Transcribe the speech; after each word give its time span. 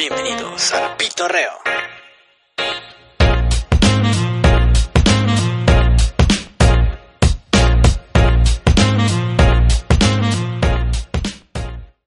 Bienvenidos 0.00 0.72
al 0.72 0.96
Pitorreo. 0.96 1.50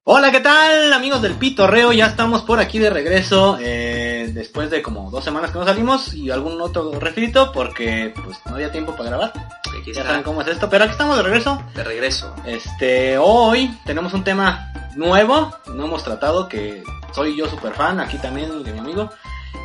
Hola, 0.05 0.31
¿qué 0.31 0.39
tal 0.39 0.91
amigos 0.91 1.21
del 1.21 1.33
Pitorreo? 1.35 1.91
Ya 1.93 2.07
estamos 2.07 2.41
por 2.41 2.59
aquí 2.59 2.79
de 2.79 2.89
regreso 2.89 3.59
eh, 3.61 4.31
después 4.33 4.71
de 4.71 4.81
como 4.81 5.11
dos 5.11 5.23
semanas 5.23 5.51
que 5.51 5.59
no 5.59 5.65
salimos 5.65 6.15
y 6.15 6.31
algún 6.31 6.59
otro 6.61 6.99
refrito 6.99 7.51
porque 7.51 8.11
pues 8.25 8.39
no 8.47 8.55
había 8.55 8.71
tiempo 8.71 8.95
para 8.95 9.09
grabar. 9.09 9.33
Aquí 9.79 9.93
Ya 9.93 10.03
saben 10.03 10.23
cómo 10.23 10.41
es 10.41 10.47
esto, 10.47 10.67
pero 10.67 10.85
aquí 10.85 10.93
estamos 10.93 11.15
de 11.15 11.21
regreso. 11.21 11.63
de 11.75 11.83
regreso. 11.83 12.35
Este, 12.43 13.19
hoy 13.19 13.77
tenemos 13.85 14.13
un 14.13 14.23
tema 14.23 14.73
nuevo, 14.95 15.55
no 15.67 15.85
hemos 15.85 16.03
tratado, 16.03 16.47
que 16.47 16.83
soy 17.13 17.35
yo 17.35 17.47
super 17.47 17.73
fan, 17.73 17.99
aquí 17.99 18.17
también 18.17 18.63
de 18.63 18.71
mi 18.73 18.79
amigo. 18.79 19.09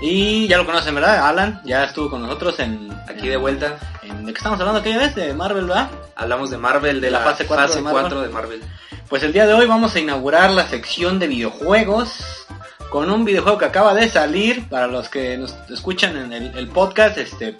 Y 0.00 0.46
ya 0.46 0.58
lo 0.58 0.66
conocen, 0.66 0.94
¿verdad? 0.94 1.26
Alan, 1.26 1.60
ya 1.64 1.84
estuvo 1.84 2.10
con 2.10 2.22
nosotros 2.22 2.58
en... 2.60 2.88
Aquí 3.08 3.26
de 3.28 3.36
vuelta 3.36 3.78
en- 4.02 4.24
¿De 4.26 4.32
qué 4.32 4.38
estamos 4.38 4.60
hablando 4.60 4.80
aquella 4.80 4.98
vez? 4.98 5.14
De 5.14 5.32
Marvel, 5.34 5.64
¿verdad? 5.66 5.90
hablamos 6.14 6.50
de 6.50 6.58
Marvel, 6.58 7.00
de 7.00 7.10
La 7.10 7.18
la, 7.20 7.24
fase 7.24 7.44
fase, 7.44 7.80
cuatro 7.82 7.82
de 7.82 7.90
4, 7.90 7.92
Marvel. 8.10 8.28
de 8.28 8.34
Marvel. 8.34 8.62
Pues 9.08 9.22
el 9.22 9.32
día 9.32 9.46
de 9.46 9.54
hoy 9.54 9.66
vamos 9.66 9.94
a 9.94 9.98
inaugurar 10.00 10.50
la 10.50 10.66
sección 10.68 11.18
de 11.18 11.26
videojuegos 11.28 12.46
con 12.90 13.10
un 13.10 13.24
videojuego 13.24 13.58
que 13.58 13.64
acaba 13.64 13.94
de 13.94 14.08
salir 14.08 14.68
para 14.68 14.86
los 14.86 15.08
que 15.08 15.36
nos 15.38 15.54
escuchan 15.70 16.16
en 16.16 16.32
el, 16.32 16.56
el 16.56 16.68
podcast. 16.68 17.18
Este, 17.18 17.56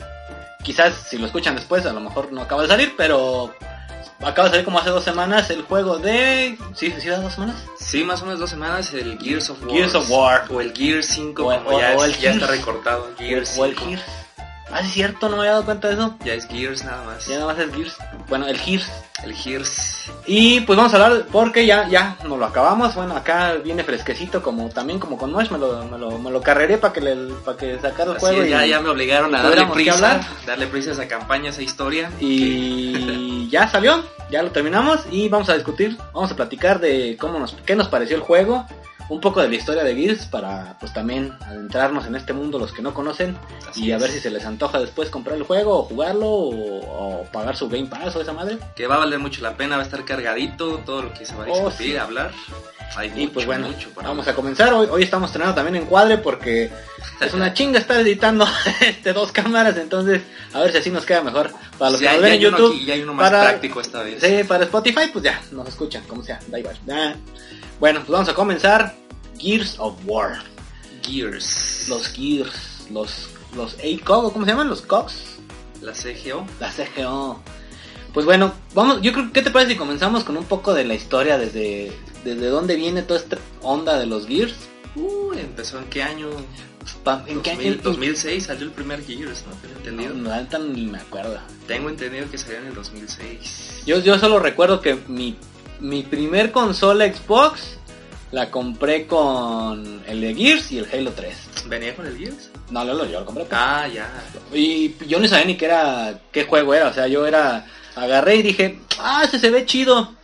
quizás 0.62 0.95
si 0.95 1.19
lo 1.19 1.27
escuchan 1.27 1.55
después, 1.56 1.87
a 1.87 1.92
lo 1.92 2.00
mejor 2.00 2.33
no 2.33 2.42
acaba 2.42 2.62
de 2.62 2.69
salir, 2.69 2.95
pero 2.97 3.53
acaba 4.20 4.48
de 4.48 4.50
salir 4.52 4.64
como 4.64 4.78
hace 4.78 4.90
dos 4.90 5.04
semanas 5.04 5.48
el 5.50 5.62
juego 5.62 5.98
de, 5.98 6.58
sí, 6.74 6.92
sí, 6.98 7.08
dos 7.08 7.32
semanas. 7.32 7.56
Sí, 7.78 8.04
más 8.04 8.20
o 8.22 8.24
menos 8.27 8.41
dos 8.41 8.50
semanas, 8.50 8.92
el 8.94 9.18
Gears 9.18 9.50
of 9.50 9.62
War. 9.62 9.70
Gears 9.72 9.94
of 9.94 10.10
War. 10.10 10.44
O 10.50 10.60
el 10.60 10.72
Gears 10.72 11.06
5, 11.06 11.42
O- 11.46 11.62
como 11.64 11.77
o- 11.77 11.80
ya, 11.80 11.94
o 11.96 12.04
es- 12.04 12.14
el 12.16 12.20
ya 12.20 12.30
Gears. 12.32 12.42
está 12.42 12.46
recortado. 12.56 13.08
Gears 13.19 13.58
o 13.58 13.64
el 13.64 13.72
5. 13.75 13.86
Gears. 13.88 14.02
Ah, 14.70 14.80
es 14.80 14.91
cierto, 14.92 15.30
no 15.30 15.36
me 15.36 15.42
había 15.44 15.52
dado 15.52 15.64
cuenta 15.64 15.88
de 15.88 15.94
eso. 15.94 16.14
Ya 16.22 16.34
es 16.34 16.47
Gears 16.47 16.84
nada 16.84 17.02
más. 17.05 17.27
Ya 17.27 17.38
nada 17.38 17.55
más 17.55 17.58
es 17.58 17.75
Gears. 17.75 17.97
Bueno, 18.28 18.47
el 18.47 18.58
Gears. 18.58 18.86
El 19.25 19.33
Gears. 19.34 20.10
Y 20.27 20.60
pues 20.60 20.77
vamos 20.77 20.92
a 20.92 21.03
hablar 21.03 21.27
porque 21.32 21.64
ya 21.64 21.88
ya 21.88 22.16
nos 22.28 22.38
lo 22.38 22.44
acabamos. 22.44 22.94
Bueno, 22.94 23.16
acá 23.16 23.55
viene 23.64 23.82
fresquecito 23.82 24.42
como 24.42 24.69
también 24.69 24.98
como 25.00 25.16
con 25.16 25.32
Mosh 25.32 25.48
me 25.50 25.56
lo 25.58 25.84
me 25.86 25.97
lo, 25.97 26.19
me 26.19 26.30
lo 26.30 26.42
carreré 26.42 26.77
para 26.77 26.92
que 26.92 27.00
le 27.00 27.16
para 27.47 27.56
que 27.56 27.78
sacara 27.80 28.10
el 28.10 28.16
Así 28.19 28.27
juego 28.27 28.42
es, 28.42 28.48
y, 28.48 28.50
ya, 28.50 28.66
ya 28.66 28.80
me 28.80 28.91
obligaron 28.91 29.34
a 29.34 29.42
darle 29.42 29.66
prisa. 29.72 30.20
Darle 30.47 30.66
prisa 30.66 30.91
a 30.91 30.92
esa 30.92 31.08
campaña, 31.08 31.47
a 31.47 31.50
esa 31.50 31.62
historia. 31.62 32.10
y 32.20 32.92
ya 33.48 33.68
salió, 33.68 34.04
ya 34.30 34.42
lo 34.42 34.50
terminamos 34.50 35.00
y 35.10 35.28
vamos 35.28 35.48
a 35.48 35.54
discutir, 35.54 35.96
vamos 36.12 36.30
a 36.32 36.36
platicar 36.36 36.80
de 36.80 37.16
cómo 37.18 37.38
nos 37.38 37.52
qué 37.66 37.74
nos 37.77 37.88
pareció 37.88 38.16
el 38.16 38.22
juego, 38.22 38.66
un 39.08 39.20
poco 39.20 39.41
de 39.41 39.48
la 39.48 39.54
historia 39.54 39.84
de 39.84 39.94
Gears 39.94 40.27
para 40.27 40.77
pues 40.80 40.92
también 40.92 41.32
adentrarnos 41.46 42.06
en 42.06 42.14
este 42.14 42.34
mundo 42.34 42.58
los 42.58 42.72
que 42.72 42.82
no 42.82 42.92
conocen 42.92 43.38
Así 43.69 43.86
y 43.86 43.92
a 43.92 43.96
es. 43.96 44.02
ver 44.02 44.10
si 44.10 44.20
se 44.20 44.30
les 44.30 44.44
antoja 44.44 44.78
después 44.80 45.08
comprar 45.08 45.36
el 45.36 45.44
juego 45.44 45.78
o 45.78 45.82
jugarlo 45.84 46.28
o, 46.28 47.20
o 47.20 47.24
pagar 47.32 47.56
su 47.56 47.69
Game 47.70 47.86
Pass 47.86 48.14
o 48.16 48.20
esa 48.20 48.34
madre. 48.34 48.58
Que 48.76 48.86
va 48.86 48.96
a 48.96 48.98
valer 48.98 49.19
mucho 49.19 49.41
la 49.41 49.56
pena, 49.56 49.76
va 49.76 49.82
a 49.82 49.86
estar 49.86 50.04
cargadito 50.04 50.78
todo 50.84 51.02
lo 51.04 51.14
que 51.14 51.24
se 51.24 51.34
va 51.34 51.44
a 51.44 51.46
Oh, 51.48 51.54
discutir, 51.70 51.92
sí. 51.92 51.96
hablar. 51.96 52.32
Hay 52.97 53.08
Y 53.08 53.20
mucho, 53.20 53.33
pues 53.34 53.47
bueno, 53.47 53.69
mucho 53.69 53.91
para 53.91 54.08
vamos 54.08 54.27
hablar. 54.27 54.33
a 54.33 54.36
comenzar. 54.36 54.72
Hoy, 54.72 54.89
hoy 54.91 55.03
estamos 55.03 55.28
estrenando 55.28 55.55
también 55.55 55.77
en 55.77 55.86
cuadre 55.86 56.19
porque 56.19 56.70
es 57.20 57.34
una 57.34 57.53
chinga 57.55 57.78
estar 57.78 58.00
editando 58.00 58.47
este 58.81 59.12
dos 59.12 59.31
cámaras, 59.33 59.77
entonces 59.77 60.22
a 60.53 60.61
ver 60.61 60.72
si 60.72 60.78
así 60.78 60.91
nos 60.91 61.05
queda 61.05 61.22
mejor. 61.22 61.53
Para 61.78 61.91
los 61.92 62.00
Sí, 62.00 62.06
que 62.06 62.12
nos 62.12 62.22
ven 62.22 62.33
en 62.34 62.41
YouTube, 62.41 62.75
aquí 62.75 62.84
y 62.84 62.91
hay 62.91 63.03
uno 63.03 63.14
más 63.14 63.31
para, 63.31 63.42
práctico 63.44 63.81
esta 63.81 64.03
vez. 64.03 64.20
sí, 64.20 64.44
para 64.44 64.64
Spotify, 64.64 65.11
pues 65.12 65.25
ya, 65.25 65.41
nos 65.53 65.69
escuchan, 65.69 66.03
como 66.05 66.22
sea, 66.22 66.39
da 66.48 66.59
igual. 66.59 66.77
Bueno, 67.78 68.00
pues 68.00 68.11
vamos 68.11 68.28
a 68.28 68.34
comenzar. 68.34 68.94
Gears 69.39 69.77
of 69.78 69.94
War. 70.05 70.39
Gears. 71.03 71.86
Los 71.89 72.09
Gears, 72.09 72.89
los, 72.91 73.28
los 73.55 73.75
ACOG, 73.75 74.33
¿cómo 74.33 74.44
se 74.44 74.50
llaman? 74.50 74.69
Los 74.69 74.83
COGs. 74.83 75.36
La 75.81 75.92
CGO. 75.92 76.44
La 76.59 76.72
CGO. 76.72 77.41
Pues 78.12 78.26
bueno, 78.26 78.53
vamos, 78.75 79.00
yo 79.00 79.12
creo, 79.12 79.31
¿qué 79.32 79.43
te 79.43 79.50
parece 79.50 79.72
si 79.72 79.78
comenzamos 79.78 80.25
con 80.25 80.37
un 80.37 80.44
poco 80.44 80.75
de 80.75 80.84
la 80.84 80.94
historia 80.94 81.38
desde, 81.38 81.93
desde 82.25 82.47
dónde 82.49 82.77
viene 82.77 83.03
toda 83.03 83.21
esta 83.21 83.39
onda 83.62 83.99
de 83.99 84.06
los 84.06 84.27
Gears? 84.27 84.55
Uh, 84.95 85.33
empezó 85.34 85.79
en 85.79 85.84
qué 85.87 86.03
año? 86.03 86.29
¿En 87.27 87.43
qué 87.43 87.53
2000, 87.53 87.73
año? 87.73 87.81
2006 87.83 88.45
salió 88.45 88.65
el 88.65 88.73
primer 88.73 89.05
Gears, 89.05 89.45
¿no? 89.47 89.55
Tengo 89.56 89.77
entendido. 89.77 90.15
No, 90.15 90.34
neta 90.34 90.59
ni 90.59 90.87
me 90.87 90.99
acuerdo. 90.99 91.39
Tengo 91.67 91.89
entendido 91.89 92.31
que 92.31 92.39
salió 92.39 92.59
en 92.59 92.67
el 92.69 92.75
2006. 92.75 93.83
Yo, 93.87 94.01
yo 94.01 94.19
solo 94.19 94.39
recuerdo 94.39 94.81
que 94.81 94.99
mi, 95.06 95.37
mi 95.81 96.03
primer 96.03 96.53
consola 96.53 97.12
Xbox 97.12 97.79
la 98.31 98.50
compré 98.50 99.06
con 99.06 100.03
el 100.06 100.21
de 100.21 100.35
Gears 100.35 100.73
y 100.73 100.79
el 100.79 100.89
Halo 100.93 101.12
3. 101.12 101.37
¿Venía 101.67 101.95
con 101.95 102.06
el 102.06 102.17
Gears? 102.17 102.50
No, 102.71 102.85
no, 102.85 102.95
no, 102.95 103.05
yo 103.06 103.21
lo 103.21 103.27
compré. 103.27 103.45
pues. 103.45 103.59
Ah, 103.61 103.89
ya. 103.89 104.11
Y 104.53 104.95
yo 105.06 105.19
ni 105.19 105.29
sabía 105.29 105.47
ni 105.47 105.56
qué 105.56 105.67
era, 105.67 106.21
qué 106.33 106.45
juego 106.45 106.75
era. 106.75 106.89
O 106.89 106.93
sea, 106.93 107.06
yo 107.06 107.27
era, 107.27 107.67
agarré 107.97 108.37
y 108.37 108.43
dije, 108.43 108.81
ah, 108.99 109.23
ese 109.25 109.39
se 109.39 109.50
ve 109.50 109.65
chido. 109.65 110.15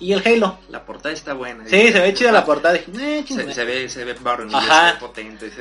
Y 0.00 0.12
el 0.14 0.26
Halo. 0.26 0.58
La 0.70 0.84
portada 0.84 1.12
está 1.14 1.34
buena. 1.34 1.64
Sí, 1.68 1.92
se 1.92 2.00
ve 2.00 2.14
chida 2.14 2.32
la 2.32 2.44
portada. 2.44 2.74
Dije, 2.74 3.18
eh, 3.18 3.24
Se, 3.28 3.52
se 3.52 3.64
ve, 3.64 3.88
se 3.88 4.04
ve 4.04 4.14
varonil, 4.14 4.56
se 4.56 4.66
ve 4.66 4.92
potente. 4.98 5.52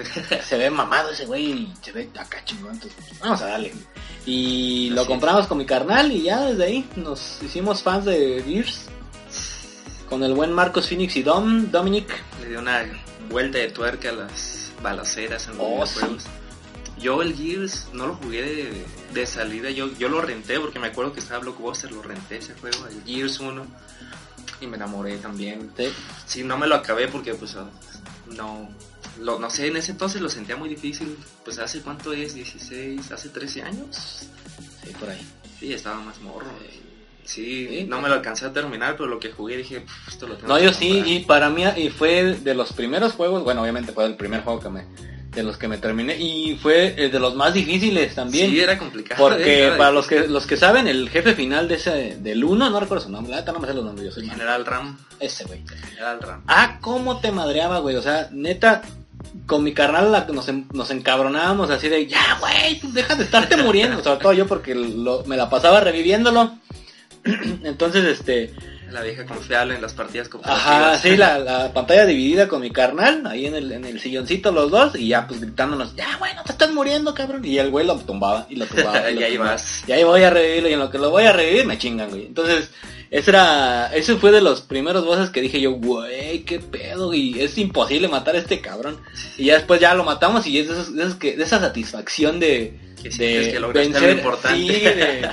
se 0.44 0.58
ve 0.58 0.70
mamado 0.70 1.12
ese 1.12 1.26
güey 1.26 1.52
y 1.52 1.74
se 1.82 1.92
ve 1.92 2.10
acá 2.18 2.42
chingón. 2.46 2.72
Entonces, 2.74 2.98
vamos 3.20 3.42
a 3.42 3.48
darle. 3.48 3.74
Y 4.26 4.88
Así 4.88 4.96
lo 4.96 5.02
es. 5.02 5.08
compramos 5.08 5.46
con 5.48 5.58
mi 5.58 5.66
carnal 5.66 6.12
y 6.12 6.24
ya 6.24 6.40
desde 6.46 6.64
ahí 6.64 6.90
nos 6.96 7.40
hicimos 7.44 7.84
fans 7.84 8.06
de 8.06 8.42
Gears. 8.48 8.86
Con 10.10 10.24
el 10.24 10.34
buen 10.34 10.54
Marcos 10.54 10.88
Phoenix 10.88 11.16
y 11.18 11.24
Dom, 11.24 11.70
Dominic. 11.70 12.10
Le 12.42 12.50
dio 12.50 12.60
una 12.60 12.84
vuelta 13.30 13.58
de 13.60 13.70
tuerca 13.70 14.10
a 14.10 14.14
las 14.14 14.72
balaceras 14.82 15.48
en 15.48 15.58
los 15.58 15.66
Oh, 15.68 15.84
videojuegos. 15.84 16.24
Yo 16.98 17.22
el 17.22 17.36
Gears 17.36 17.88
no 17.94 18.08
lo 18.08 18.16
jugué 18.16 18.42
de, 18.42 18.86
de 19.14 19.26
salida, 19.26 19.70
yo, 19.70 19.90
yo 19.98 20.10
lo 20.10 20.20
renté 20.22 20.60
porque 20.60 20.80
me 20.80 20.88
acuerdo 20.88 21.14
que 21.14 21.20
estaba 21.22 21.40
Blockbuster, 21.40 21.92
lo 21.92 22.02
renté 22.02 22.38
ese 22.38 22.54
juego, 22.56 22.88
el 22.88 23.04
Gears 23.06 23.40
1. 23.40 23.66
Y 24.62 24.68
me 24.68 24.78
enamoré 24.78 25.18
también. 25.18 25.72
Sí. 25.78 25.90
Sí, 26.26 26.44
no 26.44 26.58
me 26.58 26.68
lo 26.68 26.76
acabé 26.76 27.08
porque 27.08 27.34
pues 27.34 27.56
ah, 27.56 27.70
no, 28.36 28.70
lo, 29.22 29.40
no 29.40 29.50
sé, 29.50 29.68
en 29.68 29.78
ese 29.78 29.92
entonces 29.92 30.22
lo 30.22 30.30
sentía 30.30 30.56
muy 30.56 30.70
difícil. 30.70 31.18
Pues 31.46 31.60
hace 31.60 31.82
cuánto 31.82 32.14
es, 32.14 32.34
16, 32.36 33.12
hace 33.12 33.30
13 33.30 33.64
años. 33.64 34.28
Sí, 34.84 34.92
por 35.00 35.10
ahí. 35.10 35.26
Sí, 35.60 35.74
estaba 35.74 36.00
más 36.02 36.20
morro. 36.22 36.48
Sí, 37.26 37.68
Sí, 37.70 37.86
no 37.88 37.98
sí. 37.98 38.02
me 38.04 38.10
lo 38.10 38.16
alcancé 38.16 38.46
a 38.46 38.54
terminar, 38.54 38.96
pero 38.98 39.08
lo 39.08 39.20
que 39.20 39.32
jugué 39.32 39.58
dije, 39.58 39.82
"Pff, 39.82 40.08
esto 40.08 40.28
lo 40.28 40.36
tengo 40.36 40.48
No, 40.52 40.58
que 40.58 40.64
yo 40.66 40.74
sí, 40.74 40.90
comprar". 40.90 41.08
y 41.08 41.20
para 41.26 41.50
mí 41.52 41.64
y 41.78 41.90
fue 41.90 42.24
de 42.38 42.56
los 42.56 42.74
primeros 42.74 43.14
juegos, 43.14 43.44
bueno, 43.44 43.62
obviamente 43.62 43.92
fue 43.92 44.06
el 44.06 44.16
primer 44.18 44.42
juego 44.44 44.60
que 44.60 44.70
me, 44.70 44.86
de 45.32 45.44
los 45.44 45.58
que 45.58 45.68
me 45.68 45.78
terminé, 45.78 46.18
y 46.18 46.58
fue 46.62 46.96
eh, 46.98 47.10
de 47.10 47.20
los 47.20 47.36
más 47.36 47.54
difíciles 47.54 48.16
también. 48.16 48.50
Sí, 48.50 48.60
era 48.60 48.78
complicado. 48.78 49.30
porque 49.30 49.64
era 49.66 49.78
para 49.78 49.92
los 49.92 50.08
que 50.08 50.28
los 50.28 50.46
que 50.48 50.58
saben, 50.58 50.88
el 50.88 51.10
jefe 51.10 51.36
final 51.36 51.68
de 51.68 51.76
ese, 51.76 52.18
del 52.20 52.44
1, 52.44 52.70
no 52.70 52.80
recuerdo 52.80 53.04
su 53.06 53.12
nombre, 53.12 53.32
la 53.32 53.38
neta 53.42 53.52
no 53.52 53.60
me 53.60 53.68
sé 53.68 53.74
los 53.74 53.86
nombres, 53.86 54.08
yo 54.08 54.12
soy. 54.12 54.28
General 54.30 54.66
Ram. 54.66 54.98
Ese 55.20 55.44
güey. 55.46 55.62
General 55.90 56.20
Ram. 56.22 56.44
Ah, 56.48 56.78
cómo 56.82 57.20
te 57.20 57.32
madreaba, 57.32 57.80
güey, 57.80 57.96
o 57.96 58.02
sea, 58.02 58.30
neta, 58.32 58.82
con 59.46 59.64
mi 59.64 59.74
carnal 59.74 60.12
la, 60.12 60.26
nos, 60.26 60.48
en- 60.50 60.68
nos 60.74 60.90
encabronábamos 60.92 61.70
así 61.70 61.90
de, 61.90 62.08
ya, 62.08 62.38
güey, 62.40 62.80
pues 62.80 62.94
deja 62.94 63.16
de 63.16 63.24
estarte 63.24 63.56
muriendo, 63.58 64.02
sobre 64.04 64.20
todo 64.22 64.34
yo 64.34 64.48
porque 64.48 64.74
lo- 64.74 65.24
me 65.26 65.38
la 65.38 65.50
pasaba 65.50 65.80
reviviéndolo. 65.82 66.58
Entonces, 67.64 68.06
este, 68.06 68.54
La 68.92 69.02
vieja 69.02 69.26
confiable 69.26 69.76
en 69.76 69.82
las 69.82 69.94
partidas 69.94 70.30
cooperativas. 70.30 70.68
Ajá, 70.68 70.98
sí, 70.98 71.16
la, 71.18 71.38
la 71.40 71.74
pantalla 71.74 72.06
dividida 72.06 72.48
con 72.48 72.62
mi 72.62 72.72
carnal, 72.72 73.26
ahí 73.28 73.46
en 73.46 73.56
el, 73.56 73.72
en 73.72 73.86
el 73.86 74.00
silloncito 74.00 74.52
los 74.52 74.72
dos, 74.72 74.96
y 74.96 75.10
ya 75.10 75.28
pues 75.28 75.40
gritándonos, 75.42 75.96
ya 75.96 76.18
bueno, 76.18 76.42
te 76.46 76.52
estás 76.52 76.72
muriendo, 76.72 77.14
cabrón. 77.14 77.44
Y 77.46 77.58
el 77.58 77.70
güey 77.70 77.86
lo 77.86 77.96
tumbaba 77.98 78.48
y 78.50 78.56
lo 78.56 78.66
tumbaba. 78.68 79.10
y 79.12 79.16
lo 79.16 79.22
Y 79.22 79.24
ahí 79.24 79.32
tumbaba. 79.34 79.52
vas. 79.52 79.84
Y 79.88 79.92
ahí 79.92 80.04
voy 80.04 80.24
a 80.24 80.30
revivirlo, 80.30 80.70
y 80.70 80.74
en 80.74 80.80
lo 80.80 80.90
que 80.90 80.98
lo 80.98 81.10
voy 81.12 81.24
a 81.24 81.32
revivir 81.34 81.66
me 81.66 81.78
chingan, 81.78 82.10
güey. 82.10 82.26
Entonces, 82.26 82.70
ese 83.12 83.32
era, 83.32 83.92
ese 83.94 84.16
fue 84.18 84.32
de 84.32 84.42
los 84.42 84.62
primeros 84.62 85.04
bosses 85.06 85.30
que 85.32 85.42
dije 85.42 85.60
yo, 85.60 85.72
güey, 85.72 86.44
qué 86.44 86.60
pedo, 86.60 87.14
y 87.14 87.40
es 87.42 87.58
imposible 87.58 88.08
matar 88.08 88.36
a 88.36 88.40
este 88.40 88.62
cabrón. 88.62 89.00
Y 89.38 89.46
ya 89.46 89.56
después 89.56 89.80
ya 89.82 89.94
lo 89.96 90.04
matamos 90.04 90.46
y 90.48 90.60
es 90.60 90.68
de, 90.68 90.74
esos- 90.74 90.96
de 90.96 91.04
esos 91.04 91.16
que, 91.16 91.36
de 91.36 91.44
esa 91.44 91.60
satisfacción 91.60 92.40
de, 92.40 92.80
Que 93.02 93.10
de 93.10 93.52
que 93.74 93.82
sí, 94.58 94.70
de- 94.70 95.30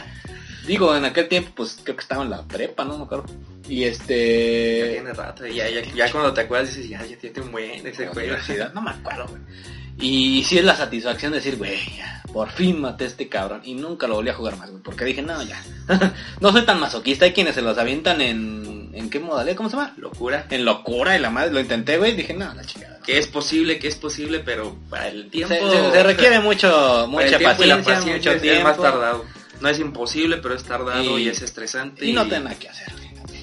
digo, 0.66 0.94
en 0.96 1.04
aquel 1.04 1.28
tiempo, 1.28 1.50
pues 1.56 1.78
creo 1.82 1.96
que 1.96 2.02
estaba 2.02 2.22
en 2.24 2.30
la 2.30 2.42
prepa, 2.42 2.84
¿no? 2.84 2.98
Me 2.98 3.04
acuerdo. 3.04 3.26
Y 3.68 3.80
Ya 3.80 3.86
este... 3.88 4.90
tiene 4.94 5.12
rato. 5.12 5.46
Ya, 5.46 5.68
ya, 5.68 5.82
ya 5.94 6.10
cuando 6.12 6.32
te 6.32 6.42
acuerdas 6.42 6.68
dices, 6.74 6.88
ya, 6.88 7.04
ya 7.04 7.16
tiene 7.18 7.40
un 7.42 7.52
buen 7.52 7.86
ese 7.86 8.06
juego. 8.08 8.36
no 8.74 8.82
me 8.82 8.90
acuerdo, 8.90 9.26
güey. 9.28 9.42
Y 9.98 10.44
sí 10.44 10.58
es 10.58 10.64
la 10.64 10.76
satisfacción 10.76 11.32
de 11.32 11.38
decir, 11.38 11.56
güey, 11.56 11.78
ya, 11.96 12.22
por 12.30 12.50
fin 12.50 12.78
maté 12.80 13.04
a 13.04 13.06
este 13.06 13.28
cabrón. 13.28 13.62
Y 13.64 13.74
nunca 13.74 14.06
lo 14.06 14.16
volví 14.16 14.28
a 14.28 14.34
jugar 14.34 14.56
más, 14.58 14.70
güey. 14.70 14.82
Porque 14.82 15.06
dije, 15.06 15.22
no, 15.22 15.42
ya. 15.42 15.62
no 16.40 16.52
soy 16.52 16.62
tan 16.66 16.78
masoquista. 16.80 17.24
Hay 17.24 17.32
quienes 17.32 17.54
se 17.54 17.62
los 17.62 17.78
avientan 17.78 18.20
en... 18.20 18.66
¿En 18.96 19.10
qué 19.10 19.20
modalidad? 19.20 19.56
¿Cómo 19.56 19.68
se 19.68 19.76
llama? 19.76 19.92
Locura. 19.98 20.46
En 20.48 20.64
locura 20.64 21.16
y 21.16 21.20
la 21.20 21.28
madre. 21.28 21.50
Lo 21.52 21.60
intenté, 21.60 21.98
güey. 21.98 22.14
Dije, 22.16 22.32
no, 22.32 22.52
la 22.54 22.64
chingada. 22.64 22.98
Que 23.04 23.18
es 23.18 23.26
posible, 23.26 23.78
que 23.78 23.88
es 23.88 23.96
posible, 23.96 24.40
pero 24.40 24.74
para 24.88 25.08
el 25.08 25.28
tiempo... 25.30 25.54
Se, 25.54 25.60
se- 25.70 25.90
se 25.92 26.02
requiere 26.02 26.40
mucho, 26.40 27.06
mucha 27.08 27.38
paciencia, 27.38 27.76
paciencia 27.94 28.32
mucho 28.32 28.40
tiempo. 28.40 28.58
es 28.58 28.64
más 28.64 28.76
tardado. 28.78 29.24
No 29.60 29.68
es 29.68 29.78
imposible, 29.78 30.36
pero 30.38 30.54
es 30.54 30.64
tardado 30.64 31.18
Y- 31.18 31.24
y, 31.24 31.28
es 31.28 31.42
estresante. 31.42 32.04
Y 32.06 32.12
no 32.12 32.26
tengo 32.28 32.44
nada 32.44 32.58
que 32.58 32.68
hacer. 32.68 32.92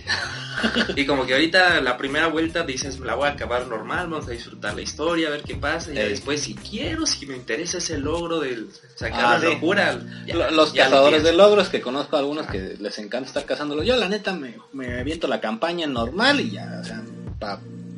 Y 0.95 1.05
como 1.05 1.25
que 1.25 1.33
ahorita 1.33 1.81
la 1.81 1.97
primera 1.97 2.27
vuelta 2.27 2.63
dices, 2.63 2.99
la 2.99 3.15
voy 3.15 3.27
a 3.27 3.31
acabar 3.31 3.67
normal, 3.67 4.07
vamos 4.09 4.27
a 4.27 4.31
disfrutar 4.31 4.75
la 4.75 4.81
historia, 4.81 5.27
a 5.27 5.31
ver 5.31 5.43
qué 5.43 5.55
pasa. 5.55 5.91
Y 5.91 5.95
después, 5.95 6.41
si 6.41 6.55
quiero, 6.55 7.05
si 7.05 7.25
me 7.25 7.35
interesa 7.35 7.77
ese 7.79 7.97
logro 7.97 8.39
de 8.39 8.65
sacar 8.95 9.25
Ah, 9.25 9.33
la 9.33 9.39
sí. 9.39 9.45
locura. 9.53 9.99
ya- 10.25 10.51
Los 10.51 10.73
ya 10.73 10.85
lo 10.85 10.91
cazadores 10.91 11.23
de 11.23 11.33
logros, 11.33 11.69
que 11.69 11.81
conozco 11.81 12.15
a 12.15 12.19
algunos 12.19 12.47
que 12.47 12.75
les 12.79 12.97
encanta 12.99 13.27
estar 13.29 13.45
cazándolos. 13.45 13.85
Yo, 13.85 13.95
la 13.95 14.07
neta, 14.09 14.33
me, 14.33 14.55
me 14.73 14.99
aviento 14.99 15.27
la 15.27 15.41
campaña 15.41 15.87
normal 15.87 16.39
y 16.41 16.51
ya, 16.51 16.79
o 16.81 16.83
sea, 16.85 17.01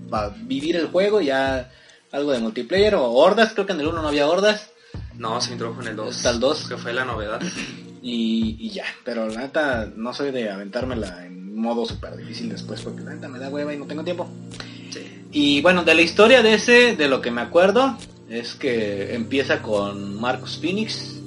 para 0.10 0.30
vivir 0.38 0.76
el 0.78 0.88
juego, 0.88 1.22
ya 1.22 1.72
algo 2.12 2.32
de 2.32 2.40
multiplayer 2.40 2.96
o 2.96 3.12
hordas. 3.12 3.52
Creo 3.54 3.66
que 3.66 3.74
en 3.74 3.82
el 3.82 3.88
1 3.88 4.02
no 4.02 4.08
había 4.08 4.28
hordas 4.28 4.70
No, 5.18 5.40
se 5.42 5.52
introdujo 5.54 5.82
en 5.82 5.90
el 5.90 5.96
2. 5.96 6.16
Está 6.16 6.30
el 6.32 6.40
2. 6.40 6.68
Que 6.70 6.78
fue 6.78 6.94
la 6.94 7.04
novedad. 7.06 7.42
Y, 8.06 8.56
y 8.60 8.70
ya. 8.70 8.86
Pero 9.04 9.28
la 9.28 9.42
neta, 9.42 9.92
no 9.96 10.14
soy 10.14 10.30
de 10.32 10.52
aventármela 10.52 11.26
en 11.26 11.56
modo 11.56 11.86
súper 11.86 12.16
difícil 12.16 12.50
después 12.50 12.82
porque 12.82 13.02
la 13.02 13.16
neta 13.16 13.28
me 13.28 13.40
da 13.40 13.50
hueva 13.50 13.74
y 13.74 13.78
no 13.78 13.88
tengo 13.88 14.04
tiempo. 14.04 14.30
Sí. 14.92 15.26
Y 15.32 15.62
bueno, 15.62 15.84
de 15.84 15.96
la 15.96 16.02
historia 16.02 16.44
de 16.44 16.54
ese, 16.54 16.96
de 16.96 17.08
lo 17.08 17.20
que 17.20 17.32
me 17.32 17.42
acuerdo, 17.42 17.98
es 18.30 18.54
que 18.54 19.16
empieza 19.16 19.64
con 19.64 20.22
Marcus 20.22 20.60
Phoenix, 20.60 21.20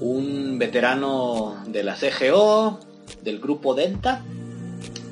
un 0.00 0.58
veterano 0.58 1.62
de 1.68 1.84
la 1.84 1.94
CGO, 1.94 2.80
del 3.22 3.38
grupo 3.38 3.74
Delta. 3.74 4.24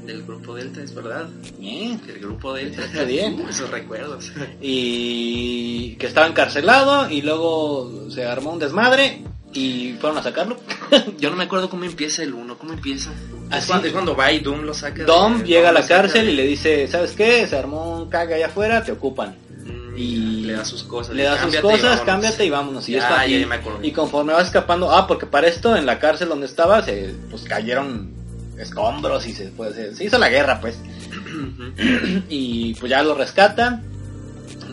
Del 0.05 0.25
grupo 0.25 0.57
Delta, 0.57 0.83
es 0.83 0.93
verdad. 0.93 1.29
Bien. 1.57 2.01
El 2.09 2.19
grupo 2.19 2.53
Delta. 2.53 2.85
Está 2.85 3.05
bien. 3.05 3.41
Uh, 3.41 3.49
esos 3.51 3.71
recuerdos. 3.71 4.33
Y 4.61 5.95
que 6.01 6.07
estaba 6.09 6.27
encarcelado 6.27 7.09
y 7.09 7.23
luego 7.23 8.11
se 8.11 8.25
armó 8.25 8.53
un 8.53 8.59
desmadre 8.59 9.23
y 9.57 9.97
fueron 10.01 10.19
a 10.19 10.23
sacarlo. 10.23 10.59
Yo 11.19 11.31
no 11.31 11.37
me 11.37 11.45
acuerdo 11.45 11.69
cómo 11.71 11.85
empieza 11.85 12.23
el 12.23 12.35
1, 12.35 12.59
cómo 12.59 12.73
empieza. 12.75 13.11
Así. 13.51 13.61
Es 13.61 13.67
cuando, 13.67 13.87
es 13.87 13.93
cuando 13.93 14.15
va 14.17 14.31
y 14.33 14.41
Doom 14.41 14.63
lo 14.63 14.75
saca. 14.75 14.99
de- 14.99 15.05
Dom 15.05 15.43
llega 15.45 15.71
a 15.71 15.73
la 15.73 15.83
saca 15.83 16.03
cárcel 16.03 16.29
y 16.29 16.35
le 16.37 16.43
dice, 16.45 16.87
¿sabes 16.89 17.13
qué? 17.13 17.47
Se 17.47 17.57
armó 17.57 17.99
un 18.03 18.11
caga 18.11 18.37
allá 18.37 18.47
afuera, 18.47 18.85
te 18.85 18.93
ocupan. 18.93 19.37
Mm, 19.65 19.97
y 19.97 20.17
le 20.43 20.53
da 20.55 20.65
sus 20.65 20.83
cosas. 20.85 21.15
Le 21.17 21.23
da 21.25 21.43
sus 21.43 21.55
y 21.55 21.59
cosas, 21.59 22.01
cámbiate 22.03 22.45
y 22.45 22.51
vámonos. 22.51 22.89
Y, 22.89 22.93
Ya, 22.93 23.27
y- 23.27 23.41
ya 23.41 23.47
me 23.47 23.55
acordé. 23.57 23.87
y 23.87 23.93
conforme 23.93 24.33
va 24.33 24.43
escapando, 24.43 24.91
ah, 24.93 25.07
porque 25.07 25.27
para 25.27 25.47
esto 25.49 25.75
en 25.77 25.87
la 25.87 25.99
cárcel 25.99 26.29
donde 26.29 26.47
estaba 26.47 26.83
se 26.83 27.15
pues 27.31 27.43
cayeron 27.45 28.15
escombros 28.59 29.27
y 29.27 29.33
se, 29.33 29.47
pues, 29.49 29.75
se, 29.75 29.95
se 29.95 30.05
hizo 30.05 30.19
la 30.19 30.29
guerra 30.29 30.61
pues. 30.61 30.79
Y 32.29 32.75
pues 32.75 32.91
ya 32.91 33.03
lo 33.03 33.15
rescatan. 33.15 33.85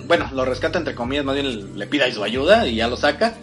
Bueno, 0.08 0.30
lo 0.34 0.46
rescata 0.46 0.78
entre 0.80 0.96
comillas, 0.96 1.24
más 1.26 1.36
bien 1.36 1.78
le 1.78 1.88
pida 1.88 2.12
su 2.12 2.24
ayuda 2.24 2.68
y 2.68 2.76
ya 2.76 2.88
lo 2.88 2.98
saca. 2.98 3.34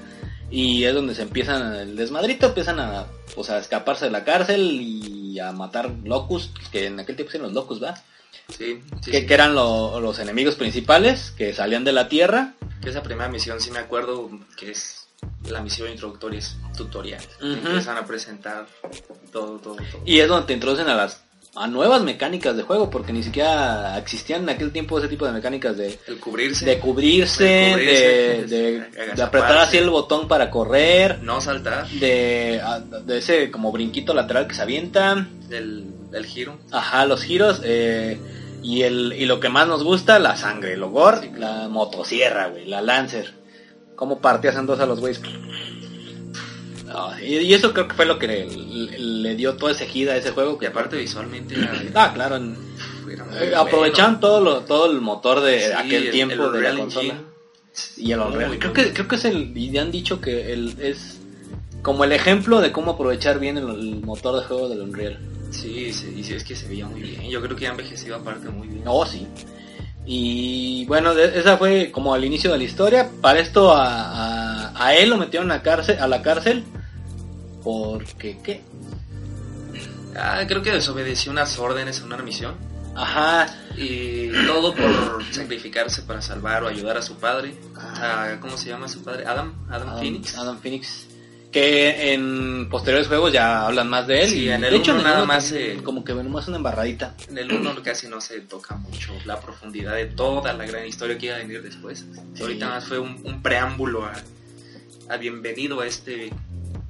Y 0.50 0.84
es 0.84 0.94
donde 0.94 1.14
se 1.14 1.22
empiezan 1.22 1.74
el 1.74 1.96
desmadrito, 1.96 2.46
empiezan 2.46 2.80
a, 2.80 3.06
pues, 3.34 3.50
a 3.50 3.58
escaparse 3.58 4.06
de 4.06 4.10
la 4.10 4.24
cárcel 4.24 4.60
y 4.80 5.38
a 5.38 5.52
matar 5.52 5.90
locus, 6.04 6.50
que 6.72 6.86
en 6.86 6.98
aquel 6.98 7.14
tiempo 7.16 7.30
eran 7.34 7.44
los 7.46 7.52
locus, 7.52 7.82
¿va? 7.82 7.94
Sí, 8.48 8.80
sí, 9.00 9.10
que, 9.12 9.20
sí. 9.20 9.26
que 9.26 9.34
eran 9.34 9.54
lo- 9.54 10.00
los 10.00 10.18
enemigos 10.18 10.56
principales 10.56 11.32
que 11.36 11.54
salían 11.54 11.84
de 11.84 11.92
la 11.92 12.08
tierra. 12.08 12.54
Que 12.82 12.90
esa 12.90 13.02
primera 13.02 13.28
misión 13.28 13.60
sí 13.60 13.70
me 13.70 13.78
acuerdo 13.78 14.28
que 14.56 14.72
es 14.72 15.06
la 15.48 15.60
misión 15.62 15.88
introductoria, 15.90 16.38
es 16.40 16.56
tutorial. 16.76 17.22
Ujú. 17.38 17.46
Empiezan 17.52 17.96
a 17.98 18.04
presentar 18.06 18.66
todo, 19.30 19.58
todo, 19.60 19.76
todo. 19.76 20.02
Y 20.04 20.18
es 20.18 20.26
donde 20.28 20.46
te 20.48 20.52
introducen 20.54 20.88
a 20.88 20.94
las 20.94 21.22
a 21.56 21.66
nuevas 21.66 22.02
mecánicas 22.02 22.56
de 22.56 22.62
juego, 22.62 22.90
porque 22.90 23.12
ni 23.12 23.22
siquiera 23.24 23.98
existían 23.98 24.42
en 24.42 24.50
aquel 24.50 24.70
tiempo 24.70 24.98
ese 24.98 25.08
tipo 25.08 25.26
de 25.26 25.32
mecánicas 25.32 25.76
de, 25.76 25.98
El 26.06 26.20
cubrirse, 26.20 26.64
de 26.64 26.78
cubrirse, 26.78 27.44
De 27.44 27.50
de, 27.50 27.70
cubrirse, 27.72 28.04
de, 28.04 28.46
de 28.46 28.72
de 28.72 28.76
agazaparse. 29.02 29.22
apretar 29.22 29.58
así 29.58 29.76
el 29.76 29.90
botón 29.90 30.28
para 30.28 30.48
correr, 30.50 31.22
no 31.22 31.40
saltar, 31.40 31.88
de, 31.88 32.60
de 33.04 33.18
ese 33.18 33.50
como 33.50 33.72
brinquito 33.72 34.14
lateral 34.14 34.46
que 34.46 34.54
se 34.54 34.62
avienta, 34.62 35.26
el, 35.50 35.86
el 36.12 36.26
giro. 36.26 36.58
ajá, 36.70 37.04
los 37.06 37.22
giros, 37.22 37.60
eh, 37.64 38.18
y, 38.62 38.82
el, 38.82 39.14
y 39.18 39.24
lo 39.24 39.40
que 39.40 39.48
más 39.48 39.66
nos 39.66 39.82
gusta, 39.82 40.18
la 40.20 40.36
sangre, 40.36 40.74
el 40.74 40.82
ogor, 40.84 41.20
la 41.36 41.68
motosierra, 41.68 42.46
güey, 42.48 42.66
la 42.66 42.80
lancer, 42.80 43.34
cómo 43.96 44.20
partías 44.20 44.54
en 44.54 44.66
dos 44.66 44.78
a 44.80 44.86
los 44.86 45.00
güeyes. 45.00 45.20
Y, 47.22 47.36
y 47.38 47.54
eso 47.54 47.72
creo 47.72 47.88
que 47.88 47.94
fue 47.94 48.06
lo 48.06 48.18
que 48.18 48.26
le, 48.26 48.46
le- 48.46 48.98
le 48.98 49.34
dio 49.36 49.56
toda 49.56 49.72
esa 49.72 49.84
gira 49.86 50.14
a 50.14 50.16
ese 50.16 50.30
juego. 50.32 50.54
Y 50.56 50.58
Que 50.58 50.66
aparte 50.68 50.96
visualmente 50.96 51.54
era, 51.56 51.72
Ah, 51.94 52.12
claro, 52.14 52.36
eh, 52.36 52.54
bueno. 53.04 53.24
aprovechaban 53.56 54.20
todo 54.20 54.40
lo, 54.40 54.60
todo 54.60 54.90
el 54.90 55.00
motor 55.00 55.40
de 55.40 55.60
Sí, 55.66 55.72
aquel 55.76 56.04
el- 56.06 56.10
tiempo 56.10 56.46
el 56.46 56.52
de 56.52 56.60
la 56.60 56.74
consola. 56.78 57.08
Engine. 57.08 57.30
Y 57.96 58.12
el 58.12 58.20
Unreal. 58.20 58.48
Muy 58.48 58.58
creo 58.58 58.72
que, 58.72 58.92
creo 58.92 59.08
que 59.08 59.16
es 59.16 59.24
el, 59.24 59.56
y 59.56 59.70
ya 59.70 59.82
han 59.82 59.90
dicho 59.92 60.20
que 60.20 60.52
el, 60.52 60.74
es 60.80 61.18
como 61.82 62.04
el 62.04 62.12
ejemplo 62.12 62.60
de 62.60 62.72
cómo 62.72 62.92
aprovechar 62.92 63.38
bien 63.38 63.56
el, 63.58 63.68
el 63.70 64.00
motor 64.02 64.40
de 64.40 64.46
juego 64.46 64.68
del 64.68 64.80
Unreal. 64.82 65.18
Sí, 65.50 65.92
sí, 65.92 66.14
y 66.16 66.24
sí, 66.24 66.34
es 66.34 66.44
que 66.44 66.54
se 66.56 66.68
veía 66.68 66.86
muy 66.86 67.00
bien. 67.00 67.22
Yo 67.30 67.40
creo 67.40 67.56
que 67.56 67.66
ha 67.66 67.70
envejecido 67.70 68.16
aparte 68.16 68.48
muy 68.48 68.68
bien. 68.68 68.82
Oh, 68.86 69.06
sí. 69.06 69.26
Y 70.06 70.84
bueno, 70.86 71.14
de- 71.14 71.38
esa 71.38 71.56
fue 71.56 71.90
como 71.90 72.14
el 72.16 72.24
inicio 72.24 72.50
de 72.52 72.58
la 72.58 72.64
historia. 72.64 73.08
Para 73.20 73.38
esto 73.40 73.72
a, 73.72 74.70
a, 74.72 74.86
a 74.86 74.94
él 74.96 75.10
lo 75.10 75.16
metieron 75.16 75.50
a, 75.52 75.62
cárcel, 75.62 75.98
a 76.00 76.08
la 76.08 76.22
cárcel. 76.22 76.64
Porque, 77.62 78.38
¿qué? 78.42 78.62
Ah, 80.16 80.42
creo 80.46 80.62
que 80.62 80.72
desobedeció 80.72 81.30
unas 81.32 81.58
órdenes 81.58 81.98
en 82.00 82.06
una 82.06 82.16
misión. 82.18 82.54
Ajá. 82.96 83.46
Y 83.76 84.28
todo 84.46 84.74
por 84.74 85.24
sacrificarse 85.32 86.02
para 86.02 86.20
salvar 86.20 86.64
o 86.64 86.68
ayudar 86.68 86.96
a 86.96 87.02
su 87.02 87.16
padre. 87.16 87.54
A- 87.76 88.38
¿Cómo 88.40 88.56
se 88.56 88.68
llama 88.68 88.88
su 88.88 89.02
padre? 89.02 89.24
Adam, 89.26 89.54
Adam, 89.70 89.88
Adam 89.88 90.00
Phoenix. 90.00 90.36
Adam 90.36 90.58
Phoenix. 90.60 91.06
Que 91.52 92.12
en 92.12 92.68
posteriores 92.68 93.08
juegos 93.08 93.32
ya 93.32 93.66
hablan 93.66 93.88
más 93.88 94.06
de 94.06 94.22
él. 94.22 94.28
Sí, 94.30 94.42
y 94.44 94.48
en 94.50 94.64
el 94.64 94.70
de 94.70 94.76
hecho, 94.76 94.92
uno 94.92 95.00
en 95.00 95.06
el 95.06 95.12
nada 95.12 95.24
uno 95.24 95.32
más, 95.32 95.50
eh, 95.52 95.80
Como 95.82 96.04
que 96.04 96.14
nomás 96.14 96.46
una 96.48 96.58
embarradita. 96.58 97.14
En 97.28 97.38
el 97.38 97.50
1 97.52 97.82
casi 97.82 98.06
no 98.08 98.20
se 98.20 98.40
toca 98.40 98.76
mucho 98.76 99.12
la 99.24 99.40
profundidad 99.40 99.94
de 99.94 100.06
toda 100.06 100.52
la 100.52 100.64
gran 100.66 100.86
historia 100.86 101.16
que 101.18 101.26
iba 101.26 101.36
a 101.36 101.38
venir 101.38 101.62
después. 101.62 102.04
Sí. 102.34 102.42
Ahorita 102.42 102.68
más 102.68 102.84
fue 102.84 102.98
un, 103.00 103.20
un 103.24 103.42
preámbulo 103.42 104.04
a, 104.04 104.12
a 105.08 105.16
bienvenido 105.16 105.80
a 105.80 105.86
este 105.88 106.30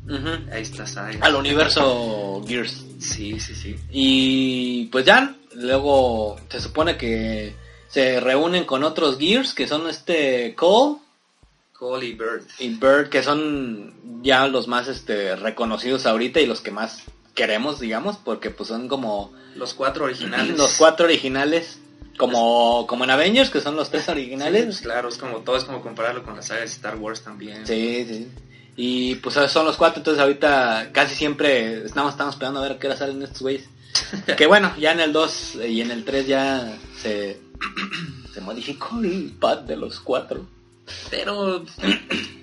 Ujú. 0.08 0.28
a 0.52 0.58
esta 0.58 0.86
saga. 0.86 1.18
Al 1.20 1.34
universo 1.36 2.42
Gears. 2.46 2.84
Sí, 3.00 3.38
sí, 3.40 3.54
sí. 3.54 3.76
Y 3.90 4.86
pues 4.86 5.04
ya, 5.04 5.34
luego 5.54 6.36
se 6.48 6.60
supone 6.60 6.96
que 6.96 7.54
se 7.88 8.20
reúnen 8.20 8.64
con 8.64 8.84
otros 8.84 9.18
Gears 9.18 9.52
que 9.54 9.66
son 9.66 9.88
este 9.88 10.54
Cole 10.54 10.96
Cole 11.72 12.06
y 12.06 12.12
Bird. 12.14 12.42
y 12.58 12.68
Bird, 12.70 13.08
que 13.08 13.22
son 13.22 13.94
ya 14.22 14.46
los 14.48 14.68
más 14.68 14.86
este 14.88 15.34
reconocidos 15.36 16.04
ahorita 16.06 16.40
y 16.40 16.46
los 16.46 16.60
que 16.60 16.70
más 16.70 17.02
queremos, 17.34 17.80
digamos, 17.80 18.16
porque 18.18 18.50
pues 18.50 18.68
son 18.68 18.86
como 18.88 19.32
Los 19.54 19.72
cuatro 19.74 20.04
originales. 20.04 20.58
los 20.58 20.74
cuatro 20.76 21.06
originales, 21.06 21.78
como, 22.18 22.86
como 22.86 23.04
en 23.04 23.10
Avengers, 23.10 23.48
que 23.48 23.62
son 23.62 23.76
los 23.76 23.88
tres 23.88 24.02
Sí, 24.02 24.06
pues, 24.12 24.16
originales. 24.18 24.80
claro, 24.82 25.08
es 25.08 25.16
como 25.16 25.38
todo 25.38 25.56
es 25.56 25.64
como 25.64 25.80
compararlo 25.80 26.22
con 26.22 26.36
la 26.36 26.42
saga 26.42 26.60
de 26.60 26.66
Star 26.66 26.96
Wars 26.96 27.22
también. 27.22 27.66
Sí, 27.66 28.04
sí. 28.06 28.28
Y 28.76 29.16
pues 29.16 29.34
son 29.50 29.66
los 29.66 29.76
cuatro, 29.76 29.98
entonces 30.00 30.20
ahorita 30.22 30.90
casi 30.92 31.14
siempre 31.14 31.84
estamos, 31.84 32.12
estamos 32.12 32.34
esperando 32.34 32.60
a 32.60 32.62
ver 32.62 32.72
a 32.72 32.78
qué 32.78 32.86
hora 32.86 32.96
salen 32.96 33.22
estos 33.22 33.42
güeyes. 33.42 33.68
que 34.36 34.46
bueno, 34.46 34.72
ya 34.78 34.92
en 34.92 35.00
el 35.00 35.12
2 35.12 35.58
y 35.68 35.80
en 35.80 35.90
el 35.90 36.04
3 36.04 36.26
ya 36.26 36.78
se, 37.02 37.40
se 38.32 38.40
modificó 38.40 39.00
el 39.02 39.32
pad 39.38 39.58
de 39.58 39.76
los 39.76 40.00
cuatro. 40.00 40.46
Pero 41.10 41.64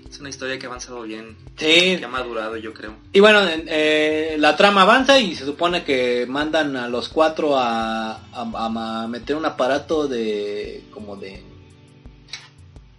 es 0.10 0.20
una 0.20 0.30
historia 0.30 0.58
que 0.60 0.66
ha 0.66 0.70
avanzado 0.70 1.02
bien, 1.04 1.36
Sí, 1.58 1.98
que 1.98 2.06
ha 2.06 2.08
madurado, 2.08 2.56
yo 2.58 2.74
creo. 2.74 2.96
y 3.14 3.20
bueno, 3.20 3.48
en- 3.48 3.66
eh, 3.68 4.36
la 4.40 4.56
trama 4.56 4.84
avanza 4.84 5.20
y 5.20 5.36
se 5.36 5.46
supone 5.46 5.84
que 5.84 6.26
mandan 6.28 6.76
a 6.78 6.88
los 6.88 7.10
cuatro 7.10 7.58
a, 7.58 8.12
a- 8.32 9.02
a 9.04 9.08
meter 9.08 9.36
un 9.36 9.46
aparato 9.46 10.08
de... 10.08 10.84
como 10.94 11.16
de... 11.16 11.42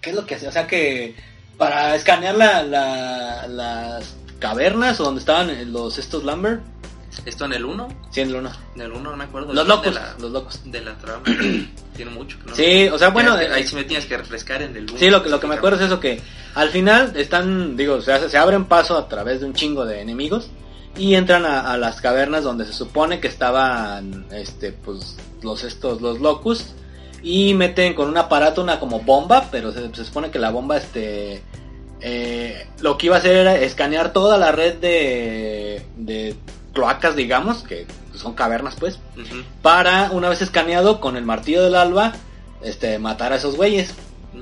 ¿Qué 0.01 0.11
es 0.11 0.17
lo 0.17 0.25
que 0.27 0.35
hace? 0.37 0.49
O 0.49 0.53
sea 0.53 0.67
que 0.67 1.15
para 1.59 1.95
escanear 1.97 2.37
la, 2.37 2.63
la- 2.63 3.47
las 3.49 4.15
cavernas 4.39 4.99
o 5.01 5.05
donde 5.05 5.21
estaban 5.21 5.73
los 5.73 5.99
estos 5.99 6.23
lumber, 6.25 6.61
Esto 7.27 7.45
en 7.47 7.53
el 7.55 7.65
1, 7.65 7.89
sí, 8.11 8.21
en 8.21 8.29
el 8.29 8.37
uno. 8.37 8.51
en 8.77 8.81
el 8.83 8.93
1 8.93 9.11
no 9.11 9.17
me 9.17 9.25
acuerdo. 9.25 9.53
Los 9.53 9.65
de 9.67 9.69
locos, 9.69 9.95
la, 9.95 10.15
los 10.21 10.31
locos. 10.31 10.61
de 10.65 10.81
la 10.81 10.97
trama. 10.99 11.23
Tiene 11.97 12.13
mucho 12.13 12.39
que 12.39 12.51
no. 12.51 12.55
Sí, 12.55 12.89
o 12.89 12.97
sea, 12.97 13.09
bueno, 13.09 13.37
eh, 13.41 13.49
ahí 13.53 13.67
sí 13.67 13.75
me 13.75 13.83
tienes 13.85 14.07
que 14.07 14.17
refrescar 14.17 14.63
en 14.63 14.77
el 14.77 14.85
1. 14.89 14.99
Sí, 14.99 15.11
lo 15.11 15.21
que, 15.23 15.29
lo 15.29 15.41
que 15.41 15.49
me 15.49 15.57
acuerdo 15.57 15.79
es 15.81 15.87
eso, 15.87 15.99
que 15.99 16.21
al 16.55 16.69
final 16.71 17.13
están, 17.17 17.77
digo, 17.77 18.01
se, 18.01 18.29
se 18.29 18.39
abren 18.39 18.67
paso 18.67 18.97
a 18.97 19.09
través 19.09 19.41
de 19.41 19.47
un 19.47 19.55
chingo 19.55 19.85
de 19.85 20.01
enemigos 20.01 20.49
y 20.97 21.15
entran 21.17 21.45
a, 21.45 21.73
a 21.73 21.77
las 21.77 22.01
cavernas 22.01 22.45
donde 22.45 22.65
se 22.67 22.73
supone 22.73 23.19
que 23.19 23.27
estaban, 23.27 24.27
este, 24.31 24.71
pues, 24.73 25.17
los 25.43 25.65
estos, 25.65 26.01
los 26.01 26.21
locus 26.21 26.67
y 27.23 27.55
meten 27.55 27.95
con 27.95 28.09
un 28.09 28.17
aparato 28.17 28.63
una 28.63 28.79
como 28.81 29.01
bomba, 29.01 29.49
pero 29.51 29.73
se, 29.73 29.95
se 29.95 30.05
supone 30.05 30.31
que 30.31 30.39
la 30.39 30.51
bomba, 30.51 30.77
este, 30.77 31.43
eh, 32.01 32.67
lo 32.81 32.97
que 32.97 33.07
iba 33.07 33.17
a 33.17 33.19
hacer 33.19 33.37
era 33.37 33.57
escanear 33.57 34.13
toda 34.13 34.39
la 34.39 34.53
red 34.53 34.77
de, 34.77 35.83
de 35.97 36.35
cloacas, 36.73 37.17
digamos, 37.17 37.63
que 37.65 37.87
son 38.15 38.35
cavernas, 38.35 38.77
pues, 38.79 38.99
para 39.63 40.11
una 40.13 40.29
vez 40.29 40.43
escaneado 40.43 41.01
con 41.01 41.17
el 41.17 41.25
martillo 41.25 41.63
del 41.65 41.75
alba, 41.75 42.15
este, 42.63 42.99
matar 42.99 43.33
a 43.33 43.37
esos 43.37 43.57
güeyes. 43.57 43.95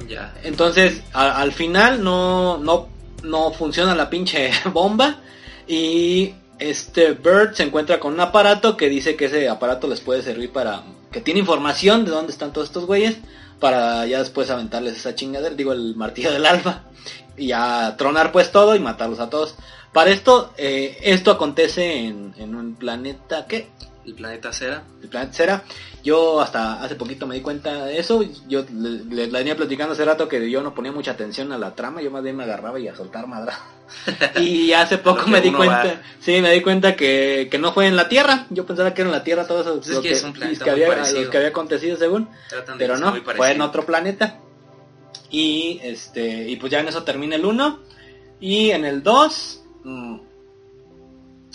Ya. 0.08 0.34
Entonces, 0.42 1.02
a- 1.12 1.40
al 1.40 1.52
final 1.52 2.02
no, 2.04 2.58
no, 2.58 2.88
no 3.22 3.52
funciona 3.52 3.94
la 3.94 4.10
pinche 4.10 4.50
bomba 4.72 5.16
y 5.66 6.34
este 6.58 7.12
Bird 7.12 7.54
se 7.54 7.62
encuentra 7.64 7.98
con 8.00 8.12
un 8.14 8.20
aparato 8.20 8.76
que 8.76 8.88
dice 8.88 9.16
que 9.16 9.26
ese 9.26 9.48
aparato 9.48 9.86
les 9.88 10.00
puede 10.00 10.22
servir 10.22 10.50
para... 10.52 10.82
que 11.16 11.22
tiene 11.22 11.40
información 11.40 12.04
de 12.04 12.10
dónde 12.10 12.30
están 12.30 12.52
todos 12.52 12.66
estos 12.66 12.84
güeyes 12.84 13.16
para 13.58 14.04
ya 14.04 14.18
después 14.18 14.50
aventarles 14.50 14.98
esa 14.98 15.14
chingadera, 15.14 15.54
digo 15.54 15.72
el 15.72 15.96
martillo 15.96 16.30
del 16.30 16.44
alfa 16.44 16.82
y 17.38 17.46
ya 17.46 17.94
tronar 17.96 18.32
pues 18.32 18.52
todo 18.52 18.76
y 18.76 18.80
matarlos 18.80 19.18
a 19.18 19.30
todos. 19.30 19.54
Para 19.94 20.10
esto, 20.10 20.52
eh, 20.58 20.98
esto 21.00 21.30
acontece 21.30 22.04
en, 22.04 22.34
en 22.36 22.54
un 22.54 22.74
planeta, 22.74 23.46
¿qué? 23.46 23.70
El 24.06 24.14
planeta 24.14 24.52
Cera. 24.52 24.84
El 25.02 25.08
planeta 25.08 25.32
Cera. 25.32 25.64
Yo 26.04 26.40
hasta 26.40 26.80
hace 26.82 26.94
poquito 26.94 27.26
me 27.26 27.34
di 27.34 27.40
cuenta 27.40 27.86
de 27.86 27.98
eso. 27.98 28.22
Yo 28.48 28.64
le, 28.72 28.90
le- 29.04 29.26
le 29.26 29.38
venía 29.38 29.56
platicando 29.56 29.94
hace 29.94 30.04
rato 30.04 30.28
que 30.28 30.48
yo 30.48 30.62
no 30.62 30.72
ponía 30.74 30.92
mucha 30.92 31.10
atención 31.10 31.50
a 31.52 31.58
la 31.58 31.74
trama. 31.74 32.00
Yo 32.00 32.10
más 32.12 32.22
bien 32.22 32.36
me 32.36 32.44
agarraba 32.44 32.78
y 32.78 32.86
a 32.86 32.94
soltar 32.94 33.26
madra. 33.26 33.58
y 34.40 34.72
hace 34.72 34.98
poco 34.98 35.26
me 35.26 35.40
di 35.40 35.50
cuenta. 35.52 35.84
va. 35.84 36.00
Sí, 36.20 36.40
me 36.40 36.52
di 36.52 36.60
cuenta 36.62 36.94
que, 36.94 37.48
que 37.50 37.58
no 37.58 37.72
fue 37.72 37.88
en 37.88 37.96
la 37.96 38.08
Tierra. 38.08 38.46
Yo 38.50 38.64
pensaba 38.64 38.94
que 38.94 39.02
era 39.02 39.08
en 39.10 39.16
la 39.16 39.24
Tierra 39.24 39.44
todo 39.46 39.60
eso. 39.62 39.74
Pues 39.76 39.88
es 39.88 39.94
lo 39.96 40.02
que 40.02 40.10
es 40.12 40.22
un 40.22 40.32
planeta 40.32 40.64
que 40.64 40.70
había, 40.70 40.88
lo 41.24 41.30
que 41.30 41.36
había 41.36 41.48
acontecido 41.48 41.96
según. 41.96 42.28
Tratan 42.48 42.78
Pero 42.78 42.96
no, 42.96 43.12
fue 43.36 43.50
en 43.50 43.60
otro 43.60 43.84
planeta. 43.84 44.38
Y 45.30 45.80
este 45.82 46.48
y 46.48 46.54
pues 46.56 46.70
ya 46.70 46.78
en 46.80 46.88
eso 46.88 47.02
termina 47.02 47.34
el 47.34 47.44
1. 47.44 47.80
Y 48.38 48.70
en 48.70 48.84
el 48.84 49.02
2... 49.02 49.62
mm, 49.82 50.16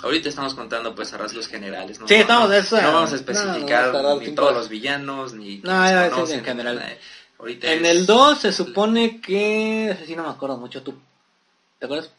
Ahorita 0.04 0.30
estamos 0.30 0.54
contando 0.56 0.96
pues 0.96 1.14
a 1.14 1.18
rasgos 1.18 1.48
generales. 1.48 2.00
No, 2.00 2.08
Sí, 2.08 2.16
No, 2.16 2.22
estamos- 2.22 2.50
no, 2.50 2.56
eso, 2.56 2.82
no 2.82 2.94
vamos 2.94 3.12
a 3.12 3.16
especificar 3.16 3.88
no, 3.88 4.02
no, 4.02 4.16
no, 4.16 4.20
ni 4.22 4.32
todos 4.32 4.54
los 4.54 4.68
villanos, 4.70 5.34
ni 5.34 5.58
No, 5.58 5.62
quienes 5.72 5.92
ya, 5.92 6.06
sí, 6.06 6.12
conocen, 6.12 6.40
en 6.40 6.46
general. 6.46 6.76
nada. 6.78 6.94
Ahorita 7.40 7.72
En 7.72 7.86
es- 7.86 7.92
el 7.92 8.06
2 8.06 8.40
se 8.40 8.52
supone 8.54 9.22
que... 9.22 9.92
ese 9.92 10.06
sí 10.06 10.16
no 10.16 10.24
me 10.24 10.30
acuerdo 10.30 10.58
mucho 10.58 10.82
tú. 10.82 10.96
¿Te 11.80 11.86
acuerdas? 11.86 12.12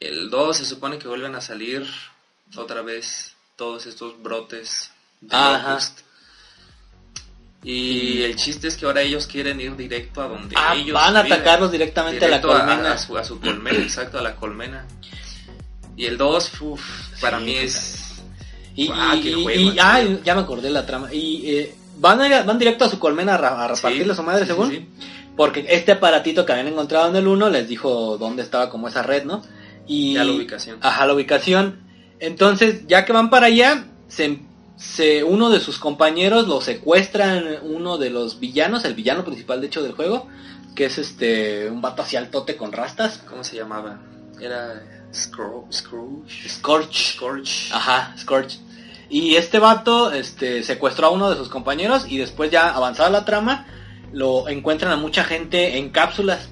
El 0.00 0.30
2 0.30 0.56
se 0.56 0.64
supone 0.64 0.98
que 0.98 1.08
vuelven 1.08 1.34
a 1.34 1.40
salir 1.40 1.86
otra 2.56 2.82
vez 2.82 3.34
todos 3.56 3.86
estos 3.86 4.20
brotes 4.22 4.90
de 5.20 5.36
Ajá. 5.36 5.68
Locust. 5.70 6.00
Y 7.62 8.22
el 8.22 8.36
chiste 8.36 8.68
es 8.68 8.76
que 8.76 8.86
ahora 8.86 9.02
ellos 9.02 9.26
quieren 9.26 9.60
ir 9.60 9.76
directo 9.76 10.22
a 10.22 10.28
donde 10.28 10.54
Ah, 10.58 10.74
ellos 10.74 10.94
van 10.94 11.14
a 11.16 11.22
viven. 11.22 11.40
atacarlos 11.40 11.70
directamente 11.70 12.24
Directo 12.24 12.50
a 12.50 12.58
la 12.58 12.64
colmena. 12.66 12.92
A, 12.92 12.98
su, 12.98 13.18
a 13.18 13.24
su 13.24 13.38
colmena, 13.38 13.78
exacto, 13.82 14.18
a 14.18 14.22
la 14.22 14.34
colmena. 14.34 14.86
Y 16.00 16.06
el 16.06 16.16
2, 16.16 16.52
para 17.20 17.38
Sí, 17.38 17.44
mí 17.44 17.54
es... 17.56 17.96
Y, 18.76 18.84
y- 18.84 19.20
qué 19.22 19.30
y- 19.30 19.42
juego, 19.42 19.60
y- 19.60 19.70
sí. 19.72 19.76
ah, 19.80 20.00
ya 20.24 20.34
me 20.34 20.40
acordé 20.42 20.70
la 20.70 20.86
trama. 20.86 21.12
Y 21.12 21.42
eh, 21.50 21.74
van, 21.98 22.20
a 22.20 22.26
ir 22.26 22.34
a- 22.34 22.42
van 22.44 22.58
directo 22.58 22.84
a 22.84 22.88
su 22.88 22.98
colmena 22.98 23.34
a, 23.34 23.68
repartirle 23.68 24.12
a 24.12 24.16
su 24.16 24.22
madre, 24.22 24.42
sí, 24.42 24.46
según. 24.46 24.70
sí, 24.70 24.86
Porque 25.36 25.66
este 25.68 25.92
aparatito 25.92 26.46
que 26.46 26.52
habían 26.52 26.68
encontrado 26.68 27.10
en 27.10 27.16
el 27.16 27.26
1 27.28 27.50
les 27.50 27.68
dijo 27.68 28.16
dónde 28.18 28.42
estaba 28.42 28.70
como 28.70 28.88
esa 28.88 29.02
red, 29.02 29.24
¿no? 29.24 29.42
Y, 29.86 30.14
Ya 30.14 30.24
la 30.24 30.32
ubicación. 30.32 30.78
Ajá, 30.80 31.06
la 31.06 31.14
ubicación. 31.14 31.80
Entonces, 32.18 32.86
ya 32.86 33.04
que 33.04 33.12
van 33.12 33.28
para 33.28 33.46
allá, 33.46 33.84
se, 34.08 34.40
se- 34.76 35.24
uno 35.24 35.50
de 35.50 35.60
sus 35.60 35.78
compañeros 35.78 36.46
lo 36.48 36.60
secuestran 36.62 37.44
uno 37.62 37.98
de 37.98 38.08
los 38.10 38.40
villanos, 38.40 38.84
el 38.84 38.94
villano 38.94 39.24
principal 39.24 39.60
de 39.60 39.66
hecho 39.66 39.82
del 39.82 39.92
juego, 39.92 40.28
que 40.74 40.86
es 40.86 40.96
este 40.98 41.68
un 41.68 41.82
vato 41.82 42.02
así 42.02 42.16
altote 42.16 42.56
con 42.56 42.72
rastas, 42.72 43.18
¿Cómo 43.28 43.42
se 43.44 43.56
llamaba? 43.56 44.00
Era 44.40 44.82
Scrooge. 45.12 45.72
Scrooge. 45.72 46.48
Scorch. 46.48 47.14
Scorch. 47.14 47.72
Ajá, 47.72 48.14
Scorch. 48.18 48.58
Y 49.08 49.34
este 49.34 49.58
vato 49.58 50.12
este, 50.12 50.62
secuestró 50.62 51.08
a 51.08 51.10
uno 51.10 51.30
de 51.30 51.36
sus 51.36 51.48
compañeros 51.48 52.06
y 52.08 52.18
después 52.18 52.50
ya 52.50 52.70
avanzada 52.70 53.10
la 53.10 53.24
trama, 53.24 53.66
lo 54.12 54.48
encuentran 54.48 54.92
a 54.92 54.96
mucha 54.96 55.24
gente 55.24 55.78
en 55.78 55.90
cápsulas. 55.90 56.48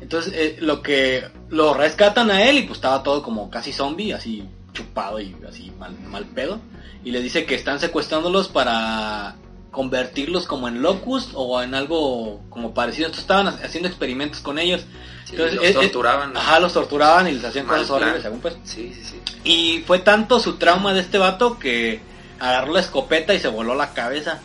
Entonces 0.00 0.32
eh, 0.36 0.56
lo 0.60 0.82
que 0.82 1.24
lo 1.48 1.72
rescatan 1.72 2.30
a 2.30 2.44
él 2.44 2.58
y 2.58 2.62
pues 2.62 2.78
estaba 2.78 3.02
todo 3.02 3.22
como 3.22 3.50
casi 3.50 3.72
zombie, 3.72 4.12
así 4.12 4.46
chupado 4.74 5.20
y 5.20 5.34
así 5.48 5.72
mal, 5.78 5.96
mal 6.10 6.26
pedo. 6.26 6.60
Y 7.02 7.12
le 7.12 7.22
dice 7.22 7.46
que 7.46 7.54
están 7.54 7.80
secuestrándolos 7.80 8.48
para 8.48 9.36
convertirlos 9.76 10.46
como 10.46 10.68
en 10.68 10.80
locust 10.80 11.32
o 11.34 11.62
en 11.62 11.74
algo 11.74 12.40
como 12.48 12.72
parecido. 12.72 13.08
Entonces 13.08 13.24
estaban 13.24 13.46
ha- 13.48 13.58
haciendo 13.62 13.88
experimentos 13.90 14.40
con 14.40 14.58
ellos. 14.58 14.86
Sí, 15.26 15.32
Entonces, 15.36 15.56
los 15.60 15.72
torturaban. 15.74 16.34
Ajá, 16.34 16.58
los 16.60 16.72
torturaban 16.72 17.28
y 17.28 17.32
les 17.32 17.44
hacían 17.44 17.66
cosas 17.66 17.90
horribles, 17.90 18.22
según 18.22 18.40
pues. 18.40 18.56
Sí, 18.64 18.90
sí, 18.94 19.02
sí. 19.04 19.20
Y 19.44 19.84
fue 19.86 19.98
tanto 19.98 20.40
su 20.40 20.54
trauma 20.56 20.94
de 20.94 21.00
este 21.00 21.18
vato 21.18 21.58
que 21.58 22.00
agarró 22.40 22.72
la 22.72 22.80
escopeta 22.80 23.34
y 23.34 23.38
se 23.38 23.48
voló 23.48 23.74
la 23.74 23.92
cabeza. 23.92 24.40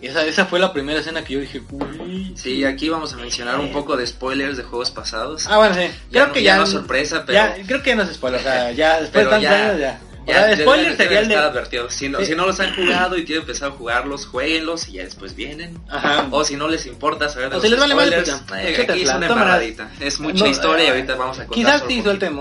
Y 0.00 0.06
esa, 0.06 0.24
esa 0.24 0.46
fue 0.46 0.58
la 0.58 0.72
primera 0.72 1.00
escena 1.00 1.22
que 1.22 1.34
yo 1.34 1.40
dije, 1.40 1.60
uy. 1.70 2.32
Sí, 2.34 2.64
aquí 2.64 2.88
vamos 2.88 3.12
a 3.12 3.16
mencionar 3.16 3.60
un 3.60 3.72
poco 3.72 3.94
de 3.96 4.06
spoilers 4.06 4.56
de 4.56 4.62
juegos 4.62 4.90
pasados. 4.90 5.46
Ah, 5.50 5.58
bueno, 5.58 5.74
sí. 5.74 5.90
Creo 6.10 6.32
que 6.32 6.42
ya. 6.42 6.56
no 6.56 6.62
es 6.64 6.70
sorpresa, 6.70 7.24
pero... 7.26 7.34
ya- 7.38 7.56
creo 7.66 7.82
que 7.82 7.90
ya 7.90 7.96
no 7.96 8.02
es 8.04 8.14
spoiler. 8.14 8.40
O 8.40 8.42
sea, 8.42 8.72
ya 8.72 9.00
después 9.00 9.10
Pero 9.12 9.24
de 9.26 9.30
tantos 9.32 9.50
ya- 9.50 9.64
años 9.68 9.80
ya. 9.80 10.00
Ya, 10.26 10.50
ya 10.50 10.56
spoiler 10.62 10.86
deben- 10.92 10.96
sería 10.96 11.20
el 11.20 11.28
de. 11.28 11.90
Si 11.90 12.08
no, 12.08 12.18
Sí. 12.20 12.26
si 12.26 12.34
no 12.34 12.46
los 12.46 12.58
han 12.60 12.74
jugado 12.74 13.16
y 13.16 13.24
quieren 13.24 13.42
empezar 13.42 13.68
a 13.68 13.72
jugarlos, 13.72 14.26
jueguenlos 14.26 14.88
y 14.88 14.92
ya 14.92 15.04
después 15.04 15.34
vienen. 15.36 15.78
Ajá. 15.88 16.26
O 16.30 16.44
si 16.44 16.56
no 16.56 16.66
les 16.68 16.84
importa 16.86 17.28
saber 17.28 17.50
de 17.50 17.56
O 17.56 17.58
los 17.58 17.62
si 17.64 17.70
les 17.70 17.78
vale 17.78 17.94
spoilers, 17.94 18.30
pues 18.46 18.62
ya. 18.62 18.68
eh, 18.70 18.86
aquí 18.88 19.02
es 19.02 19.14
una 19.14 19.26
embarradita. 19.26 19.90
Es 20.00 20.18
mucha 20.20 20.44
No, 20.44 20.50
historia 20.50 20.84
y 20.84 20.86
eh, 20.88 20.90
ahorita 20.90 21.14
vamos 21.14 21.38
a 21.38 21.46
contar 21.46 21.54
Quizás 21.54 21.82
sí 21.88 22.02
suelten, 22.02 22.38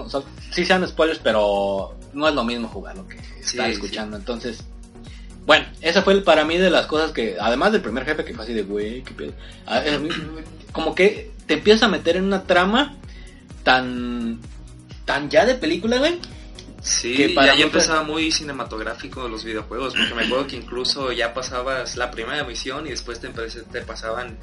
sí 0.51 0.65
sean 0.65 0.87
spoilers, 0.87 1.19
pero 1.19 1.95
no 2.13 2.27
es 2.27 2.33
lo 2.33 2.43
mismo 2.43 2.67
jugarlo 2.69 3.07
que 3.07 3.17
estar 3.17 3.67
sí. 3.67 3.71
escuchando. 3.73 4.17
Entonces, 4.17 4.63
bueno, 5.45 5.65
esa 5.81 6.01
fue 6.01 6.13
el- 6.13 6.23
para 6.23 6.43
mí 6.43 6.57
de 6.57 6.71
las 6.71 6.87
cosas 6.87 7.11
que, 7.11 7.37
además 7.39 7.71
del 7.71 7.81
primer 7.81 8.03
jefe 8.05 8.25
que 8.25 8.33
fue 8.33 8.45
así 8.45 8.53
de, 8.53 8.63
güey, 8.63 9.03
qué 9.03 9.13
pedo. 9.13 9.33
Mí, 10.01 10.09
Como 10.71 10.95
que 10.95 11.31
te 11.45 11.53
empiezas 11.53 11.83
a 11.83 11.87
meter 11.87 12.17
en 12.17 12.23
una 12.23 12.43
trama 12.43 12.95
tan, 13.63 14.39
tan 15.05 15.29
ya 15.29 15.45
de 15.45 15.55
película, 15.55 15.97
güey. 15.99 16.19
Sí, 16.85 17.15
que 17.15 17.25
y 17.25 17.33
para 17.35 17.51
ahí 17.53 17.57
muchas- 17.63 17.73
empezaba 17.73 18.03
muy 18.03 18.31
cinematográfico 18.31 19.27
los 19.27 19.43
videojuegos, 19.43 19.95
porque 19.95 20.13
me 20.13 20.25
acuerdo 20.25 20.45
que 20.47 20.55
incluso 20.55 21.11
ya 21.11 21.33
pasabas 21.33 21.97
la 21.97 22.11
primera 22.11 22.43
misión 22.43 22.85
y 22.85 22.91
después 22.91 23.19
te, 23.19 23.29
te 23.29 23.81
pasaban 23.81 24.37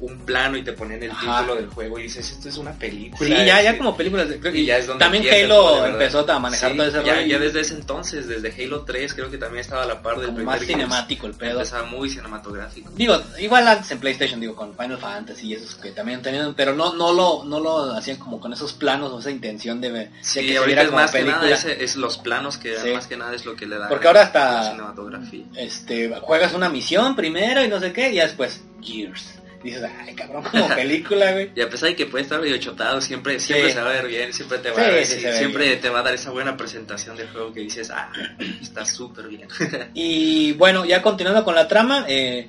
un 0.00 0.18
plano 0.20 0.56
y 0.56 0.62
te 0.62 0.72
ponían 0.72 1.02
el 1.02 1.10
Ajá. 1.10 1.38
título 1.40 1.56
del 1.56 1.66
juego 1.68 1.98
y 1.98 2.04
dices, 2.04 2.30
esto 2.30 2.48
es 2.48 2.56
una 2.58 2.72
película. 2.72 3.26
Sí, 3.28 3.32
ya, 3.34 3.44
ya 3.62 3.70
este". 3.70 3.78
como 3.78 3.96
películas. 3.96 4.28
de- 4.28 4.58
Y 4.58 4.66
ya 4.66 4.78
es 4.78 4.86
donde 4.86 5.04
también 5.04 5.24
Halo 5.32 5.86
empezó 5.86 6.30
a 6.30 6.38
manejar 6.38 6.72
Sí, 6.72 6.76
todo 6.76 6.86
ese 6.88 7.04
ya, 7.04 7.14
rollo. 7.14 7.26
ya 7.26 7.38
desde 7.38 7.60
ese 7.60 7.74
entonces, 7.74 8.26
desde 8.26 8.64
Halo 8.64 8.82
3 8.82 9.14
creo 9.14 9.30
que 9.30 9.38
también 9.38 9.60
estaba 9.60 9.82
a 9.82 9.86
la 9.86 10.02
par 10.02 10.16
del 10.18 10.28
primer 10.28 10.44
más 10.46 10.60
cinemático 10.60 11.26
el 11.26 11.34
pedo. 11.34 11.52
Empezaba 11.60 11.84
muy 11.86 12.08
cinematográfico. 12.10 12.90
Digo, 12.94 13.20
igual 13.38 13.66
antes 13.68 13.90
en 13.90 13.98
PlayStation, 13.98 14.40
digo, 14.40 14.54
con 14.54 14.74
Final 14.76 14.98
Fantasy 14.98 15.48
y 15.48 15.54
esos 15.54 15.74
que 15.76 15.90
también 15.92 16.22
tenían, 16.22 16.54
pero 16.54 16.74
no, 16.74 16.94
no 16.94 17.12
lo, 17.12 17.44
no 17.44 17.60
lo 17.60 17.92
hacían 17.94 18.16
como 18.18 18.40
con 18.40 18.52
esos 18.52 18.72
planos 18.72 19.12
o 19.12 19.20
esa 19.20 19.30
intención 19.30 19.80
de, 19.80 19.90
de 19.90 20.10
Sí, 20.22 20.40
que 20.40 20.52
se 20.52 20.58
ahorita 20.58 20.64
viera 20.66 20.82
es 20.82 20.88
como 20.88 21.00
más 21.00 21.10
que 21.10 21.18
película. 21.18 21.42
nada 21.42 21.54
ese- 21.54 21.84
es 21.84 21.96
los 21.96 22.18
planos 22.18 22.56
que 22.58 22.76
Sí. 22.78 22.90
más 22.92 23.06
que 23.06 23.16
nada 23.16 23.34
es 23.34 23.44
lo 23.44 23.54
que 23.56 23.66
le 23.66 23.78
da 23.78 23.88
Porque 23.88 24.06
ahora 24.06 24.22
hasta- 24.22 24.54
la 24.64 24.70
cinematografía. 24.70 25.44
Este, 25.56 26.12
juegas 26.20 26.52
una 26.54 26.68
misión 26.68 27.14
primero 27.16 27.62
y 27.64 27.68
no 27.68 27.80
sé 27.80 27.92
qué, 27.92 28.10
y 28.10 28.16
ya 28.16 28.24
después, 28.24 28.60
Gears. 28.82 29.34
Dices, 29.64 29.82
ay 30.06 30.14
cabrón, 30.14 30.44
como 30.44 30.68
película, 30.68 31.32
güey. 31.32 31.50
Y 31.56 31.60
a 31.62 31.68
pesar 31.70 31.88
de 31.88 31.96
que 31.96 32.06
puede 32.06 32.22
estar 32.24 32.40
medio 32.40 32.56
chotado, 32.58 33.00
siempre, 33.00 33.40
siempre 33.40 33.68
Sí. 33.70 33.74
se 33.74 33.80
va 33.82 33.90
a 33.90 33.92
ver 33.94 34.06
bien, 34.06 34.32
siempre 34.32 34.58
te 34.58 34.70
va 34.70 34.76
Sí, 34.76 34.82
a 34.82 35.04
sí, 35.04 35.38
siempre 35.38 35.66
bien. 35.68 35.80
te 35.80 35.88
va 35.88 36.00
a 36.00 36.02
dar 36.02 36.14
esa 36.14 36.30
buena 36.30 36.56
presentación 36.56 37.16
del 37.16 37.28
juego 37.30 37.52
que 37.52 37.60
dices, 37.60 37.90
ah, 37.90 38.12
está 38.60 38.84
súper 38.84 39.26
bien. 39.28 39.48
Y 39.94 40.52
bueno, 40.52 40.84
ya 40.84 41.00
continuando 41.02 41.42
con 41.44 41.54
la 41.54 41.66
trama, 41.66 42.04
eh, 42.08 42.46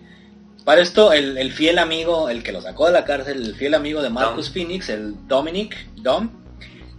para 0.66 0.82
esto 0.82 1.14
el, 1.14 1.38
el 1.38 1.52
fiel 1.54 1.80
amigo, 1.80 2.28
el 2.30 2.44
que 2.44 2.52
lo 2.52 2.62
sacó 2.62 2.88
de 2.88 2.92
la 2.94 3.06
cárcel, 3.06 3.42
el 3.46 3.56
fiel 3.56 3.74
amigo 3.76 4.02
de 4.02 4.10
Marcus 4.10 4.48
Dom. 4.48 4.54
Phoenix, 4.54 4.90
el 4.90 5.28
Dominic, 5.28 5.76
Dom, 5.96 6.30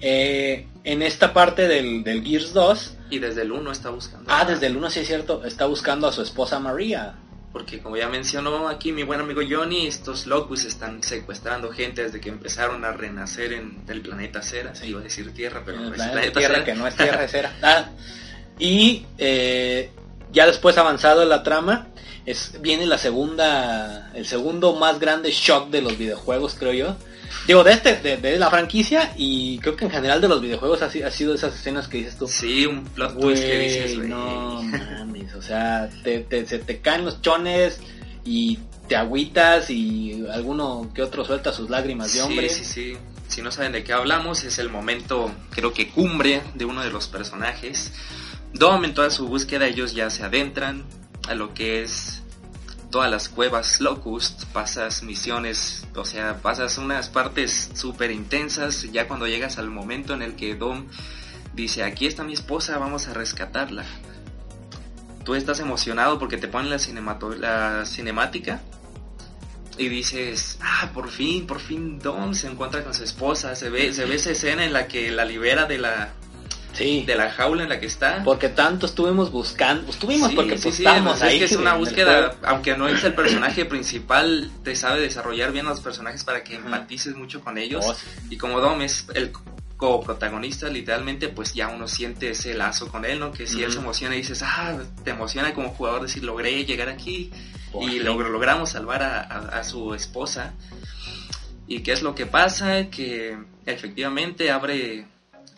eh, 0.01 0.67
en 0.85 1.03
esta 1.03 1.33
parte 1.33 1.69
del, 1.69 2.05
del 2.05 2.23
Gears 2.25 2.53
2, 2.53 2.95
y 3.11 3.19
desde 3.19 3.43
el 3.43 3.53
1 3.53 3.71
está 3.73 3.91
buscando. 3.91 4.25
ah, 4.33 4.45
desde 4.45 4.67
el 4.69 4.77
1 4.77 4.91
sí 4.91 5.01
es 5.01 5.07
cierto, 5.09 5.45
está 5.45 5.67
buscando 5.67 6.07
a 6.07 6.13
su 6.13 6.23
esposa 6.23 6.59
María. 6.59 7.15
Porque 7.57 7.81
como 7.81 7.97
ya 7.97 8.07
mencionó 8.11 8.69
aquí 8.69 8.93
mi 8.93 9.03
buen 9.03 9.19
amigo 9.19 9.41
Johnny, 9.49 9.87
estos 9.87 10.27
locus 10.27 10.67
están 10.67 11.03
secuestrando 11.03 11.71
gente 11.73 12.03
desde 12.03 12.21
que 12.21 12.29
empezaron 12.29 12.85
a 12.85 12.93
renacer 12.93 13.55
en 13.55 13.79
el 13.89 14.03
planeta 14.03 14.43
Cera. 14.43 14.75
Se 14.75 14.87
iba 14.87 15.01
a 15.01 15.03
decir 15.03 15.33
Tierra, 15.33 15.63
pero 15.65 15.79
no 15.79 15.85
el 15.85 15.93
es 15.93 15.95
planeta 15.95 16.13
planeta 16.13 16.39
Tierra, 16.39 16.55
Cera. 16.57 16.65
que 16.67 16.75
no 16.75 16.87
es 16.87 16.97
Tierra, 16.97 17.25
es 17.25 17.31
Cera. 17.31 17.53
Ah, 17.63 17.89
y 18.59 19.07
eh, 19.17 19.91
ya 20.33 20.45
después 20.45 20.77
avanzado 20.77 21.25
la 21.25 21.43
trama, 21.43 21.87
es, 22.27 22.61
viene 22.61 22.85
la 22.85 22.99
segunda, 22.99 24.11
el 24.15 24.27
segundo 24.27 24.77
más 24.77 25.01
grande 25.01 25.31
shock 25.31 25.71
de 25.71 25.81
los 25.81 25.97
videojuegos, 25.97 26.57
creo 26.59 26.75
yo. 26.75 26.97
Digo, 27.47 27.65
de 27.65 27.73
este, 27.73 27.97
de, 27.97 28.19
de 28.19 28.39
la 28.39 28.51
franquicia 28.51 29.15
y 29.17 29.59
creo 29.61 29.77
que 29.77 29.87
en 29.87 29.91
general 29.91 30.21
de 30.21 30.29
los 30.29 30.43
videojuegos 30.43 30.83
ha, 30.83 30.87
ha 31.07 31.11
sido 31.11 31.35
esas 31.35 31.55
escenas 31.55 31.89
que 31.89 31.97
dices 31.97 32.19
tú. 32.19 32.29
Sí, 32.29 32.67
un 32.67 32.85
plot 32.85 33.19
twist 33.19 33.43
que 33.43 33.59
dices, 33.59 33.99
no 33.99 34.61
o 35.35 35.43
sea, 35.43 35.89
te, 36.03 36.21
te- 36.21 36.47
se 36.47 36.59
te 36.59 36.81
caen 36.81 37.05
los 37.05 37.21
chones 37.23 37.81
y 38.25 38.59
te 38.89 38.97
agüitas 38.97 39.71
y 39.71 40.25
alguno 40.33 40.91
que 40.95 41.03
otro 41.03 41.25
suelta 41.25 41.53
sus 41.53 41.69
lágrimas 41.71 42.13
de 42.13 42.23
hombre. 42.23 42.49
Sí, 42.49 42.65
sí, 42.65 42.93
sí. 42.93 42.99
Si 43.29 43.43
no 43.43 43.51
saben 43.51 43.73
de 43.73 43.83
qué 43.83 43.93
hablamos, 43.93 44.45
es 44.45 44.59
el 44.61 44.69
momento, 44.71 45.33
creo 45.51 45.73
que 45.73 45.89
cumbre 45.89 46.43
de 46.55 46.65
uno 46.65 46.83
de 46.83 46.91
los 46.91 47.09
personajes. 47.09 47.93
Dom, 48.53 48.85
en 48.85 48.95
toda 48.95 49.11
su 49.11 49.27
búsqueda, 49.27 49.67
ellos 49.67 49.93
ya 49.95 50.09
se 50.11 50.23
adentran 50.23 50.85
a 51.29 51.35
lo 51.35 51.53
que 51.53 51.83
es 51.83 52.23
todas 52.91 53.11
las 53.11 53.29
cuevas 53.29 53.81
Locust. 53.81 54.45
Pasas 54.53 55.03
misiones, 55.03 55.85
o 55.97 56.05
sea, 56.05 56.37
pasas 56.41 56.79
unas 56.79 57.09
partes 57.09 57.71
súper 57.75 58.13
intensas. 58.13 58.83
Ya 58.93 59.09
cuando 59.09 59.27
llegas 59.27 59.59
al 59.59 59.71
momento 59.71 60.15
en 60.15 60.23
el 60.23 60.37
que 60.37 60.55
Dom 60.55 60.87
dice, 61.53 61.83
aquí 61.83 62.07
está 62.07 62.23
mi 62.23 62.33
esposa, 62.33 62.79
vamos 62.79 63.09
a 63.09 63.13
rescatarla. 63.15 63.85
Tú 65.27 65.35
estás 65.35 65.59
emocionado 65.61 66.19
porque 66.19 66.39
te 66.39 66.47
ponen 66.49 66.71
la, 66.71 66.79
cinemato 66.79 67.35
la 67.35 67.85
cinemática 67.85 68.61
y 69.77 69.89
dices, 69.89 70.57
ah, 70.63 70.89
por 70.95 71.11
fin, 71.11 71.47
por 71.47 71.61
fin 71.61 71.99
Dom 71.99 72.33
se 72.33 72.47
encuentra 72.47 72.83
con 72.85 72.95
su 72.95 73.03
esposa, 73.05 73.55
se 73.57 73.69
ve, 73.69 73.93
se 73.93 74.05
ve 74.07 74.15
esa 74.15 74.31
escena 74.31 74.65
en 74.65 74.73
la 74.73 74.87
que 74.87 75.11
la 75.11 75.25
libera 75.25 75.67
de 75.67 75.79
la, 75.79 76.13
Sí. 76.73 77.05
de 77.07 77.17
la 77.17 77.31
jaula 77.31 77.65
en 77.65 77.71
la 77.71 77.81
que 77.81 77.87
está. 77.87 78.23
Porque 78.23 78.49
tanto 78.51 78.87
estuvimos 78.87 79.33
buscando, 79.33 79.91
estuvimos 79.91 80.31
Sí, 80.31 80.37
porque 80.37 80.59
sí, 80.59 80.71
sí, 80.71 80.83
estábamos 80.85 81.17
es 81.17 81.23
ahí. 81.23 81.39
que 81.41 81.47
es 81.47 81.57
una 81.57 81.75
búsqueda, 81.75 82.37
aunque 82.45 82.77
no 82.77 82.87
es 82.87 83.03
el 83.03 83.15
personaje 83.15 83.65
principal, 83.65 84.51
te 84.63 84.77
sabe 84.77 85.01
desarrollar 85.01 85.51
bien 85.53 85.67
los 85.67 85.81
personajes 85.81 86.23
para 86.23 86.45
que 86.45 86.55
empatices 86.55 87.17
mucho 87.17 87.41
con 87.41 87.59
ellos. 87.59 87.85
Oh. 87.85 87.97
Y 88.31 88.37
como 88.37 88.61
Dom 88.61 88.81
es 88.83 89.07
el 89.15 89.33
coprotagonista, 89.77 90.69
literalmente, 90.69 91.29
pues 91.29 91.53
ya 91.55 91.69
uno 91.69 91.87
siente 91.89 92.31
ese 92.31 92.55
lazo 92.55 92.89
con 92.89 93.05
él, 93.05 93.19
¿no? 93.21 93.33
Que 93.33 93.47
si 93.47 93.63
él 93.63 93.73
se 93.73 93.79
emociona 93.79 94.15
y 94.15 94.19
dices, 94.19 94.43
ah, 94.43 94.77
te 95.05 95.11
emociona 95.11 95.53
como 95.55 95.69
jugador 95.71 96.03
decir, 96.03 96.25
logré 96.25 96.65
llegar 96.65 96.89
aquí 96.89 97.31
Por 97.73 97.83
y 97.83 97.99
logramos 97.99 98.71
salvar 98.71 99.03
a, 99.03 99.21
a- 99.21 99.59
a 99.59 99.65
su 99.65 99.93
esposa. 99.95 100.55
¿Y 101.69 101.81
qué 101.81 101.93
es 101.93 102.03
lo 102.03 102.15
que 102.15 102.27
pasa? 102.27 102.89
Que 102.91 103.37
efectivamente 103.67 104.51
abre 104.51 105.07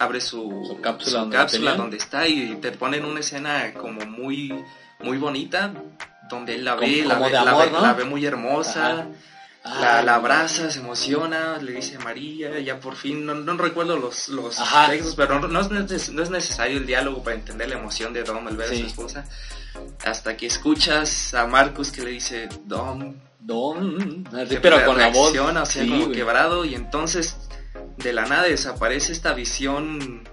abre 0.00 0.20
su, 0.20 0.64
Su 0.66 0.80
cápsula 0.80 1.10
su 1.10 1.16
donde 1.18 1.36
cápsula 1.36 1.70
está 1.96 2.28
y 2.28 2.54
te 2.62 2.70
ponen 2.72 3.04
una 3.04 3.20
escena 3.20 3.72
como 3.74 4.04
muy 4.06 4.54
muy 5.00 5.18
bonita 5.18 5.72
donde 6.30 6.54
él 6.54 6.64
la 6.64 6.76
ve, 6.76 6.86
Como- 7.02 7.08
la, 7.08 7.14
como 7.14 7.26
ve 7.26 7.32
la 7.32 7.44
la 7.44 7.92
ve 7.94 8.04
muy 8.04 8.24
hermosa. 8.24 8.92
Ajá. 8.92 9.06
La, 9.64 9.98
Ah, 9.98 10.02
la 10.02 10.14
abraza, 10.14 10.70
se 10.70 10.78
emociona, 10.78 11.58
le 11.58 11.72
dice 11.72 11.98
María, 11.98 12.58
ya 12.60 12.80
por 12.80 12.96
fin, 12.96 13.26
no, 13.26 13.34
no 13.34 13.56
recuerdo 13.56 13.96
los, 13.98 14.28
los 14.28 14.58
textos, 14.90 15.14
pero 15.14 15.40
no, 15.40 15.48
no 15.48 15.60
es 15.60 15.68
neces- 15.70 16.10
no 16.12 16.22
es 16.22 16.30
necesario 16.30 16.78
el 16.78 16.86
diálogo 16.86 17.22
para 17.22 17.36
entender 17.36 17.68
la 17.68 17.74
emoción 17.76 18.12
de 18.12 18.22
Dom 18.22 18.46
al 18.46 18.56
ver 18.56 18.66
a 18.70 18.74
su 18.74 18.86
esposa. 18.86 19.24
Hasta 20.04 20.36
que 20.36 20.46
escuchas 20.46 21.34
a 21.34 21.46
Marcus 21.46 21.90
que 21.92 22.02
le 22.02 22.10
dice, 22.10 22.48
Dom, 22.64 23.14
que 24.54 24.60
pero 24.60 24.84
con 24.86 24.96
la 24.98 25.08
voz. 25.08 25.32
o 25.62 25.66
sea, 25.66 25.82
sí, 25.82 25.88
como 25.90 26.10
quebrado, 26.12 26.64
y 26.64 26.74
entonces 26.74 27.36
de 27.98 28.12
la 28.12 28.26
nada 28.26 28.44
desaparece 28.44 29.12
esta 29.12 29.34
visión, 29.34 30.26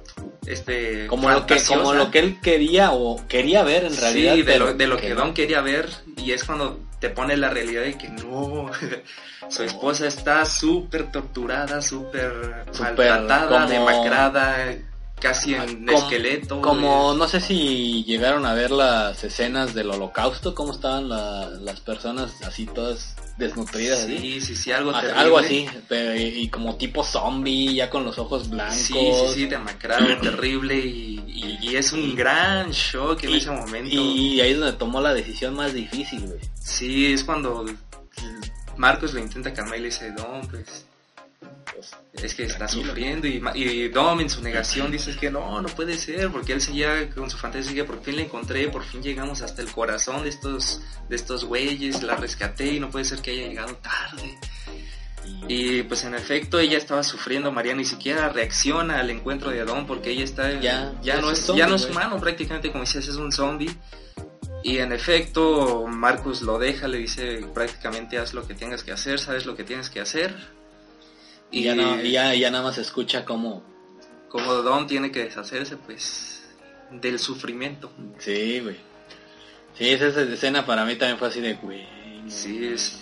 este, 0.45 1.07
como 1.07 1.29
lo 1.29 1.45
que 1.45 1.55
como 1.67 1.93
lo 1.93 2.11
que 2.11 2.19
él 2.19 2.39
quería 2.41 2.91
o 2.91 3.25
quería 3.27 3.63
ver 3.63 3.85
en 3.85 3.97
realidad. 3.97 4.35
Sí, 4.35 4.41
de 4.43 4.59
lo, 4.59 4.73
de 4.73 4.87
lo 4.87 4.97
que. 4.97 5.13
Don 5.13 5.33
quería 5.33 5.61
ver 5.61 5.89
y 6.17 6.31
es 6.31 6.43
cuando 6.43 6.79
te 7.05 7.11
pone 7.11 7.37
la 7.37 7.51
realidad 7.51 7.83
de 7.83 7.95
que 7.99 8.09
no, 8.09 8.71
su 9.49 9.61
esposa 9.61 10.07
está 10.07 10.43
súper 10.43 11.11
torturada, 11.11 11.79
súper 11.79 12.65
maltratada, 12.79 13.47
como- 13.47 13.67
demacrada, 13.67 14.75
casi 15.19 15.53
en 15.53 15.85
Como- 15.85 15.97
esqueleto. 15.99 16.61
Como 16.61 17.13
no 17.13 17.27
sé 17.27 17.39
si 17.39 18.03
llegaron 18.05 18.43
a 18.47 18.55
ver 18.55 18.71
las 18.71 19.23
escenas 19.23 19.75
del 19.75 19.91
holocausto, 19.91 20.55
cómo 20.55 20.71
estaban 20.71 21.07
la- 21.09 21.47
las 21.61 21.79
personas 21.79 22.41
así 22.43 22.65
todas 22.65 23.15
desnutridas. 23.37 23.99
así. 23.99 24.17
Sí, 24.17 24.41
sí, 24.41 24.55
sí, 24.55 24.71
algo 24.71 24.89
Ah, 24.91 25.01
terrible. 25.01 25.21
Algo 25.21 25.37
así, 25.37 25.67
y, 25.91 26.21
y 26.41 26.49
como 26.49 26.75
tipo 26.77 27.03
zombie, 27.03 27.75
ya 27.75 27.89
con 27.91 28.03
los 28.03 28.17
ojos 28.17 28.49
blancos. 28.49 28.77
Sí, 28.77 28.93
sí, 28.93 29.33
sí, 29.35 29.45
demacrado, 29.45 30.07
terrible 30.21 30.75
y, 30.79 31.14
y- 31.27 31.57
y 31.61 31.75
es 31.75 31.91
un 31.93 32.15
gran 32.15 32.71
shock 32.71 33.23
en 33.23 33.31
Y- 33.31 33.37
ese 33.37 33.51
momento. 33.51 33.89
Y 33.95 34.39
ahí 34.41 34.51
es 34.51 34.59
donde 34.59 34.77
tomó 34.77 35.01
la 35.01 35.13
decisión 35.13 35.55
más 35.55 35.73
difícil, 35.73 36.21
güey. 36.21 36.39
Sí, 36.59 37.11
es 37.13 37.23
cuando 37.23 37.65
Marcos 38.77 39.13
lo 39.13 39.19
intenta 39.19 39.53
calmar 39.53 39.77
y 39.77 39.81
le 39.81 39.85
dice, 39.87 40.11
Dom, 40.11 40.45
pues 40.47 40.85
Pues, 41.73 41.91
es 42.23 42.33
que 42.33 42.43
está 42.43 42.67
sufriendo 42.69 43.27
y, 43.27 43.89
Dom 43.89 44.21
en 44.21 44.29
su 44.29 44.41
negación 44.41 44.89
dice 44.91 45.13
que 45.17 45.29
no, 45.29 45.61
no 45.61 45.67
puede 45.67 45.97
ser, 45.97 46.31
porque 46.31 46.53
él 46.53 46.61
seguía 46.61 47.09
con 47.09 47.29
su 47.29 47.37
fantasía, 47.37 47.85
por 47.85 48.01
fin 48.01 48.15
la 48.15 48.21
encontré, 48.21 48.69
por 48.69 48.83
fin 48.85 49.03
llegamos 49.03 49.41
hasta 49.41 49.61
el 49.61 49.69
corazón 49.69 50.23
de 50.23 50.29
estos, 50.29 50.81
de 51.09 51.15
estos 51.17 51.43
güeyes, 51.43 52.01
la 52.01 52.15
rescaté 52.15 52.67
y 52.75 52.79
no 52.79 52.89
puede 52.89 53.03
ser 53.03 53.21
que 53.21 53.31
haya 53.31 53.47
llegado 53.49 53.75
tarde. 53.75 54.37
Y- 55.47 55.83
pues 55.83 56.03
en 56.05 56.15
efecto 56.15 56.59
ella 56.59 56.77
estaba 56.77 57.03
sufriendo, 57.03 57.51
María 57.51 57.75
ni 57.75 57.85
siquiera 57.85 58.29
reacciona 58.29 58.99
al 58.99 59.09
encuentro 59.09 59.51
de 59.51 59.63
Dom 59.65 59.85
porque 59.85 60.11
ella 60.11 60.23
está 60.23 60.51
Ya, 60.53 60.59
ya, 61.01 61.15
ya 61.15 61.21
no 61.21 61.31
es 61.31 61.47
un 61.49 61.57
ya 61.57 61.65
zombie, 61.65 61.67
no 61.69 61.75
es 61.75 61.81
güey. 61.83 61.91
humano 61.93 62.19
prácticamente 62.19 62.71
como 62.71 62.83
decías 62.83 63.07
es 63.07 63.15
un 63.15 63.31
zombie. 63.31 63.75
Y 64.63 64.79
en 64.79 64.91
efecto 64.91 65.85
Marcus 65.87 66.41
lo 66.41 66.57
deja, 66.57 66.87
le 66.87 66.97
dice 66.97 67.45
prácticamente 67.53 68.17
haz 68.17 68.33
lo 68.33 68.47
que 68.47 68.55
tengas 68.55 68.83
que 68.83 68.91
hacer, 68.91 69.19
sabes 69.19 69.45
lo 69.45 69.55
que 69.55 69.63
tienes 69.63 69.89
que 69.91 69.99
hacer. 70.01 70.35
y 71.51 71.63
ya, 71.63 71.75
no, 71.75 72.01
ya, 72.01 72.33
ya 72.33 72.49
nada 72.49 72.63
más 72.63 72.77
escucha 72.79 73.23
como... 73.25 73.63
como 74.29 74.53
Dom 74.55 74.87
tiene 74.87 75.11
que 75.11 75.23
deshacerse 75.25 75.77
pues 75.77 76.43
del 76.89 77.19
sufrimiento. 77.19 77.91
Sí, 78.17 78.59
güey. 78.61 78.77
Sí, 79.77 79.89
esa, 79.89 80.07
escena 80.21 80.65
para 80.65 80.83
mí 80.85 80.95
también 80.95 81.19
fue 81.19 81.27
así 81.27 81.41
de, 81.41 81.53
güey. 81.55 81.85
Sí, 82.27 82.65
es, 82.65 82.99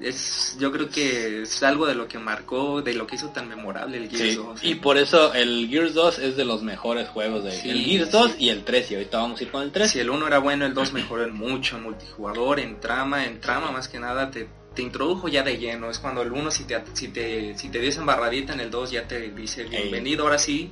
es 0.00 0.56
yo 0.60 0.70
creo 0.72 0.88
que 0.90 1.42
es 1.42 1.62
algo 1.62 1.86
de 1.86 1.94
lo 1.94 2.06
que 2.08 2.18
marcó, 2.18 2.82
de 2.82 2.94
lo 2.94 3.06
que 3.06 3.16
hizo 3.16 3.30
tan 3.30 3.48
memorable 3.48 3.96
el 3.96 4.08
Gears 4.10 4.30
Sí, 4.32 4.36
2. 4.36 4.64
y 4.64 4.74
por 4.76 4.98
eso 4.98 5.32
el 5.34 5.68
Gears 5.68 5.94
2 5.94 6.18
es 6.18 6.36
de 6.36 6.44
los 6.44 6.62
mejores 6.62 7.08
juegos 7.08 7.44
de 7.44 7.52
Sí, 7.52 7.70
el 7.70 7.84
Gears 7.84 8.06
sí. 8.06 8.12
2 8.12 8.34
y 8.38 8.48
el 8.50 8.64
3 8.64 8.90
y 8.90 8.94
ahorita 8.96 9.18
vamos 9.18 9.40
a 9.40 9.42
ir 9.44 9.50
con 9.50 9.62
el 9.62 9.72
3. 9.72 9.90
Si 9.90 9.98
el 10.00 10.10
1 10.10 10.26
era 10.26 10.38
bueno, 10.38 10.66
el 10.66 10.74
2 10.74 10.92
mejoró 10.92 11.24
en 11.24 11.34
mucho, 11.34 11.76
en 11.76 11.84
multijugador, 11.84 12.60
en 12.60 12.78
trama, 12.80 13.24
en 13.26 13.40
trama 13.40 13.70
más 13.72 13.88
que 13.88 13.98
nada 13.98 14.30
te, 14.30 14.48
te 14.74 14.82
introdujo 14.82 15.28
ya 15.28 15.42
de 15.42 15.56
lleno. 15.56 15.88
Es 15.90 15.98
cuando 15.98 16.22
el 16.22 16.32
1 16.32 16.50
si 16.50 16.64
te, 16.64 16.82
si 16.92 17.08
te, 17.08 17.56
si 17.56 17.68
te 17.70 17.78
dio 17.80 17.88
esa 17.88 18.00
embarradita 18.00 18.52
en 18.52 18.60
el 18.60 18.70
2 18.70 18.90
ya 18.90 19.08
te 19.08 19.30
dice 19.30 19.64
bienvenido, 19.64 20.24
ahora 20.24 20.38
sí, 20.38 20.70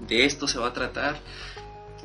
de 0.00 0.24
esto 0.24 0.46
se 0.46 0.58
va 0.58 0.68
a 0.68 0.72
tratar. 0.72 1.18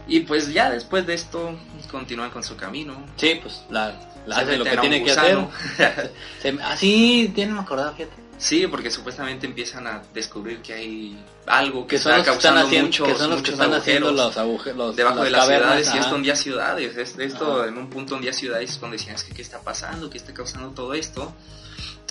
Y 0.08 0.22
pues 0.22 0.54
ya 0.54 0.70
después 0.70 1.06
de 1.06 1.14
esto 1.16 1.58
continúan 1.92 2.30
con 2.32 2.44
su 2.44 2.56
camino. 2.56 3.06
Sí, 3.18 3.40
pues 3.42 3.64
la, 3.70 3.94
la 4.26 4.38
hace 4.38 4.58
lo 4.58 4.64
que 4.64 4.78
tiene 4.78 5.04
que 5.04 5.12
hacer. 5.12 5.38
Se- 6.42 6.58
así 6.64 7.32
tiene 7.36 7.54
me 7.54 7.60
acordado, 7.60 7.94
fíjate. 7.94 8.16
Sí, 8.40 8.68
porque 8.68 8.92
supuestamente 8.92 9.48
empiezan 9.48 9.88
a 9.88 10.04
descubrir 10.14 10.62
que 10.62 10.74
hay 10.74 11.18
algo 11.48 11.88
que, 11.88 11.96
Que 11.96 12.00
son 12.02 12.14
está 12.14 12.18
los 12.32 12.38
que 12.38 12.48
están 12.48 12.54
causando 12.54 12.68
haciendo, 12.68 13.06
que 13.08 13.16
son 13.20 13.30
los 13.32 13.42
que 13.42 13.52
están 13.52 13.74
haciendo 13.74 14.08
agujeros 14.10 14.26
los 14.28 14.38
agujeros 14.38 14.96
debajo 14.96 15.24
de 15.24 15.30
las 15.32 15.48
ciudades 15.48 15.88
y 15.88 15.90
ajá. 15.90 16.00
esto 16.00 16.16
hundía 16.16 16.36
ciudades. 16.36 16.98
Es- 16.98 17.18
esto 17.18 17.60
Ajá. 17.62 17.68
en 17.70 17.78
un 17.80 17.90
punto 17.90 18.16
hundía 18.16 18.34
ciudades 18.34 18.70
es 18.72 18.78
cuando 18.78 18.96
decían 18.96 19.16
es 19.16 19.24
que 19.24 19.34
qué 19.34 19.42
está 19.42 19.60
pasando, 19.62 20.10
qué 20.10 20.18
está 20.20 20.34
causando 20.34 20.70
todo 20.70 20.94
esto. 20.94 21.34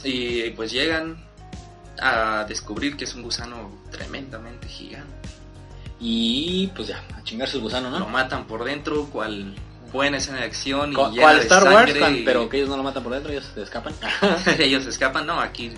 Y 0.02 0.50
pues 0.50 0.72
llegan 0.72 1.24
a 2.00 2.44
descubrir 2.46 2.96
que 2.96 3.04
es 3.04 3.14
un 3.14 3.22
gusano 3.22 3.70
tremendamente 3.90 4.66
gigante. 4.68 5.15
Y 6.00 6.66
pues 6.76 6.88
ya, 6.88 7.02
a 7.16 7.22
chingar 7.22 7.48
su 7.48 7.60
gusano, 7.60 7.90
Lo 7.90 8.00
¿no? 8.00 8.08
matan 8.08 8.46
por 8.46 8.64
dentro, 8.64 9.06
cual 9.06 9.54
buena 9.92 10.18
escena 10.18 10.38
de 10.38 10.44
acción 10.44 10.92
y 10.92 10.94
Co- 10.94 11.10
llena 11.10 11.22
¿Cuál 11.22 11.36
de 11.36 11.42
Star 11.42 11.64
Wars? 11.64 11.92
y- 11.96 12.22
Pero 12.24 12.48
que 12.48 12.58
ellos 12.58 12.68
no 12.68 12.76
lo 12.76 12.82
matan 12.82 13.02
por 13.02 13.12
dentro, 13.12 13.32
ellos 13.32 13.46
se 13.54 13.62
escapan. 13.62 13.94
ellos 14.58 14.84
escapan. 14.86 15.26
No, 15.26 15.40
aquí 15.40 15.72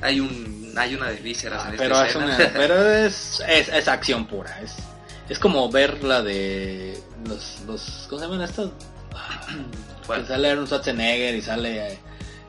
hay 0.00 0.20
un 0.20 0.72
hay 0.76 0.94
una 0.94 1.08
de 1.10 1.16
vísceras 1.16 1.66
en 1.66 1.72
esta 1.74 1.84
Ah, 1.84 1.88
pero 1.88 2.00
es, 2.02 2.08
escena. 2.08 2.24
una- 2.26 2.52
pero 2.54 2.92
es, 2.92 3.42
es, 3.48 3.68
es 3.68 3.88
acción 3.88 4.26
pura. 4.26 4.60
Es, 4.62 4.76
es 5.28 5.38
como 5.38 5.68
ver 5.70 6.02
la 6.04 6.22
de 6.22 6.98
los, 7.28 7.60
los 7.66 8.06
¿cómo 8.08 8.20
se 8.20 8.26
llaman 8.28 8.42
estos? 8.42 8.70
¿Cuál? 10.06 10.22
Que 10.22 10.28
sale 10.28 10.50
Aaron 10.50 10.66
Schwarzenegger 10.66 11.34
y 11.34 11.42
sale 11.42 11.92
eh, 11.94 11.98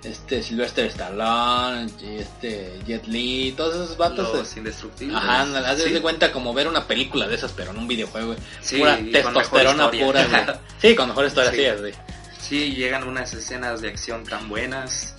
este 0.04 0.44
Sylvester 0.44 0.86
Stallone 0.88 1.89
y 2.02 2.18
este 2.18 2.80
Jet 2.86 3.08
Li, 3.08 3.54
todos 3.56 3.76
esos 3.76 3.98
vatos. 3.98 4.34
Los 4.34 4.58
indestructibles. 4.58 5.16
Ajá, 5.16 5.46
de 5.76 5.84
Sí. 5.96 6.00
cuenta 6.02 6.32
como 6.32 6.54
ver 6.54 6.68
una 6.68 6.86
película 6.88 7.28
de 7.28 7.36
esas, 7.36 7.52
pero 7.54 7.72
en 7.72 7.78
un 7.78 7.88
videojuego. 7.88 8.36
Sí, 8.62 8.78
pura 8.80 8.98
testosterona 9.12 9.89
pura. 9.92 10.60
Sí, 10.82 10.96
con 10.96 11.08
mejor 11.10 11.26
historia, 11.26 11.52
Sí. 11.52 11.58
sí, 11.58 11.66
así. 11.66 11.98
Sí, 12.42 12.76
llegan 12.76 13.08
unas 13.08 13.34
escenas 13.34 13.80
de 13.82 13.88
acción 13.89 14.24
tan 14.26 14.50
buenas. 14.50 15.16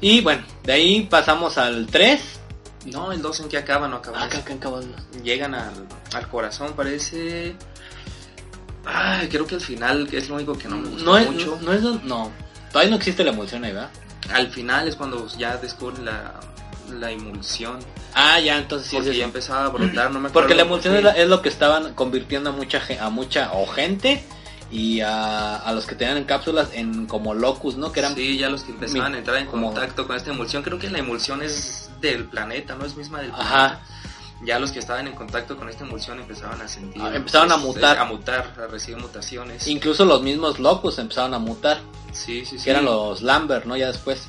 Y 0.00 0.20
bueno, 0.20 0.44
de 0.64 0.72
ahí 0.74 1.00
pasamos 1.08 1.56
al 1.56 1.86
3. 1.86 2.20
No, 2.86 3.10
el 3.12 3.22
2 3.22 3.40
en 3.40 3.48
que 3.48 3.56
acaba, 3.56 3.88
no 3.88 3.96
acaba. 3.96 4.22
Acá, 4.22 4.38
acá 4.38 4.54
Caballo. 4.60 4.94
Llegan 5.22 5.54
al, 5.54 5.72
al 6.12 6.28
corazón, 6.28 6.74
parece. 6.76 7.56
Ay, 8.84 9.28
creo 9.28 9.46
que 9.46 9.54
al 9.54 9.62
final 9.62 10.06
es 10.12 10.28
lo 10.28 10.34
único 10.34 10.58
que 10.58 10.68
no 10.68 10.76
me 10.76 10.88
gustó 10.90 11.04
No 11.06 11.16
es, 11.16 11.30
mucho. 11.30 11.58
no, 11.62 11.72
no 11.72 11.72
es, 11.72 12.04
no. 12.04 12.30
Todavía 12.74 12.90
no 12.90 12.96
existe 12.96 13.22
la 13.24 13.30
emulsión 13.30 13.64
ahí, 13.64 13.72
¿verdad? 13.72 13.90
Al 14.34 14.48
final 14.50 14.86
es 14.88 14.96
cuando 14.96 15.26
ya 15.38 15.56
descubren 15.56 16.04
la, 16.04 16.34
la 16.92 17.10
emulsión. 17.10 17.78
Ah, 18.14 18.38
ya, 18.40 18.58
entonces 18.58 18.88
sí 18.88 18.96
es 18.96 19.00
porque 19.02 19.10
eso. 19.12 19.18
ya 19.20 19.24
empezaba 19.24 19.64
a 19.64 19.68
brotar, 19.68 20.10
no 20.10 20.18
me 20.20 20.28
acuerdo. 20.28 20.32
Porque 20.32 20.54
la 20.54 20.62
emulsión 20.62 20.96
es, 20.96 21.04
es 21.16 21.28
lo 21.28 21.40
que 21.40 21.48
estaban 21.48 21.94
convirtiendo 21.94 22.50
a 22.50 22.52
mucha 22.52 22.82
a 23.00 23.10
mucha 23.10 23.52
o 23.52 23.66
gente 23.66 24.22
y 24.70 25.00
a, 25.00 25.56
a 25.56 25.72
los 25.72 25.86
que 25.86 25.94
tenían 25.94 26.16
en 26.16 26.24
cápsulas 26.24 26.70
en 26.72 27.06
como 27.06 27.32
locus, 27.34 27.76
¿no? 27.76 27.92
Que 27.92 28.00
eran 28.00 28.14
Sí, 28.16 28.38
ya 28.38 28.48
los 28.50 28.62
que 28.64 28.72
empezaban 28.72 29.12
mi- 29.12 29.16
a 29.16 29.18
entrar 29.20 29.36
en 29.38 29.46
como- 29.46 29.68
contacto 29.72 30.06
con 30.06 30.16
esta 30.16 30.30
emulsión. 30.32 30.62
Creo 30.64 30.78
que 30.78 30.90
la 30.90 30.98
emulsión 30.98 31.42
es 31.42 31.90
del 32.00 32.24
planeta, 32.24 32.74
no 32.74 32.84
es 32.84 32.96
misma 32.96 33.20
del 33.20 33.30
planeta. 33.30 33.54
Ajá. 33.64 33.80
Ya 34.44 34.58
los 34.58 34.72
que 34.72 34.78
estaban 34.78 35.06
en 35.06 35.14
contacto 35.14 35.56
con 35.56 35.68
esta 35.68 35.84
emulsión 35.84 36.20
empezaban 36.20 36.60
a 36.60 36.68
sentir. 36.68 37.00
Ah, 37.02 37.10
empezaron 37.14 37.50
a 37.50 37.54
pues, 37.54 37.66
mutar. 37.66 37.98
A 37.98 38.04
mutar, 38.04 38.54
a 38.62 38.66
recibir 38.66 39.00
mutaciones. 39.00 39.66
incluso 39.68 40.04
los 40.04 40.22
mismos 40.22 40.58
locus 40.58 40.98
empezaron 40.98 41.32
a 41.34 41.38
mutar, 41.38 41.80
Sí, 42.12 42.44
sí, 42.44 42.58
sí. 42.58 42.64
que 42.64 42.70
eran 42.70 42.84
los 42.84 43.22
Lambert, 43.22 43.64
¿no? 43.64 43.76
Ya 43.76 43.86
después 43.88 44.26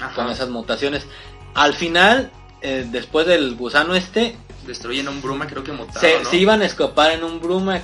Ajá. 0.00 0.14
con 0.14 0.30
esas 0.30 0.48
mutaciones. 0.48 1.06
Al 1.54 1.74
final, 1.74 2.30
eh, 2.60 2.86
después 2.90 3.26
del 3.26 3.54
gusano 3.56 3.94
este, 3.94 4.36
Destruyen 4.66 5.08
un 5.08 5.22
Bruma, 5.22 5.46
creo 5.46 5.64
que 5.64 5.72
mutado, 5.72 6.00
Se, 6.00 6.20
¿no? 6.22 6.28
se 6.28 6.36
iban 6.36 6.60
a 6.62 6.66
escapar 6.66 7.12
en 7.12 7.24
un 7.24 7.40
Brumac, 7.40 7.82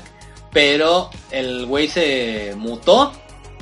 pero 0.52 1.08
el 1.30 1.64
güey 1.66 1.88
se 1.88 2.54
mutó 2.56 3.12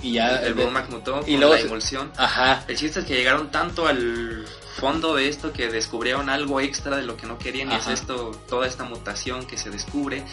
y 0.03 0.15
ya... 0.15 0.37
el 0.43 0.55
Brumac 0.55 0.91
mutó 0.91 1.21
y 1.27 1.37
luego 1.37 1.55
la 1.55 1.61
emulsión. 1.61 2.11
Ajá. 2.17 2.65
El 2.67 2.77
chiste 2.77 3.01
es 3.01 3.07
que 3.07 3.15
llegaron 3.15 3.51
tanto 3.51 3.87
al 3.87 4.45
fondo 4.83 5.15
de 5.15 5.29
esto 5.29 5.53
que 5.53 5.69
descubrieron 5.69 6.29
algo 6.29 6.61
extra 6.61 6.97
de 6.97 7.05
lo 7.05 7.17
que 7.17 7.29
no 7.29 7.39
querían 7.39 7.71
y 7.71 7.77
es 7.77 7.87
esto, 7.87 8.33
toda 8.49 8.67
esta 8.67 8.83
mutación 8.83 9.47
que 9.47 9.57
se 9.57 9.71
descubre. 9.71 10.25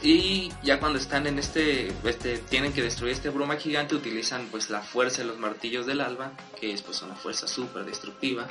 Y 0.00 0.52
ya 0.62 0.78
cuando 0.78 0.96
están 0.96 1.26
en 1.26 1.40
este, 1.40 1.92
este 2.04 2.38
tienen 2.38 2.72
que 2.72 2.82
destruir 2.82 3.12
este 3.14 3.30
bruma 3.30 3.56
gigante, 3.56 3.96
utilizan 3.96 4.46
pues 4.52 4.70
la 4.70 4.80
fuerza 4.80 5.22
de 5.22 5.24
los 5.24 5.38
martillos 5.38 5.86
del 5.86 6.02
alba, 6.02 6.30
que 6.60 6.72
es 6.72 6.82
pues 6.82 7.02
una 7.02 7.16
fuerza 7.16 7.48
súper 7.48 7.84
destructiva. 7.84 8.46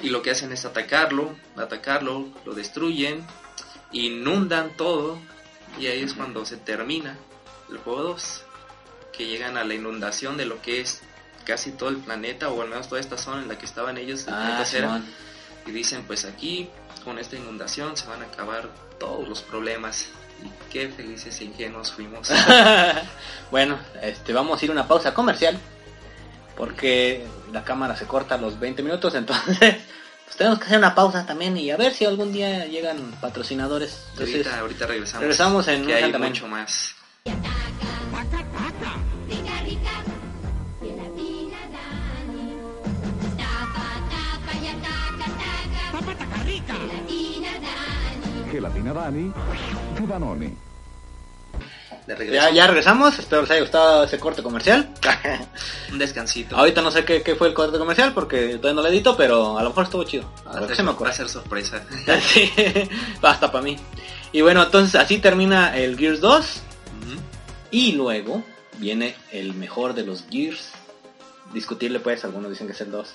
Y 0.00 0.10
lo 0.10 0.22
que 0.22 0.30
hacen 0.30 0.52
es 0.52 0.64
atacarlo, 0.64 1.34
atacarlo, 1.56 2.28
lo 2.44 2.54
destruyen, 2.54 3.26
inundan 3.90 4.76
todo, 4.76 5.18
y 5.76 5.86
ahí 5.86 6.02
es 6.02 6.14
cuando 6.14 6.46
se 6.46 6.56
termina 6.56 7.18
el 7.68 7.78
juego 7.78 8.02
2, 8.04 8.44
que 9.12 9.26
llegan 9.26 9.56
a 9.56 9.64
la 9.64 9.74
inundación 9.74 10.36
de 10.36 10.46
lo 10.46 10.62
que 10.62 10.80
es 10.82 11.02
casi 11.44 11.72
todo 11.72 11.88
el 11.88 11.96
planeta, 11.98 12.48
o 12.50 12.62
al 12.62 12.68
menos 12.68 12.88
toda 12.88 13.00
esta 13.00 13.16
zona 13.18 13.42
en 13.42 13.48
la 13.48 13.58
que 13.58 13.66
estaban 13.66 13.96
ellos, 13.98 14.26
el 14.26 14.34
Ah, 14.34 14.36
planeta 14.38 14.64
Cera, 14.64 14.86
Simón. 14.88 15.04
y 15.66 15.70
dicen 15.72 16.04
pues 16.06 16.24
aquí 16.24 16.68
con 17.04 17.18
esta 17.18 17.36
inundación 17.36 17.96
se 17.96 18.06
van 18.06 18.22
a 18.22 18.26
acabar 18.26 18.68
todos 18.98 19.28
los 19.28 19.42
problemas. 19.42 20.06
Y 20.44 20.50
qué 20.72 20.88
felices 20.88 21.40
e 21.40 21.44
ingenuos 21.44 21.92
fuimos. 21.92 22.28
Bueno, 23.50 23.78
este, 24.02 24.32
vamos 24.32 24.60
a 24.60 24.64
ir 24.64 24.70
a 24.70 24.74
una 24.74 24.88
pausa 24.88 25.12
comercial 25.14 25.58
porque 26.56 27.24
la 27.52 27.64
cámara 27.64 27.96
se 27.96 28.06
corta 28.06 28.34
a 28.36 28.38
los 28.38 28.58
20 28.58 28.82
minutos, 28.82 29.14
entonces 29.14 29.58
pues 30.24 30.36
tenemos 30.36 30.58
que 30.58 30.64
hacer 30.66 30.78
una 30.78 30.94
pausa 30.94 31.26
también 31.26 31.56
y 31.56 31.70
a 31.70 31.76
ver 31.76 31.92
si 31.92 32.04
algún 32.04 32.32
día 32.32 32.64
llegan 32.66 33.12
patrocinadores. 33.20 34.06
Entonces, 34.12 34.34
ahorita, 34.46 34.60
ahorita 34.60 34.86
regresamos. 34.86 35.20
regresamos 35.20 35.68
en 35.68 35.86
que 35.86 35.92
un 35.92 36.04
hay 36.04 36.12
mucho 36.12 36.48
más 36.48 36.94
Dani 48.74 49.32
de 50.00 50.06
Danone. 50.06 50.54
de 52.06 52.32
ya, 52.32 52.50
ya 52.50 52.66
regresamos, 52.66 53.18
espero 53.18 53.42
les 53.42 53.50
haya 53.52 53.60
gustado 53.60 54.04
ese 54.04 54.18
corte 54.18 54.42
comercial. 54.42 54.92
un 55.92 55.98
descansito 55.98 56.56
Ahorita 56.56 56.82
no 56.82 56.90
sé 56.90 57.04
qué, 57.04 57.22
qué 57.22 57.36
fue 57.36 57.48
el 57.48 57.54
corte 57.54 57.78
comercial 57.78 58.12
porque 58.12 58.56
todavía 58.56 58.74
no 58.74 58.82
lo 58.82 58.88
edito, 58.88 59.16
pero 59.16 59.58
a 59.58 59.62
lo 59.62 59.68
mejor 59.70 59.84
estuvo 59.84 60.04
chido. 60.04 60.24
A 60.44 60.48
va, 60.48 60.54
ver 60.54 60.64
a 60.64 60.66
qué 60.68 60.68
ser, 60.68 60.76
se 60.76 60.82
me 60.82 60.86
va 60.86 60.92
a 60.92 60.94
ocurre. 60.96 61.12
ser 61.12 61.28
sorpresa 61.28 61.84
Sí, 62.20 62.50
basta 63.20 63.52
para 63.52 63.62
mí. 63.62 63.76
Y 64.32 64.40
bueno, 64.40 64.62
entonces 64.62 64.94
así 65.00 65.18
termina 65.18 65.76
el 65.76 65.96
Gears 65.98 66.20
2 66.20 66.38
Ujú. 67.02 67.20
y 67.70 67.92
luego 67.92 68.42
viene 68.78 69.14
el 69.30 69.54
mejor 69.54 69.94
de 69.94 70.04
los 70.04 70.24
Gears. 70.30 70.70
Discutirle 71.52 72.00
pues, 72.00 72.24
algunos 72.24 72.50
dicen 72.50 72.66
que 72.66 72.72
es 72.72 72.80
el 72.80 72.90
2. 72.90 73.14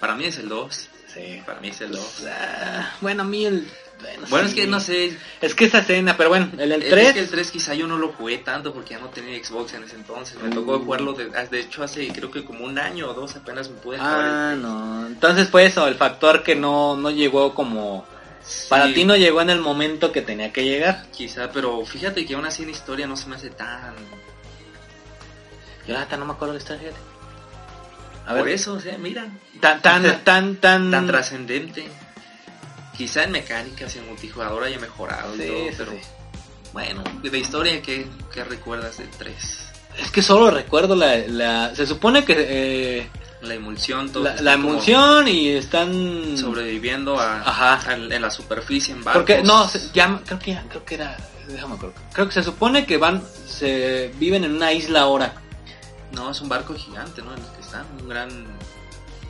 para 0.00 0.14
mí 0.14 0.24
es 0.26 0.38
el 0.38 0.48
2 0.48 0.88
Sí. 1.14 1.40
para 1.46 1.60
mí 1.60 1.68
es 1.68 1.80
el 1.80 1.92
2 1.92 2.24
Ah, 2.28 2.92
bueno, 3.00 3.22
a 3.22 3.24
mí 3.24 3.46
el... 3.46 3.70
Bueno, 4.04 4.26
bueno 4.28 4.48
sí. 4.48 4.54
es 4.54 4.60
que 4.60 4.66
no 4.70 4.80
sé 4.80 5.18
Es 5.40 5.54
que 5.54 5.64
esa 5.64 5.78
escena, 5.78 6.16
pero 6.16 6.28
bueno, 6.28 6.50
el, 6.58 6.72
el 6.72 6.82
Es 6.82 6.90
3... 6.90 7.12
que 7.14 7.20
el 7.20 7.28
3 7.30 7.50
quizá 7.50 7.74
yo 7.74 7.86
no 7.86 7.96
lo 7.98 8.12
jugué 8.12 8.38
tanto 8.38 8.72
porque 8.74 8.90
ya 8.90 8.98
no 9.00 9.08
tenía 9.08 9.42
Xbox 9.42 9.72
en 9.74 9.84
ese 9.84 9.96
entonces. 9.96 10.36
Me 10.42 10.50
tocó 10.50 10.76
Uh. 10.76 10.84
jugarlo, 10.84 11.12
de, 11.14 11.26
de 11.26 11.60
hecho 11.60 11.82
hace 11.82 12.06
creo 12.08 12.30
que 12.30 12.44
como 12.44 12.64
un 12.64 12.78
año 12.78 13.08
o 13.08 13.14
dos 13.14 13.34
apenas 13.36 13.68
me 13.70 13.76
pude 13.76 13.96
acabar. 13.96 14.20
Ah, 14.24 14.50
el- 14.54 14.62
no. 14.62 15.06
Entonces 15.06 15.48
fue 15.48 15.64
eso, 15.66 15.86
el 15.88 15.94
factor 15.94 16.42
que 16.42 16.54
no, 16.54 16.96
no 16.96 17.10
llegó 17.10 17.54
como... 17.54 18.06
Para 18.68 18.92
ti 18.92 19.04
no 19.06 19.16
llegó 19.16 19.40
en 19.40 19.48
el 19.48 19.60
momento 19.60 20.12
que 20.12 20.20
tenía 20.20 20.52
que 20.52 20.64
llegar. 20.64 21.06
Quizá, 21.12 21.50
pero 21.50 21.82
fíjate 21.86 22.26
que 22.26 22.34
aún 22.34 22.44
así 22.44 22.62
en 22.62 22.70
historia 22.70 23.06
no 23.06 23.16
se 23.16 23.26
me 23.28 23.36
hace 23.36 23.48
tan... 23.50 23.94
Yo 25.88 25.96
hasta 25.98 26.16
no 26.16 26.26
me 26.26 26.32
acuerdo 26.32 26.52
de 26.54 26.58
esta 26.60 26.76
fíjate. 26.76 26.96
A 28.26 28.34
Por 28.34 28.44
ver, 28.44 28.54
eso, 28.54 28.74
o 28.74 28.80
sea, 28.80 28.96
mira, 28.98 29.26
tan, 29.60 29.80
tan, 29.82 30.02
tan, 30.24 30.56
tan... 30.56 30.90
tan 30.90 31.06
trascendente. 31.06 31.86
Quizá 32.96 33.24
en 33.24 33.32
mecánicas 33.32 33.94
y 33.96 33.98
en 33.98 34.06
multijugador 34.08 34.62
haya 34.64 34.78
mejorado 34.78 35.34
y 35.34 35.38
todo, 35.46 35.56
sí, 35.56 35.74
pero 35.76 35.92
sí. 35.92 35.98
bueno, 36.72 37.02
de 37.22 37.38
historia, 37.38 37.82
¿qué, 37.82 38.06
qué 38.32 38.44
recuerdas 38.44 38.98
del 38.98 39.10
3? 39.10 39.60
Es 39.98 40.10
que 40.10 40.22
solo 40.22 40.50
recuerdo 40.50 40.94
la... 40.96 41.16
la 41.18 41.74
se 41.74 41.86
supone 41.86 42.24
que... 42.24 42.34
eh, 42.38 43.08
La 43.42 43.54
emulsión, 43.54 44.10
todo. 44.10 44.24
la, 44.24 44.52
emulsión 44.54 45.26
y 45.28 45.48
están... 45.50 46.36
Sobreviviendo 46.38 47.18
a, 47.18 47.40
Ajá. 47.40 47.90
a- 47.90 47.94
en 47.94 48.20
la 48.22 48.30
superficie, 48.30 48.92
en 48.94 49.02
barcos. 49.04 49.22
Porque 49.22 49.42
no, 49.42 49.68
se- 49.68 49.90
ya, 49.92 50.20
creo 50.24 50.38
que 50.38 50.52
ya, 50.52 50.64
creo 50.68 50.84
que 50.84 50.94
era, 50.96 51.16
déjame 51.48 51.74
acuerdo. 51.74 51.94
Creo 52.12 52.26
que 52.26 52.32
se 52.34 52.42
supone 52.42 52.86
que 52.86 52.96
van, 52.96 53.22
se 53.46 54.12
viven 54.18 54.44
en 54.44 54.54
una 54.56 54.72
isla 54.72 55.02
ahora. 55.02 55.34
No, 56.12 56.30
es 56.30 56.40
un 56.40 56.48
barco 56.48 56.74
gigante, 56.74 57.22
¿no? 57.22 57.32
En 57.34 57.40
el 57.40 57.46
que 57.56 57.60
están, 57.60 57.84
un 58.00 58.08
gran... 58.08 58.46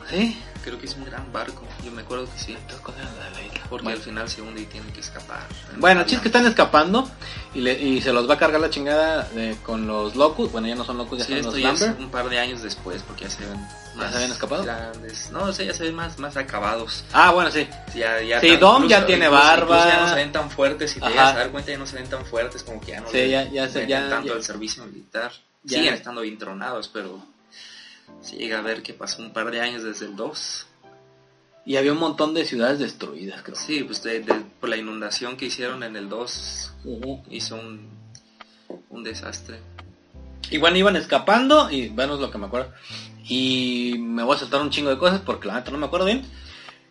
¿Sí? 0.09 0.41
Creo 0.63 0.79
que 0.79 0.85
es 0.87 0.95
un 0.95 1.05
gran 1.05 1.31
barco, 1.31 1.61
yo 1.83 1.91
me 1.91 2.01
acuerdo 2.01 2.25
que 2.31 2.39
sí. 2.39 2.53
Entonces, 2.53 2.79
¿cuál 2.79 2.97
era 2.97 3.05
la 3.13 3.25
de 3.25 3.31
la 3.31 3.41
isla? 3.43 3.61
Porque 3.69 3.83
Bueno. 3.83 3.97
al 3.97 4.03
final 4.03 4.29
se 4.29 4.41
hunde 4.41 4.61
y 4.61 4.65
tienen 4.65 4.91
que 4.93 4.99
escapar. 4.99 5.43
Bueno, 5.77 6.01
el 6.01 6.05
chiste 6.07 6.15
es 6.17 6.21
que 6.23 6.27
están 6.29 6.45
escapando 6.47 7.07
y, 7.53 7.61
le- 7.61 7.79
y 7.79 8.01
se 8.01 8.11
los 8.13 8.27
va 8.27 8.33
a 8.33 8.37
cargar 8.37 8.59
la 8.61 8.69
chingada 8.71 9.27
eh, 9.35 9.55
con 9.63 9.85
los 9.85 10.15
locus. 10.15 10.51
Bueno, 10.51 10.67
ya 10.67 10.73
no 10.75 10.83
son 10.83 10.97
locus, 10.97 11.19
ya 11.19 11.25
Sí, 11.25 11.31
son 11.33 11.39
esto 11.39 11.51
los 11.51 11.61
ya 11.61 11.71
es 11.91 11.99
un 11.99 12.09
par 12.09 12.29
de 12.29 12.39
años 12.39 12.61
después, 12.63 13.03
porque 13.03 13.25
ya 13.25 13.29
se 13.29 13.45
ven 13.45 13.59
más 13.95 14.09
se 14.11 14.15
habían 14.17 14.31
escapado? 14.31 14.63
grandes. 14.63 15.29
No, 15.31 15.43
o 15.43 15.53
sea, 15.53 15.65
ya 15.67 15.73
se 15.73 15.83
ven 15.83 15.95
más, 15.95 16.17
más 16.17 16.35
acabados. 16.37 17.03
Ah, 17.13 17.31
bueno, 17.31 17.51
sí. 17.51 17.67
Sí, 17.93 17.99
Ya, 17.99 18.19
ya 18.21 18.39
Sí, 18.41 18.57
Dom 18.57 18.87
ya 18.87 19.05
tiene 19.05 19.27
barba. 19.27 19.77
incluso 19.77 19.87
ya 19.87 19.99
no 20.01 20.09
se 20.09 20.15
ven 20.15 20.31
tan 20.31 20.49
fuertes 20.49 20.97
y 20.97 20.99
te 20.99 21.07
llegas 21.09 21.33
a 21.33 21.37
dar 21.37 21.49
cuenta 21.51 21.71
ya 21.71 21.77
no 21.77 21.85
se 21.85 21.95
ven 21.97 22.07
tan 22.09 22.25
fuertes 22.25 22.63
como 22.63 22.81
que 22.81 22.91
ya 22.93 23.01
no 23.01 23.07
Sí, 23.09 23.17
le 23.17 23.29
ya- 23.29 23.49
ya 23.51 23.69
se- 23.69 23.85
ya- 23.87 24.09
tanto 24.09 24.29
ya- 24.29 24.33
el 24.33 24.43
servicio 24.43 24.83
militar. 24.85 25.31
Ya. 25.63 25.77
Siguen 25.79 25.93
estando 25.95 26.21
bien 26.21 26.37
tronados, 26.39 26.87
pero 26.91 27.19
se 28.21 28.35
llega 28.37 28.59
a 28.59 28.61
ver 28.61 28.81
que 28.83 28.93
pasó 28.93 29.21
un 29.21 29.31
par 29.33 29.51
de 29.51 29.61
años 29.61 29.83
desde 29.83 30.05
el 30.05 30.15
2. 30.15 30.67
Y 31.67 31.77
había 31.77 31.93
un 31.93 31.97
montón 31.99 32.33
de 32.35 32.45
ciudades 32.45 32.77
destruidas, 32.79 33.41
creo. 33.41 33.55
Sí, 33.55 33.83
pues 33.83 34.03
de- 34.03 34.19
de- 34.19 34.43
por 34.59 34.69
la 34.69 34.77
inundación 34.77 35.35
que 35.35 35.45
hicieron 35.45 35.81
en 35.83 35.95
el 35.95 36.09
2 36.09 36.71
Ujú. 36.83 37.23
hizo 37.31 37.55
un, 37.55 37.89
un 38.89 39.03
desastre. 39.03 39.59
Y 40.51 40.57
bueno, 40.59 40.77
iban 40.77 40.95
escapando 40.95 41.71
y 41.71 41.89
bueno, 41.89 42.13
es 42.15 42.19
lo 42.19 42.29
que 42.29 42.37
me 42.37 42.45
acuerdo. 42.45 42.71
Y 43.27 43.95
me 43.97 44.21
voy 44.21 44.35
a 44.35 44.39
saltar 44.39 44.61
un 44.61 44.69
chingo 44.69 44.91
de 44.91 44.97
cosas 44.99 45.21
porque 45.21 45.47
la 45.47 45.55
neta 45.55 45.71
no 45.71 45.79
me 45.79 45.87
acuerdo 45.87 46.05
bien. 46.05 46.23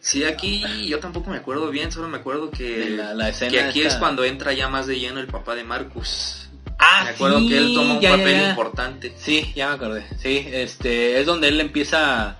Sí, 0.00 0.24
aquí 0.24 0.62
yo 0.88 0.98
tampoco 0.98 1.30
me 1.30 1.36
acuerdo 1.38 1.70
bien, 1.70 1.90
solo 1.92 2.08
me 2.08 2.18
acuerdo 2.18 2.50
que, 2.50 2.90
la- 2.90 3.14
la 3.14 3.28
escena 3.28 3.52
que 3.52 3.60
aquí 3.60 3.80
esta. 3.82 3.94
es 3.94 3.98
cuando 4.00 4.24
entra 4.24 4.52
ya 4.52 4.68
más 4.68 4.86
de 4.88 4.98
lleno 4.98 5.20
el 5.20 5.28
papá 5.28 5.54
de 5.54 5.62
Marcus. 5.64 6.43
Ah, 6.78 7.02
me 7.04 7.10
acuerdo 7.10 7.38
sí, 7.40 7.48
que 7.48 7.58
él 7.58 7.74
toma 7.74 7.94
un 7.94 8.00
ya, 8.00 8.10
papel 8.10 8.40
ya. 8.40 8.48
importante. 8.50 9.14
Sí, 9.16 9.52
ya 9.54 9.68
me 9.68 9.74
acordé. 9.74 10.04
Sí, 10.18 10.46
este 10.52 11.20
es 11.20 11.26
donde 11.26 11.48
él 11.48 11.60
empieza 11.60 12.38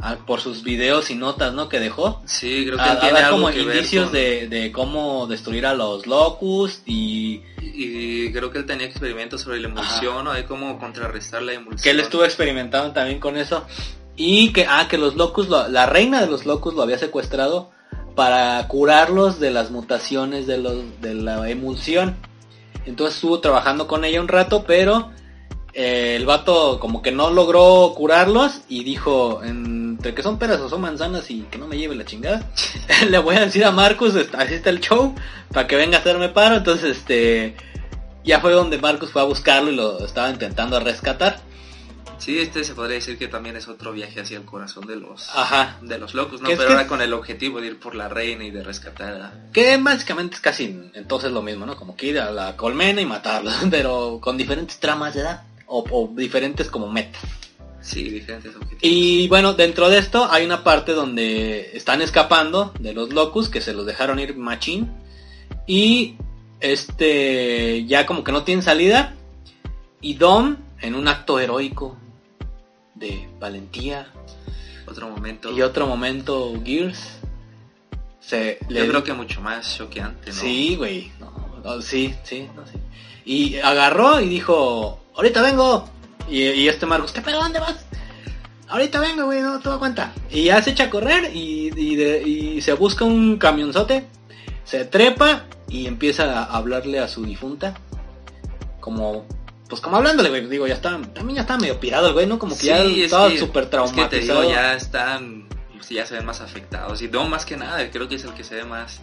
a- 0.00 0.16
por 0.26 0.40
sus 0.40 0.62
videos 0.62 1.10
y 1.10 1.14
notas, 1.14 1.54
¿no? 1.54 1.68
Que 1.68 1.80
dejó. 1.80 2.22
Sí, 2.26 2.64
creo 2.66 2.76
que 2.76 2.82
A, 2.82 2.92
él 2.94 2.98
tiene 3.00 3.18
algo 3.20 3.36
como 3.38 3.50
que 3.50 3.62
ver 3.64 3.76
indicios 3.76 4.04
con- 4.06 4.12
de, 4.14 4.48
de 4.48 4.72
cómo 4.72 5.26
destruir 5.26 5.64
a 5.66 5.74
los 5.74 6.06
locust 6.06 6.82
y 6.86 7.42
Y 7.62 8.32
creo 8.32 8.50
que 8.50 8.58
él 8.58 8.66
tenía 8.66 8.86
experimentos 8.86 9.40
sobre 9.42 9.60
la 9.60 9.68
emulsión 9.68 10.26
o 10.26 10.32
de 10.32 10.44
cómo 10.44 10.78
contrarrestar 10.78 11.42
la 11.42 11.52
emulsión. 11.54 11.82
que 11.82 11.90
él 11.90 12.00
estuvo 12.00 12.24
experimentando 12.24 12.92
también 12.92 13.18
con 13.20 13.36
eso. 13.36 13.64
Y 14.16 14.52
que, 14.52 14.64
ah, 14.68 14.86
que 14.88 14.96
los 14.98 15.14
locust, 15.16 15.50
lo- 15.50 15.68
la 15.68 15.84
reina 15.86 16.20
de 16.20 16.26
los 16.26 16.46
locust 16.46 16.76
lo 16.76 16.82
había 16.82 16.98
secuestrado 16.98 17.70
para 18.14 18.66
curarlos 18.68 19.38
de 19.40 19.50
las 19.50 19.70
mutaciones 19.70 20.46
de, 20.46 20.56
los, 20.58 21.00
de 21.02 21.14
la 21.14 21.48
emulsión. 21.50 22.16
Entonces 22.86 23.16
estuvo 23.16 23.40
trabajando 23.40 23.86
con 23.86 24.04
ella 24.04 24.20
un 24.20 24.28
rato, 24.28 24.64
pero 24.66 25.10
eh, 25.74 26.14
el 26.16 26.24
vato 26.24 26.78
como 26.80 27.02
que 27.02 27.12
no 27.12 27.30
logró 27.30 27.92
curarlos 27.94 28.62
y 28.68 28.84
dijo, 28.84 29.42
entre 29.44 30.14
que 30.14 30.22
son 30.22 30.38
peras 30.38 30.60
o 30.60 30.70
son 30.70 30.80
manzanas 30.80 31.30
y 31.30 31.42
que 31.50 31.58
no 31.58 31.66
me 31.66 31.76
lleve 31.76 31.96
la 31.96 32.06
chingada, 32.06 32.48
le 33.10 33.18
voy 33.18 33.36
a 33.36 33.44
decir 33.44 33.64
a 33.64 33.72
Marcus, 33.72 34.14
así 34.16 34.54
está 34.54 34.70
el 34.70 34.80
show, 34.80 35.14
para 35.52 35.66
que 35.66 35.76
venga 35.76 35.98
a 35.98 36.00
hacerme 36.00 36.30
paro. 36.30 36.56
Entonces, 36.56 36.96
este, 36.96 37.56
ya 38.24 38.40
fue 38.40 38.52
donde 38.52 38.78
Marcus 38.78 39.10
fue 39.10 39.22
a 39.22 39.26
buscarlo 39.26 39.70
y 39.70 39.76
lo 39.76 40.04
estaba 40.04 40.30
intentando 40.30 40.80
rescatar. 40.80 41.40
Sí, 42.18 42.38
este 42.38 42.64
se 42.64 42.74
podría 42.74 42.94
decir 42.96 43.18
que 43.18 43.28
también 43.28 43.56
es 43.56 43.68
otro 43.68 43.92
viaje 43.92 44.20
hacia 44.20 44.38
el 44.38 44.44
corazón 44.44 44.86
de 44.86 44.96
los 44.96 45.28
Ajá. 45.36 45.78
de 45.82 45.98
los 45.98 46.14
locos, 46.14 46.40
¿no? 46.40 46.48
Pero 46.48 46.62
que- 46.62 46.68
ahora 46.72 46.86
con 46.86 47.00
el 47.02 47.12
objetivo 47.12 47.60
de 47.60 47.68
ir 47.68 47.78
por 47.78 47.94
la 47.94 48.08
reina 48.08 48.44
y 48.44 48.50
de 48.50 48.62
rescatar 48.64 49.14
a... 49.20 49.50
Que 49.52 49.76
básicamente 49.76 50.36
es 50.36 50.40
casi 50.40 50.80
entonces 50.94 51.30
lo 51.30 51.42
mismo, 51.42 51.66
¿no? 51.66 51.76
Como 51.76 51.94
que 51.94 52.06
ir 52.06 52.18
a 52.18 52.30
la 52.30 52.56
colmena 52.56 53.00
y 53.00 53.06
matarlos, 53.06 53.54
pero 53.70 54.18
con 54.20 54.36
diferentes 54.36 54.78
tramas 54.78 55.14
de 55.14 55.20
edad 55.20 55.42
o, 55.66 55.84
o 55.90 56.12
diferentes 56.16 56.68
como 56.70 56.90
metas. 56.90 57.20
Sí, 57.82 58.02
diferentes 58.08 58.50
objetivos. 58.56 58.80
Y 58.82 59.28
bueno, 59.28 59.52
dentro 59.54 59.88
de 59.88 59.98
esto 59.98 60.26
hay 60.30 60.44
una 60.44 60.64
parte 60.64 60.92
donde 60.92 61.70
están 61.76 62.02
escapando 62.02 62.72
de 62.80 62.92
los 62.94 63.12
locus 63.12 63.48
que 63.48 63.60
se 63.60 63.74
los 63.74 63.86
dejaron 63.86 64.18
ir 64.18 64.36
machín 64.36 64.90
y 65.68 66.16
este 66.58 67.84
ya 67.86 68.06
como 68.06 68.24
que 68.24 68.32
no 68.32 68.42
tienen 68.42 68.62
salida 68.64 69.14
y 70.00 70.14
Dom 70.14 70.56
en 70.80 70.94
un 70.96 71.06
acto 71.06 71.38
heroico 71.38 71.96
de 72.96 73.28
valentía 73.38 74.08
Otro 74.86 75.08
momento. 75.08 75.52
y 75.52 75.62
otro 75.62 75.86
momento 75.86 76.54
Gears 76.64 77.18
se 78.20 78.58
Yo 78.62 78.68
le 78.70 78.88
creo 78.88 79.04
que 79.04 79.12
mucho 79.12 79.40
más 79.40 79.76
choqueante, 79.76 80.30
¿no? 80.30 80.36
Sí, 80.36 80.74
güey. 80.76 81.12
No, 81.20 81.32
no, 81.62 81.80
sí, 81.82 82.14
sí, 82.24 82.48
no, 82.56 82.66
sí. 82.66 82.78
Y 83.24 83.56
agarró 83.58 84.20
y 84.20 84.28
dijo, 84.28 85.00
ahorita 85.14 85.42
vengo. 85.42 85.88
Y, 86.28 86.42
y 86.42 86.68
este 86.68 86.86
Marcos, 86.86 87.12
¿qué 87.12 87.20
pedo? 87.20 87.40
¿Dónde 87.40 87.60
vas? 87.60 87.84
Ahorita 88.68 88.98
vengo, 88.98 89.26
güey, 89.26 89.42
no 89.42 89.60
te 89.60 89.68
das 89.68 89.78
cuenta. 89.78 90.12
Y 90.28 90.44
ya 90.44 90.60
se 90.60 90.70
echa 90.70 90.84
a 90.84 90.90
correr 90.90 91.30
y, 91.34 91.70
y 91.76 91.94
de- 91.94 92.22
y 92.26 92.60
se 92.62 92.72
busca 92.72 93.04
un 93.04 93.36
camionzote, 93.38 94.06
se 94.64 94.84
trepa 94.84 95.44
y 95.68 95.86
empieza 95.86 96.42
a 96.42 96.56
hablarle 96.56 96.98
a 96.98 97.06
su 97.06 97.24
difunta. 97.24 97.74
Como, 98.80 99.24
pues 99.68 99.80
como 99.80 99.96
hablándole, 99.96 100.28
güey. 100.28 100.46
Digo, 100.46 100.66
ya 100.66 100.74
está, 100.74 100.90
también 101.14 101.36
ya 101.36 101.40
está 101.42 101.56
medio 101.58 101.78
pirado 101.80 102.08
el 102.08 102.12
güey, 102.12 102.26
¿no? 102.26 102.38
Como 102.38 102.54
que 102.54 102.60
Sí, 102.60 102.66
ya 102.68 102.82
es 102.82 102.96
estaba 103.04 103.28
súper 103.30 103.38
Es 103.40 103.48
que 103.50 103.60
te 103.60 103.66
traumatizado. 103.70 104.40
digo, 104.42 104.52
ya 104.52 104.74
están, 104.74 105.48
pues, 105.74 105.88
ya 105.88 106.06
se 106.06 106.14
ven 106.14 106.24
más 106.26 106.40
afectados. 106.40 107.00
Y 107.02 107.08
no, 107.08 107.28
más 107.28 107.44
que 107.44 107.56
nada, 107.56 107.90
creo 107.90 108.08
que 108.08 108.14
es 108.16 108.24
el 108.24 108.32
que 108.34 108.44
se 108.44 108.54
ve 108.56 108.64
más, 108.64 109.00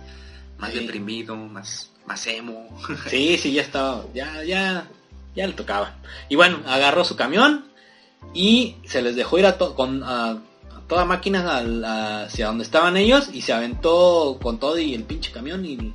más 0.58 0.71
Sí. 0.71 0.80
deprimido, 0.80 1.36
más, 1.36 1.89
más 2.06 2.26
emo. 2.28 2.69
Sí, 3.10 3.38
sí, 3.38 3.54
ya 3.54 3.62
estaba, 3.62 4.04
ya, 4.13 4.43
ya, 4.43 4.88
ya 5.36 5.47
le 5.47 5.54
tocaba. 5.54 5.95
Y 6.30 6.36
bueno, 6.36 6.60
agarró 6.67 7.04
su 7.04 7.15
camión 7.15 7.65
y 8.34 8.78
se 8.86 9.02
les 9.02 9.15
dejó 9.15 9.39
ir 9.39 9.45
a, 9.45 9.58
to- 9.58 9.76
con, 9.76 10.04
a, 10.04 10.32
a 10.32 10.39
toda 10.88 11.06
máquina 11.06 11.58
a- 11.60 12.23
hacia 12.23 12.47
donde 12.47 12.63
estaban 12.63 12.95
ellos 12.97 13.30
y 13.34 13.41
se 13.41 13.52
aventó 13.54 14.39
con 14.41 14.60
todo 14.60 14.78
y 14.78 14.93
el 14.93 15.04
pinche 15.04 15.32
camión 15.32 15.65
y 15.65 15.93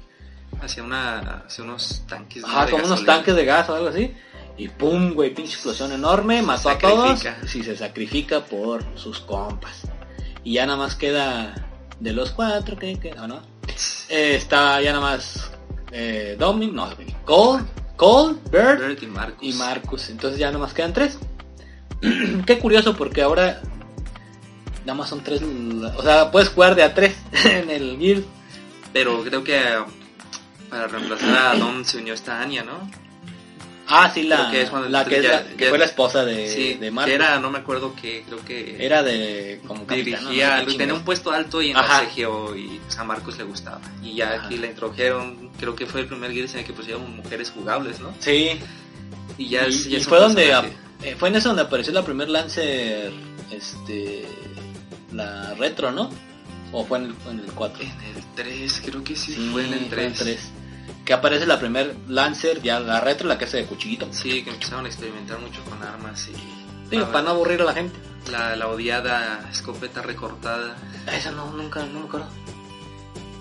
hacia, 0.60 0.82
una, 0.82 1.42
hacia 1.46 1.64
unos 1.64 2.02
tanques. 2.08 2.42
¿no? 2.42 2.48
ajá, 2.48 2.66
de 2.66 2.72
como 2.72 2.84
unos 2.84 3.04
tanques 3.04 3.34
de 3.36 3.44
gas 3.44 3.68
o 3.70 3.74
algo 3.76 3.88
así. 3.88 4.12
Y 4.58 4.68
pum, 4.68 5.14
güey, 5.14 5.32
pinche 5.32 5.52
explosión 5.52 5.92
enorme, 5.92 6.42
mató 6.42 6.70
a 6.70 6.78
todos. 6.78 7.24
Sí, 7.46 7.62
se 7.62 7.76
sacrifica 7.76 8.44
por 8.44 8.84
sus 8.96 9.20
compas. 9.20 9.82
Y 10.42 10.54
ya 10.54 10.66
nada 10.66 10.78
más 10.78 10.96
queda 10.96 11.54
de 12.00 12.12
los 12.12 12.32
cuatro 12.32 12.76
que 12.76 12.98
queda, 12.98 13.28
¿no? 13.28 13.40
Eh, 14.08 14.34
está 14.34 14.80
ya 14.82 14.92
nada 14.92 15.02
más 15.02 15.52
eh, 15.92 16.36
Dominic, 16.36 16.72
no, 16.72 16.90
Cole, 17.24 17.64
Cole, 17.96 18.34
Bird 18.50 18.78
Bert 18.80 19.02
y 19.02 19.06
Marcus. 19.06 19.48
y 19.48 19.52
Marcus. 19.52 20.10
Entonces 20.10 20.40
ya 20.40 20.50
nomás 20.50 20.74
quedan 20.74 20.92
tres. 20.92 21.18
Qué 22.46 22.58
curioso 22.58 22.96
porque 22.96 23.22
ahora 23.22 23.62
nada 24.80 24.94
más 24.94 25.08
son 25.08 25.22
tres. 25.22 25.40
O 25.96 26.02
sea, 26.02 26.32
puedes 26.32 26.48
jugar 26.48 26.74
de 26.74 26.82
a 26.82 26.94
tres 26.94 27.14
en 27.44 27.70
el 27.70 27.96
Gear. 27.98 28.22
Pero 28.92 29.22
creo 29.22 29.44
que 29.44 29.60
para 30.68 30.88
reemplazar 30.88 31.54
a 31.54 31.56
Dom 31.56 31.84
se 31.84 31.98
unió 31.98 32.14
esta 32.14 32.40
Anya, 32.40 32.64
¿no? 32.64 32.90
Ah, 33.90 34.10
sí, 34.12 34.24
la, 34.24 34.50
que 34.50 34.62
es 34.62 34.70
la 34.72 35.04
que, 35.04 35.16
es 35.16 35.22
ya- 35.22 35.30
la- 35.40 35.44
que 35.56 35.64
ya- 35.64 35.68
fue 35.70 35.78
la 35.78 35.84
esposa 35.86 36.24
de, 36.24 36.46
sí, 36.48 36.74
de 36.74 36.92
que 37.04 37.14
era, 37.14 37.38
no 37.38 37.50
me 37.50 37.58
acuerdo 37.58 37.94
que, 37.94 38.22
creo 38.26 38.44
que 38.44 38.84
Era 38.84 39.02
de 39.02 39.60
como 39.66 39.84
¿no? 39.84 39.94
dirigía, 39.94 40.62
Qué 40.66 40.74
tenía 40.74 40.94
un 40.94 41.04
puesto 41.04 41.30
alto 41.32 41.62
y 41.62 41.70
en 41.70 41.76
CGO 41.76 42.54
y 42.54 42.80
pues, 42.84 42.98
a 42.98 43.04
Marcus 43.04 43.38
le 43.38 43.44
gustaba. 43.44 43.80
Y 44.02 44.14
ya 44.14 44.34
Ajá. 44.34 44.46
aquí 44.46 44.56
la 44.58 44.66
introdujeron, 44.66 45.50
creo 45.58 45.74
que 45.74 45.86
fue 45.86 46.02
el 46.02 46.06
primer 46.06 46.32
Gears 46.32 46.52
en 46.54 46.60
el 46.60 46.66
que 46.66 46.72
pusieron 46.74 47.16
mujeres 47.16 47.50
jugables, 47.50 47.98
¿no? 48.00 48.12
Sí. 48.18 48.50
Y 49.38 49.48
ya, 49.48 49.66
y, 49.66 49.70
es- 49.70 49.84
ya 49.84 49.90
y 49.90 49.96
es 49.96 50.02
un 50.04 50.08
fue 50.10 50.18
donde 50.20 50.50
eh, 51.04 51.16
fue 51.18 51.28
en 51.30 51.36
eso 51.36 51.48
donde 51.48 51.62
apareció 51.62 51.92
la 51.92 52.04
primer 52.04 52.28
Lancer 52.28 53.12
este 53.50 54.26
la 55.12 55.54
retro, 55.54 55.90
¿no? 55.92 56.10
O 56.72 56.84
fue 56.84 56.98
en 56.98 57.04
el, 57.06 57.14
en 57.30 57.40
el 57.40 57.52
4. 57.52 57.82
En 57.82 57.88
el 57.88 58.22
3, 58.34 58.82
creo 58.84 59.02
que 59.02 59.16
sí, 59.16 59.32
Sí, 59.32 59.48
fue 59.50 59.64
en 59.66 59.72
el 59.72 59.88
3. 59.88 60.12
tres. 60.18 60.50
Que 61.04 61.12
aparece 61.12 61.46
la 61.46 61.58
primer 61.58 61.94
Lancer, 62.08 62.60
ya 62.62 62.80
la 62.80 63.00
retro, 63.00 63.26
la 63.28 63.38
que 63.38 63.44
hace 63.46 63.58
de 63.58 63.64
cuchillito. 63.66 64.08
Sí, 64.12 64.42
que 64.42 64.50
empezaron 64.50 64.84
a 64.84 64.88
experimentar 64.88 65.38
mucho 65.38 65.62
con 65.64 65.82
armas 65.82 66.28
y... 66.28 66.90
Digo, 66.90 67.06
para 67.12 67.22
no 67.24 67.30
aburrir 67.30 67.60
a 67.60 67.64
la 67.64 67.74
gente. 67.74 67.98
la, 68.30 68.56
la 68.56 68.68
odiada 68.68 69.46
escopeta 69.50 70.00
recortada. 70.02 70.76
Esa 71.12 71.30
no, 71.32 71.50
nunca, 71.52 71.84
no 71.84 72.00
me 72.00 72.06
acuerdo. 72.06 72.28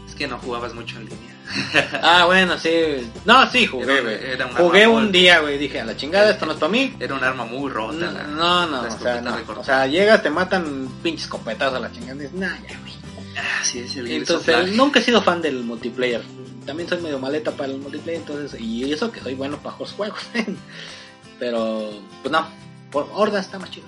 Es 0.07 0.15
que 0.15 0.27
no 0.27 0.38
jugabas 0.38 0.73
mucho 0.73 0.97
en 0.97 1.05
línea. 1.05 1.33
Ah, 2.03 2.25
bueno, 2.25 2.57
sí. 2.57 3.10
No, 3.25 3.49
sí, 3.49 3.65
jugué, 3.65 3.99
Era- 3.99 4.12
era 4.12 4.47
Jugué 4.57 4.86
un 4.88 5.12
día, 5.13 5.39
güey. 5.39 5.57
Dije, 5.57 5.79
a 5.79 5.86
la 5.86 5.95
chingada, 5.95 6.29
esto 6.31 6.45
no 6.45 6.51
es 6.53 6.57
para 6.57 6.69
mí. 6.71 6.93
Era 6.99 7.15
un 7.15 7.23
arma 7.23 7.45
muy 7.45 7.71
rota. 7.71 8.12
la- 8.12 8.23
No, 8.23 8.65
no, 8.67 8.81
la 8.83 8.93
o 8.93 8.99
sea, 8.99 9.21
no. 9.21 9.38
O 9.57 9.63
sea, 9.63 9.88
llegas, 9.88 10.21
te 10.21 10.29
matan 10.29 10.89
pinches 11.01 11.27
copetazos 11.27 11.75
a 11.75 11.79
la 11.79 11.91
chingada. 11.91 12.15
Dices, 12.15 12.33
nah, 12.33 12.53
ya, 12.67 12.77
güey. 12.79 12.93
Ah, 13.38 13.63
sí, 13.63 13.79
es 13.79 13.95
el 13.95 14.12
Entonces, 14.12 14.73
nunca 14.73 14.99
he 14.99 15.03
sido 15.03 15.21
fan 15.21 15.41
del 15.41 15.63
multiplayer. 15.63 16.21
También 16.67 16.88
soy 16.88 16.99
medio 17.01 17.17
maleta 17.17 17.51
para 17.51 17.71
el 17.71 17.80
multiplayer, 17.80 18.19
entonces, 18.21 18.62
y 18.62 18.91
eso 18.93 19.12
que 19.12 19.19
soy 19.21 19.34
bueno 19.34 19.58
para 19.58 19.75
los 19.80 19.91
juegos. 19.93 20.19
Pero, 21.39 21.89
pues 22.21 22.32
no, 22.32 22.47
por 22.91 23.10
Horda 23.13 23.39
está 23.39 23.58
más 23.58 23.71
chido. 23.71 23.88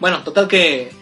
Bueno, 0.00 0.22
total 0.22 0.48
que 0.48 0.92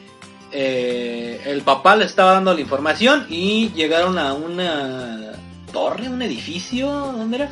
eh, 0.53 1.41
el 1.47 1.63
papá 1.63 1.97
le 1.97 2.05
estaba 2.05 2.33
dando 2.33 2.55
la 2.55 2.61
información 2.61 3.27
y 3.29 3.71
llegaron 3.73 4.19
a 4.19 4.35
una 4.35 5.33
torre, 5.73 6.09
un 6.09 6.23
edificio, 6.23 6.89
¿dónde 6.89 7.37
era? 7.39 7.51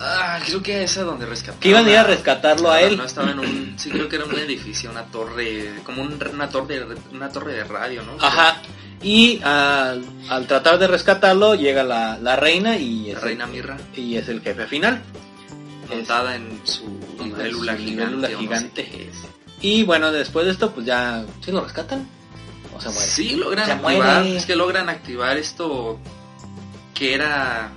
Ah, 0.00 0.38
creo 0.46 0.62
que 0.62 0.84
esa 0.84 1.02
donde 1.02 1.26
rescataron. 1.26 1.60
Que 1.60 1.68
iban 1.70 1.86
a 1.86 1.90
ir 1.90 1.96
a 1.96 2.04
rescatarlo 2.04 2.70
a 2.70 2.80
él. 2.80 2.96
No, 2.96 3.04
estaba 3.04 3.32
en 3.32 3.40
un. 3.40 3.74
Sí, 3.78 3.90
creo 3.90 4.08
que 4.08 4.16
era 4.16 4.26
un 4.26 4.38
edificio, 4.38 4.90
una 4.90 5.04
torre. 5.06 5.72
Como 5.84 6.02
un- 6.02 6.18
una, 6.32 6.48
torre, 6.48 6.86
una 7.12 7.28
torre 7.30 7.54
de 7.54 7.64
radio, 7.64 8.02
¿no? 8.02 8.12
Ajá. 8.24 8.62
Y 9.02 9.40
al, 9.44 10.04
al 10.28 10.46
tratar 10.46 10.78
de 10.78 10.88
rescatarlo 10.88 11.54
llega 11.54 11.84
la, 11.84 12.18
la 12.18 12.36
reina 12.36 12.76
y 12.76 13.06
La 13.12 13.18
es, 13.18 13.20
reina 13.22 13.46
Mirra, 13.46 13.76
y 13.94 14.16
es 14.16 14.28
el 14.28 14.40
jefe 14.40 14.66
final. 14.66 15.00
montada 15.88 16.34
en 16.36 16.60
su 16.64 16.82
su 17.18 17.24
gigante. 17.76 18.06
no 18.08 18.26
sé 18.26 18.36
gigante. 18.36 19.10
Y 19.60 19.82
bueno, 19.84 20.10
después 20.12 20.46
de 20.46 20.52
esto, 20.52 20.70
pues 20.72 20.86
ya. 20.86 21.24
¿Sí 21.44 21.50
lo 21.52 21.62
rescatan? 21.62 22.08
¿O 22.76 22.80
se 22.80 22.88
muere? 22.90 23.06
Sí, 23.06 23.36
logran 23.36 23.66
Se 23.66 23.72
activar. 23.72 23.94
muere. 24.22 24.36
Es 24.36 24.46
que 24.46 24.56
logran 24.56 24.88
activar 24.88 25.36
esto. 25.36 25.98
Que 26.94 27.14
era 27.14 27.70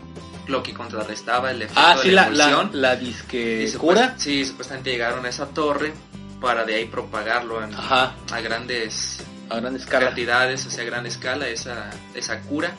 lo 0.48 0.64
que 0.64 0.74
contrarrestaba 0.74 1.52
el 1.52 1.62
efecto 1.62 1.80
Ah, 1.84 1.96
de 2.04 2.12
la 2.12 2.30
la, 2.30 2.50
la, 2.50 2.70
la 2.74 2.96
disque 2.96 3.72
cura. 3.80 4.16
Sí, 4.18 4.44
supuestamente 4.46 4.90
llegaron 4.92 5.24
a 5.26 5.30
esa 5.30 5.46
torre 5.48 5.94
para 6.42 6.66
de 6.66 6.76
ahí 6.76 6.86
propagarlo 6.86 7.64
en- 7.64 7.74
a 7.76 8.16
grandes 8.44 9.24
a 9.52 9.60
gran 9.60 9.76
escala. 9.76 10.06
cantidades, 10.08 10.66
hacia 10.66 10.84
gran 10.84 11.06
escala, 11.06 11.48
esa, 11.48 11.90
esa 12.16 12.40
cura. 12.42 12.74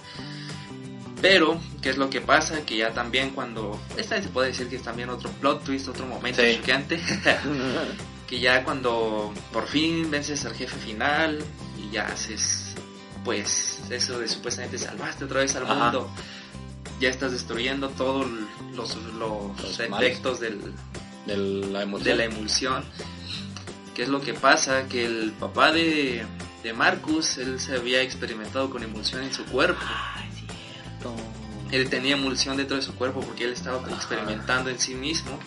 Pero, 1.20 1.60
¿qué 1.80 1.90
es 1.90 1.98
lo 1.98 2.10
que 2.10 2.20
pasa? 2.20 2.62
Que 2.66 2.76
ya 2.78 2.92
también 2.92 3.30
cuando... 3.30 3.80
Esta 3.96 4.20
se 4.20 4.28
puede 4.28 4.48
decir 4.48 4.68
que 4.68 4.76
es 4.76 4.82
también 4.82 5.08
otro 5.08 5.30
plot 5.30 5.62
twist, 5.64 5.86
otro 5.88 6.04
momento 6.06 6.42
Sí. 6.42 6.56
choqueante. 6.56 7.00
que 8.26 8.40
ya 8.40 8.64
cuando 8.64 9.32
por 9.52 9.68
fin 9.68 10.10
vences 10.10 10.44
al 10.46 10.54
jefe 10.54 10.76
final 10.78 11.38
y 11.78 11.92
ya 11.94 12.08
haces, 12.08 12.74
pues, 13.24 13.80
eso 13.90 14.18
de 14.18 14.26
supuestamente 14.26 14.78
salvaste 14.78 15.24
otra 15.26 15.40
vez 15.40 15.54
al 15.54 15.64
Ajá. 15.64 15.74
mundo. 15.74 16.10
Ya 16.98 17.08
estás 17.10 17.30
destruyendo 17.32 17.88
todos 17.90 18.26
los, 18.74 18.96
los, 18.96 19.60
Los 19.60 19.78
efectos 19.80 20.40
del, 20.40 20.60
de 21.26 21.36
la 21.36 21.82
emoción. 21.82 22.04
de 22.04 22.14
la 22.16 22.24
emulsión. 22.24 22.84
¿Qué 23.94 24.02
es 24.04 24.08
lo 24.08 24.20
que 24.20 24.34
pasa? 24.34 24.88
Que 24.88 25.04
el 25.04 25.32
papá 25.38 25.70
de, 25.70 26.24
de 26.62 26.72
Marcus, 26.72 27.38
él 27.38 27.58
se 27.60 27.74
había 27.74 28.02
experimentado 28.02 28.70
con 28.70 28.82
emulsión 28.82 29.22
en 29.22 29.32
su 29.32 29.44
cuerpo. 29.46 29.80
Ay, 30.14 30.28
cierto. 30.32 31.14
Él 31.70 31.88
tenía 31.88 32.14
emulsión 32.14 32.56
dentro 32.56 32.76
de 32.76 32.82
su 32.82 32.94
cuerpo 32.94 33.20
porque 33.20 33.44
él 33.44 33.52
estaba 33.52 33.78
experimentando 33.90 34.70
en 34.70 34.78
sí 34.78 34.94
mismo. 34.94 35.38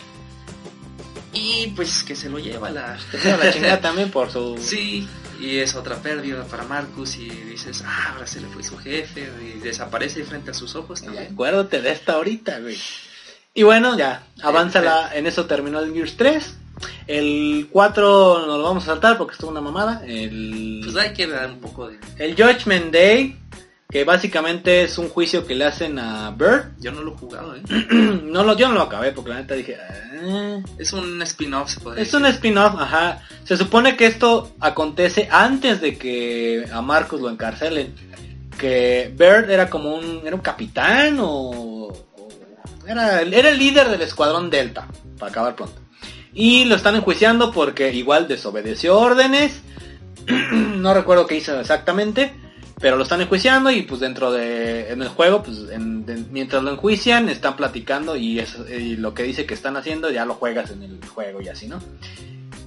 Y 1.34 1.68
pues 1.76 2.04
que 2.04 2.16
se 2.16 2.30
lo 2.30 2.40
lleva 2.40 2.70
la... 2.70 2.98
Chingada 3.54 3.82
también 3.82 4.12
por 4.12 4.32
su. 4.32 4.58
Sí, 4.62 5.08
y 5.40 5.58
es 5.58 5.76
otra 5.76 5.98
pérdida 5.98 6.46
para 6.46 6.64
Marcus 6.64 7.18
y 7.18 7.30
dices, 7.30 7.84
ah, 7.86 8.14
ahora 8.14 8.26
se 8.26 8.40
le 8.40 8.48
fue 8.48 8.64
su 8.64 8.78
jefe 8.78 9.30
y 9.42 9.60
desaparece 9.60 10.24
frente 10.24 10.52
a 10.52 10.54
sus 10.54 10.76
ojos 10.76 11.02
Y 11.02 11.06
también. 11.06 11.34
acuérdate 11.34 11.82
de 11.82 11.92
esta 11.92 12.14
ahorita, 12.14 12.60
güey. 12.60 12.78
Y 13.54 13.64
bueno, 13.64 13.98
ya, 13.98 14.28
avanza 14.42 14.82
la, 14.82 15.16
en 15.16 15.28
eso 15.28 15.46
terminó 15.46 15.80
el 15.80 15.94
Gears 15.94 16.18
3. 16.18 16.56
El 17.08 17.68
4 17.72 18.46
nos 18.48 18.58
lo 18.58 18.64
vamos 18.64 18.84
a 18.84 18.88
saltar 18.88 19.18
porque 19.18 19.34
estuvo 19.34 19.52
una 19.52 19.62
mamada. 19.62 20.02
El, 20.06 20.82
Pues 20.84 20.96
hay 20.98 21.14
que 21.14 21.28
dar 21.28 21.50
un 21.52 21.60
poco 21.60 21.88
de... 21.90 21.98
el 22.18 22.36
Judgment 22.36 22.92
Day, 22.92 23.38
que 23.90 24.04
básicamente 24.04 24.84
es 24.84 24.98
un 24.98 25.10
juicio 25.10 25.46
que 25.46 25.56
le 25.56 25.66
hacen 25.66 26.00
a 26.00 26.32
Bird. 26.32 26.72
Yo 26.80 26.92
no 26.92 27.02
lo 27.02 27.14
he 27.14 27.18
jugado, 27.18 27.56
¿eh? 27.56 27.62
no 28.24 28.44
lo, 28.44 28.58
yo 28.58 28.68
no 28.68 28.74
lo 28.76 28.82
acabé 28.82 29.12
porque 29.12 29.30
la 29.30 29.38
neta 29.42 29.54
dije... 29.56 29.78
"Ah". 29.78 30.60
Es 30.80 30.92
un 30.94 31.22
spin-off, 31.22 31.70
se 31.70 31.80
podría 31.82 32.02
Es 32.04 32.14
un 32.14 32.26
spin-off, 32.26 32.74
ajá. 32.80 33.22
Se 33.44 33.56
supone 33.58 33.96
que 33.96 34.08
esto 34.08 34.54
acontece 34.60 35.28
antes 35.32 35.82
de 35.82 35.98
que 35.98 36.68
a 36.72 36.82
Marcus 36.82 37.22
lo 37.22 37.30
encarcelen. 37.30 37.94
Que 38.58 39.14
Bird 39.16 39.50
era 39.52 39.70
como 39.70 39.94
un, 39.96 40.22
era 40.26 40.36
un 40.36 40.42
capitán 40.42 41.20
o, 41.20 41.28
o- 41.90 42.06
era, 42.88 43.22
era 43.22 43.50
el 43.50 43.60
líder 43.60 43.90
del 43.90 44.02
escuadrón 44.02 44.50
Delta, 44.50 44.88
para 45.20 45.30
acabar 45.32 45.56
pronto. 45.56 45.82
Y 46.36 46.66
lo 46.66 46.76
están 46.76 46.96
enjuiciando 46.96 47.52
porque 47.52 47.92
igual 47.94 48.28
desobedeció 48.28 49.00
órdenes. 49.00 49.62
no 50.52 50.94
recuerdo 50.94 51.26
qué 51.26 51.38
hizo 51.38 51.60
exactamente. 51.60 52.34
Pero 52.78 52.98
lo 52.98 53.04
están 53.04 53.22
enjuiciando 53.22 53.72
y 53.72 53.84
pues 53.84 54.02
dentro 54.02 54.34
de 54.34 54.92
en 54.92 55.02
el 55.02 55.08
juego, 55.08 55.42
pues 55.42 55.60
mientras 56.30 56.62
lo 56.62 56.72
enjuician, 56.72 57.30
están 57.30 57.56
platicando 57.56 58.18
y, 58.18 58.40
eso- 58.40 58.68
y 58.70 58.98
lo 58.98 59.14
que 59.14 59.24
dice 59.24 59.46
que 59.46 59.54
están 59.54 59.78
haciendo 59.78 60.12
ya 60.12 60.26
lo 60.26 60.34
juegas 60.34 60.72
en 60.72 60.84
el 60.84 61.00
juego 61.08 61.42
y 61.42 61.48
así, 61.48 61.68
¿no? 61.70 61.80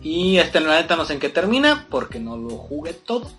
Y 0.03 0.39
este 0.39 0.61
la 0.61 0.81
neta 0.81 0.97
no 0.97 1.05
sé 1.05 1.13
en 1.13 1.21
qué 1.21 1.29
termina 1.29 1.87
porque 1.91 2.19
no 2.21 2.39
lo 2.39 2.49
jugué 2.57 2.95
todo. 2.95 3.31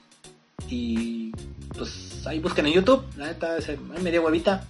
Y 0.70 1.32
pues 1.76 2.22
ahí 2.28 2.38
busquen 2.40 2.68
en 2.68 2.74
YouTube. 2.74 3.04
La 3.18 3.26
neta, 3.28 3.56
me 4.04 4.12
dio 4.12 4.22
huevita. 4.22 4.64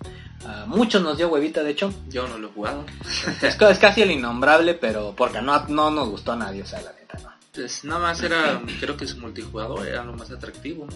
A 0.45 0.65
muchos 0.65 1.02
nos 1.02 1.17
dio 1.17 1.30
huevita, 1.30 1.63
de 1.63 1.71
hecho. 1.71 1.93
Yo 2.10 2.28
no 2.28 2.38
lo 2.38 2.47
he 2.47 2.52
jugado. 2.52 2.86
Es, 3.41 3.56
ca- 3.56 3.69
es 3.71 3.80
casi 3.80 4.02
el 4.02 4.12
innombrable, 4.12 4.73
pero 4.73 5.13
porque 5.15 5.41
no, 5.41 5.65
no 5.67 5.91
nos 5.91 6.10
gustó 6.10 6.32
a 6.32 6.36
nadie, 6.38 6.63
o 6.63 6.65
sea, 6.65 6.82
la 6.82 6.91
neta, 6.93 7.17
no. 7.23 7.30
Pues 7.54 7.84
nada 7.84 7.99
más 7.99 8.21
era, 8.23 8.62
creo 8.80 8.95
que 8.95 9.06
su 9.08 9.17
multijugador 9.17 9.86
era 9.88 10.04
lo 10.04 10.13
más 10.13 10.32
atractivo. 10.32 10.86
¿no? 10.86 10.95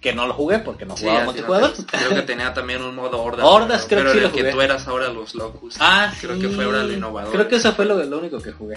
Que 0.00 0.12
no 0.14 0.26
lo 0.28 0.32
jugué 0.34 0.60
porque 0.60 0.86
no 0.86 0.96
Sí, 0.96 1.02
jugaba 1.02 1.20
no 1.20 1.24
multijugador. 1.26 1.72
Creo 1.86 2.10
que 2.14 2.22
tenía 2.22 2.54
también 2.54 2.82
un 2.82 2.94
modo 2.94 3.20
hordas. 3.20 3.44
Hordas, 3.48 3.86
pero, 3.88 4.02
creo 4.02 4.12
que 4.14 4.18
sí 4.20 4.20
pero 4.20 4.28
en 4.28 4.32
lo 4.44 4.50
que 4.50 4.52
tú 4.52 4.60
eras 4.62 4.86
ahora 4.88 5.08
los 5.08 5.34
locus. 5.34 5.74
Ah, 5.80 6.12
Creo 6.20 6.36
sí. 6.36 6.42
que 6.42 6.48
fue 6.50 6.64
ahora 6.64 6.84
lo 6.84 6.92
innovador. 6.92 7.32
Creo 7.32 7.48
que 7.48 7.56
eso 7.56 7.72
fue 7.72 7.84
lo, 7.84 8.02
lo 8.04 8.18
único 8.18 8.40
que 8.40 8.52
jugué. 8.52 8.76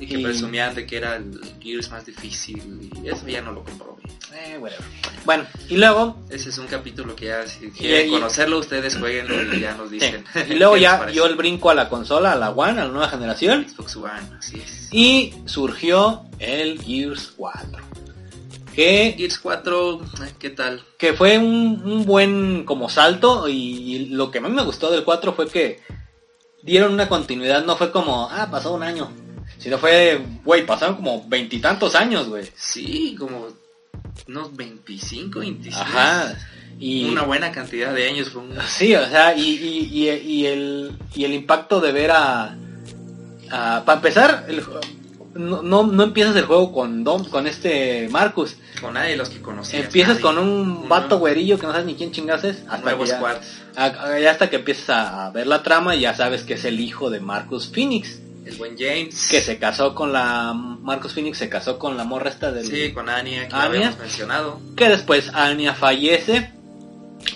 Y 0.00 0.06
que 0.06 0.18
y- 0.18 0.22
presumían 0.24 0.74
de 0.74 0.86
que 0.86 0.96
era 0.96 1.16
el 1.16 1.38
Gears 1.60 1.90
más 1.90 2.06
difícil. 2.06 2.90
Y 3.04 3.08
eso 3.08 3.28
ya 3.28 3.42
no 3.42 3.52
lo 3.52 3.62
comprobé. 3.62 3.99
Eh, 4.32 4.56
whatever. 4.58 4.84
Bueno, 5.24 5.44
y 5.68 5.76
luego 5.76 6.16
Ese 6.30 6.48
es 6.50 6.58
un 6.58 6.66
capítulo 6.66 7.14
que 7.16 7.26
ya, 7.26 7.46
si 7.46 7.70
quieren 7.70 8.08
y- 8.08 8.10
conocerlo, 8.12 8.58
ustedes 8.58 8.96
jueguenlo 8.96 9.54
y 9.54 9.60
ya 9.60 9.74
nos 9.74 9.88
Sí. 9.90 9.94
dicen. 9.96 10.24
Y 10.48 10.54
luego 10.54 10.76
ya 10.78 11.04
dio 11.06 11.26
el 11.26 11.34
brinco 11.34 11.70
a 11.70 11.74
la 11.74 11.88
consola, 11.88 12.32
a 12.32 12.36
la 12.36 12.50
One, 12.50 12.80
a 12.80 12.84
la 12.84 12.90
nueva 12.90 13.08
generación. 13.08 13.66
Xbox 13.68 13.96
One, 13.96 14.36
así 14.38 14.60
es. 14.60 14.88
Y 14.92 15.34
surgió 15.46 16.22
el 16.38 16.80
Gears 16.80 17.32
4. 17.36 17.82
Que, 18.74 19.14
Gears 19.18 19.38
4, 19.40 20.00
eh, 20.24 20.32
¿qué 20.38 20.50
tal? 20.50 20.82
que 20.96 21.12
fue 21.12 21.36
un, 21.38 21.82
un 21.84 22.04
buen 22.06 22.64
como 22.64 22.88
salto. 22.88 23.48
Y 23.48 24.06
lo 24.10 24.30
que 24.30 24.40
más 24.40 24.52
me 24.52 24.62
gustó 24.62 24.90
del 24.90 25.02
4 25.04 25.32
fue 25.34 25.48
que 25.48 25.80
dieron 26.62 26.92
una 26.92 27.08
continuidad. 27.08 27.64
No 27.64 27.76
fue 27.76 27.90
como, 27.90 28.28
ah, 28.30 28.48
pasó 28.50 28.72
un 28.72 28.82
año. 28.84 29.10
Sino 29.58 29.76
fue, 29.76 30.22
güey, 30.44 30.64
pasaron 30.64 30.96
como 30.96 31.28
veintitantos 31.28 31.94
años, 31.94 32.28
güey. 32.28 32.48
Sí, 32.56 33.14
como 33.18 33.48
unos 34.28 34.54
25, 34.56 35.40
26. 35.40 35.76
Ajá. 35.76 36.34
Y, 36.78 37.04
Una 37.10 37.22
buena 37.22 37.52
cantidad 37.52 37.92
de 37.92 38.08
años. 38.08 38.30
Fue 38.30 38.42
un... 38.42 38.52
Sí, 38.66 38.94
o 38.94 39.06
sea, 39.08 39.34
y, 39.36 39.42
y, 39.42 39.88
y, 39.92 40.10
y 40.10 40.46
el, 40.46 40.96
y 41.14 41.24
el 41.24 41.34
impacto 41.34 41.80
de 41.80 41.92
ver 41.92 42.10
a... 42.12 42.56
para 43.50 43.94
empezar, 43.94 44.46
el, 44.48 44.62
no, 45.34 45.62
no, 45.62 45.84
no 45.86 46.02
empiezas 46.02 46.34
el 46.36 46.44
juego 46.46 46.72
con 46.72 47.04
Dom, 47.04 47.24
con 47.28 47.46
este 47.46 48.08
Marcus. 48.10 48.56
Con 48.80 48.94
nadie 48.94 49.10
de 49.10 49.16
los 49.18 49.28
que 49.28 49.40
conocías. 49.42 49.84
Empiezas 49.84 50.14
nadie. 50.14 50.22
con 50.22 50.38
un 50.38 50.88
vato 50.88 51.18
güerillo 51.18 51.58
que 51.58 51.66
no 51.66 51.72
sabes 51.72 51.86
ni 51.86 51.94
quién 51.94 52.12
chingas 52.12 52.44
es. 52.44 52.62
Hasta 52.68 52.96
que 52.96 53.06
ya, 53.06 53.40
a- 53.76 54.30
hasta 54.30 54.48
que 54.50 54.56
empiezas 54.56 54.88
a, 54.90 55.26
a 55.26 55.30
ver 55.30 55.46
la 55.46 55.62
trama 55.62 55.94
y 55.94 56.00
ya 56.00 56.14
sabes 56.14 56.42
que 56.44 56.54
es 56.54 56.64
el 56.64 56.80
hijo 56.80 57.10
de 57.10 57.20
Marcus 57.20 57.68
Phoenix. 57.70 58.20
El 58.50 58.56
buen 58.56 58.76
James. 58.78 59.28
Que 59.30 59.40
se 59.40 59.58
casó 59.58 59.94
con 59.94 60.12
la... 60.12 60.52
Marcus 60.54 61.12
Phoenix 61.14 61.38
se 61.38 61.48
casó 61.48 61.78
con 61.78 61.96
la 61.96 62.04
morra 62.04 62.30
esta 62.30 62.50
del... 62.50 62.66
Sí, 62.66 62.92
con 62.92 63.08
Anya, 63.08 63.48
que 63.48 63.54
Anya. 63.54 63.64
habíamos 63.64 63.98
mencionado. 63.98 64.60
Que 64.76 64.88
después 64.88 65.30
Anya 65.34 65.74
fallece 65.74 66.52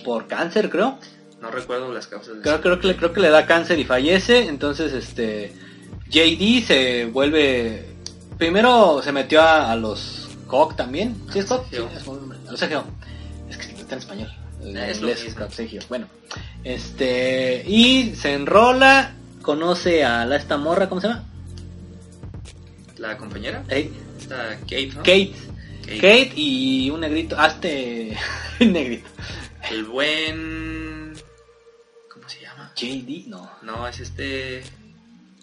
por 0.04 0.26
cáncer, 0.26 0.70
creo. 0.70 0.98
No 1.40 1.50
recuerdo 1.50 1.92
las 1.92 2.06
causas 2.06 2.36
de 2.36 2.42
Creo, 2.42 2.60
creo 2.60 2.80
que 2.80 2.86
le, 2.88 2.96
creo 2.96 3.12
que 3.12 3.20
le 3.20 3.30
da 3.30 3.46
cáncer 3.46 3.78
y 3.78 3.84
fallece. 3.84 4.46
Entonces, 4.48 4.92
este 4.92 5.52
JD 6.08 6.66
se 6.66 7.04
vuelve. 7.06 7.86
Primero 8.38 9.02
se 9.02 9.12
metió 9.12 9.42
a, 9.42 9.70
a 9.70 9.76
los 9.76 10.30
COG 10.46 10.76
también. 10.76 11.16
¿Sí 11.32 11.40
es 11.40 11.46
COG? 11.46 11.66
Sí, 11.70 11.76
es 11.94 12.06
un 12.06 12.34
los 12.50 12.60
CGO. 12.60 12.84
Es 13.50 13.56
que 13.58 13.66
está 13.72 13.94
en 13.94 13.98
español. 13.98 14.32
En 14.62 14.76
es 14.78 14.98
inglés. 14.98 15.36
Bueno. 15.88 16.06
Este. 16.62 17.62
Y 17.66 18.14
se 18.16 18.32
enrola. 18.32 19.12
Conoce 19.44 20.02
a 20.04 20.24
la 20.24 20.36
esta 20.36 20.56
morra, 20.56 20.88
¿cómo 20.88 21.02
se 21.02 21.08
llama? 21.08 21.24
La 22.96 23.18
compañera. 23.18 23.62
Eh, 23.68 23.90
Está 24.18 24.56
Kate, 24.60 24.86
¿no? 24.94 24.98
Kate. 25.02 25.34
Kate. 25.82 25.96
Kate 25.96 26.32
y 26.34 26.88
un 26.88 27.00
negrito. 27.00 27.36
Un 28.60 28.72
negrito. 28.72 29.06
El 29.70 29.84
buen... 29.84 31.12
¿Cómo 32.10 32.26
se 32.28 32.40
llama? 32.40 32.72
JD, 32.74 33.26
no. 33.28 33.50
No, 33.62 33.86
es 33.86 34.00
este... 34.00 34.62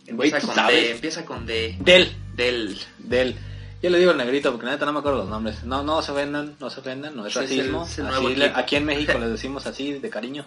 Empieza 0.08 0.40
¿tú 0.40 0.48
con 0.48 0.56
sabes? 0.56 0.76
D. 0.82 0.92
Empieza 0.92 1.26
con 1.26 1.46
D. 1.46 1.78
Del. 1.80 2.12
Del... 2.36 2.78
del 2.98 3.36
yo 3.84 3.90
le 3.90 3.98
digo 3.98 4.12
el 4.12 4.18
negrito 4.18 4.52
porque 4.52 4.68
neta 4.68 4.86
no 4.86 4.94
me 4.94 5.00
acuerdo 5.00 5.20
los 5.20 5.30
nombres 5.30 5.64
no 5.64 5.82
no 5.82 6.04
se 6.04 6.12
ofendan 6.12 6.56
no 6.60 6.70
se 6.70 6.82
ofendan 6.82 7.16
no 7.16 7.26
es 7.26 7.34
Sí, 7.34 7.40
es 7.40 7.52
el- 7.52 7.58
racismo 7.58 7.86
es 7.86 7.98
el 7.98 8.06
Así 8.08 8.44
aquí 8.54 8.76
en 8.76 8.86
México 8.86 9.14
les 9.20 9.32
decimos 9.32 9.66
así 9.66 9.94
de 9.94 10.10
cariño 10.10 10.46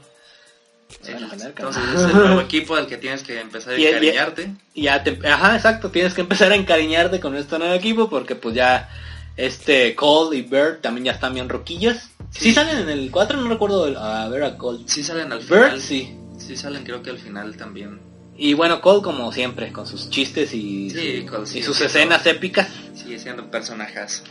Entonces 1.06 1.82
es 1.94 2.00
el 2.04 2.12
nuevo 2.14 2.40
equipo 2.48 2.76
al 2.76 2.86
que 2.86 2.96
tienes 2.96 3.22
que 3.22 3.40
empezar 3.40 3.74
a 3.74 3.78
Y- 3.78 3.86
encariñarte. 3.86 4.54
y 4.74 4.82
ya 4.82 5.02
te 5.02 5.18
ajá 5.28 5.56
exacto 5.56 5.90
tienes 5.90 6.14
que 6.14 6.22
empezar 6.22 6.52
a 6.52 6.54
encariñarte 6.56 7.20
con 7.20 7.36
este 7.36 7.58
nuevo 7.58 7.74
equipo 7.74 8.08
porque 8.08 8.34
pues 8.34 8.54
ya 8.54 8.88
este 9.36 9.94
Cole 9.94 10.38
y 10.38 10.42
Bird 10.42 10.80
también 10.80 11.06
ya 11.06 11.12
están 11.12 11.34
bien 11.34 11.48
roquillos 11.48 11.96
sí, 12.30 12.48
Sí. 12.50 12.54
salen 12.54 12.78
en 12.78 12.88
el 12.88 13.10
4 13.10 13.38
no 13.40 13.48
recuerdo 13.48 13.86
el- 13.86 13.96
a 13.96 14.28
ver 14.28 14.44
a 14.44 14.56
Cole 14.56 14.84
Sí 14.86 15.02
salen 15.02 15.32
al 15.32 15.42
final. 15.42 15.70
Bird 15.72 15.80
sí 15.80 16.16
Sí 16.38 16.56
salen 16.56 16.84
creo 16.84 17.02
que 17.02 17.10
al 17.10 17.18
final 17.18 17.56
también. 17.56 18.00
y 18.36 18.54
bueno 18.54 18.80
Cole 18.80 19.02
como 19.02 19.30
siempre 19.32 19.72
con 19.72 19.86
sus 19.86 20.08
chistes 20.10 20.54
y, 20.54 20.90
Sí, 20.90 21.26
y 21.54 21.62
sus 21.62 21.80
escenas 21.80 22.24
épicas 22.26 22.68
Sigue 22.94 23.18
siendo 23.18 23.50
personajes. 23.50 24.22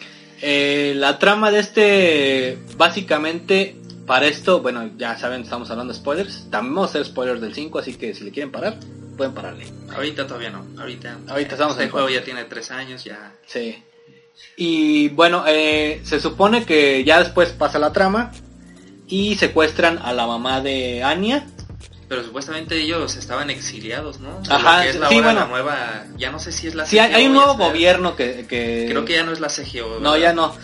Eh, 0.46 0.94
la 0.98 1.20
trama 1.20 1.52
de 1.52 1.60
este, 1.60 2.58
básicamente, 2.76 3.76
para 4.06 4.28
esto, 4.28 4.62
bueno, 4.62 4.92
ya 4.98 5.18
saben, 5.18 5.42
estamos 5.42 5.70
hablando 5.72 5.94
de 5.94 6.00
spoilers. 6.00 6.50
También 6.50 6.76
vamos 6.76 6.90
a 6.90 7.00
hacer 7.00 7.06
spoilers 7.06 7.42
del 7.42 7.54
5, 7.54 7.80
así 7.80 7.96
que 7.96 8.14
si 8.14 8.24
le 8.24 8.32
quieren 8.32 8.52
parar, 8.52 8.78
pueden 9.18 9.34
pararle. 9.34 9.66
Ahorita 9.96 10.28
todavía 10.28 10.50
no. 10.50 10.66
Ahorita, 10.80 11.20
Ahorita 11.28 11.54
estamos 11.54 11.74
este 11.74 11.86
en 11.86 11.90
juego 11.92 12.08
cuatro. 12.08 12.20
ya 12.20 12.26
tiene 12.26 12.44
tres 12.46 12.72
años, 12.72 13.04
ya. 13.04 13.34
Sí. 13.46 13.84
Y 14.58 15.10
bueno, 15.10 15.44
eh, 15.48 16.02
se 16.04 16.20
supone 16.20 16.66
que 16.66 17.04
ya 17.04 17.20
después 17.20 17.50
pasa 17.52 17.80
la 17.80 17.94
trama 17.94 18.32
y 19.08 19.36
secuestran 19.36 20.00
a 20.00 20.14
la 20.14 20.26
mamá 20.28 20.62
de 20.62 21.04
Anya. 21.04 21.48
Pero 22.10 22.24
supuestamente 22.24 22.78
ellos 22.78 23.16
estaban 23.16 23.50
exiliados, 23.50 24.20
¿no? 24.20 24.42
Ajá, 24.50 24.86
es 24.86 24.98
la 24.98 25.10
sí, 25.10 25.16
bueno. 25.16 25.34
la 25.40 25.46
nueva, 25.48 26.06
ya 26.18 26.32
no 26.32 26.40
sé 26.40 26.52
si 26.52 26.68
es 26.68 26.76
la 26.76 26.86
Sí, 26.86 27.00
hay, 27.00 27.12
CGO, 27.12 27.26
un 27.28 27.34
nuevo 27.34 27.56
gobierno 27.56 28.16
que... 28.16 28.46
que- 28.48 28.86
Creo 28.90 29.06
que 29.06 29.14
ya 29.14 29.24
no 29.24 29.32
es 29.32 29.40
la 29.40 29.48
CGO. 29.50 30.00
No, 30.02 30.18
ya 30.18 30.34
no. 30.34 30.56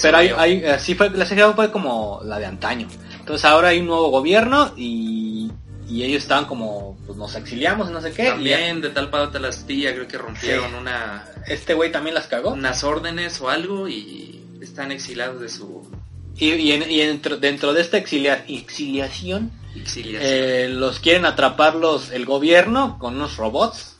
Pero 0.00 0.16
hay, 0.16 0.28
hay, 0.36 0.62
eh, 0.64 0.76
sí 0.78 0.94
fue, 0.94 1.10
la 1.10 1.26
CGO 1.26 1.54
fue 1.54 1.70
como 1.72 2.20
la 2.24 2.38
de 2.38 2.46
antaño. 2.46 2.88
Entonces 3.18 3.44
ahora 3.44 3.68
hay 3.68 3.80
un 3.80 3.86
nuevo 3.86 4.08
gobierno 4.10 4.72
y, 4.76 5.50
y 5.88 6.02
ellos 6.04 6.22
estaban 6.22 6.44
como, 6.46 6.96
pues 7.06 7.18
nos 7.18 7.34
exiliamos, 7.34 7.90
no 7.90 8.00
sé 8.00 8.12
qué. 8.12 8.24
También 8.30 8.80
de 8.80 8.90
tal 8.90 9.10
pata 9.10 9.38
la 9.38 9.48
astilla, 9.48 9.92
creo 9.94 10.06
que 10.06 10.16
rompieron 10.18 10.74
una, 10.74 11.24
este 11.46 11.74
güey 11.74 11.90
también 11.90 12.14
las 12.14 12.26
cagó. 12.28 12.50
unas 12.52 12.84
órdenes 12.84 13.40
o 13.40 13.48
algo 13.50 13.88
y 13.88 14.42
están 14.62 14.92
exilados 14.92 15.40
de 15.40 15.48
su 15.48 15.86
Y, 16.36 16.50
y, 16.52 16.72
en- 16.72 16.90
y 16.90 16.98
dentro, 16.98 17.36
dentro 17.36 17.72
de 17.72 17.80
esta 17.80 17.96
exilia- 17.98 18.44
exiliación, 18.48 19.52
exiliación. 19.76 20.22
eh, 20.24 20.68
los 20.68 20.98
quieren 20.98 21.26
atrapar 21.26 21.74
los, 21.76 22.10
el 22.10 22.24
gobierno 22.26 22.98
con 22.98 23.14
unos 23.16 23.36
robots. 23.36 23.92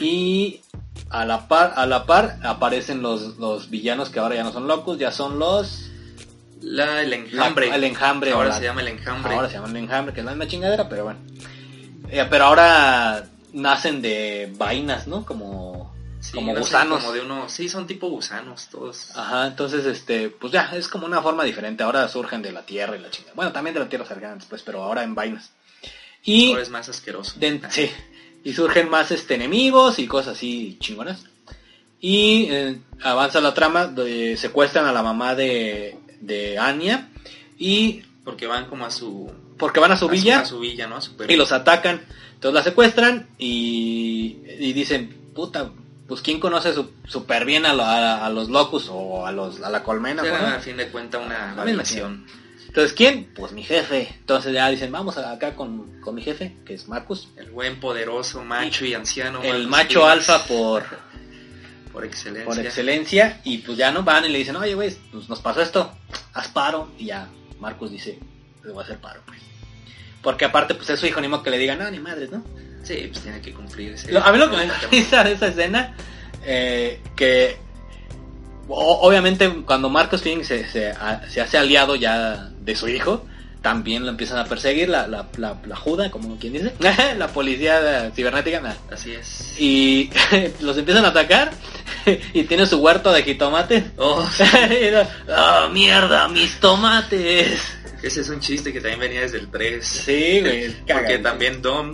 Y 0.00 0.60
a 1.08 1.24
la 1.24 1.48
par, 1.48 1.72
a 1.76 1.86
la 1.86 2.04
par 2.06 2.38
aparecen 2.42 3.02
los, 3.02 3.38
los 3.38 3.70
villanos 3.70 4.10
que 4.10 4.20
ahora 4.20 4.36
ya 4.36 4.44
no 4.44 4.52
son 4.52 4.68
locos, 4.68 4.98
ya 4.98 5.10
son 5.10 5.38
los... 5.38 5.86
La, 6.62 7.00
el 7.02 7.10
la- 7.10 7.16
enjambre. 7.16 7.74
el 7.74 7.84
enjambre. 7.84 8.32
Ahora 8.32 8.50
la- 8.50 8.58
se 8.58 8.64
llama 8.64 8.82
el 8.82 8.88
enjambre. 8.88 9.34
Ahora 9.34 9.48
se 9.48 9.54
llaman 9.54 9.76
enjambre, 9.76 10.12
que 10.14 10.20
es 10.20 10.26
la 10.26 10.32
misma 10.32 10.46
chingadera, 10.46 10.88
pero 10.88 11.04
bueno. 11.04 11.18
Eh, 12.10 12.26
pero 12.28 12.44
ahora 12.44 13.24
nacen 13.54 14.02
de 14.02 14.52
vainas, 14.58 15.06
¿no? 15.06 15.24
Como, 15.24 15.69
Sí, 16.20 16.32
como 16.32 16.54
gusanos. 16.54 17.00
Como 17.00 17.12
de 17.12 17.20
uno, 17.22 17.48
sí, 17.48 17.68
son 17.68 17.86
tipo 17.86 18.08
gusanos 18.08 18.68
todos. 18.70 19.10
Ajá, 19.16 19.46
entonces, 19.46 19.86
este, 19.86 20.28
pues 20.28 20.52
ya, 20.52 20.70
es 20.76 20.86
como 20.88 21.06
una 21.06 21.22
forma 21.22 21.44
diferente. 21.44 21.82
Ahora 21.82 22.06
surgen 22.08 22.42
de 22.42 22.52
la 22.52 22.62
tierra 22.66 22.96
y 22.96 23.00
la 23.00 23.10
chingada. 23.10 23.34
Bueno, 23.34 23.52
también 23.52 23.74
de 23.74 23.80
la 23.80 23.88
tierra 23.88 24.04
salgan 24.06 24.38
después, 24.38 24.62
pero 24.62 24.82
ahora 24.82 25.02
en 25.02 25.14
vainas. 25.14 25.50
Y, 26.22 26.50
Ahora 26.50 26.62
es 26.62 26.68
más 26.70 26.88
asqueroso. 26.88 27.38
de- 27.40 27.60
sí, 27.70 27.90
y 28.44 28.52
surgen 28.52 28.90
más 28.90 29.10
este, 29.10 29.34
enemigos 29.36 29.98
y 29.98 30.06
cosas 30.06 30.36
así 30.36 30.76
chingonas. 30.80 31.24
Y 32.00 32.48
eh, 32.50 32.78
avanza 33.02 33.40
la 33.40 33.54
trama, 33.54 33.86
de- 33.86 34.36
secuestran 34.36 34.84
a 34.86 34.92
la 34.92 35.02
mamá 35.02 35.34
de, 35.34 35.98
de 36.20 36.58
Anya. 36.58 37.08
Y 37.58 38.02
Porque 38.24 38.46
van 38.46 38.66
como 38.66 38.84
a 38.84 38.90
su, 38.90 39.30
porque 39.58 39.80
van 39.80 39.92
a 39.92 39.96
su 39.96 40.08
villa. 40.08 40.40
a 40.40 40.44
su 40.44 40.60
villa, 40.60 40.86
¿no? 40.86 40.96
A 40.96 41.00
su 41.00 41.12
y 41.28 41.36
los 41.36 41.52
atacan. 41.52 42.02
Entonces 42.34 42.54
la 42.54 42.62
secuestran 42.62 43.28
y, 43.38 44.38
y 44.58 44.72
dicen, 44.74 45.14
puta, 45.34 45.70
pues 46.10 46.20
quién 46.22 46.40
conoce 46.40 46.74
su- 46.74 46.90
súper 47.06 47.44
bien 47.46 47.64
a, 47.64 47.72
lo- 47.72 47.84
a- 47.84 48.26
a 48.26 48.28
los 48.30 48.50
locus 48.50 48.88
o 48.90 49.24
a, 49.26 49.32
los, 49.32 49.62
a 49.62 49.70
la 49.70 49.82
colmena. 49.82 50.22
Era, 50.22 50.56
a 50.56 50.60
fin 50.60 50.76
de 50.76 50.88
cuentas 50.88 51.22
una 51.24 51.54
variación. 51.54 52.26
Entonces, 52.66 52.92
¿quién? 52.92 53.32
Pues 53.34 53.52
mi 53.52 53.62
jefe. 53.62 54.08
Entonces 54.18 54.52
ya 54.52 54.68
dicen, 54.68 54.92
vamos 54.92 55.16
acá 55.18 55.54
con, 55.54 56.00
con 56.00 56.14
mi 56.14 56.22
jefe, 56.22 56.56
que 56.66 56.74
es 56.74 56.86
Marcus. 56.88 57.28
El 57.36 57.50
buen, 57.50 57.80
poderoso, 57.80 58.44
macho 58.44 58.84
y 58.84 58.92
anciano. 58.94 59.40
el 59.42 59.66
Marcus 59.66 59.70
macho 59.96 60.06
alfa 60.06 60.44
por, 60.44 60.82
Por 61.92 62.04
excelencia. 62.04 62.44
por 62.46 62.58
excelencia. 62.58 63.40
Y 63.44 63.58
pues 63.58 63.78
ya 63.78 63.90
no 63.90 64.02
van 64.02 64.24
y 64.24 64.28
le 64.28 64.38
dicen, 64.38 64.56
oye, 64.56 64.74
güey, 64.74 64.94
pues 65.12 65.28
nos 65.28 65.40
pasó 65.40 65.62
esto. 65.62 65.92
Haz 66.34 66.48
paro. 66.48 66.90
Y 66.98 67.06
ya 67.06 67.28
Marcus 67.58 67.90
dice, 67.90 68.18
le 68.64 68.70
voy 68.72 68.82
a 68.82 68.84
hacer 68.84 68.98
paro, 68.98 69.20
pues. 69.26 69.38
Porque 70.22 70.44
aparte, 70.44 70.74
pues 70.74 70.90
es 70.90 71.00
su 71.00 71.06
hijo, 71.06 71.20
ni 71.20 71.28
modo 71.28 71.42
que 71.42 71.50
le 71.50 71.58
digan, 71.58 71.78
no, 71.78 71.90
ni 71.90 71.98
madres, 71.98 72.30
¿no? 72.30 72.44
Sí, 72.82 73.08
pues 73.10 73.22
tiene 73.22 73.40
que 73.40 73.52
cumplir 73.52 73.92
ese... 73.92 74.10
Lo- 74.12 74.24
a 74.24 74.32
mí 74.32 74.38
lo 74.38 74.50
que 74.50 74.56
me 74.56 74.70
risa 74.90 75.22
de 75.24 75.32
esa 75.32 75.48
escena, 75.48 75.94
eh, 76.44 77.00
que 77.16 77.56
o- 78.68 79.00
obviamente 79.06 79.48
cuando 79.66 79.88
Marcus 79.88 80.22
Phoenix 80.22 80.48
se, 80.48 80.68
se, 80.68 80.90
a- 80.90 81.22
se 81.28 81.40
hace 81.40 81.58
aliado 81.58 81.96
ya 81.96 82.50
de 82.60 82.74
su 82.76 82.88
hijo, 82.88 83.26
también 83.62 84.04
lo 84.04 84.10
empiezan 84.10 84.38
a 84.38 84.46
perseguir 84.46 84.88
la, 84.88 85.06
la, 85.06 85.28
la, 85.36 85.56
la 85.66 85.76
juda, 85.76 86.10
como 86.10 86.38
quien 86.38 86.54
dice, 86.54 86.72
la 87.18 87.28
policía 87.28 88.10
cibernética, 88.14 88.60
nah. 88.60 88.72
Así 88.90 89.12
es. 89.12 89.54
y 89.60 90.10
los 90.60 90.78
empiezan 90.78 91.04
a 91.04 91.08
atacar 91.08 91.50
y 92.32 92.44
tiene 92.44 92.64
su 92.64 92.78
huerto 92.78 93.12
de 93.12 93.22
jitomates. 93.22 93.84
Oh, 93.98 94.26
¡Ah, 95.28 95.68
mierda, 95.70 96.28
mis 96.28 96.58
tomates! 96.58 97.60
ese 98.02 98.22
es 98.22 98.28
un 98.30 98.40
chiste 98.40 98.72
que 98.72 98.80
también 98.80 99.00
venía 99.00 99.20
desde 99.20 99.38
el 99.38 99.50
3. 99.50 99.86
Sí, 99.86 100.40
güey. 100.40 100.74
Porque 100.90 101.18
también 101.18 101.60
Dom 101.60 101.92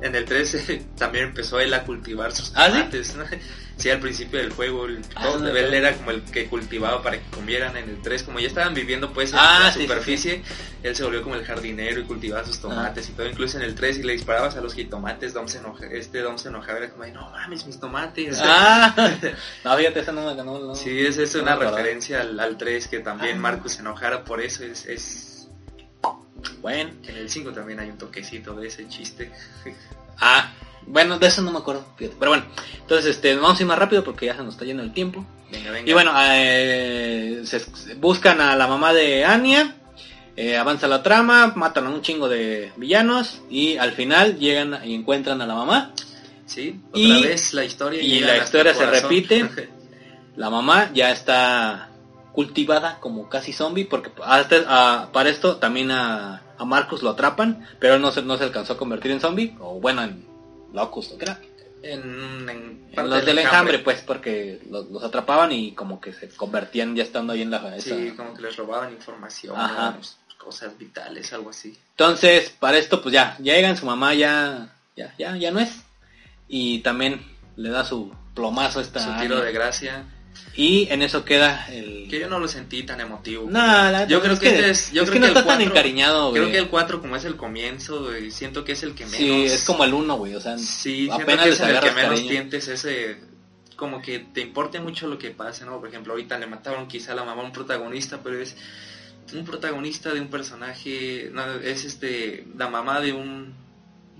en 0.00 0.14
el 0.14 0.24
13 0.24 0.84
también 0.98 1.26
empezó 1.26 1.58
él 1.60 1.72
a 1.74 1.84
cultivar 1.84 2.32
sus 2.32 2.52
¿Ah, 2.54 2.66
sí? 2.66 2.72
tomates. 2.72 3.14
¿no? 3.16 3.24
Sí, 3.78 3.90
al 3.90 4.00
principio 4.00 4.38
del 4.40 4.52
juego, 4.54 4.86
el, 4.86 5.02
Ah, 5.16 5.24
todo- 5.24 5.38
no, 5.38 5.48
él 5.54 5.70
no. 5.70 5.76
era 5.76 5.94
como 5.98 6.10
el 6.10 6.22
que 6.22 6.46
cultivaba 6.46 7.02
para 7.02 7.18
que 7.18 7.28
comieran 7.28 7.76
en 7.76 7.90
el 7.90 8.00
3. 8.00 8.22
Como 8.22 8.40
ya 8.40 8.46
estaban 8.46 8.72
viviendo 8.72 9.12
pues 9.12 9.32
en 9.34 9.38
Ah, 9.38 9.58
la 9.64 9.70
sí, 9.70 9.80
sí, 9.80 9.86
superficie, 9.86 10.42
él 10.82 10.96
se 10.96 11.04
volvió 11.04 11.22
como 11.22 11.34
el 11.34 11.44
jardinero 11.44 12.00
y 12.00 12.04
cultivaba 12.04 12.42
sus 12.46 12.58
tomates 12.58 13.10
y 13.10 13.12
todo. 13.12 13.28
Incluso 13.28 13.58
en 13.58 13.64
el 13.64 13.74
3, 13.74 13.96
si 13.96 14.02
le 14.02 14.14
disparabas 14.14 14.56
a 14.56 14.62
los 14.62 14.72
jitomates, 14.72 15.34
Dom 15.34 15.46
se 15.46 15.58
enoja, 15.58 15.84
este 15.92 16.20
Dom 16.22 16.38
se 16.38 16.48
enojaba, 16.48 16.78
era 16.78 16.88
como, 16.88 17.02
"Ay, 17.02 17.12
no 17.12 17.28
mames, 17.30 17.66
mis 17.66 17.78
tomates. 17.78 18.38
Ah, 18.42 18.94
no, 19.64 19.76
fíjate, 19.76 20.00
esa 20.00 20.12
no 20.12 20.24
me 20.24 20.34
ganó. 20.34 20.58
No. 20.58 20.74
Sí, 20.74 20.98
es, 20.98 21.18
es 21.18 21.34
una 21.34 21.54
referencia 21.56 22.22
al, 22.22 22.40
al 22.40 22.56
3 22.56 22.88
que 22.88 23.00
también 23.00 23.36
Ah. 23.36 23.40
Marcus 23.40 23.72
se 23.72 23.80
enojara 23.80 24.24
por 24.24 24.40
eso. 24.40 24.64
Es, 24.64 24.86
es 24.86 25.35
Bueno. 26.60 26.90
En 27.06 27.16
el 27.16 27.28
5 27.30 27.52
también 27.52 27.80
hay 27.80 27.90
un 27.90 27.98
toquecito 27.98 28.54
de 28.54 28.68
ese 28.68 28.88
chiste. 28.88 29.30
Ah, 30.18 30.50
bueno, 30.86 31.18
de 31.18 31.26
eso 31.26 31.42
no 31.42 31.52
me 31.52 31.58
acuerdo. 31.58 31.84
fíjate. 31.98 32.16
Pero 32.18 32.30
bueno, 32.30 32.46
entonces 32.80 33.16
este, 33.16 33.34
vamos 33.36 33.58
a 33.58 33.62
ir 33.62 33.66
más 33.68 33.78
rápido 33.78 34.02
porque 34.02 34.24
ya 34.24 34.34
se 34.34 34.42
nos 34.42 34.54
está 34.54 34.64
yendo 34.64 34.82
el 34.82 34.94
tiempo. 34.94 35.26
Venga, 35.52 35.70
venga. 35.72 35.90
Y 35.90 35.92
bueno, 35.92 36.12
eh, 36.24 37.42
se, 37.44 37.60
se 37.60 37.94
buscan 37.96 38.40
a 38.40 38.56
la 38.56 38.66
mamá 38.66 38.94
de 38.94 39.26
Anya, 39.26 39.76
eh, 40.34 40.56
avanza 40.56 40.88
la 40.88 41.02
trama, 41.02 41.52
matan 41.54 41.86
a 41.86 41.90
un 41.90 42.00
chingo 42.00 42.30
de 42.30 42.72
villanos 42.76 43.42
y 43.50 43.76
al 43.76 43.92
final 43.92 44.38
llegan 44.38 44.80
y 44.86 44.94
encuentran 44.94 45.42
a 45.42 45.46
la 45.46 45.54
mamá. 45.54 45.92
Sí, 46.46 46.80
otra 46.88 46.98
Y- 47.00 47.22
vez 47.22 47.52
la 47.52 47.64
historia. 47.66 48.00
y 48.00 48.20
la 48.20 48.38
historia 48.38 48.72
se 48.72 48.86
repite. 48.86 49.50
La 50.36 50.48
mamá 50.50 50.90
ya 50.94 51.10
está 51.12 51.90
cultivada 52.36 53.00
como 53.00 53.28
casi 53.28 53.52
zombie 53.52 53.86
porque 53.86 54.10
hasta, 54.24 54.56
a- 54.68 55.10
para 55.10 55.30
esto 55.30 55.56
también 55.56 55.90
a, 55.90 56.42
a 56.58 56.64
Marcus 56.64 57.02
lo 57.02 57.10
atrapan, 57.10 57.66
pero 57.80 57.94
él 57.94 58.02
no 58.02 58.12
se, 58.12 58.20
no 58.22 58.36
se 58.36 58.44
alcanzó 58.44 58.74
a 58.74 58.76
convertir 58.76 59.10
en 59.10 59.20
zombie, 59.20 59.56
o 59.58 59.80
bueno, 59.80 60.02
en 60.02 60.24
locust, 60.72 61.12
¿o 61.12 61.18
qué 61.18 61.24
era? 61.24 61.40
en, 61.82 62.48
en 62.50 63.08
los 63.10 63.24
del 63.24 63.38
enjambre, 63.38 63.78
pues, 63.78 64.00
porque 64.02 64.60
los, 64.70 64.90
los 64.90 65.02
atrapaban 65.04 65.52
y 65.52 65.72
como 65.72 66.00
que 66.00 66.12
se 66.12 66.28
convertían 66.30 66.94
ya 66.96 67.02
estando 67.04 67.32
ahí 67.32 67.42
en 67.42 67.50
la... 67.50 67.76
esa- 67.76 67.94
Sí, 67.96 68.12
como 68.16 68.34
que 68.34 68.42
les 68.42 68.56
robaban 68.56 68.92
información, 68.92 69.54
digamos, 69.68 70.16
cosas 70.36 70.76
vitales, 70.78 71.32
algo 71.32 71.50
así. 71.50 71.76
Entonces, 71.92 72.50
para 72.50 72.76
esto, 72.78 73.00
pues 73.02 73.12
ya, 73.14 73.36
llegan, 73.38 73.76
su 73.76 73.86
mamá 73.86 74.14
ya, 74.14 74.68
ya, 74.96 75.14
ya, 75.18 75.36
ya 75.36 75.50
no 75.52 75.60
es. 75.60 75.82
Y 76.48 76.80
también 76.80 77.24
le 77.56 77.70
da 77.70 77.84
su 77.84 78.12
plomazo 78.34 78.80
esta 78.80 79.00
Su 79.00 79.20
tiro 79.20 79.40
de 79.40 79.52
gracia. 79.52 80.04
Y 80.58 80.88
en 80.90 81.02
eso 81.02 81.22
queda 81.24 81.66
el... 81.70 82.06
Que 82.08 82.18
yo 82.18 82.28
no 82.30 82.38
lo 82.38 82.48
sentí 82.48 82.82
tan 82.82 82.98
emotivo. 83.00 83.46
No, 83.50 83.58
la- 83.58 84.06
yo 84.06 84.22
creo 84.22 84.32
es 84.32 84.40
que, 84.40 84.50
que, 84.50 84.70
es, 84.70 84.90
yo 84.90 85.02
es 85.02 85.10
creo 85.10 85.14
que 85.14 85.18
no 85.20 85.26
el 85.26 85.36
está 85.36 85.44
tan 85.46 85.58
4 85.58 85.70
encariñado, 85.70 86.30
güey. 86.30 86.40
Creo 86.40 86.52
que 86.52 86.58
el 86.58 86.68
4 86.68 87.00
como 87.02 87.14
es 87.16 87.24
el 87.26 87.36
comienzo, 87.36 88.04
güey, 88.04 88.30
siento 88.30 88.64
que 88.64 88.72
es 88.72 88.82
el 88.82 88.94
que 88.94 89.04
menos... 89.04 89.18
Sí, 89.18 89.44
es 89.44 89.64
como 89.64 89.84
el 89.84 89.92
uno, 89.92 90.16
güey, 90.16 90.34
o 90.34 90.40
sea, 90.40 90.56
Sí, 90.56 91.04
siento 91.04 91.14
apenas 91.16 91.44
que 91.44 91.50
es 91.50 91.60
el 91.60 91.80
que 91.80 91.90
menos 91.92 92.20
sientes 92.20 92.68
ese... 92.68 93.18
Como 93.76 94.00
que 94.00 94.20
te 94.20 94.40
importe 94.40 94.80
mucho 94.80 95.06
lo 95.08 95.18
que 95.18 95.30
pase, 95.30 95.66
¿no? 95.66 95.78
Por 95.78 95.90
ejemplo, 95.90 96.14
ahorita 96.14 96.38
le 96.38 96.46
mataron 96.46 96.88
quizá 96.88 97.12
a 97.12 97.16
la 97.16 97.24
mamá 97.24 97.42
a 97.42 97.44
un 97.44 97.52
protagonista, 97.52 98.20
pero 98.22 98.40
es 98.40 98.56
un 99.34 99.44
protagonista 99.44 100.14
de 100.14 100.20
un 100.22 100.28
personaje... 100.28 101.30
No, 101.34 101.44
es 101.56 101.84
este... 101.84 102.46
La 102.56 102.68
mamá 102.68 103.02
de 103.02 103.12
un... 103.12 103.52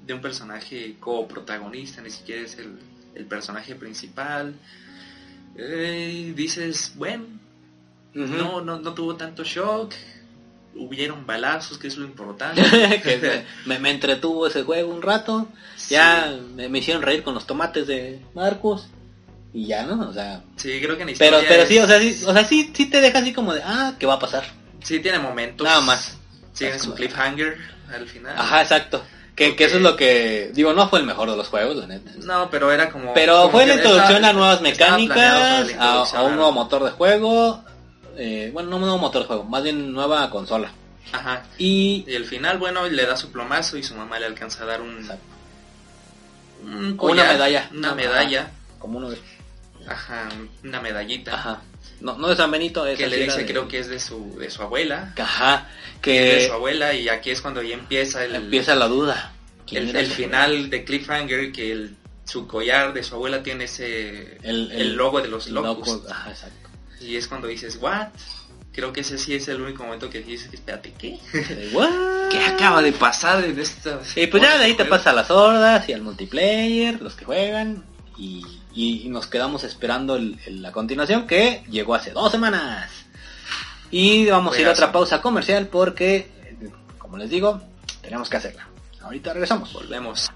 De 0.06 0.12
un 0.12 0.20
personaje 0.20 0.96
coprotagonista, 1.00 2.02
ni 2.02 2.10
siquiera 2.10 2.42
es 2.42 2.58
el, 2.58 2.78
el 3.14 3.24
personaje 3.24 3.74
principal. 3.74 4.54
Eh, 5.58 6.32
dices, 6.36 6.92
bueno, 6.96 7.24
no, 8.14 8.60
no, 8.60 8.78
no 8.78 8.94
tuvo 8.94 9.16
tanto 9.16 9.44
shock. 9.44 9.92
Hubieron 10.74 11.24
balazos, 11.26 11.78
que 11.78 11.86
es 11.88 11.96
lo 11.96 12.04
importante. 12.04 12.60
que 13.02 13.44
me, 13.66 13.78
me 13.78 13.90
entretuvo 13.90 14.46
ese 14.46 14.62
juego 14.62 14.92
un 14.94 15.00
rato. 15.02 15.48
Ya 15.88 16.36
me, 16.54 16.68
me 16.68 16.78
hicieron 16.80 17.02
reír 17.02 17.22
con 17.22 17.34
los 17.34 17.46
tomates 17.46 17.86
de 17.86 18.20
Marcos. 18.34 18.88
Y 19.54 19.68
ya, 19.68 19.84
¿no? 19.84 20.08
O 20.08 20.12
sea... 20.12 20.42
Sí, 20.56 20.78
creo 20.82 20.98
que 20.98 21.06
Pero, 21.18 21.38
pero 21.48 21.62
es- 21.62 21.68
sí, 21.68 21.78
o 21.78 21.86
sea, 21.86 21.98
sí, 21.98 22.24
o 22.26 22.32
sea, 22.34 22.44
sí, 22.44 22.70
sí 22.74 22.86
te 22.90 23.00
deja 23.00 23.20
así 23.20 23.32
como 23.32 23.54
de, 23.54 23.62
ah, 23.64 23.94
¿qué 23.98 24.04
va 24.04 24.14
a 24.14 24.18
pasar? 24.18 24.44
Sí, 24.82 25.00
tiene 25.00 25.18
momentos. 25.18 25.64
Nada 25.66 25.80
más. 25.80 26.18
Tiene 26.56 26.74
Es 26.74 26.82
su 26.82 26.88
como- 26.88 26.96
cliffhanger 26.96 27.56
al 27.90 28.06
final. 28.06 28.34
Ajá, 28.36 28.60
exacto. 28.60 29.02
Que, 29.36 29.54
que 29.54 29.64
eso 29.64 29.76
es 29.76 29.82
lo 29.82 29.96
que... 29.96 30.50
Digo, 30.54 30.72
no 30.72 30.88
fue 30.88 30.98
el 30.98 31.04
mejor 31.04 31.30
de 31.30 31.36
los 31.36 31.48
juegos, 31.48 31.76
la 31.76 31.86
neta. 31.86 32.10
No, 32.24 32.50
pero 32.50 32.72
era 32.72 32.88
como. 32.88 33.12
Pero 33.12 33.36
como 33.36 33.50
fue 33.50 33.66
la 33.66 33.74
introducción 33.74 34.24
a 34.24 34.32
nuevas 34.32 34.62
mecánicas, 34.62 35.74
a, 35.78 36.22
un 36.22 36.36
nuevo 36.36 36.52
motor 36.52 36.84
de 36.84 36.90
juego. 36.92 37.62
eh, 38.16 38.50
bueno, 38.54 38.70
no 38.70 38.76
un 38.76 38.82
nuevo 38.82 38.98
motor 38.98 39.22
de 39.22 39.28
juego, 39.28 39.44
más 39.44 39.62
bien 39.62 39.92
nueva 39.92 40.30
consola. 40.30 40.72
Ajá. 41.12 41.44
Y 41.58 42.04
Y 42.08 42.14
el 42.14 42.24
final, 42.24 42.56
bueno, 42.56 42.86
le 42.86 43.04
da 43.04 43.14
su 43.16 43.30
plomazo 43.30 43.76
y 43.76 43.82
su 43.82 43.94
mamá 43.94 44.18
le 44.18 44.24
alcanza 44.26 44.64
a 44.64 44.66
dar 44.66 44.80
un. 44.80 45.00
Exacto. 45.00 45.24
un 46.64 46.86
una 46.86 46.96
collar, 46.96 47.32
medalla. 47.34 47.70
Una 47.72 47.94
medalla. 47.94 48.50
como 48.78 48.98
uno 48.98 49.10
de... 49.10 49.18
Ajá, 49.86 50.28
una 50.64 50.80
medallita. 50.80 51.34
Ajá. 51.34 51.60
No, 52.00 52.18
no 52.18 52.28
de 52.28 52.36
San 52.36 52.50
Benito, 52.50 52.86
es 52.86 52.98
Que 52.98 53.08
le 53.08 53.16
dice, 53.24 53.46
creo 53.46 53.68
que 53.68 53.78
es 53.78 53.88
de 53.88 53.98
su, 53.98 54.36
de 54.38 54.50
su 54.50 54.62
abuela. 54.62 55.14
Ajá. 55.16 55.68
Que 56.02 56.36
es 56.36 56.42
de 56.42 56.48
su 56.48 56.54
abuela 56.54 56.94
y 56.94 57.08
aquí 57.08 57.30
es 57.30 57.40
cuando 57.40 57.62
ya 57.62 57.74
empieza 57.74 58.24
el, 58.24 58.34
empieza 58.34 58.74
la 58.74 58.86
duda. 58.86 59.32
¿Quién 59.66 59.96
el, 59.96 60.06
final 60.06 60.70
de 60.70 60.84
Cliffhanger 60.84 61.50
que 61.50 61.72
el, 61.72 61.96
su 62.24 62.46
collar 62.46 62.92
de 62.92 63.02
su 63.02 63.14
abuela 63.14 63.42
tiene 63.42 63.64
ese 63.64 64.38
El- 64.42 64.70
el, 64.70 64.94
logo 64.94 65.20
de 65.20 65.28
los 65.28 65.48
loco? 65.48 65.66
locos 65.68 66.02
Ajá, 66.08 66.30
exacto. 66.30 66.68
y 67.00 67.16
es 67.16 67.26
cuando 67.26 67.48
dices 67.48 67.78
what 67.80 68.08
creo 68.72 68.92
que 68.92 69.00
ese 69.00 69.18
sí 69.18 69.34
es 69.34 69.48
el 69.48 69.60
único 69.60 69.82
momento 69.82 70.08
que 70.10 70.20
dices 70.20 70.52
espérate 70.52 70.92
qué 70.98 71.18
qué 72.30 72.38
acaba 72.44 72.82
de 72.82 72.92
pasar 72.92 73.44
en 73.44 73.58
esta 73.58 74.00
Y 74.14 74.26
pues 74.26 74.42
ya 74.42 74.58
de 74.58 74.64
ahí 74.64 74.74
te 74.74 74.84
pasa 74.84 75.10
a 75.10 75.12
las 75.14 75.30
hordas 75.30 75.88
y 75.88 75.92
al 75.92 76.02
multiplayer, 76.02 77.00
los 77.00 77.14
que 77.14 77.24
juegan. 77.24 77.84
Y, 78.18 78.44
y 78.76 79.08
nos 79.08 79.26
quedamos 79.26 79.64
esperando 79.64 80.14
el- 80.16 80.38
el- 80.46 80.62
la 80.62 80.70
continuación 80.70 81.26
que 81.26 81.64
llegó 81.70 81.94
hace 81.94 82.10
dos 82.12 82.30
semanas. 82.30 82.90
Y 83.90 84.26
vamos 84.28 84.54
a 84.56 84.60
ir 84.60 84.68
a 84.68 84.72
otra 84.72 84.92
pausa 84.92 85.20
comercial 85.22 85.66
porque, 85.68 86.28
como 86.98 87.16
les 87.16 87.30
digo, 87.30 87.60
tenemos 88.02 88.28
que 88.28 88.36
hacerla. 88.36 88.68
Ahorita 89.02 89.32
regresamos. 89.32 89.72
volvemos 89.72 90.30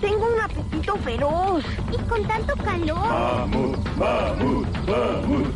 Tengo 0.00 0.26
un 0.32 0.40
apetito 0.40 0.96
feroz. 1.04 1.64
Y 1.92 1.96
con 2.08 2.26
tanto 2.26 2.56
calor. 2.56 2.96
Mamut, 3.08 3.78
mamut, 3.96 4.66
mamut. 4.88 5.54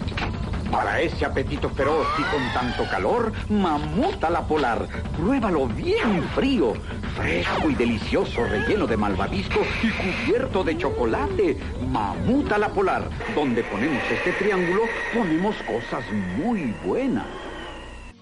Para 0.74 1.00
ese 1.00 1.24
apetito 1.24 1.70
feroz 1.70 2.04
y 2.18 2.22
con 2.22 2.52
tanto 2.52 2.84
calor, 2.90 3.32
mamuta 3.48 4.28
la 4.28 4.44
polar. 4.44 4.88
Pruébalo 5.16 5.68
bien 5.68 6.28
frío, 6.34 6.72
fresco 7.14 7.70
y 7.70 7.76
delicioso, 7.76 8.44
relleno 8.44 8.84
de 8.84 8.96
malvavisco 8.96 9.60
y 9.84 9.90
cubierto 9.90 10.64
de 10.64 10.76
chocolate. 10.76 11.60
Mamuta 11.86 12.58
la 12.58 12.70
polar. 12.70 13.08
Donde 13.36 13.62
ponemos 13.62 14.02
este 14.10 14.32
triángulo, 14.32 14.82
ponemos 15.14 15.54
cosas 15.62 16.04
muy 16.38 16.74
buenas. 16.84 17.26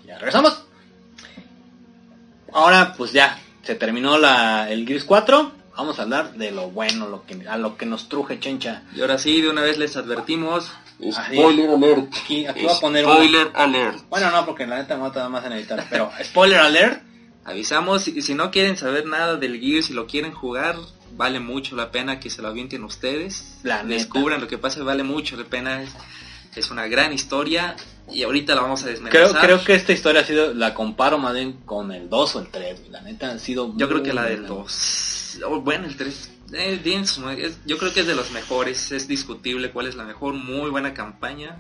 Ya 0.05 0.19
regresamos. 0.19 0.67
Ahora 2.53 2.93
pues 2.99 3.15
ya, 3.15 3.39
se 3.63 3.77
terminó 3.77 4.19
la, 4.19 4.71
el 4.71 4.87
Gears 4.87 5.05
4. 5.05 5.53
Vamos 5.75 5.99
a 5.99 6.03
hablar 6.03 6.35
de 6.35 6.51
lo 6.51 6.69
bueno, 6.69 7.09
lo 7.09 7.25
que, 7.25 7.49
a 7.49 7.57
lo 7.57 7.79
que 7.79 7.87
nos 7.87 8.11
truje 8.11 8.39
Chencha. 8.39 8.83
y 8.95 9.01
ahora 9.01 9.17
sí 9.17 9.41
de 9.41 9.49
una 9.49 9.63
vez 9.63 9.79
les 9.79 9.97
advertimos 9.97 10.71
Spoiler 11.01 11.71
alert. 11.71 12.15
Aquí, 12.23 12.47
aquí 12.47 12.63
voy 12.63 12.73
a 12.77 12.81
poner 12.81 13.07
un... 13.07 13.13
spoiler 13.13 13.51
alert 13.55 14.05
Bueno, 14.09 14.31
no, 14.31 14.47
porque 14.47 14.67
la 14.67 14.79
neta 14.79 14.95
me 14.97 15.03
va 15.03 15.09
a 15.09 15.13
tardar 15.13 15.31
más 15.31 15.45
en 15.45 15.53
editar. 15.53 15.87
Pero, 15.91 16.11
spoiler 16.23 16.59
alert. 16.61 17.03
avisamos 17.45 18.03
si, 18.03 18.23
si 18.23 18.35
no 18.35 18.51
quieren 18.51 18.77
saber 18.77 19.07
nada 19.07 19.37
del 19.37 19.59
Gear 19.61 19.83
si 19.83 19.93
lo 19.95 20.07
quieren 20.07 20.33
jugar 20.33 20.77
vale 21.17 21.41
mucho 21.41 21.77
la 21.77 21.91
pena 21.91 22.21
que 22.21 22.31
se 22.31 22.41
lo 22.41 22.49
avienten 22.49 22.85
ustedes 22.85 23.59
La 23.65 23.83
neta. 23.83 23.95
descubran 23.95 24.41
lo 24.41 24.49
que 24.49 24.59
pasa 24.59 24.83
vale 24.83 25.03
mucho 25.03 25.37
la 25.37 25.45
pena 25.45 25.83
es, 25.83 25.91
es 26.55 26.71
una 26.71 26.87
gran 26.87 27.13
historia 27.13 27.77
y 28.11 28.23
ahorita 28.23 28.55
la 28.55 28.63
vamos 28.63 28.83
a 28.85 28.87
desmenuzar 28.89 29.31
Creo, 29.31 29.41
creo 29.41 29.65
que 29.65 29.75
esta 29.75 29.93
historia 29.93 30.21
ha 30.23 30.25
sido, 30.25 30.55
la 30.55 30.75
comparo 30.75 31.19
más 31.19 31.35
bien 31.35 31.53
con 31.65 31.93
el 31.93 32.09
2 32.11 32.37
o 32.37 32.41
el 32.41 32.49
3. 32.49 32.89
La 32.91 33.01
neta 33.01 33.31
ha 33.31 33.39
sido... 33.39 33.73
Yo 33.77 33.89
creo 33.89 34.03
que 34.03 34.13
la 34.13 34.25
del 34.25 34.43
buena. 34.43 34.55
2. 34.57 35.41
bueno, 35.63 35.87
el 35.87 35.97
3. 35.97 36.31
Eh, 36.53 37.55
yo 37.67 37.79
creo 37.79 37.93
que 37.93 38.01
es 38.01 38.07
de 38.07 38.15
los 38.15 38.31
mejores. 38.33 38.93
Es 38.93 39.09
discutible 39.09 39.71
cuál 39.71 39.87
es 39.87 39.95
la 39.97 40.05
mejor. 40.05 40.35
Muy 40.35 40.71
buena 40.71 40.95
campaña. 40.95 41.59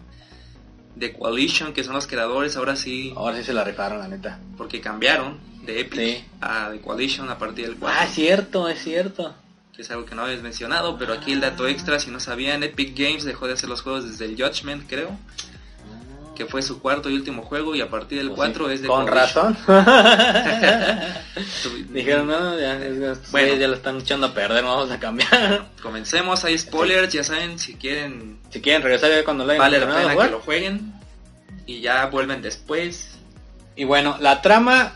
De 0.94 1.14
Coalition, 1.14 1.72
que 1.72 1.84
son 1.84 1.94
los 1.94 2.06
creadores, 2.06 2.56
ahora 2.56 2.76
sí. 2.76 3.12
Ahora 3.16 3.38
sí 3.38 3.44
se 3.44 3.54
la 3.54 3.64
rifaron, 3.64 3.98
la 3.98 4.08
neta. 4.08 4.38
Porque 4.58 4.80
cambiaron 4.80 5.38
de 5.64 5.80
Epic 5.80 5.98
Sí. 6.00 6.24
a 6.42 6.70
The 6.70 6.80
Coalition 6.80 7.30
a 7.30 7.38
partir 7.38 7.66
del 7.66 7.76
4. 7.76 7.98
Ah, 8.00 8.04
es 8.04 8.14
cierto, 8.14 8.68
es 8.68 8.82
cierto. 8.82 9.34
que 9.74 9.80
es 9.80 9.90
algo 9.90 10.04
que 10.04 10.14
no 10.14 10.22
habéis 10.24 10.42
mencionado, 10.42 10.98
pero 10.98 11.14
aquí 11.14 11.32
el 11.32 11.40
dato 11.40 11.66
extra, 11.66 11.98
si 11.98 12.10
no 12.10 12.20
sabían, 12.20 12.62
Epic 12.62 12.94
Games 12.94 13.24
dejó 13.24 13.46
de 13.46 13.54
hacer 13.54 13.70
los 13.70 13.80
juegos 13.80 14.06
desde 14.06 14.26
el 14.26 14.36
Judgment, 14.36 14.86
creo, 14.86 15.18
que 16.34 16.46
fue 16.46 16.62
su 16.62 16.80
cuarto 16.80 17.10
y 17.10 17.14
último 17.14 17.42
juego, 17.42 17.74
y 17.74 17.80
a 17.82 17.90
partir 17.90 18.18
del 18.18 18.30
4 18.30 18.70
es 18.70 18.80
de 18.82 18.88
Con 18.88 19.06
razón. 19.06 19.56
Dijeron, 21.90 22.26
no, 22.26 22.58
ya, 22.58 22.78
ya, 22.78 23.14
Bueno. 23.30 23.54
ya 23.54 23.68
lo 23.68 23.74
están 23.74 23.98
echando 23.98 24.26
a 24.28 24.34
perder, 24.34 24.64
vamos 24.64 24.90
a 24.90 24.98
cambiar. 24.98 25.66
Comencemos, 25.82 26.44
hay 26.44 26.58
spoilers, 26.58 27.12
ya 27.12 27.24
saben, 27.24 27.58
si 27.58 27.74
quieren, 27.74 28.38
si 28.50 28.60
quieren 28.60 28.82
regresar 28.82 29.10
ya 29.10 29.24
cuando 29.24 29.44
lo 29.44 29.52
hayan 29.52 29.60
vale 29.60 29.78
la 29.78 29.86
pena 29.86 30.12
jugar. 30.12 30.26
que 30.28 30.32
lo 30.32 30.40
jueguen, 30.40 30.92
y 31.66 31.80
ya 31.80 32.06
vuelven 32.06 32.42
después. 32.42 33.18
Y 33.76 33.84
bueno, 33.84 34.16
la 34.20 34.42
trama, 34.42 34.94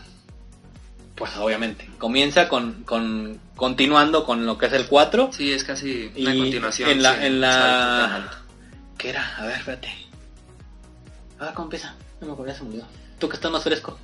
pues 1.15 1.35
obviamente, 1.37 1.89
comienza 1.97 2.47
con, 2.49 2.83
con 2.83 3.39
continuando 3.55 4.23
con 4.23 4.45
lo 4.45 4.57
que 4.57 4.67
es 4.67 4.73
el 4.73 4.85
4. 4.87 5.29
Sí, 5.33 5.51
es 5.51 5.63
casi 5.63 6.11
una 6.17 6.35
Y 6.35 6.39
continuación. 6.39 6.89
en 6.91 7.01
la- 7.03 7.25
en 7.25 7.41
la-. 7.41 8.31
¿Qué 8.97 9.09
era? 9.09 9.35
A 9.37 9.45
ver, 9.45 9.57
espérate. 9.57 9.89
A 11.39 11.45
ver, 11.45 11.53
¿cómo 11.53 11.65
empieza? 11.65 11.95
No 12.21 12.27
me 12.27 12.33
acuerdo, 12.33 12.51
ya 12.53 12.57
se 12.59 12.65
olvidó. 12.65 12.85
Tú 13.19 13.29
que 13.29 13.35
estás 13.35 13.51
más 13.51 13.63
fresco. 13.63 13.97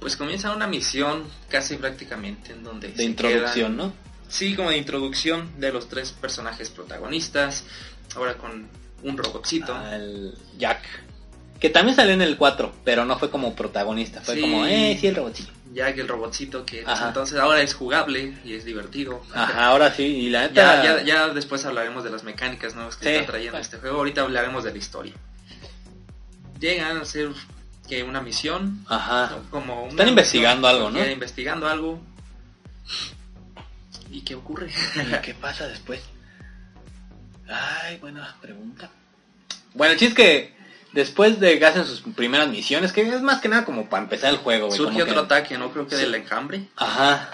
Pues 0.00 0.16
comienza 0.16 0.54
una 0.54 0.66
misión 0.66 1.24
casi 1.48 1.76
prácticamente 1.76 2.52
en 2.52 2.62
donde... 2.62 2.88
De 2.88 2.96
se 2.96 3.02
introducción, 3.04 3.72
quedan- 3.72 3.76
¿no? 3.76 3.92
Sí, 4.28 4.54
como 4.56 4.70
de 4.70 4.76
introducción 4.76 5.50
de 5.60 5.72
los 5.72 5.88
tres 5.88 6.12
personajes 6.12 6.68
protagonistas. 6.70 7.64
Ahora 8.14 8.36
con 8.36 8.68
un 9.02 9.16
robotcito. 9.16 9.74
Al 9.74 10.34
Jack. 10.58 10.80
Que 11.60 11.70
también 11.70 11.96
salió 11.96 12.12
en 12.12 12.22
el 12.22 12.36
4, 12.36 12.72
pero 12.84 13.04
no 13.04 13.18
fue 13.18 13.30
como 13.30 13.54
protagonista. 13.54 14.20
Fue 14.20 14.34
Sí. 14.34 14.40
como, 14.42 14.66
eh, 14.66 14.96
sí, 15.00 15.06
el 15.06 15.14
robotcito. 15.16 15.52
Jack, 15.72 15.98
el 15.98 16.08
robotcito 16.08 16.64
que 16.64 16.82
pues, 16.82 17.00
entonces 17.00 17.38
ahora 17.38 17.60
es 17.62 17.74
jugable 17.74 18.36
y 18.44 18.54
es 18.54 18.64
divertido. 18.64 19.22
Ajá, 19.34 19.66
ahora 19.66 19.92
sí. 19.92 20.02
Y 20.04 20.30
la 20.30 20.50
Ya, 20.52 20.76
neta... 20.82 20.84
ya, 20.84 21.02
ya 21.04 21.28
después 21.28 21.64
hablaremos 21.64 22.02
de 22.04 22.10
las 22.10 22.24
mecánicas 22.24 22.74
nuevas 22.74 22.96
que 22.96 23.04
Sí. 23.06 23.10
está 23.12 23.26
trayendo 23.32 23.58
este 23.58 23.76
juego. 23.78 23.98
Ahorita 23.98 24.22
hablaremos 24.22 24.64
de 24.64 24.72
la 24.72 24.78
historia. 24.78 25.12
Llegan 26.60 26.96
a 26.96 27.00
hacer 27.02 27.30
que 27.88 28.02
una 28.02 28.20
misión. 28.20 28.84
Ajá. 28.88 29.38
Como 29.50 29.82
una 29.82 29.90
Están 29.90 30.08
investigando 30.08 30.68
algo, 30.68 30.90
¿no? 30.90 31.04
Investigando 31.06 31.68
algo. 31.68 32.00
¿Y 34.10 34.22
qué 34.22 34.34
ocurre? 34.34 34.70
¿Y 34.70 35.22
qué 35.22 35.34
pasa 35.34 35.66
después? 35.68 36.00
Ay, 37.48 37.98
buena 37.98 38.36
pregunta. 38.40 38.90
Bueno, 39.74 39.92
el 39.92 39.98
chiste 39.98 40.22
es 40.22 40.28
que 40.50 40.56
después 40.92 41.38
de 41.38 41.58
que 41.58 41.66
hacen 41.66 41.84
sus 41.84 42.00
primeras 42.14 42.48
misiones, 42.48 42.92
que 42.92 43.02
es 43.02 43.22
más 43.22 43.40
que 43.40 43.48
nada 43.48 43.64
como 43.64 43.88
para 43.88 44.02
empezar 44.04 44.30
el 44.30 44.38
juego, 44.38 44.66
güey. 44.66 44.76
Surge 44.78 45.02
otro 45.02 45.14
que- 45.14 45.20
ataque, 45.20 45.58
¿no? 45.58 45.70
Creo 45.72 45.86
que 45.86 45.96
Sí. 45.96 46.02
del 46.02 46.14
enjambre. 46.14 46.68
Ajá. 46.76 47.30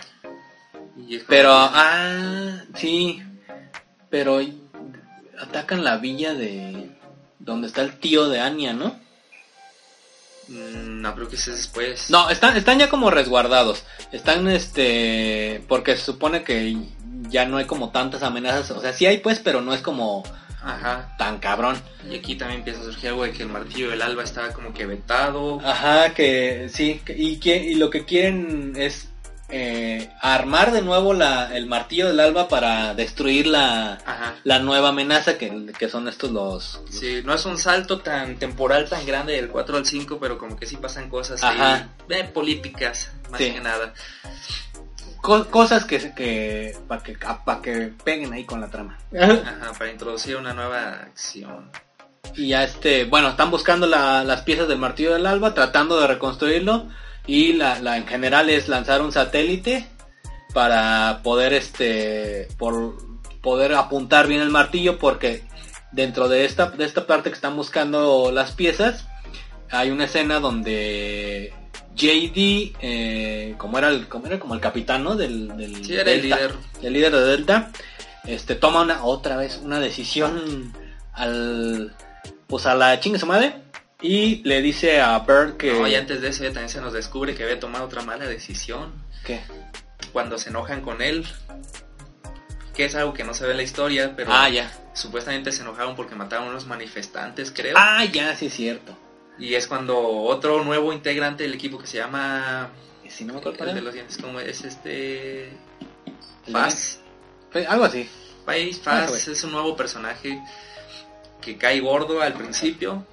Y 1.09 1.19
Pero, 1.19 1.51
que- 1.51 1.71
ah, 1.75 2.65
sí. 2.75 3.23
Pero 4.11 4.41
atacan 5.41 5.85
la 5.85 5.97
villa 5.97 6.35
de 6.35 6.91
donde 7.39 7.67
está 7.69 7.83
el 7.83 7.99
tío 7.99 8.29
de 8.29 8.41
Anya, 8.41 8.73
¿no? 8.75 9.01
Mm, 10.53 11.01
No, 11.01 11.15
creo 11.15 11.29
que 11.29 11.37
es 11.37 11.47
después. 11.47 12.11
No, 12.11 12.31
están, 12.31 12.57
están 12.57 12.79
ya 12.79 12.89
como 12.89 13.11
resguardados. 13.11 13.85
Están, 14.13 14.47
este, 14.49 15.65
porque 15.69 15.97
se 15.97 16.05
supone 16.05 16.43
que 16.45 16.77
ya 17.29 17.45
no 17.47 17.57
hay 17.57 17.65
como 17.65 17.91
tantas 17.91 18.23
amenazas. 18.23 18.71
O 18.73 18.81
sea, 18.81 18.93
sí 18.93 19.07
hay 19.07 19.19
pues, 19.19 19.39
pero 19.41 19.61
no 19.63 19.73
es 19.75 19.81
como 19.81 20.23
Ajá. 20.63 21.15
tan 21.19 21.39
cabrón. 21.39 21.81
Y 22.11 22.17
aquí 22.17 22.37
también 22.37 22.61
empieza 22.61 22.81
a 22.81 22.85
surgir 22.85 23.11
algo 23.11 23.25
de 23.25 23.33
que 23.33 23.43
el 23.43 23.49
martillo 23.49 23.91
del 23.91 24.03
alba 24.03 24.23
estaba 24.25 24.53
como 24.53 24.73
que 24.75 24.87
vetado. 24.87 25.61
Ajá, 25.65 26.13
que 26.15 26.69
sí, 26.73 27.01
que- 27.05 27.17
y, 27.17 27.37
que, 27.39 27.57
y 27.57 27.75
lo 27.77 27.91
que 27.91 28.05
quieren 28.05 28.75
es 28.77 29.09
eh, 29.55 30.11
armar 30.23 30.73
de 30.73 30.81
nuevo 30.81 31.13
la, 31.13 31.55
el 31.55 31.67
martillo 31.67 32.09
del 32.09 32.19
alba 32.21 32.49
para 32.49 32.95
destruir 32.95 33.47
la, 33.47 33.99
Ajá. 34.05 34.35
la 34.45 34.59
nueva 34.61 34.89
amenaza 34.89 35.37
que, 35.37 35.73
que 35.79 35.89
son 35.91 36.09
estos 36.09 36.31
los... 36.31 36.81
Sí, 36.91 37.21
no 37.25 37.35
es 37.35 37.45
un 37.45 37.59
salto 37.59 38.01
tan 38.01 38.37
temporal 38.39 38.89
tan 38.89 39.05
grande 39.05 39.35
del 39.35 39.49
4 39.49 39.77
al 39.77 39.85
5, 39.87 40.19
pero 40.19 40.39
como 40.39 40.57
que 40.57 40.65
sí 40.67 40.77
pasan 40.79 41.11
cosas 41.11 41.43
eh, 42.09 42.25
políticas, 42.33 43.13
más 43.31 43.39
Sí. 43.41 43.53
que 43.53 43.61
nada. 43.61 43.93
co- 45.21 45.47
cosas 45.49 45.85
que, 45.85 46.13
que 46.15 46.77
para 46.89 47.03
que, 47.03 47.17
pa' 47.45 47.61
que 47.63 47.93
peguen 48.05 48.33
ahí 48.33 48.45
con 48.45 48.61
la 48.61 48.69
trama. 48.69 48.99
Ajá, 49.21 49.73
para 49.79 49.91
introducir 49.91 50.37
una 50.37 50.53
nueva 50.55 50.89
acción. 50.95 51.71
Y 52.35 52.49
ya 52.49 52.65
este, 52.65 53.05
bueno, 53.05 53.29
están 53.29 53.51
buscando 53.51 53.87
la- 53.87 54.25
las 54.25 54.43
piezas 54.43 54.67
del 54.67 54.79
martillo 54.79 55.13
del 55.13 55.27
alba, 55.27 55.53
tratando 55.55 56.01
de 56.01 56.07
reconstruirlo. 56.07 56.89
Y 57.27 57.53
la, 57.55 57.79
la 57.79 57.97
en 57.97 58.07
general 58.07 58.51
es 58.51 58.69
lanzar 58.69 59.01
un 59.01 59.13
satélite 59.13 59.87
para 60.53 61.21
poder 61.23 61.53
este 61.53 62.49
por 62.59 62.97
poder 63.41 63.75
apuntar 63.75 64.27
bien 64.27 64.41
el 64.41 64.51
martillo 64.51 64.99
porque 64.99 65.43
dentro 65.93 66.29
de 66.29 66.45
esta 66.45 66.71
de 66.71 66.85
esta 66.85 67.07
parte 67.07 67.31
que 67.31 67.35
están 67.35 67.57
buscando 67.57 68.31
las 68.33 68.53
piezas 68.53 69.07
hay 69.71 69.91
una 69.91 70.05
escena 70.05 70.41
donde 70.41 71.53
JD 71.95 72.77
eh, 72.81 73.55
como 73.59 73.79
era 73.79 73.89
el 73.89 74.09
como 74.09 74.27
era 74.27 74.39
como 74.39 74.55
el 74.55 74.61
capitán 74.61 75.05
¿no? 75.05 75.17
del, 75.17 75.57
del 75.57 75.85
Sí, 75.85 75.95
era 75.95 76.11
el 76.13 76.23
líder. 76.23 76.55
el 76.83 76.93
líder 76.93 77.13
de 77.13 77.25
Delta 77.25 77.71
este 78.25 78.55
toma 78.55 78.83
una 78.83 79.05
otra 79.05 79.37
vez 79.37 79.61
una 79.65 79.81
decisión 79.81 80.73
al 81.15 81.95
pues 82.47 82.67
a 82.67 82.75
la 82.75 83.01
chingue 83.01 83.19
su 83.19 83.27
madre 83.27 83.62
y 84.03 84.43
le 84.45 84.61
dice 84.63 85.01
a 85.01 85.19
Bird 85.21 85.57
que 85.57 85.73
No, 85.73 85.87
y 85.87 85.95
antes 85.95 86.21
de 86.21 86.29
eso 86.29 86.43
ya 86.45 86.51
también 86.51 86.69
se 86.69 86.81
nos 86.81 86.93
descubre 86.93 87.35
que 87.35 87.45
había 87.45 87.61
tomado 87.61 87.85
otra 87.85 88.03
mala 88.03 88.27
decisión. 88.27 88.93
¿Qué? 89.25 89.41
Cuando 90.13 90.39
se 90.39 90.51
enojan 90.51 90.81
con 90.83 91.01
él, 91.01 91.27
que 92.75 92.85
es 92.87 92.95
algo 92.95 93.15
que 93.15 93.25
no 93.25 93.33
se 93.35 93.45
ve 93.45 93.53
en 93.53 93.59
la 93.59 93.63
historia, 93.63 94.15
pero 94.17 94.33
ah 94.33 94.49
ya 94.49 94.71
supuestamente 94.95 95.53
se 95.53 95.63
enojaron 95.63 95.95
porque 95.97 96.15
mataron 96.15 96.49
a 96.49 96.51
unos 96.51 96.67
manifestantes, 96.67 97.51
creo. 97.51 97.77
ah 97.79 98.05
ya 98.05 98.37
sí 98.37 98.47
es 98.47 98.55
cierto 98.55 98.97
Y 99.39 99.55
es 99.55 99.67
cuando 99.67 99.99
otro 99.99 100.63
nuevo 100.65 100.93
integrante 100.93 101.45
del 101.45 101.55
equipo 101.55 101.79
que 101.79 101.87
se 101.87 101.97
llama... 101.99 102.71
si 103.09 103.25
no 103.25 103.33
me 103.35 103.39
acuerdo 103.39 103.59
El 103.59 103.65
cuál 103.65 103.75
de 103.75 103.83
los 103.83 103.95
dientes, 103.95 104.19
como 104.19 104.39
es 104.41 104.65
este... 104.65 105.45
El 106.47 106.53
Faz. 106.53 107.01
Fue 107.51 107.65
algo 107.67 107.85
así 107.85 108.09
País 108.45 108.81
Ah, 108.85 109.07
Faz 109.07 109.11
güey. 109.11 109.23
es 109.37 109.45
un 109.45 109.53
nuevo 109.53 109.77
personaje 109.77 110.43
que 111.41 111.57
cae 111.57 111.81
gordo 111.81 112.21
al 112.21 112.35
principio 112.35 113.07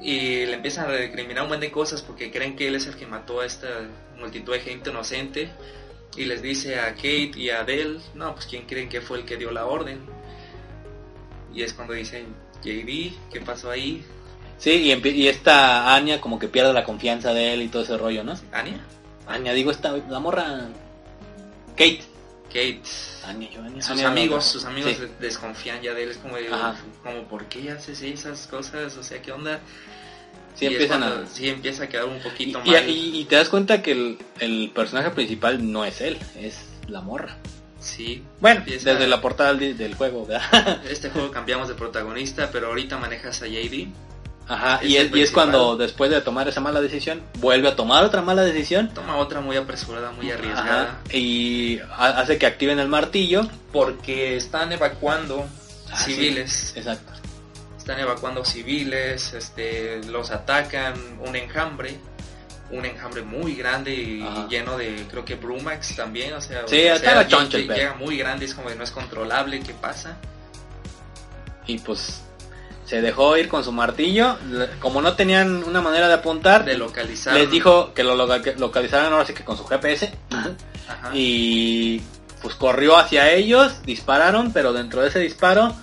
y 0.00 0.46
le 0.46 0.54
empiezan 0.54 0.86
a 0.86 0.88
recriminar 0.88 1.44
un 1.44 1.48
buen 1.48 1.60
de 1.60 1.70
cosas 1.70 2.02
porque 2.02 2.30
creen 2.30 2.56
que 2.56 2.68
él 2.68 2.74
es 2.74 2.86
el 2.86 2.96
que 2.96 3.06
mató 3.06 3.40
a 3.40 3.46
esta 3.46 3.68
multitud 4.18 4.52
de 4.52 4.60
gente 4.60 4.90
inocente 4.90 5.50
y 6.16 6.24
les 6.24 6.42
dice 6.42 6.78
a 6.78 6.94
Kate 6.94 7.32
y 7.36 7.50
a 7.50 7.60
Adele, 7.60 8.00
no, 8.14 8.34
pues 8.34 8.46
quién 8.46 8.66
creen 8.66 8.88
que 8.88 9.00
fue 9.00 9.18
el 9.18 9.24
que 9.24 9.36
dio 9.36 9.50
la 9.50 9.64
orden. 9.64 10.00
Y 11.54 11.62
es 11.62 11.72
cuando 11.72 11.94
dicen, 11.94 12.26
JD, 12.62 13.30
¿qué 13.32 13.40
pasó 13.44 13.70
ahí? 13.70 14.04
sí 14.62 14.92
y, 14.92 15.08
y 15.08 15.28
esta 15.28 15.94
Anya 15.94 16.20
como 16.20 16.38
que 16.38 16.46
pierde 16.46 16.72
la 16.72 16.84
confianza 16.84 17.34
de 17.34 17.52
él 17.52 17.62
y 17.62 17.68
todo 17.68 17.82
ese 17.82 17.98
rollo 17.98 18.22
no 18.22 18.34
¿Anya? 18.52 18.80
Anya 19.26 19.52
digo 19.54 19.72
esta 19.72 19.96
la 20.08 20.20
morra 20.20 20.68
Kate 21.70 22.02
Kate. 22.52 22.82
Yo, 23.52 23.62
Anya. 23.62 23.82
Sus 23.82 24.02
amigos, 24.02 24.44
sus 24.44 24.64
amigos 24.64 24.92
sí. 24.98 25.04
desconfían 25.20 25.80
ya 25.82 25.94
de 25.94 26.04
él, 26.04 26.10
es 26.10 26.18
como, 26.18 26.36
de, 26.36 26.48
como 27.02 27.22
¿por 27.28 27.46
qué 27.46 27.70
haces 27.70 28.02
esas 28.02 28.46
cosas? 28.46 28.96
O 28.96 29.02
sea, 29.02 29.20
¿qué 29.22 29.32
onda? 29.32 29.60
Sí 30.54 30.66
Y 30.66 30.68
empiezan 30.68 31.00
cuando 31.00 31.22
a 31.22 31.26
Sí, 31.26 31.48
empieza 31.48 31.84
a 31.84 31.88
quedar 31.88 32.04
un 32.04 32.20
poquito 32.20 32.60
y, 32.64 32.70
mal. 32.70 32.88
y- 32.88 33.20
y 33.20 33.24
te 33.24 33.36
das 33.36 33.48
cuenta 33.48 33.80
que 33.82 33.92
el, 33.92 34.18
el 34.38 34.70
personaje 34.74 35.10
principal 35.10 35.72
no 35.72 35.84
es 35.86 36.00
él 36.02 36.18
es 36.38 36.66
la 36.88 37.00
morra 37.00 37.38
Sí. 37.80 38.22
bueno 38.38 38.60
Empieza- 38.60 38.92
desde 38.92 39.06
la 39.08 39.20
portada 39.22 39.54
del, 39.54 39.76
del 39.78 39.94
juego 39.94 40.26
¿verdad? 40.26 40.82
Este 40.90 41.08
juego 41.10 41.30
cambiamos 41.30 41.68
de 41.68 41.74
protagonista, 41.74 42.50
pero 42.52 42.66
ahorita 42.68 42.98
manejas 42.98 43.40
a 43.42 43.46
JD. 43.46 43.88
Ajá, 44.52 44.76
Es 44.82 44.88
y 44.90 44.96
es, 44.96 45.02
y 45.02 45.06
es 45.06 45.10
principal. 45.10 45.32
cuando 45.50 45.76
después 45.76 46.10
de 46.10 46.20
tomar 46.20 46.46
esa 46.48 46.60
mala 46.60 46.80
decisión, 46.80 47.22
vuelve 47.38 47.68
a 47.68 47.76
tomar 47.76 48.04
otra 48.04 48.20
mala 48.22 48.42
decisión. 48.42 48.90
Toma 48.94 49.16
otra 49.16 49.40
muy 49.40 49.56
apresurada, 49.56 50.12
muy 50.12 50.30
arriesgada. 50.30 50.82
Ajá, 50.82 51.16
y 51.16 51.78
ha- 51.96 52.20
hace 52.20 52.38
que 52.38 52.46
activen 52.46 52.78
el 52.78 52.88
martillo. 52.88 53.48
Porque 53.72 54.36
están 54.36 54.72
evacuando 54.72 55.46
Ah, 55.90 55.96
civiles. 56.04 56.72
sí, 56.72 56.78
exacto. 56.78 57.12
Están 57.78 57.98
evacuando 57.98 58.44
civiles, 58.44 59.32
este, 59.32 60.02
los 60.04 60.30
atacan, 60.30 60.94
un 61.26 61.34
enjambre. 61.36 61.96
Un 62.70 62.86
enjambre 62.86 63.20
muy 63.22 63.54
grande 63.54 63.92
y 63.92 64.22
Ajá. 64.22 64.46
lleno 64.48 64.78
de, 64.78 65.04
creo 65.10 65.24
que 65.26 65.34
Brumax 65.34 65.94
también, 65.96 66.32
o 66.32 66.40
sea, 66.40 66.62
Sí, 66.66 66.88
o 66.88 66.96
sea, 66.98 67.22
llega 67.28 67.94
muy 67.98 68.16
grande, 68.16 68.46
es 68.46 68.54
como 68.54 68.68
que 68.68 68.74
no 68.76 68.84
es 68.84 68.90
controlable, 68.90 69.60
¿qué 69.60 69.74
pasa? 69.74 70.16
Y 71.66 71.78
pues 71.78 72.22
se 72.84 73.00
dejó 73.00 73.36
ir 73.36 73.48
con 73.48 73.62
su 73.64 73.72
martillo. 73.72 74.36
Como 74.80 75.00
no 75.00 75.14
tenían 75.14 75.62
una 75.64 75.80
manera 75.80 76.08
de 76.08 76.14
apuntar, 76.14 76.64
De 76.64 76.76
localizar. 76.76 77.34
les 77.34 77.50
dijo 77.50 77.94
que 77.94 78.02
lo 78.04 78.14
localizaran 78.16 79.12
ahora 79.12 79.24
sí 79.26 79.32
que 79.34 79.44
con 79.44 79.56
su 79.56 79.64
GPS. 79.64 80.12
Ajá. 80.30 81.10
Y 81.14 82.00
pues 82.42 82.54
corrió 82.56 82.96
hacia 82.98 83.30
ellos, 83.30 83.82
dispararon, 83.84 84.52
pero 84.52 84.72
dentro 84.72 85.00
de 85.02 85.08
ese 85.08 85.20
disparo 85.20 85.74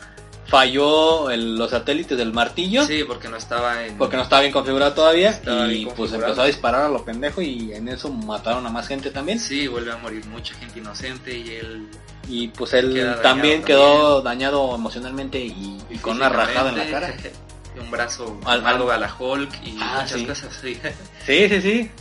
falló 0.46 1.30
el- 1.30 1.56
los 1.56 1.70
satélites 1.72 2.18
del 2.18 2.34
martillo. 2.34 2.84
Sí, 2.84 3.04
porque 3.08 3.30
no 3.30 3.38
estaba 3.38 3.86
en... 3.86 3.98
Porque 3.98 4.18
no 4.18 4.24
estaba 4.24 4.42
bien 4.42 4.52
configurado 4.52 4.94
todavía 4.94 5.30
Estaba 5.30 5.72
y 5.72 5.86
pues 5.86 6.12
empezó 6.12 6.42
a 6.42 6.46
disparar 6.46 6.86
a 6.86 6.90
lo 6.90 7.06
pendejo 7.06 7.42
y 7.42 7.72
en 7.74 7.88
eso 7.88 8.10
mataron 8.10 8.66
a 8.66 8.70
más 8.70 8.88
gente 8.88 9.12
también. 9.12 9.40
Sí, 9.40 9.68
vuelve 9.68 9.92
a 9.92 9.98
morir 9.98 10.26
mucha 10.26 10.54
gente 10.56 10.80
inocente 10.80 11.38
y 11.38 11.50
él... 11.52 11.88
Y 12.32 12.48
pues 12.50 12.74
él 12.74 12.94
Queda 12.94 13.22
también 13.22 13.62
también. 13.62 13.64
quedó 13.64 14.22
dañado 14.22 14.76
emocionalmente 14.76 15.40
y, 15.40 15.78
y 15.90 15.98
con 15.98 16.18
una 16.18 16.30
rajada 16.30 16.70
en 16.70 16.78
la 16.78 16.86
cara. 16.88 17.14
y 17.76 17.80
un 17.80 17.90
brazo 17.92 18.40
Al- 18.46 18.60
armado 18.60 18.92
a 18.92 18.98
la 18.98 19.14
Hulk 19.18 19.52
y 19.66 19.78
Ah, 19.82 20.00
muchas 20.02 20.20
sí. 20.20 20.26
cosas 20.26 20.58
así. 20.58 20.80
Sí, 21.26 21.50
sí, 21.50 21.62
sí. 21.62 21.92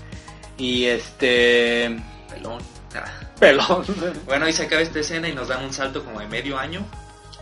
Y 0.59 0.85
este... 0.85 1.99
Pelón. 2.31 2.63
Ah. 2.95 3.05
Pelón. 3.41 3.85
Bueno, 4.27 4.45
ahí 4.47 4.53
se 4.53 4.65
acaba 4.65 4.83
esta 4.83 5.01
escena 5.01 5.29
y 5.29 5.35
nos 5.35 5.49
dan 5.49 5.65
un 5.65 5.73
salto 5.73 6.05
como 6.05 6.21
de 6.21 6.27
medio 6.29 6.59
año. 6.59 6.85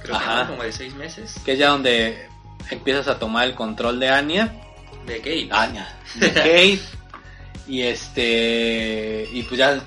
Creo 0.03 0.19
que 0.19 0.25
no, 0.27 0.47
como 0.49 0.63
de 0.63 0.71
seis 0.73 0.95
meses. 0.95 1.35
que 1.45 1.55
es 1.55 1.59
ya 1.59 1.71
donde 1.71 2.29
empiezas 2.71 3.09
a 3.09 3.19
tomar 3.19 3.47
el 3.49 3.55
control 3.57 3.99
de 3.99 4.09
Anya. 4.11 4.55
De 5.07 5.19
Kate. 5.19 5.49
Anya. 5.51 5.89
De 6.15 6.33
Kate. 6.33 6.81
y 7.67 7.83
este... 7.83 9.29
Y 9.33 9.43
pues 9.45 9.59
ya 9.59 9.81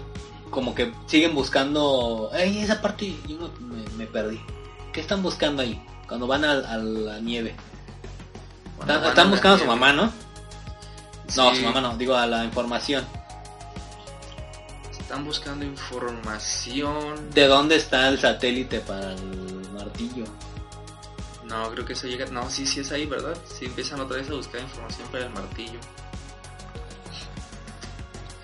como 0.50 0.74
que 0.76 0.94
siguen 1.08 1.36
buscando... 1.36 2.30
Ey, 2.34 2.60
esa 2.60 2.82
parte 2.82 3.16
yo 3.28 3.38
no- 3.38 3.52
me, 3.60 3.84
me 3.98 4.08
perdí. 4.08 4.40
¿Qué 4.94 5.02
están 5.02 5.22
buscando 5.24 5.62
ahí? 5.62 5.82
Cuando 6.08 6.28
van 6.28 6.44
a, 6.46 6.52
a 6.54 6.78
la 6.78 7.20
nieve. 7.20 7.56
Están, 8.80 9.30
buscando 9.30 9.58
a 9.58 9.60
su 9.60 9.66
mamá, 9.66 9.94
¿no? 9.94 10.12
No, 11.36 11.52
Sí, 11.52 11.58
su 11.58 11.64
mamá 11.66 11.82
no, 11.82 11.98
digo 11.98 12.16
a 12.16 12.26
la 12.26 12.44
información. 12.46 13.06
Están 14.92 15.26
buscando 15.26 15.66
información. 15.66 17.30
¿De 17.32 17.48
dónde 17.48 17.76
está 17.76 18.08
el 18.10 18.20
satélite 18.20 18.80
para 18.80 19.14
el 19.14 19.68
martillo? 19.74 20.24
No, 21.46 21.70
creo 21.72 21.84
que 21.86 21.94
eso 21.94 22.08
llega. 22.08 22.26
No, 22.28 22.50
sí, 22.50 22.66
sí 22.66 22.80
es 22.82 22.92
ahí, 22.92 23.06
¿verdad? 23.08 23.36
Sí 23.46 23.66
empiezan 23.66 24.00
otra 24.00 24.18
vez 24.18 24.30
a 24.30 24.34
buscar 24.36 24.62
información 24.62 25.08
para 25.12 25.26
el 25.26 25.34
martillo. 25.34 25.80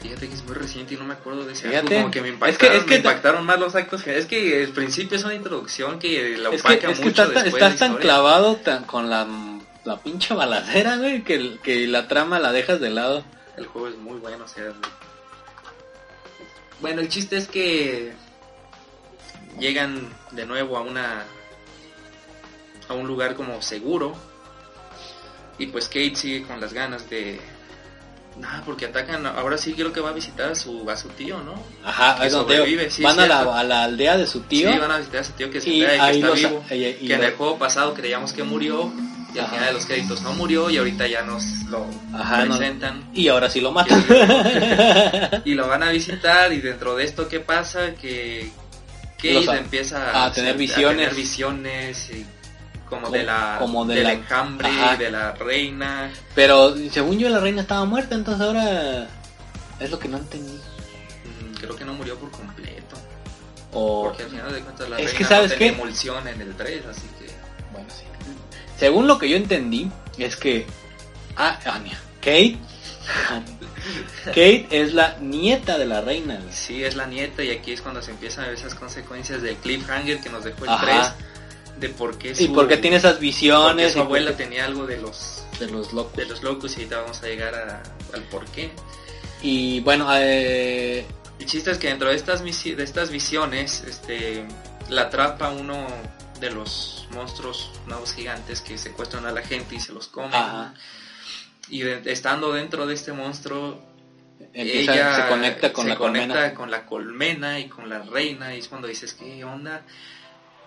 Fíjate 0.08 0.28
que 0.30 0.36
es 0.36 0.44
muy 0.44 0.54
reciente 0.56 0.94
y 0.94 0.98
no 0.98 1.04
me 1.06 1.14
acuerdo 1.14 1.46
de 1.46 1.54
ese 1.54 1.68
Fíjate. 1.70 1.86
acto, 1.88 1.96
Como 1.96 2.12
que 2.12 2.22
me 2.22 2.28
Es 2.30 2.34
impactaron, 2.36 2.72
que- 2.72 2.78
es 2.78 2.84
que 2.84 2.90
me 2.90 2.96
ta- 3.04 3.10
impactaron 3.10 3.46
más 3.46 3.60
los 3.60 3.76
actos. 3.76 4.06
Es 4.08 4.26
que 4.26 4.64
el 4.64 4.70
principio 4.72 5.18
es 5.18 5.24
una 5.24 5.34
introducción 5.34 5.98
que 6.00 6.38
la 6.38 6.50
Es 6.50 6.62
que, 6.62 6.68
opaca 6.74 6.92
es 6.92 6.98
mucho 7.00 7.10
estás, 7.10 7.34
tan- 7.34 7.44
después 7.44 7.64
estás 7.64 7.80
tan 7.80 7.98
clavado 7.98 8.56
tan- 8.58 8.84
con 8.84 9.10
la, 9.10 9.28
la 9.84 9.98
pinche 10.00 10.34
balacera, 10.34 10.98
güey, 10.98 11.24
que, 11.24 11.58
que 11.64 11.88
la 11.88 12.08
trama 12.08 12.40
la 12.40 12.52
dejas 12.52 12.80
de 12.80 12.90
lado. 12.92 13.24
El 13.58 13.66
juego 13.68 13.88
es 13.88 13.96
muy 13.98 14.18
bueno, 14.20 14.46
o 14.46 14.48
sea. 14.48 14.72
Bueno, 16.82 17.02
el 17.02 17.10
chiste 17.10 17.38
es 17.38 17.48
que 17.48 18.14
llegan 19.60 20.10
de 20.32 20.46
nuevo 20.46 20.78
a 20.78 20.82
una 20.82 21.24
a 22.88 22.94
un 22.94 23.08
lugar 23.08 23.36
como 23.36 23.62
seguro 23.64 24.16
y 25.58 25.68
pues 25.68 25.88
Kate 25.88 26.16
sigue 26.16 26.44
con 26.46 26.60
las 26.62 26.74
ganas 26.74 27.10
de 27.10 27.40
nada 28.40 28.62
porque 28.66 28.86
atacan 28.86 29.26
ahora 29.26 29.58
sí 29.58 29.74
creo 29.74 29.94
que 29.94 30.02
va 30.02 30.10
a 30.10 30.14
visitar 30.14 30.50
a 30.52 30.56
su 30.56 30.90
a 30.90 30.98
su 30.98 31.08
tío, 31.10 31.42
¿no? 31.42 31.54
Ajá, 31.84 32.18
Que 32.20 32.28
es 32.28 32.34
sobrevive, 32.34 32.90
sí, 32.92 33.02
van 33.04 33.20
a 33.20 33.26
la, 33.28 33.60
a 33.60 33.64
la 33.64 33.84
aldea 33.86 34.18
de 34.18 34.28
su 34.28 34.42
tío. 34.42 34.72
Sí, 34.72 34.78
van 34.78 34.92
a 34.92 34.98
visitar 34.98 35.22
a 35.22 35.24
su 35.24 35.32
tío 35.34 35.50
que 35.50 35.62
se 35.62 35.70
y 35.70 35.82
trae, 35.82 35.98
que 36.12 36.18
está 36.20 36.32
vivo. 36.32 36.64
y- 36.72 36.74
y 36.76 37.08
que 37.08 37.14
en 37.14 37.24
el 37.24 37.34
juego 37.34 37.58
pasado 37.58 37.94
creíamos 37.94 38.34
que 38.34 38.44
murió 38.44 38.92
y 39.34 39.40
al 39.40 39.46
Ajá. 39.46 39.54
final 39.56 39.68
de 39.68 39.74
los 39.74 39.86
créditos 39.86 40.22
no 40.22 40.34
murió 40.34 40.70
y 40.70 40.78
ahorita 40.78 41.08
ya 41.08 41.22
nos 41.24 41.44
lo 41.70 41.86
Ajá, 42.14 42.46
no- 42.46 42.58
presentan. 42.58 43.10
Y 43.14 43.28
ahora 43.30 43.50
sí 43.50 43.62
lo 43.62 43.72
matan. 43.72 44.04
y 45.46 45.54
lo 45.54 45.68
van 45.68 45.84
a 45.84 45.90
visitar 45.92 46.52
y 46.54 46.62
dentro 46.62 46.96
de 46.96 47.04
esto 47.04 47.28
qué 47.28 47.40
pasa 47.40 47.94
que 47.96 48.50
Kate 49.18 49.50
a- 49.50 49.58
empieza 49.58 50.26
a 50.26 50.32
tener 50.32 50.56
visiones. 50.58 50.98
tener 50.98 51.16
visiones 51.16 52.10
y 52.12 52.26
como, 52.90 53.04
Como- 53.04 53.12
de 53.18 53.24
la 53.24 53.58
como 53.60 53.86
de 53.86 53.96
del 53.96 54.04
la- 54.04 54.14
enjambre 54.14 54.68
Ajá. 54.68 54.96
de 54.98 55.12
la 55.12 55.32
reina 55.34 56.12
Pero 56.36 56.76
según 56.92 57.18
yo 57.20 57.30
la 57.30 57.40
reina 57.40 57.62
estaba 57.62 57.86
muerta, 57.86 58.16
entonces 58.16 58.46
ahora 58.46 59.08
es 59.80 59.90
lo 59.92 60.00
que 60.00 60.08
no 60.08 60.18
entendí. 60.18 60.54
Mm, 60.54 61.56
creo 61.60 61.76
que 61.76 61.84
no 61.86 61.94
murió 61.94 62.18
por 62.18 62.30
completo 62.32 62.96
O 63.74 64.04
porque 64.06 64.24
al 64.24 64.30
final 64.30 64.54
de 64.54 64.60
cuentas 64.62 64.90
la 64.90 64.98
Es 65.00 65.06
reina 65.06 65.18
que, 65.18 65.24
¿sabes 65.26 65.52
no 65.52 65.58
tenía 65.58 65.74
qué? 65.74 65.80
emulsión 65.82 66.28
en 66.28 66.42
el 66.42 66.56
3 66.56 66.86
así 66.86 67.08
que 67.20 67.26
Bueno, 67.74 67.88
sí. 67.90 68.04
Según 68.78 69.08
lo 69.08 69.18
que 69.18 69.30
yo 69.30 69.38
entendí, 69.38 69.90
es 70.18 70.36
que. 70.36 70.66
Ah, 71.38 71.58
Anya. 71.66 71.98
Kate. 72.20 72.58
Kate 74.26 74.68
es 74.72 74.94
la 74.94 75.18
nieta 75.20 75.78
de 75.78 75.86
la 75.86 76.02
reina. 76.02 76.40
sí 76.52 76.84
es 76.84 76.96
la 76.96 77.06
nieta 77.06 77.44
y 77.44 77.52
aquí 77.52 77.72
es 77.72 77.82
cuando 77.82 78.02
se 78.02 78.12
empiezan 78.12 78.46
a 78.46 78.48
ver 78.48 78.58
esas 78.58 78.76
consecuencias 78.76 79.42
del 79.42 79.56
cliffhanger 79.58 80.20
que 80.22 80.30
nos 80.30 80.44
dejó 80.44 80.64
el 80.66 80.70
Ajá. 80.72 80.86
3 80.86 81.26
de 81.80 81.90
por 81.90 82.18
qué 82.18 82.32
Y 82.32 82.48
su- 82.48 82.54
porque 82.54 82.78
tiene 82.78 82.98
esas 82.98 83.20
visiones. 83.20 83.94
su 83.94 84.00
abuela 84.00 84.32
porque- 84.32 84.44
tenía 84.46 84.66
algo 84.66 84.86
de 84.86 84.98
los 84.98 85.44
de 85.60 85.68
los 85.70 85.94
locos. 85.94 86.16
de 86.18 86.26
los 86.26 86.44
locos 86.44 86.72
y 86.74 86.76
ahorita 86.82 87.02
vamos 87.02 87.22
a 87.24 87.28
llegar 87.28 87.56
a- 87.56 87.84
al 88.14 88.22
por 88.24 88.46
qué 88.48 88.72
Y 89.42 89.80
bueno, 89.82 90.08
eh, 90.14 91.06
El 91.40 91.46
chiste 91.46 91.70
es 91.70 91.78
que 91.78 91.88
dentro 91.90 92.10
de 92.10 92.16
estas, 92.16 92.42
de 92.44 92.84
estas 92.84 93.10
visiones, 93.12 93.84
este, 93.88 94.46
la 94.90 95.04
atrapa 95.04 95.50
uno 95.50 95.86
de 96.40 96.50
los 96.50 97.08
monstruos 97.12 97.72
nuevos 97.86 98.14
gigantes 98.14 98.62
que 98.62 98.78
secuestran 98.78 99.26
a 99.26 99.32
la 99.32 99.42
gente 99.42 99.76
y 99.76 99.80
se 99.80 99.92
los 99.94 100.08
comen. 100.08 100.34
ajá, 100.34 100.74
Y 101.70 101.82
de- 101.82 102.02
estando 102.12 102.54
dentro 102.54 102.86
de 102.88 102.94
este 102.94 103.12
monstruo, 103.12 103.80
empieza, 104.54 104.94
ella 104.94 105.16
se 105.24 105.28
conecta 105.30 105.74
con 105.74 105.84
se 105.86 105.90
la 105.90 105.96
conecta 105.98 106.28
colmena. 106.34 106.54
con 106.56 106.72
la 106.72 106.86
colmena 106.86 107.60
y 107.60 107.68
con 107.70 107.90
la 107.90 108.00
reina 108.04 108.56
y 108.56 108.60
es 108.60 108.68
cuando 108.68 108.88
dices, 108.88 109.14
¿qué 109.14 109.44
onda? 109.44 109.84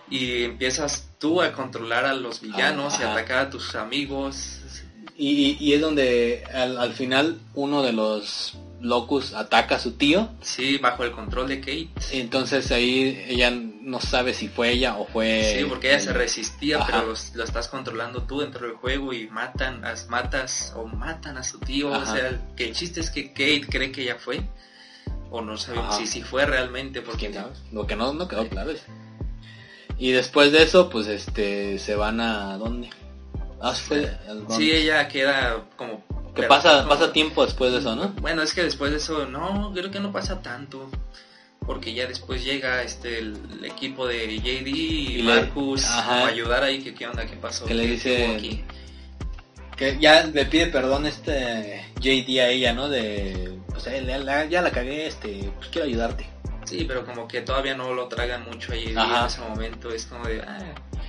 Y 0.09 0.43
empiezas 0.43 1.07
tú 1.19 1.41
a 1.41 1.51
controlar 1.53 2.05
a 2.05 2.13
los 2.13 2.41
villanos 2.41 2.93
y 2.99 3.03
Ajá. 3.03 3.11
atacar 3.13 3.37
a 3.39 3.49
tus 3.49 3.75
amigos. 3.75 4.61
Y, 5.17 5.57
y- 5.59 5.73
es 5.73 5.81
donde 5.81 6.43
al, 6.53 6.77
al 6.77 6.93
final 6.93 7.39
uno 7.53 7.83
de 7.83 7.91
los 7.91 8.57
locus 8.81 9.33
ataca 9.33 9.75
a 9.75 9.79
su 9.79 9.91
tío. 9.93 10.29
Sí, 10.41 10.77
bajo 10.77 11.03
el 11.03 11.11
control 11.11 11.49
de 11.49 11.59
Kate. 11.59 11.89
Entonces 12.13 12.71
ahí 12.71 13.23
ella 13.27 13.51
no 13.51 13.99
sabe 13.99 14.33
si 14.33 14.47
fue 14.47 14.71
ella 14.71 14.95
o 14.97 15.05
fue... 15.05 15.57
Sí, 15.57 15.65
porque 15.65 15.89
ella 15.89 15.99
se 15.99 16.13
resistía, 16.13 16.77
Ajá. 16.77 17.01
pero 17.01 17.13
lo 17.35 17.43
estás 17.43 17.67
controlando 17.67 18.23
tú 18.23 18.39
dentro 18.39 18.65
del 18.65 18.77
juego 18.77 19.11
y 19.11 19.27
matan, 19.27 19.83
as, 19.83 20.07
matas 20.07 20.73
o 20.77 20.85
matan 20.85 21.37
a 21.37 21.43
su 21.43 21.59
tío. 21.59 21.93
Ajá. 21.93 22.13
O 22.13 22.15
sea, 22.15 22.41
que 22.55 22.69
el 22.69 22.73
chiste 22.73 23.01
es 23.01 23.09
que 23.11 23.29
Kate 23.33 23.65
cree 23.69 23.91
que 23.91 24.03
ella 24.03 24.15
fue. 24.17 24.41
O 25.31 25.41
no 25.41 25.57
sabemos 25.57 25.97
si, 25.97 26.07
si 26.07 26.23
fue 26.23 26.45
realmente, 26.45 27.01
porque 27.01 27.27
¿Quién 27.27 27.33
sabe? 27.33 27.51
Lo 27.73 27.85
que 27.85 27.95
no, 27.95 28.13
no 28.13 28.27
quedó 28.27 28.47
claro. 28.47 28.71
Y 29.99 30.11
después 30.11 30.51
de 30.53 30.63
eso, 30.63 30.89
pues 30.89 31.07
este, 31.07 31.77
se 31.77 31.93
van 31.95 32.19
a... 32.21 32.57
¿Dónde? 32.57 32.89
Ah, 33.61 33.73
fue 33.73 34.09
sí, 34.55 34.71
ella 34.71 35.07
queda 35.09 35.65
como... 35.75 36.03
Que 36.33 36.43
pasa, 36.43 36.77
como- 36.83 36.89
pasa 36.89 37.11
tiempo 37.11 37.45
después 37.45 37.71
de 37.73 37.79
eso, 37.79 37.95
¿no? 37.95 38.09
Bueno, 38.21 38.41
es 38.41 38.53
que 38.53 38.63
después 38.63 38.91
de 38.91 38.97
eso, 38.97 39.25
no, 39.25 39.71
creo 39.73 39.91
que 39.91 39.99
no 39.99 40.11
pasa 40.13 40.41
tanto. 40.41 40.89
Porque 41.65 41.93
ya 41.93 42.07
después 42.07 42.43
llega 42.45 42.81
este 42.81 43.19
el, 43.19 43.37
el 43.59 43.65
equipo 43.65 44.07
de 44.07 44.37
JD 44.39 44.67
y, 44.67 44.71
Y 45.17 45.21
le- 45.21 45.23
Marcus 45.23 45.83
ajá. 45.85 46.23
a 46.23 46.27
ayudar 46.27 46.63
ahí, 46.63 46.81
que 46.81 46.93
qué 46.95 47.05
onda, 47.05 47.25
qué 47.25 47.35
pasó. 47.35 47.65
Que 47.65 47.73
le 47.73 47.83
¿Qué- 47.83 47.91
dice- 47.91 48.35
aquí? 48.35 48.63
Que 49.75 49.97
ya 49.99 50.23
le 50.25 50.45
pide 50.45 50.67
perdón 50.67 51.05
este 51.05 51.85
JD 51.99 52.39
a 52.39 52.47
ella, 52.49 52.73
¿no? 52.73 52.87
De, 52.89 53.57
pues 53.69 53.85
eh, 53.87 54.03
ya 54.49 54.61
la 54.61 54.71
cagué, 54.71 55.07
este, 55.07 55.51
pues 55.57 55.67
quiero 55.69 55.87
ayudarte. 55.87 56.25
Sí, 56.69 56.85
pero 56.87 57.05
como 57.05 57.27
que 57.27 57.41
todavía 57.41 57.75
no 57.75 57.93
lo 57.93 58.07
tragan 58.07 58.43
mucho 58.43 58.71
ahí 58.73 58.85
en 58.89 58.97
ese 59.25 59.41
momento. 59.41 59.91
Es 59.91 60.05
como 60.05 60.25
de, 60.25 60.41
ah, 60.41 60.59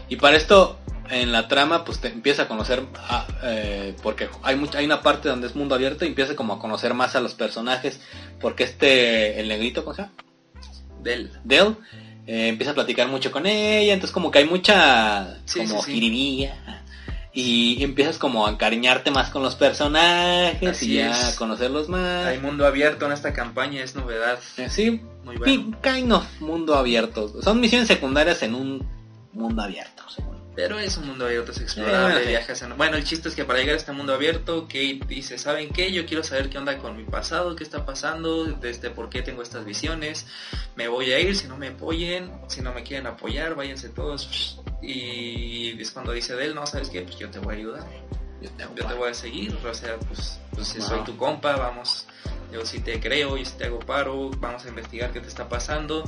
Y 0.08 0.16
para 0.16 0.36
esto, 0.36 0.78
en 1.10 1.32
la 1.32 1.48
trama, 1.48 1.84
pues 1.84 2.00
te 2.00 2.08
empieza 2.08 2.42
a 2.42 2.48
conocer, 2.48 2.82
a- 2.96 3.26
eh, 3.42 3.94
porque 4.02 4.28
hay, 4.42 4.56
mucha, 4.56 4.78
hay 4.78 4.86
una 4.86 5.02
parte 5.02 5.28
donde 5.28 5.46
es 5.46 5.54
mundo 5.56 5.74
abierto 5.74 6.04
y 6.04 6.08
empieza 6.08 6.34
como 6.36 6.54
a 6.54 6.58
conocer 6.58 6.94
más 6.94 7.14
a 7.16 7.20
los 7.20 7.34
personajes, 7.34 8.00
porque 8.40 8.64
este, 8.64 9.38
el 9.40 9.48
negrito, 9.48 9.84
¿cómo 9.84 9.94
se 9.94 10.02
llama? 10.02 10.14
del. 11.02 11.30
Dell, 11.44 11.76
eh, 12.26 12.48
empieza 12.48 12.72
a 12.72 12.74
platicar 12.74 13.08
mucho 13.08 13.30
con 13.32 13.46
ella, 13.46 13.92
entonces 13.94 14.12
como 14.12 14.30
que 14.30 14.38
hay 14.40 14.44
mucha, 14.44 15.38
Sí, 15.46 15.60
como 15.60 15.82
sí, 15.82 15.92
sí. 15.92 15.98
Y 17.32 17.82
empiezas 17.84 18.18
como 18.18 18.46
a 18.46 18.50
encariñarte 18.50 19.10
más 19.10 19.30
con 19.30 19.42
los 19.42 19.54
personajes 19.54 20.68
Así 20.68 20.92
y 20.92 20.94
ya 20.96 21.10
es. 21.28 21.34
a 21.34 21.36
conocerlos 21.38 21.88
más. 21.88 22.26
Hay 22.26 22.38
mundo 22.38 22.66
abierto 22.66 23.06
en 23.06 23.12
esta 23.12 23.32
campaña, 23.32 23.82
es 23.82 23.94
novedad. 23.94 24.38
Eh, 24.56 24.68
Sí, 24.68 25.00
Muy 25.24 25.36
bueno. 25.36 25.78
kind 25.82 26.12
of 26.12 26.24
mundo 26.40 26.74
abierto. 26.74 27.28
Son 27.42 27.60
misiones 27.60 27.88
secundarias 27.88 28.42
en 28.42 28.54
un 28.54 28.86
mundo 29.32 29.62
abierto. 29.62 30.02
según. 30.08 30.30
Pero 30.56 30.78
es 30.80 30.96
un 30.98 31.06
mundo 31.06 31.24
abierto, 31.26 31.52
es 31.52 31.60
explorable, 31.60 32.16
Eh, 32.20 32.22
sí. 32.24 32.28
viajas 32.30 32.62
en... 32.62 32.76
Bueno, 32.76 32.96
el 32.96 33.04
chiste 33.04 33.28
es 33.28 33.36
que 33.36 33.44
para 33.44 33.60
llegar 33.60 33.74
a 33.74 33.78
este 33.78 33.92
mundo 33.92 34.12
abierto, 34.12 34.64
Kate 34.64 35.00
dice, 35.06 35.38
¿saben 35.38 35.70
qué? 35.70 35.92
Yo 35.92 36.04
quiero 36.06 36.24
saber 36.24 36.50
qué 36.50 36.58
onda 36.58 36.76
con 36.78 36.96
mi 36.96 37.04
pasado, 37.04 37.54
qué 37.54 37.62
está 37.62 37.86
pasando, 37.86 38.44
desde 38.44 38.90
por 38.90 39.08
qué 39.08 39.22
tengo 39.22 39.42
estas 39.42 39.64
visiones. 39.64 40.26
Me 40.74 40.88
voy 40.88 41.12
a 41.12 41.20
ir, 41.20 41.36
si 41.36 41.46
no 41.46 41.56
me 41.56 41.68
apoyen, 41.68 42.32
si 42.48 42.60
no 42.60 42.74
me 42.74 42.82
quieren 42.82 43.06
apoyar, 43.06 43.54
váyanse 43.54 43.88
todos. 43.90 44.60
Y 44.82 45.80
es 45.80 45.90
cuando 45.90 46.12
dice 46.12 46.34
de 46.36 46.46
él, 46.46 46.54
no, 46.54 46.66
¿sabes 46.66 46.88
qué? 46.90 47.02
Pues 47.02 47.18
yo 47.18 47.30
te 47.30 47.38
voy 47.38 47.54
a 47.54 47.58
ayudar. 47.58 47.86
Yo 48.40 48.50
te 48.50 48.62
Yo 48.76 48.86
te 48.86 48.94
voy 48.94 49.10
a 49.10 49.14
seguir, 49.14 49.54
o 49.54 49.74
sea, 49.74 49.96
pues, 50.08 50.40
pues 50.54 50.68
si 50.68 50.80
soy 50.80 51.00
tu 51.04 51.16
compa, 51.18 51.56
vamos, 51.56 52.06
yo 52.50 52.64
sí 52.64 52.80
te 52.80 52.98
creo, 52.98 53.36
y 53.36 53.44
si 53.44 53.52
te 53.58 53.66
hago 53.66 53.78
paro, 53.80 54.30
vamos 54.38 54.64
a 54.64 54.68
investigar 54.68 55.12
qué 55.12 55.20
te 55.20 55.28
está 55.28 55.48
pasando. 55.48 56.04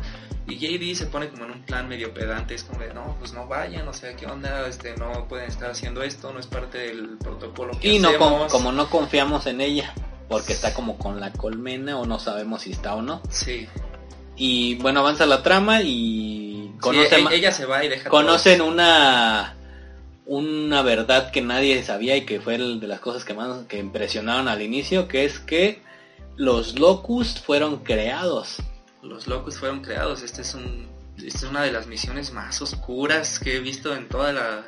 Y 0.49 0.57
JD 0.57 0.97
se 0.97 1.07
pone 1.07 1.29
como 1.29 1.45
en 1.45 1.51
un 1.53 1.63
plan 1.63 1.89
medio 1.89 2.13
pedante, 2.15 2.55
es 2.55 2.65
como 2.65 2.81
de, 2.81 2.93
no, 2.95 3.17
pues 3.19 3.33
no 3.33 3.47
vayan, 3.47 3.87
o 3.87 3.93
sea, 3.93 4.17
¿qué 4.17 4.27
onda? 4.27 4.67
Este, 4.67 4.97
no 4.97 5.29
pueden 5.29 5.49
estar 5.49 5.71
haciendo 5.71 6.03
esto, 6.03 6.33
no 6.33 6.41
es 6.41 6.47
parte 6.47 6.79
del 6.79 7.19
protocolo 7.19 7.79
que 7.79 7.89
Y 7.95 7.99
no 7.99 8.17
con- 8.19 8.49
como 8.49 8.73
no 8.73 8.89
confiamos 8.91 9.47
en 9.47 9.61
ella, 9.61 9.93
porque 10.29 10.53
está 10.55 10.73
como 10.75 10.97
con 10.99 11.21
la 11.21 11.33
colmena 11.33 11.99
o 11.99 12.07
no 12.07 12.19
sabemos 12.19 12.63
si 12.63 12.73
está 12.73 12.95
o 12.95 13.03
no. 13.03 13.21
Sí, 13.29 13.69
Y 14.37 14.77
bueno, 14.77 15.01
avanza 15.01 15.27
la 15.27 15.43
trama 15.43 15.83
y 15.83 16.52
conocen, 16.81 17.27
e- 17.29 17.35
ella 17.37 17.53
se 17.53 17.65
va 17.67 17.85
y 17.85 17.89
deja 17.89 18.09
conocen 18.09 18.61
una 18.61 19.55
una 20.25 20.83
verdad 20.83 21.31
que 21.31 21.43
nadie 21.43 21.83
sabía 21.83 22.17
y 22.17 22.25
que 22.25 22.41
fue 22.41 22.55
el 22.55 22.81
de 22.81 22.87
las 22.87 23.01
cosas 23.01 23.25
que 23.25 23.35
más 23.35 23.67
que 23.67 23.79
impresionaron 23.79 24.49
al 24.49 24.63
inicio, 24.63 25.09
que 25.09 25.25
es 25.25 25.39
que 25.39 25.83
los 26.37 26.79
locust 26.79 27.45
fueron 27.45 27.79
creados. 27.79 28.57
Los 29.03 29.27
locos 29.27 29.59
fueron 29.59 29.83
creados, 29.83 30.23
este 30.23 30.43
es 30.43 30.55
un... 30.55 30.89
Esta 31.19 31.39
es 31.39 31.51
una 31.51 31.63
de 31.63 31.73
las 31.73 31.87
misiones 31.87 32.33
más 32.33 32.63
oscuras 32.63 33.39
que 33.39 33.57
he 33.57 33.61
visto 33.61 33.95
en 33.95 34.09
toda 34.09 34.33
la, 34.33 34.65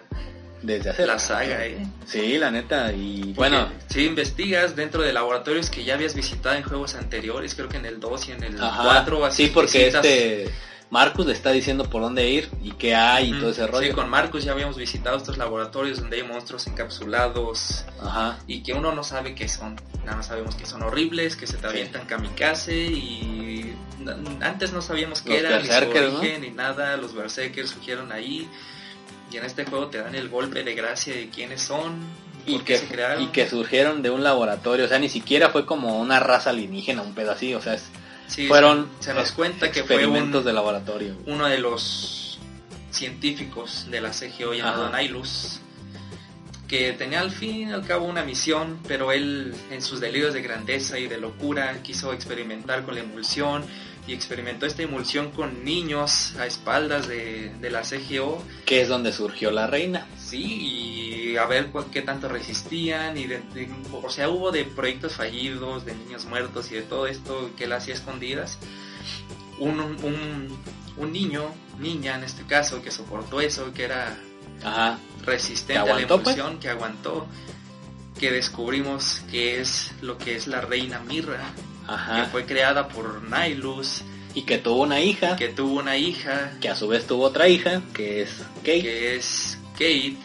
Desde 0.62 0.90
hace 0.90 1.06
la 1.06 1.18
saga, 1.18 1.64
¿eh? 1.66 1.86
Sí, 2.04 2.36
la 2.36 2.50
neta. 2.50 2.92
Y 2.92 3.20
Porque 3.20 3.32
bueno, 3.36 3.68
si 3.88 4.04
investigas 4.04 4.76
dentro 4.76 5.02
de 5.02 5.12
laboratorios 5.12 5.70
que 5.70 5.84
ya 5.84 5.94
habías 5.94 6.14
visitado 6.14 6.54
en 6.56 6.62
juegos 6.62 6.94
anteriores, 6.96 7.54
creo 7.54 7.68
que 7.68 7.78
en 7.78 7.86
el 7.86 7.98
2 7.98 8.28
y 8.28 8.32
en 8.32 8.44
el 8.44 8.62
ajá, 8.62 8.82
4, 8.84 9.24
así 9.24 9.46
sí, 9.46 9.50
porque 9.54 9.86
visitas- 9.86 10.04
este 10.04 10.50
Marcus 10.90 11.26
le 11.26 11.32
está 11.32 11.50
diciendo 11.50 11.88
por 11.90 12.02
dónde 12.02 12.28
ir 12.28 12.48
y 12.62 12.70
qué 12.72 12.94
hay 12.94 13.30
y 13.34 13.40
todo 13.40 13.50
ese 13.50 13.66
rollo. 13.66 13.88
Sí, 13.88 13.92
con 13.94 14.08
Marcus 14.08 14.44
ya 14.44 14.52
habíamos 14.52 14.76
visitado 14.76 15.16
estos 15.16 15.38
laboratorios 15.38 16.00
donde 16.00 16.18
hay 16.18 16.22
monstruos 16.22 16.66
encapsulados 16.66 17.84
Ajá. 18.00 18.38
y 18.46 18.62
que 18.62 18.74
uno 18.74 18.92
no 18.94 19.02
sabe 19.02 19.34
qué 19.34 19.48
son. 19.48 19.76
Nada 20.04 20.18
más 20.18 20.26
sabemos 20.26 20.54
que 20.54 20.66
son 20.66 20.82
horribles, 20.82 21.34
que 21.36 21.46
se 21.46 21.54
te 21.54 21.62
Sí. 21.62 21.66
avientan 21.66 22.06
kamikaze 22.06 22.76
y 22.76 23.74
antes 24.40 24.72
no 24.72 24.82
sabíamos 24.82 25.22
qué 25.22 25.30
Los 25.30 25.50
era, 25.50 25.58
ni 25.60 25.66
su 25.66 25.98
origen, 26.18 26.40
ni 26.42 26.50
nada. 26.50 26.96
Los 26.96 27.14
berserkers 27.14 27.70
surgieron 27.70 28.12
ahí 28.12 28.48
y 29.32 29.36
en 29.36 29.44
este 29.44 29.64
juego 29.64 29.88
te 29.88 29.98
dan 29.98 30.14
el 30.14 30.28
golpe 30.28 30.62
de 30.62 30.74
gracia 30.74 31.14
de 31.14 31.28
quiénes 31.30 31.62
son, 31.62 31.94
Y 32.46 32.58
que, 32.60 32.76
se 32.78 32.86
crearon. 32.86 33.22
y 33.24 33.28
que 33.28 33.48
surgieron 33.48 34.02
de 34.02 34.10
un 34.10 34.22
laboratorio, 34.22 34.84
o 34.84 34.88
sea, 34.88 34.98
ni 34.98 35.08
siquiera 35.08 35.48
fue 35.48 35.64
como 35.66 35.98
una 35.98 36.20
raza 36.20 36.50
alienígena, 36.50 37.02
un 37.02 37.14
pedo 37.14 37.32
así, 37.32 37.54
o 37.54 37.60
sea, 37.62 37.74
es- 37.74 37.88
Sí, 38.26 38.46
fueron 38.48 38.88
se, 39.00 39.06
se 39.06 39.14
nos 39.14 39.32
cuenta 39.32 39.70
que 39.70 39.84
fue 39.84 39.96
un, 39.96 40.02
experimentos 40.02 40.44
de 40.44 40.52
laboratorio. 40.52 41.16
uno 41.26 41.46
de 41.46 41.58
los 41.58 42.38
científicos 42.90 43.86
de 43.90 44.00
la 44.00 44.10
CGO 44.10 44.54
llamado 44.54 44.86
Ajá. 44.86 44.98
Nihilus, 44.98 45.60
que 46.68 46.92
tenía 46.92 47.20
al 47.20 47.30
fin 47.30 47.68
y 47.68 47.72
al 47.72 47.86
cabo 47.86 48.06
una 48.06 48.24
misión, 48.24 48.78
pero 48.88 49.12
él 49.12 49.54
en 49.70 49.82
sus 49.82 50.00
delirios 50.00 50.32
de 50.32 50.42
grandeza 50.42 50.98
y 50.98 51.06
de 51.06 51.18
locura 51.18 51.82
quiso 51.82 52.12
experimentar 52.12 52.84
con 52.84 52.94
la 52.94 53.02
emulsión 53.02 53.64
y 54.06 54.12
experimentó 54.12 54.66
esta 54.66 54.82
emulsión 54.82 55.30
con 55.30 55.64
niños 55.64 56.34
a 56.38 56.46
espaldas 56.46 57.08
de, 57.08 57.50
de 57.60 57.70
la 57.70 57.82
CGO, 57.82 58.42
que 58.66 58.82
es 58.82 58.88
donde 58.88 59.12
surgió 59.12 59.50
la 59.50 59.66
reina. 59.66 60.06
sí, 60.18 60.42
y 61.32 61.36
a 61.36 61.46
ver 61.46 61.70
qué 61.92 62.02
tanto 62.02 62.28
resistían, 62.28 63.16
y 63.16 63.24
de- 63.26 63.40
de- 63.54 63.68
o 63.92 64.08
sea, 64.10 64.28
hubo 64.28 64.52
de 64.52 64.64
proyectos 64.64 65.14
fallidos, 65.14 65.84
de 65.84 65.94
niños 65.94 66.26
muertos 66.26 66.70
y 66.70 66.74
de 66.76 66.82
todo 66.82 67.06
esto 67.06 67.50
que 67.56 67.64
él 67.64 67.72
hacía 67.72 67.94
escondidas. 67.94 68.58
Un, 69.58 69.80
un, 69.80 70.58
un 70.96 71.12
niño, 71.12 71.50
niña 71.80 72.16
en 72.16 72.24
este 72.24 72.42
caso, 72.44 72.82
que 72.82 72.90
soportó 72.90 73.40
eso, 73.40 73.72
que 73.72 73.84
era 73.84 74.16
Ajá. 74.62 74.98
resistente 75.24 75.72
¿Que 75.74 75.78
aguantó, 75.78 76.14
a 76.14 76.16
la 76.18 76.22
emulsión, 76.22 76.58
que 76.60 76.68
aguantó, 76.68 77.26
que 78.20 78.30
descubrimos 78.30 79.22
que 79.30 79.60
es 79.60 79.90
lo 80.02 80.18
que 80.18 80.36
es 80.36 80.46
la 80.46 80.60
reina 80.60 81.00
Mirra, 81.00 81.42
que 81.86 82.24
fue 82.30 82.44
creada 82.46 82.88
por 82.88 83.22
Nihilus, 83.22 84.02
Y 84.34 84.42
que 84.42 84.58
tuvo 84.58 84.82
una 84.82 85.00
hija, 85.00 85.36
que, 85.36 85.48
que 85.48 85.52
tuvo 85.54 85.78
una 85.80 85.96
hija, 85.96 86.52
a 86.68 86.74
su 86.76 86.88
vez 86.88 87.06
tuvo 87.06 87.24
otra 87.24 87.48
hija, 87.48 87.82
que 87.94 88.22
es 88.22 88.30
Kate. 88.58 88.82
que 88.82 89.16
es 89.16 89.58
Kate, 89.74 90.16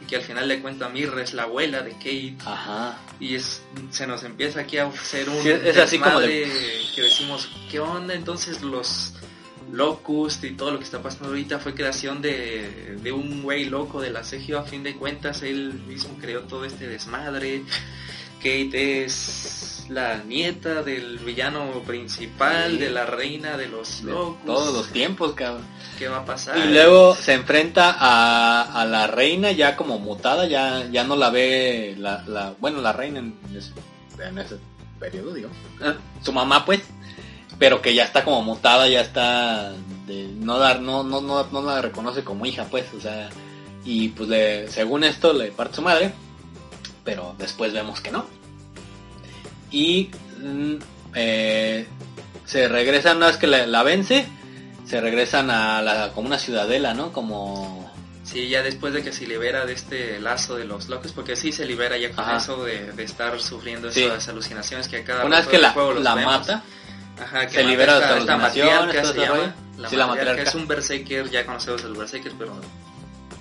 y 0.00 0.06
que 0.06 0.16
al 0.16 0.22
final 0.22 0.46
de 0.48 0.60
cuentas 0.60 0.92
Mirra 0.92 1.22
es 1.22 1.34
la 1.34 1.42
abuela 1.44 1.82
de 1.82 1.92
Kate, 1.92 2.36
Ajá. 2.46 2.98
y 3.18 3.34
es, 3.34 3.62
se 3.90 4.06
nos 4.06 4.22
empieza 4.24 4.60
aquí 4.60 4.78
a 4.78 4.86
hacer 4.86 5.28
un 5.28 5.42
Sí, 5.42 5.48
es 5.50 5.76
así 5.76 5.98
como 5.98 6.20
de- 6.20 6.28
desmadre 6.28 6.70
que 6.94 7.02
decimos, 7.02 7.48
¿qué 7.70 7.80
onda? 7.80 8.14
Entonces 8.14 8.62
los 8.62 9.14
Locust 9.72 10.44
y 10.44 10.52
todo 10.52 10.70
lo 10.70 10.78
que 10.78 10.84
está 10.84 11.02
pasando 11.02 11.28
ahorita 11.28 11.58
fue 11.58 11.74
creación 11.74 12.22
de, 12.22 12.96
de 13.02 13.12
un 13.12 13.42
güey 13.42 13.66
loco 13.66 14.00
de 14.00 14.10
la 14.10 14.22
CGO, 14.22 14.58
a 14.58 14.62
fin 14.64 14.82
de 14.82 14.94
cuentas 14.94 15.42
él 15.42 15.74
mismo 15.86 16.16
creó 16.20 16.42
todo 16.42 16.64
este 16.64 16.86
desmadre. 16.88 17.64
Kate 18.38 19.04
es 19.04 19.77
la 19.88 20.18
nieta 20.24 20.82
del 20.82 21.18
villano 21.18 21.82
principal, 21.86 22.72
Sí. 22.72 22.76
de 22.78 22.90
la 22.90 23.06
reina 23.06 23.56
de 23.56 23.68
los 23.68 24.04
De 24.04 24.10
Locust. 24.12 24.44
todos 24.46 24.74
los 24.74 24.88
tiempos, 24.92 25.32
cabrón. 25.32 25.64
¿Qué 25.98 26.08
va 26.08 26.18
a 26.18 26.24
pasar? 26.24 26.58
Y 26.58 26.72
luego 26.72 27.14
se 27.14 27.32
enfrenta 27.34 27.96
a, 27.98 28.80
a 28.80 28.84
la 28.84 29.06
reina 29.06 29.50
ya 29.52 29.76
como 29.76 29.98
mutada, 29.98 30.46
ya, 30.46 30.86
ya 30.90 31.04
no 31.04 31.16
la 31.16 31.30
ve 31.30 31.94
la, 31.98 32.22
la 32.26 32.54
bueno 32.60 32.80
la 32.82 32.92
reina 32.92 33.20
en 33.20 33.34
ese, 33.56 33.72
en 34.22 34.38
ese 34.38 34.58
periodo, 35.00 35.32
digo. 35.32 35.48
Ah, 35.80 35.94
Su 36.22 36.32
mamá 36.32 36.64
pues, 36.66 36.80
pero 37.58 37.80
que 37.82 37.94
ya 37.94 38.04
está 38.04 38.24
como 38.24 38.42
mutada, 38.42 38.88
ya 38.88 39.00
está 39.00 39.72
de 40.06 40.28
no 40.38 40.58
dar, 40.58 40.80
no, 40.80 41.02
no, 41.02 41.20
no, 41.20 41.44
no 41.50 41.62
la 41.62 41.80
reconoce 41.82 42.22
como 42.24 42.44
hija 42.46 42.66
pues, 42.70 42.84
o 42.96 43.00
sea, 43.00 43.30
y 43.84 44.08
pues 44.10 44.28
le, 44.28 44.68
según 44.68 45.02
esto 45.04 45.32
le 45.32 45.50
parte 45.50 45.76
su 45.76 45.82
madre, 45.82 46.12
pero 47.04 47.34
después 47.38 47.72
vemos 47.72 48.00
que 48.00 48.10
no. 48.10 48.26
Y 49.70 50.10
mm, 50.42 50.74
eh, 51.14 51.86
se 52.46 52.68
regresan 52.68 53.18
una 53.18 53.26
vez 53.26 53.36
que 53.36 53.46
la, 53.46 53.66
la 53.66 53.82
vence, 53.82 54.26
se 54.86 55.00
regresan 55.00 55.50
a 55.50 55.82
la, 55.82 56.12
como 56.12 56.28
una 56.28 56.38
ciudadela, 56.38 56.94
¿no? 56.94 57.12
Como... 57.12 57.88
Sí, 58.24 58.48
ya 58.48 58.62
después 58.62 58.92
de 58.92 59.02
que 59.02 59.12
se 59.12 59.26
libera 59.26 59.64
de 59.64 59.72
este 59.72 60.20
lazo 60.20 60.56
de 60.56 60.64
los 60.66 60.88
locos, 60.88 61.12
porque 61.12 61.34
sí 61.34 61.50
se 61.50 61.64
libera 61.64 61.96
ya 61.96 62.10
con 62.10 62.24
Ajá. 62.24 62.36
eso 62.36 62.62
de, 62.62 62.92
de 62.92 63.02
estar 63.02 63.40
sufriendo 63.40 63.90
Sí. 63.90 64.04
esas 64.04 64.28
alucinaciones 64.28 64.86
que 64.86 64.98
a 64.98 65.04
cada 65.04 65.24
Una 65.24 65.38
vez 65.38 65.46
que 65.46 65.58
la, 65.58 65.70
juego 65.70 65.94
los 65.94 66.02
la 66.02 66.14
mata, 66.14 66.62
Ajá, 67.22 67.46
que 67.46 67.54
se 67.54 67.64
libera 67.64 67.98
de 67.98 68.18
esta, 68.18 68.36
matriarca 68.36 69.04
se 69.04 69.18
llama. 69.18 69.54
La 69.78 69.88
Sí, 69.88 69.96
la 69.96 70.06
matriarca 70.06 70.42
es 70.42 70.54
un 70.54 70.68
berserker, 70.68 71.30
ya 71.30 71.46
conocemos 71.46 71.82
el 71.84 71.94
berserker, 71.94 72.32
pero 72.38 72.60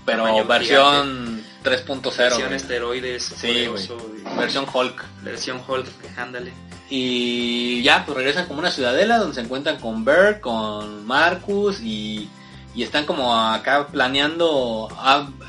pero 0.06 0.46
versión 0.46 1.44
3.0. 1.70 2.18
versión 2.18 2.54
esteroides, 2.54 3.24
Sí, 3.24 3.48
poderoso, 3.48 3.98
y- 4.18 4.38
Versión 4.38 4.66
Hulk. 4.72 5.04
versión 5.24 5.62
Hulk, 5.68 5.88
ándale. 6.18 6.54
Y 6.90 7.82
ya, 7.84 8.06
pues 8.06 8.18
regresan 8.18 8.48
como 8.48 8.60
una 8.60 8.72
ciudadela 8.72 9.18
donde 9.18 9.36
se 9.36 9.42
encuentran 9.42 9.78
con 9.80 10.06
Bert, 10.06 10.40
con 10.40 11.06
Marcus 11.06 11.82
y, 11.82 12.30
y 12.74 12.84
están 12.84 13.06
como 13.06 13.36
acá 13.36 13.88
planeando, 13.88 14.88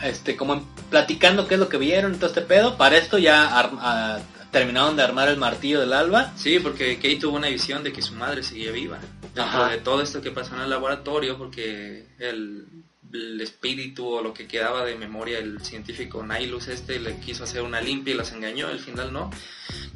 este, 0.03 0.37
como 0.37 0.65
platicando 0.91 1.47
qué 1.47 1.55
es 1.55 1.61
lo 1.61 1.69
que 1.69 1.77
vieron 1.79 2.15
y 2.15 2.17
todo 2.17 2.27
este 2.27 2.41
pedo. 2.43 2.77
Para 2.77 2.97
esto 2.97 3.19
ya 3.19 3.57
ar- 3.57 4.21
terminaron 4.51 4.97
de 4.97 5.03
armar 5.05 5.29
el 5.29 5.37
martillo 5.37 5.79
del 5.81 5.93
alba. 5.93 6.33
Sí, 6.37 6.59
porque 6.59 6.97
Kate 6.97 7.17
tuvo 7.21 7.37
una 7.37 7.49
visión 7.49 7.85
de 7.85 7.93
que 7.93 8.03
su 8.03 8.15
madre 8.15 8.43
seguía 8.43 8.73
viva. 8.73 8.99
Dentro 9.35 9.45
Ajá. 9.63 9.69
de 9.71 9.77
todo 9.79 10.03
esto 10.03 10.21
que 10.21 10.31
pasó 10.33 10.57
en 10.57 10.63
el 10.63 10.71
laboratorio, 10.71 11.37
porque 11.39 12.07
el, 12.19 12.65
el 13.13 13.41
espíritu 13.41 14.07
o 14.07 14.23
lo 14.23 14.33
que 14.35 14.47
quedaba 14.47 14.85
de 14.85 14.95
memoria, 14.97 15.39
el 15.39 15.61
científico 15.63 16.25
Nihilus 16.27 16.69
este, 16.69 16.99
le 17.01 17.17
quiso 17.19 17.45
hacer 17.45 17.63
una 17.63 17.81
limpia 17.81 18.15
y 18.15 18.17
las 18.17 18.33
engañó, 18.33 18.69
al 18.69 18.79
final 18.81 19.13
no. 19.13 19.31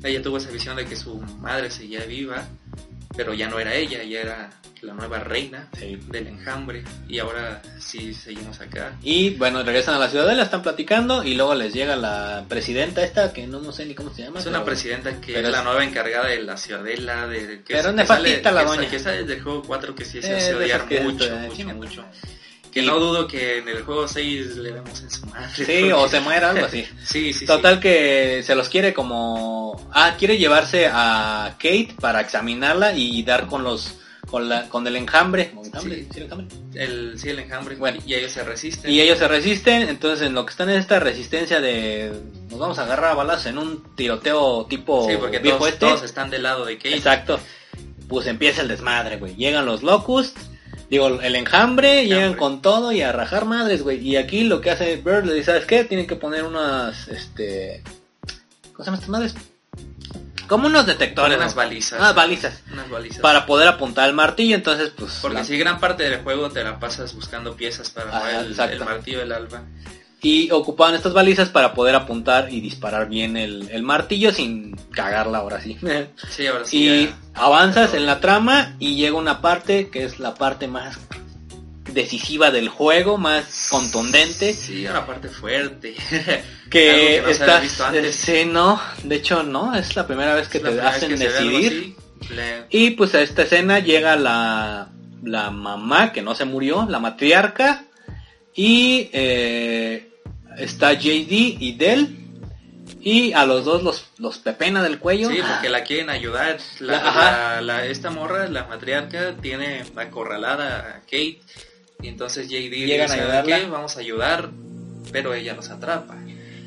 Ella 0.03 0.23
tuvo 0.23 0.39
esa 0.39 0.51
visión 0.51 0.77
de 0.77 0.87
que 0.87 0.97
su 0.97 1.17
madre 1.21 1.71
seguía 1.71 2.05
viva, 2.05 2.47
pero 3.17 3.35
ya 3.35 3.49
no 3.49 3.59
era 3.59 3.75
ella, 3.75 4.03
ya 4.03 4.21
era 4.21 4.51
la 4.81 4.95
nueva 4.95 5.21
reina 5.21 5.69
Sí. 5.79 5.97
del 6.09 6.27
enjambre. 6.27 6.83
Y 7.09 7.21
ahora 7.21 7.63
sí 7.79 8.13
seguimos 8.15 8.61
acá. 8.61 8.97
Y 9.03 9.31
bueno, 9.31 9.63
regresan 9.63 9.95
a 9.95 9.99
la 9.99 10.09
ciudadela, 10.09 10.43
están 10.43 10.63
platicando 10.63 11.23
y 11.23 11.35
luego 11.35 11.55
les 11.55 11.73
llega 11.73 11.95
la 11.95 12.45
presidenta 12.49 13.05
esta, 13.05 13.33
que 13.33 13.47
no, 13.47 13.61
no 13.61 13.71
sé 13.73 13.87
ni 13.87 13.95
cómo 13.95 14.13
se 14.13 14.23
llama. 14.23 14.41
Es 14.41 14.47
una 14.47 14.65
presidenta 14.65 15.21
que 15.21 15.37
es 15.39 15.43
la 15.49 15.59
es- 15.59 15.65
nueva 15.65 15.85
encargada 15.85 16.27
de 16.29 16.43
la 16.43 16.57
ciudadela, 16.57 17.29
de 17.29 17.63
que, 17.63 17.75
Pero 17.75 17.91
que 17.91 17.97
nefastita 17.97 18.43
sale- 18.51 18.55
la 18.55 18.61
que 18.89 18.99
doña. 18.99 18.99
sa- 18.99 19.27
que 19.27 19.41
juego 19.41 19.63
4 19.63 19.95
que 19.95 20.05
sí 20.05 20.21
se 20.21 20.33
Eh, 20.33 20.37
hace 20.37 20.55
odiar 20.57 20.89
que- 20.89 21.01
mucho, 21.03 21.31
mucho, 21.37 21.69
mucho. 21.75 22.05
Que 22.73 22.81
Y- 22.81 22.87
no 22.87 22.99
dudo 22.99 23.27
que 23.29 23.59
en 23.59 23.69
el 23.69 23.83
juego 23.83 24.09
6 24.09 24.57
le 24.57 24.73
demos 24.73 25.01
en 25.03 25.11
su 25.11 25.27
madre. 25.27 25.49
Sí, 25.55 25.63
porque- 25.65 25.93
o 25.93 26.09
se 26.09 26.21
muera, 26.21 26.51
algo 26.51 26.65
así. 26.67 26.85
Sí, 27.05 27.33
sí, 27.33 27.45
Total 27.47 27.75
sí. 27.75 27.81
que 27.81 28.43
se 28.43 28.55
los 28.55 28.69
quiere 28.69 28.95
como... 28.95 29.91
Ah, 29.93 30.17
quiere 30.19 30.39
llevarse 30.39 30.87
a 30.91 31.51
Kate 31.59 31.95
para 32.01 32.21
examinarla 32.23 32.95
y 32.97 33.23
dar 33.23 33.47
con 33.47 33.63
los... 33.63 33.97
Con, 34.31 34.49
la, 34.49 34.67
con 34.71 34.87
el 34.87 34.97
enjambre. 34.97 35.53
Sí. 35.83 36.09
¿Sí, 36.11 36.19
el 36.21 36.23
enjambre? 36.23 36.47
El, 36.75 37.19
sí, 37.19 37.29
el 37.29 37.39
enjambre. 37.41 37.77
Bueno. 37.77 38.01
Y 38.07 38.15
ellos 38.15 38.33
se 38.33 38.43
resisten. 38.43 38.91
Y 38.91 39.01
ellos 39.03 39.19
se 39.19 39.29
resisten, 39.29 39.83
entonces 39.83 40.27
en 40.27 40.33
lo 40.33 40.47
que 40.47 40.53
están 40.53 40.71
en 40.71 40.77
esta 40.79 40.99
resistencia 41.01 41.61
de... 41.61 42.11
Nos 42.49 42.59
vamos 42.59 42.79
a 42.79 42.85
agarrar 42.85 43.11
a 43.11 43.15
balas 43.15 43.45
en 43.45 43.59
un 43.59 43.95
tiroteo 43.95 44.65
tipo 44.71 45.07
Sí, 45.11 45.17
porque 45.21 45.39
viejo 45.41 45.59
todos, 45.59 45.73
este. 45.73 45.81
todos 45.87 46.03
están 46.05 46.31
del 46.31 46.45
lado 46.45 46.65
de 46.65 46.77
Kate. 46.79 46.95
Exacto. 46.95 47.39
Pues 48.09 48.27
empieza 48.27 48.63
el 48.63 48.69
desmadre, 48.69 49.17
güey. 49.19 49.35
Llegan 49.37 49.67
los 49.67 49.83
locust, 49.83 50.39
digo, 50.93 51.09
el 51.09 51.35
enjambre, 51.37 52.07
llegan 52.07 52.35
con 52.35 52.61
todo 52.61 52.93
y 52.93 53.01
a 53.01 53.13
rajar 53.13 53.47
madres, 53.47 53.83
güey. 53.83 53.99
Y 54.07 54.17
aquí 54.17 54.45
lo 54.45 54.61
que 54.61 54.71
hace 54.71 54.97
Bird 54.97 55.25
le 55.25 55.33
dice, 55.33 55.47
¿sabes 55.47 55.65
qué? 55.67 55.85
Tienen 55.85 56.07
que 56.07 56.17
poner 56.17 56.45
unas, 56.45 57.09
este... 57.09 57.83
¿Cómo 58.73 58.79
se 58.79 58.85
llaman 58.85 58.99
estas 59.01 59.09
madres? 59.09 59.35
como 60.49 60.67
unos 60.67 60.85
detectores. 60.85 61.39
Unas 61.39 61.55
balizas. 61.55 61.99
Ah, 62.03 62.13
balizas. 62.13 62.61
Unas 62.71 62.91
balizas. 62.91 63.21
Para 63.21 63.47
poder 63.47 63.69
apuntar 63.69 64.07
el 64.11 64.15
martillo, 64.15 64.55
entonces 64.55 64.93
pues... 64.95 65.19
Porque 65.23 65.39
la- 65.39 65.45
si 65.45 65.57
gran 65.57 65.81
parte 65.81 66.03
del 66.03 66.21
juego 66.23 66.51
te 66.51 66.63
la 66.63 66.79
pasas 66.79 67.15
buscando 67.15 67.57
piezas 67.57 67.89
para 67.89 68.09
jugar 68.09 68.45
el, 68.45 68.61
el 68.73 68.81
martillo 68.85 69.21
del 69.21 69.33
alba. 69.33 69.63
Y 70.25 70.51
ocupaban 70.53 70.95
estas 70.95 71.13
balizas 71.13 71.49
para 71.49 71.75
poder 71.75 71.97
apuntar 71.97 72.53
y 72.53 72.61
disparar 72.61 73.09
bien 73.09 73.37
el, 73.37 73.69
el 73.71 73.83
martillo 73.83 74.33
sin 74.33 74.77
cagarla 74.93 75.39
ahora 75.39 75.61
sí. 75.61 75.77
Sí, 76.31 76.47
ahora 76.47 76.65
sí. 76.65 76.79
y 76.89 77.07
ya- 77.07 77.17
avanzas 77.35 77.95
en 77.95 78.07
la 78.07 78.21
trama 78.21 78.77
y 78.79 78.95
llega 78.95 79.17
una 79.17 79.41
parte 79.41 79.89
que 79.89 80.05
es 80.05 80.21
la 80.21 80.35
parte 80.35 80.69
más 80.69 80.97
decisiva 81.93 82.51
del 82.51 82.69
juego, 82.69 83.19
más 83.19 83.69
contundente. 83.71 84.55
Sí, 84.55 84.87
una 84.87 85.05
parte 85.07 85.29
fuerte. 85.29 85.95
Que, 86.73 87.21
no 87.23 87.29
visto 87.61 87.85
antes. 87.85 88.17
sí, 88.17 88.45
no, 88.47 88.81
de 89.05 89.17
hecho 89.17 89.43
no, 89.43 89.75
es 89.75 89.95
la 89.95 90.07
primera 90.07 90.35
vez 90.35 90.49
que 90.49 90.57
Es 90.57 90.65
te 90.65 90.81
hacen 90.81 91.11
que 91.11 91.17
decidir. 91.19 91.95
Le- 92.35 92.65
Y 92.71 92.93
pues 92.93 93.15
a 93.15 93.21
esta 93.21 93.43
escena 93.43 93.81
llega 93.81 94.17
la, 94.17 94.89
la 95.23 95.51
mamá 95.51 96.13
que 96.15 96.23
no 96.23 96.35
se 96.35 96.47
murió, 96.47 96.87
la 96.89 96.99
matriarca, 96.99 97.85
y 98.55 99.11
eh, 99.13 100.12
está 100.59 100.93
JD 100.95 101.31
y 101.61 101.73
Del, 101.73 102.17
y 103.01 103.33
a 103.33 103.47
los 103.47 103.65
dos 103.65 103.83
los, 103.83 104.07
los 104.19 104.39
pepena 104.39 104.83
del 104.83 104.99
cuello. 104.99 105.29
Sí, 105.31 105.39
porque 105.47 105.69
la 105.69 105.83
quieren 105.85 106.11
ayudar. 106.11 106.59
La, 106.81 107.87
esta 107.87 108.11
morra, 108.11 108.49
la 108.49 108.65
matriarca, 108.67 109.35
tiene 109.41 109.85
acorralada 109.97 110.97
a 110.97 111.01
Kate. 111.01 111.41
Y 112.03 112.09
entonces 112.09 112.49
JD 112.49 112.71
Llegan 112.87 113.11
a 113.11 113.15
dice, 113.15 113.25
ayudarla. 113.25 113.59
"¿Qué? 113.59 113.67
Vamos 113.67 113.97
a 113.97 114.01
ayudar. 114.01 114.51
Pero 115.11 115.35
ella 115.35 115.55
los 115.55 115.69
atrapa. 115.71 116.17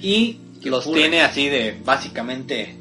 y 0.01 0.39
los 0.63 0.91
tiene 0.91 1.21
así 1.21 1.47
de 1.49 1.77
básicamente 1.83 2.75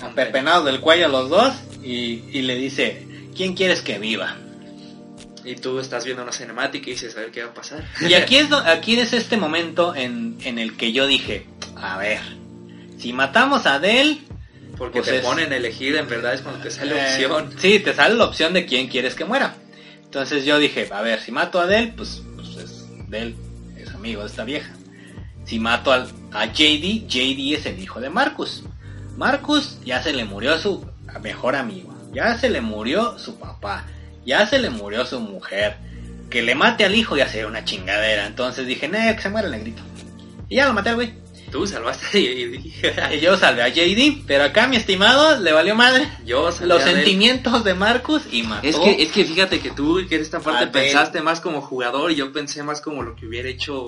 apepenados 0.00 0.64
del 0.64 0.80
cuello 0.80 1.06
a 1.06 1.08
los 1.08 1.28
dos, 1.28 1.52
y, 1.82 2.24
y 2.32 2.42
le 2.42 2.54
dice, 2.56 3.06
¿quién 3.36 3.54
quieres 3.54 3.82
que 3.82 3.98
viva? 3.98 4.36
Y 5.44 5.56
tú 5.56 5.78
estás 5.80 6.04
viendo 6.04 6.22
una 6.22 6.32
cinemática 6.32 6.88
y 6.88 6.92
dices, 6.92 7.16
a 7.16 7.20
ver 7.20 7.30
qué 7.30 7.42
va 7.42 7.50
a 7.50 7.54
pasar. 7.54 7.84
Y 8.00 8.14
aquí 8.14 8.36
es, 8.36 8.52
aquí 8.52 8.98
es 8.98 9.12
este 9.12 9.36
momento 9.36 9.94
en, 9.94 10.36
en 10.44 10.58
el 10.58 10.76
que 10.76 10.92
yo 10.92 11.06
dije, 11.06 11.46
a 11.76 11.96
ver, 11.98 12.20
si 12.98 13.12
matamos 13.12 13.66
a 13.66 13.78
Del, 13.80 14.20
Porque 14.78 15.00
Pues 15.00 15.10
te 15.10 15.16
es- 15.18 15.24
ponen 15.24 15.52
a 15.52 15.56
elegir, 15.56 15.96
en 15.96 16.08
verdad 16.08 16.34
es 16.34 16.40
cuando 16.42 16.62
te 16.62 16.70
sale 16.70 16.94
Eh, 16.96 17.26
opción. 17.26 17.52
Sí, 17.58 17.78
te 17.80 17.92
sale 17.94 18.14
la 18.14 18.24
opción 18.24 18.52
de 18.52 18.66
quién 18.66 18.88
quieres 18.88 19.14
que 19.14 19.24
muera. 19.24 19.54
Entonces 20.04 20.44
yo 20.44 20.58
dije, 20.58 20.88
a 20.92 21.00
ver, 21.02 21.20
si 21.20 21.32
mato 21.32 21.60
a 21.60 21.66
Del, 21.66 21.92
pues, 21.94 22.22
pues 22.36 22.56
es 22.56 23.10
Del, 23.10 23.34
es 23.76 23.90
amigo 23.94 24.20
de 24.22 24.28
esta 24.28 24.44
vieja. 24.44 24.72
Si 25.44 25.58
mato 25.58 25.90
al, 25.92 26.08
a 26.32 26.46
JD, 26.46 27.06
JD 27.08 27.54
es 27.54 27.66
el 27.66 27.78
hijo 27.80 28.00
de 28.00 28.10
Marcus. 28.10 28.62
Marcus 29.16 29.78
ya 29.84 30.02
se 30.02 30.12
le 30.12 30.24
murió 30.24 30.56
su 30.58 30.86
mejor 31.20 31.56
amigo. 31.56 31.92
Ya 32.12 32.38
se 32.38 32.48
le 32.48 32.60
murió 32.60 33.18
su 33.18 33.38
papá. 33.38 33.84
Ya 34.24 34.46
se 34.46 34.58
le 34.58 34.70
murió 34.70 35.04
su 35.06 35.20
mujer. 35.20 35.76
Que 36.30 36.42
le 36.42 36.54
mate 36.54 36.84
al 36.84 36.94
hijo 36.94 37.16
ya 37.16 37.28
sería 37.28 37.46
una 37.46 37.64
chingadera. 37.64 38.26
Entonces 38.26 38.66
dije, 38.66 38.88
no, 38.88 38.98
que 38.98 39.20
se 39.20 39.28
muera 39.28 39.46
el 39.46 39.52
negrito. 39.52 39.82
Y 40.48 40.56
ya 40.56 40.66
lo 40.66 40.72
maté, 40.72 40.92
güey. 40.94 41.21
Tú 41.52 41.66
salvaste 41.66 42.18
y, 42.18 42.72
Y 43.12 43.20
yo 43.20 43.36
salvé 43.36 43.62
a 43.62 43.68
JD. 43.68 44.24
Pero 44.26 44.44
acá, 44.44 44.66
mi 44.66 44.76
estimado, 44.76 45.38
le 45.38 45.52
valió 45.52 45.74
madre 45.74 46.08
yo 46.24 46.50
salvé 46.50 46.66
los 46.68 46.82
a 46.82 46.86
Del. 46.86 46.94
sentimientos 46.96 47.62
de 47.62 47.74
Marcus 47.74 48.22
y 48.32 48.42
mató. 48.42 48.66
Es 48.66 48.76
que, 48.76 49.02
es 49.02 49.12
que 49.12 49.24
fíjate 49.24 49.60
que 49.60 49.70
tú, 49.70 50.00
que 50.08 50.16
en 50.16 50.22
esta 50.22 50.40
parte 50.40 50.62
A 50.62 50.66
Del. 50.66 50.70
pensaste 50.72 51.20
más 51.22 51.40
como 51.40 51.60
jugador 51.60 52.10
y 52.10 52.14
yo 52.16 52.32
pensé 52.32 52.62
más 52.62 52.80
como 52.80 53.02
lo 53.02 53.14
que 53.14 53.26
hubiera 53.26 53.48
hecho 53.48 53.86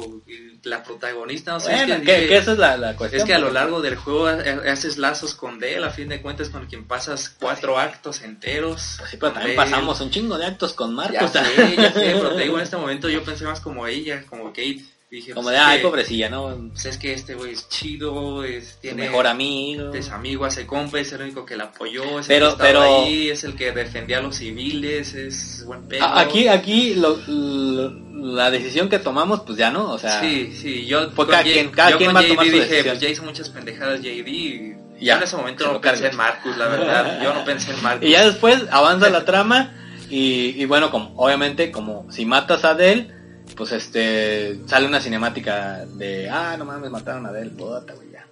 la 0.65 0.83
protagonista. 0.83 1.53
No 1.53 1.61
sé, 1.61 1.71
Bueno, 1.73 1.95
es 1.95 2.01
que, 2.01 2.07
que, 2.07 2.15
dije- 2.17 2.29
que 2.29 2.37
esa 2.37 2.53
es 2.53 2.59
la, 2.59 2.77
la 2.77 2.97
cuestión. 2.97 3.21
es 3.23 3.27
que 3.27 3.35
a 3.35 3.39
lo 3.39 3.51
largo 3.51 3.81
del 3.83 3.97
juego 3.97 4.27
ha- 4.29 4.71
haces 4.71 4.99
lazos 4.99 5.35
con 5.35 5.59
Dell, 5.59 5.85
a 5.85 5.91
fin 5.91 6.09
de 6.09 6.21
cuentas 6.23 6.51
con 6.51 6.67
quien 6.67 6.85
pasas 6.85 7.35
cuatro 7.41 7.79
actos 7.79 8.23
enteros. 8.23 8.97
Pues 8.99 9.11
sí, 9.11 9.17
pero 9.19 9.33
con 9.33 9.41
también 9.41 9.57
pasamos 9.57 10.01
un 10.01 10.11
chingo 10.11 10.37
de 10.39 10.47
actos 10.47 10.73
con 10.75 10.91
Ya 10.91 10.97
Marcus. 10.97 11.31
sé, 11.31 11.41
ya 11.77 11.93
sé, 11.93 12.13
pero 12.15 12.35
te 12.35 12.43
digo, 12.43 12.57
en 12.59 12.63
este 12.63 12.77
momento 12.77 13.09
yo 13.09 13.23
pensé 13.25 13.45
más 13.45 13.61
como 13.61 13.87
ella, 13.87 14.23
como 14.29 14.49
Kate. 14.49 14.85
Dije, 15.15 15.33
Como 15.33 15.45
pues, 15.45 15.55
de, 15.57 15.61
ay, 15.63 15.77
que- 15.79 15.83
pobrecilla, 15.85 16.29
¿no? 16.29 16.57
Pues 16.73 16.87
es 16.87 16.99
que 16.99 17.13
este 17.13 17.35
güey 17.37 17.53
es 17.53 17.69
chido, 17.69 18.43
es, 18.43 18.79
tiene 18.81 19.05
mejor 19.05 19.29
amigo. 19.29 19.95
es 19.95 20.11
amigo, 20.11 20.45
hace 20.45 20.67
compa, 20.67 20.99
es 20.99 21.13
el 21.13 21.23
único 21.23 21.47
que 21.47 21.57
la 21.57 21.65
apoyó, 21.65 22.19
es 22.19 22.27
Pero- 22.27 22.49
el 22.51 22.57
que 22.57 22.63
pero- 22.63 22.83
ahí, 23.05 23.29
es 23.31 23.45
el 23.45 23.55
que 23.55 23.71
defendía 23.71 24.19
a 24.19 24.23
los 24.23 24.35
civiles, 24.37 25.15
es 25.15 25.63
buen 25.67 25.87
pedo. 25.87 26.05
Aquí, 26.05 26.49
aquí, 26.49 26.95
lo- 26.95 27.17
lo- 27.29 27.91
la 28.35 28.51
decisión 28.51 28.89
que 28.89 28.99
tomamos, 28.99 29.43
pues 29.43 29.57
ya 29.57 29.71
no, 29.71 29.93
o 29.93 29.99
sea... 29.99 30.21
sí, 30.21 30.53
sí, 30.61 30.85
yo 30.87 31.15
con 31.15 31.27
cada 31.29 31.43
J- 31.45 31.53
quien- 31.53 31.71
cada 31.71 31.91
yo 31.91 31.99
quien 31.99 32.15
va 32.17 32.21
a 32.21 32.27
tomar 32.27 32.45
JD 32.47 32.51
su 32.51 32.57
dije, 32.57 32.69
decisión. 32.71 32.87
pues 32.97 33.01
ya 33.01 33.09
hizo 33.11 33.23
muchas 33.23 33.49
pendejadas 33.51 34.01
JD 34.01 34.29
y 34.29 34.75
Ya, 35.01 35.13
yo 35.15 35.17
en 35.19 35.23
ese 35.23 35.37
momento 35.37 35.73
no 35.73 35.81
pensé 35.81 36.07
en 36.09 36.17
Marcus, 36.17 36.57
la 36.57 36.67
verdad, 36.69 37.23
yo 37.23 37.35
no 37.35 37.45
pensé 37.45 37.71
en 37.73 37.83
Marcus. 37.85 38.09
Y 38.09 38.13
ya 38.13 38.25
después 38.25 38.65
avanza 38.73 39.11
la 39.11 39.25
trama 39.25 39.75
y, 40.11 40.61
y 40.61 40.65
bueno, 40.65 40.91
como 40.91 41.13
obviamente 41.17 41.71
como 41.71 42.11
si 42.11 42.25
matas 42.25 42.65
a 42.65 42.71
Adele, 42.71 43.15
pues 43.57 43.73
este 43.73 44.59
sale 44.67 44.87
una 44.87 45.01
cinemática 45.01 45.85
de 45.87 46.29
ah 46.31 46.57
no 46.59 46.65
mames 46.65 46.91
mataron 46.91 47.27
a 47.27 47.29
Adele, 47.31 47.51
puta 47.51 47.95
güey 47.95 48.11
ya. 48.13 48.27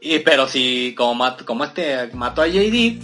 Y 0.00 0.18
pero 0.20 0.46
si 0.48 0.94
como 0.96 1.14
mat- 1.14 1.44
como 1.44 1.64
este 1.64 2.08
mató 2.14 2.42
a 2.42 2.46
JD, 2.46 3.00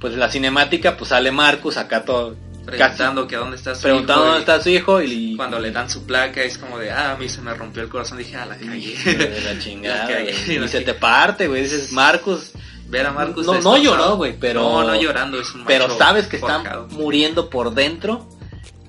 pues 0.00 0.14
la 0.14 0.30
cinemática 0.30 0.96
pues 0.96 1.10
sale 1.10 1.30
Marcus 1.30 1.76
acá 1.76 2.04
todo 2.04 2.34
preguntando 2.64 3.26
que 3.26 3.36
dónde 3.36 3.56
está 3.56 3.74
su 3.74 3.82
preguntando 3.82 4.22
hijo 4.24 4.24
dónde 4.26 4.40
está 4.40 4.62
su 4.62 4.68
hijo 4.68 5.00
y 5.02 5.36
Cuando 5.36 5.58
le 5.58 5.70
dan 5.70 5.88
su 5.88 6.04
placa 6.04 6.42
es 6.42 6.58
como 6.58 6.78
de, 6.78 6.90
ah, 6.90 7.12
a 7.12 7.16
mí 7.16 7.26
se 7.28 7.40
me 7.40 7.54
rompió 7.54 7.82
el 7.82 7.88
corazón, 7.88 8.18
dije, 8.18 8.36
ah, 8.36 8.44
la 8.44 8.56
cagué. 8.58 9.40
la 9.42 9.58
chingada, 9.58 10.02
La 10.02 10.08
cagué. 10.08 10.34
güey. 10.46 10.64
y 10.64 10.68
se 10.68 10.80
te 10.82 10.92
parte, 10.94 11.48
güey, 11.48 11.62
dices 11.62 11.92
Marcus, 11.92 12.52
Ver 12.90 13.06
a 13.06 13.12
Marcus 13.12 13.44
No- 13.46 13.60
no 13.60 13.76
lloró, 13.76 14.16
güey, 14.16 14.38
pero- 14.38 14.62
No, 14.62 14.82
no 14.84 14.94
llorando, 15.00 15.38
es 15.38 15.54
un 15.54 15.64
pero 15.66 15.90
sabes 15.98 16.26
que 16.26 16.36
está 16.36 16.60
forjado. 16.60 16.88
muriendo 16.88 17.50
por 17.50 17.74
dentro 17.74 18.26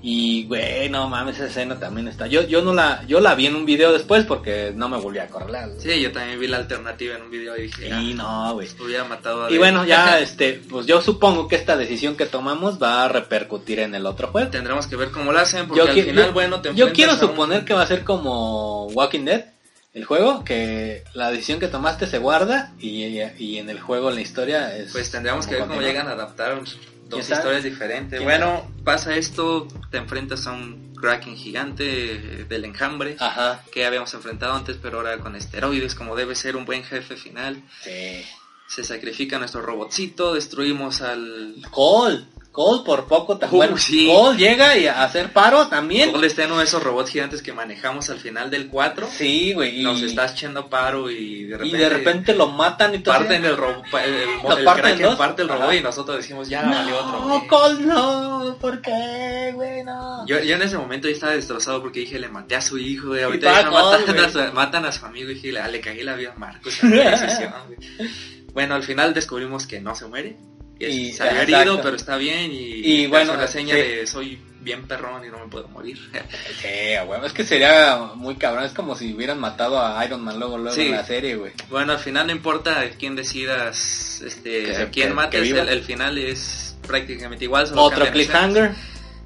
y 0.02 0.46
güey 0.46 0.88
no 0.88 1.08
mames 1.08 1.36
esa 1.36 1.46
escena 1.46 1.78
también 1.78 2.08
está. 2.08 2.26
Yo 2.26 2.42
yo 2.46 2.62
no 2.62 2.72
la 2.72 3.04
yo 3.06 3.20
la 3.20 3.34
vi 3.34 3.46
en 3.46 3.54
un 3.56 3.66
video 3.66 3.92
después 3.92 4.24
porque 4.24 4.72
no 4.74 4.88
me 4.88 4.96
volví 4.98 5.18
a 5.18 5.26
correr 5.28 5.68
Sí, 5.78 6.00
yo 6.00 6.10
también 6.10 6.40
vi 6.40 6.46
la 6.46 6.56
alternativa 6.56 7.16
en 7.16 7.22
un 7.22 7.30
video 7.30 7.56
y 7.56 7.62
dije, 7.62 7.88
y 7.88 7.90
ah, 7.92 8.14
no 8.14 8.54
güey 8.54 8.68
hubiera 8.82 9.04
matado 9.04 9.44
a 9.44 9.50
y 9.50 9.58
bueno 9.58 9.84
ya 9.84 10.18
este 10.20 10.60
pues 10.70 10.86
yo 10.86 11.00
supongo 11.02 11.48
que 11.48 11.56
esta 11.56 11.76
decisión 11.76 12.16
que 12.16 12.26
tomamos 12.26 12.82
va 12.82 13.04
a 13.04 13.08
repercutir 13.08 13.80
en 13.80 13.94
el 13.94 14.06
otro 14.06 14.28
juego. 14.28 14.50
Tendremos 14.50 14.86
que 14.86 14.96
ver 14.96 15.10
cómo 15.10 15.32
lo 15.32 15.38
hacen, 15.38 15.66
porque 15.68 15.84
yo, 15.84 15.90
al 15.90 15.94
final, 16.02 16.26
yo- 16.26 16.32
bueno, 16.32 16.60
te 16.60 16.74
yo 16.74 16.92
quiero 16.92 17.12
un- 17.12 17.18
suponer 17.18 17.64
que 17.64 17.74
va 17.74 17.82
a 17.82 17.86
ser 17.86 18.02
como 18.04 18.86
Walking 18.88 19.24
Dead 19.24 19.44
el 19.92 20.04
juego 20.04 20.44
que 20.44 21.04
la 21.14 21.30
decisión 21.30 21.58
que 21.58 21.68
tomaste 21.68 22.06
se 22.06 22.18
guarda 22.18 22.72
y, 22.78 23.04
y 23.38 23.58
en 23.58 23.68
el 23.70 23.80
juego 23.80 24.10
en 24.10 24.16
la 24.16 24.20
historia 24.20 24.76
es 24.76 24.92
Pues 24.92 25.10
tendríamos 25.10 25.46
que 25.46 25.56
ver 25.56 25.66
cómo 25.66 25.80
llegan 25.80 26.06
a 26.08 26.12
adaptar 26.12 26.60
dos 27.08 27.28
historias 27.28 27.64
diferentes. 27.64 28.18
¿Quién 28.18 28.24
Bueno, 28.24 28.70
pasa 28.84 29.16
esto, 29.16 29.66
te 29.90 29.98
enfrentas 29.98 30.46
a 30.46 30.52
un 30.52 30.94
Kraken 30.94 31.36
gigante 31.36 31.84
eh, 32.12 32.44
del 32.48 32.64
enjambre. 32.64 33.16
ajá 33.18 33.64
Que 33.72 33.84
habíamos 33.86 34.12
enfrentado 34.14 34.52
antes, 34.54 34.76
pero 34.80 34.98
ahora 34.98 35.18
con 35.18 35.34
esteroides, 35.34 35.94
como 35.94 36.14
debe 36.14 36.34
ser 36.34 36.56
un 36.56 36.64
buen 36.64 36.84
jefe 36.84 37.16
final. 37.16 37.62
sí 37.82 38.24
Se 38.68 38.84
sacrifica 38.84 39.38
nuestro 39.38 39.62
robotcito, 39.62 40.34
destruimos 40.34 41.00
al... 41.00 41.56
Cole, 41.70 42.24
Cole 42.52 42.82
por 42.84 43.06
poco 43.06 43.38
también. 43.38 43.54
Uh, 43.54 43.58
bueno, 43.58 43.76
sí. 43.78 44.08
Cole 44.12 44.36
llega 44.36 44.76
y 44.76 44.88
a 44.88 45.04
hacer 45.04 45.32
paro 45.32 45.68
también. 45.68 46.10
Cole 46.10 46.26
está 46.26 46.42
en 46.42 46.50
uno 46.50 46.58
de 46.58 46.64
esos 46.64 46.82
robots 46.82 47.10
gigantes 47.10 47.42
que 47.42 47.52
manejamos 47.52 48.10
al 48.10 48.18
final 48.18 48.50
del 48.50 48.68
4. 48.68 49.08
Sí, 49.08 49.52
güey. 49.52 49.80
Y, 49.80 49.84
Nos 49.84 50.02
está 50.02 50.26
echando 50.26 50.68
paro 50.68 51.08
y 51.10 51.44
de 51.44 51.54
y 51.54 51.56
repente... 51.56 51.76
de 51.78 51.88
repente 51.88 52.34
lo 52.34 52.48
matan 52.48 52.94
y 52.96 52.98
todo. 52.98 53.14
parten 53.14 53.44
el 53.44 53.56
robot, 53.56 53.84
el, 54.04 54.14
el, 54.14 54.28
¿Lo 54.42 54.56
el 54.56 54.64
parten 54.64 55.16
parte 55.16 55.42
el 55.42 55.48
robot 55.48 55.62
Ajá. 55.62 55.76
y 55.76 55.80
nosotros 55.80 56.16
decimos, 56.16 56.48
ya 56.48 56.62
valió 56.62 56.98
otro. 56.98 57.20
No, 57.20 57.28
güey". 57.28 57.46
Cole, 57.46 57.80
no. 57.84 58.56
¿Por 58.60 58.82
qué, 58.82 59.52
güey? 59.54 59.84
No. 59.84 60.26
Yo, 60.26 60.40
yo 60.40 60.56
en 60.56 60.62
ese 60.62 60.76
momento 60.76 61.06
ya 61.06 61.14
estaba 61.14 61.32
destrozado 61.32 61.80
porque 61.80 62.00
dije, 62.00 62.18
le 62.18 62.28
maté 62.28 62.56
a 62.56 62.60
su 62.60 62.78
hijo, 62.78 63.08
güey. 63.08 63.20
Y 63.20 63.24
Ahorita 63.24 63.62
ya 63.62 63.68
Cole, 63.68 63.98
matan, 64.06 64.18
a 64.18 64.28
su, 64.28 64.52
matan 64.54 64.84
a 64.86 64.92
su 64.92 65.06
amigo 65.06 65.30
y 65.30 65.34
dije, 65.34 65.56
"Ah, 65.58 65.68
le 65.68 65.80
cagué 65.80 66.02
la 66.02 66.16
vida 66.16 66.32
a 66.34 66.38
Marcos. 66.38 66.82
en 66.82 66.96
la 66.96 67.10
decisión, 67.10 67.52
güey". 67.68 67.78
bueno, 68.54 68.74
al 68.74 68.82
final 68.82 69.14
descubrimos 69.14 69.68
que 69.68 69.80
no 69.80 69.94
se 69.94 70.06
muere. 70.06 70.36
Y, 70.80 70.84
es- 70.86 70.94
Y- 70.94 71.12
salió 71.12 71.40
exacto. 71.42 71.56
herido, 71.56 71.80
pero 71.82 71.96
está 71.96 72.16
bien. 72.16 72.50
Y, 72.52 73.06
bueno, 73.06 73.36
la 73.36 73.46
seña 73.46 73.74
sí. 73.76 73.80
de 73.80 74.06
soy 74.06 74.40
bien 74.62 74.86
perrón 74.88 75.24
y 75.24 75.28
no 75.28 75.38
me 75.38 75.46
puedo 75.46 75.68
morir. 75.68 75.98
Sí, 76.60 76.68
huevo. 77.06 77.24
Es 77.24 77.32
que 77.32 77.44
sería 77.44 77.96
muy 78.16 78.34
cabrón. 78.36 78.64
Es 78.64 78.72
como 78.72 78.94
si 78.96 79.14
hubieran 79.14 79.38
matado 79.38 79.80
a 79.80 80.04
Iron 80.04 80.22
Man 80.22 80.38
luego, 80.38 80.58
luego 80.58 80.74
Sí. 80.74 80.86
en 80.86 80.92
la 80.92 81.04
serie, 81.06 81.36
güey. 81.36 81.52
bueno, 81.70 81.92
al 81.92 81.98
final 81.98 82.26
no 82.26 82.32
importa 82.32 82.84
quién 82.98 83.14
decidas, 83.16 84.20
este, 84.24 84.64
Que 84.64 84.88
quién 84.92 85.08
que- 85.08 85.14
mates, 85.14 85.52
que 85.52 85.58
el, 85.60 85.68
el 85.68 85.82
final 85.82 86.18
es 86.18 86.76
prácticamente 86.86 87.44
igual. 87.44 87.66
solo 87.66 87.82
Otro 87.82 88.10
cliffhanger. 88.10 88.72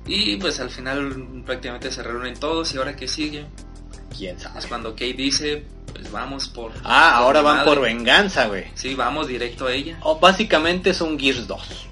Y 0.07 0.37
pues 0.37 0.61
al 0.61 0.69
final 0.71 1.43
prácticamente 1.47 1.91
se 1.91 2.03
reúnen 2.03 2.35
todos 2.35 2.75
y 2.75 2.77
ahora 2.77 2.95
que 2.95 3.09
sigue 3.09 3.47
¿Quién 4.17 4.39
sabe? 4.39 4.59
es 4.59 4.67
cuando 4.67 4.91
Kate 4.93 5.15
dice, 5.15 5.65
pues 5.95 6.11
vamos 6.13 6.49
por... 6.49 6.73
Ah, 6.85 7.17
ahora 7.17 7.41
van 7.41 7.59
madre". 7.59 7.71
por 7.71 7.81
venganza, 7.81 8.47
güey. 8.49 8.65
Sí, 8.75 8.95
vamos 8.95 9.29
directo 9.29 9.67
a 9.69 9.73
ella. 9.73 9.97
O 10.03 10.19
básicamente 10.19 10.91
es 10.91 11.01
un 11.01 11.19
Gears 11.19 11.47
2. 11.47 11.87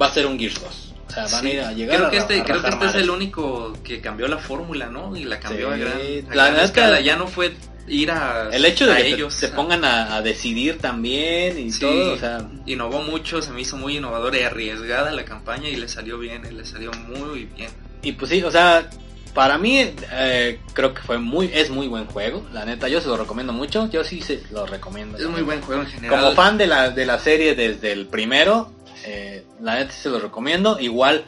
Va 0.00 0.06
a 0.06 0.10
ser 0.12 0.26
un 0.26 0.38
Gears 0.38 0.60
2. 0.60 0.94
O 1.06 1.12
sea, 1.14 1.26
van 1.28 1.46
a 1.46 1.50
ir 1.50 1.60
a 1.60 1.72
llegar 1.72 1.96
creo 1.96 2.08
a 2.08 2.10
que 2.10 2.16
este, 2.16 2.40
a 2.40 2.44
creo 2.44 2.62
que 2.62 2.68
este 2.70 2.86
es 2.86 2.94
el 2.96 3.10
único 3.10 3.72
que 3.84 4.00
cambió 4.00 4.26
la 4.26 4.38
fórmula, 4.38 4.86
¿no? 4.86 5.14
Y 5.16 5.24
la 5.24 5.38
cambió 5.38 5.68
Sí, 5.68 5.74
a 5.74 5.76
gran, 5.76 5.98
a 6.32 6.34
la 6.34 6.50
gran 6.50 6.64
escala. 6.64 7.00
Ya 7.00 7.16
no 7.16 7.28
fue 7.28 7.54
ir 7.86 8.10
a, 8.10 8.48
El 8.50 8.64
hecho 8.64 8.86
de 8.86 8.96
que 8.96 9.08
ellos. 9.10 9.34
se, 9.34 9.48
pongan 9.48 9.84
a, 9.84 10.16
a 10.16 10.22
decidir 10.22 10.78
también 10.78 11.58
y 11.58 11.70
Sí, 11.70 11.80
todo, 11.80 12.14
o 12.14 12.18
sea, 12.18 12.48
innovó 12.66 13.02
mucho, 13.02 13.42
se 13.42 13.52
me 13.52 13.60
hizo 13.60 13.76
muy 13.76 13.98
innovadora 13.98 14.38
y 14.38 14.42
arriesgada 14.42 15.12
la 15.12 15.24
campaña 15.24 15.68
y 15.68 15.76
le 15.76 15.86
salió 15.88 16.18
bien, 16.18 16.42
y 16.50 16.54
le 16.54 16.64
salió 16.64 16.90
muy 16.92 17.44
bien. 17.54 17.70
y 18.02 18.12
pues 18.12 18.30
sí, 18.30 18.42
o 18.42 18.50
sea, 18.50 18.88
para 19.34 19.58
mí 19.58 19.78
eh, 20.12 20.60
creo 20.72 20.94
que 20.94 21.02
fue 21.02 21.18
muy, 21.18 21.50
es 21.52 21.68
muy 21.70 21.88
buen 21.88 22.06
juego, 22.06 22.46
la 22.52 22.64
neta, 22.64 22.88
yo 22.88 23.00
se 23.00 23.08
lo 23.08 23.16
recomiendo 23.16 23.52
mucho, 23.52 23.90
yo 23.90 24.04
sí 24.04 24.22
se 24.22 24.42
lo 24.50 24.64
recomiendo. 24.64 25.18
Es 25.18 25.26
muy 25.26 25.42
buen 25.42 25.60
juego 25.60 25.82
en 25.82 25.88
general. 25.88 26.20
Como 26.20 26.34
fan 26.34 26.56
de 26.56 26.66
la, 26.66 26.90
de 26.90 27.04
la 27.04 27.18
serie 27.18 27.54
desde 27.54 27.92
el 27.92 28.06
primero, 28.06 28.72
eh, 29.04 29.44
la 29.60 29.74
neta 29.74 29.92
sí 29.92 30.02
se 30.02 30.08
lo 30.08 30.20
recomiendo. 30.20 30.78
Igual, 30.78 31.24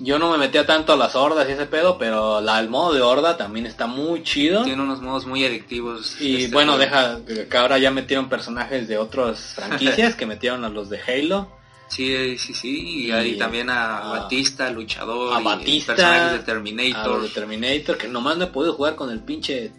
yo 0.00 0.18
no 0.18 0.30
me 0.30 0.38
metía 0.38 0.66
tanto 0.66 0.92
a 0.92 0.96
las 0.96 1.14
hordas 1.14 1.48
y 1.48 1.52
ese 1.52 1.66
pedo, 1.66 1.98
pero 1.98 2.40
la, 2.40 2.58
el 2.58 2.68
modo 2.68 2.92
de 2.92 3.00
horda 3.00 3.36
también 3.36 3.64
está 3.64 3.86
muy 3.86 4.22
chido. 4.24 4.64
Tiene 4.64 4.82
unos 4.82 5.00
modos 5.00 5.24
muy 5.24 5.44
adictivos. 5.44 6.20
Y 6.20 6.44
este 6.44 6.54
bueno, 6.54 6.74
juego. 6.74 6.90
deja 6.90 7.48
que 7.48 7.56
ahora 7.56 7.78
ya 7.78 7.92
metieron 7.92 8.28
personajes 8.28 8.88
de 8.88 8.98
otras 8.98 9.38
franquicias 9.56 10.16
que 10.16 10.26
metieron 10.26 10.64
a 10.64 10.68
los 10.68 10.90
de 10.90 11.00
Halo. 11.00 11.55
Sí, 11.96 12.36
sí, 12.36 12.52
sí. 12.52 13.10
Y, 13.10 13.38
también 13.38 13.70
a 13.70 13.98
a- 13.98 14.20
Batista, 14.20 14.70
Luchador. 14.70 15.34
a 15.34 15.40
y 15.40 15.44
Batista, 15.44 15.94
Personajes 15.94 16.32
de 16.32 16.44
Terminator. 16.44 17.22
de 17.22 17.28
Terminator, 17.30 17.96
que 17.96 18.08
nomás 18.08 18.36
no 18.36 18.44
he 18.44 18.48
podido 18.48 18.74
jugar 18.74 18.96
con 18.96 19.10
el 19.10 19.20
pinche 19.20 19.72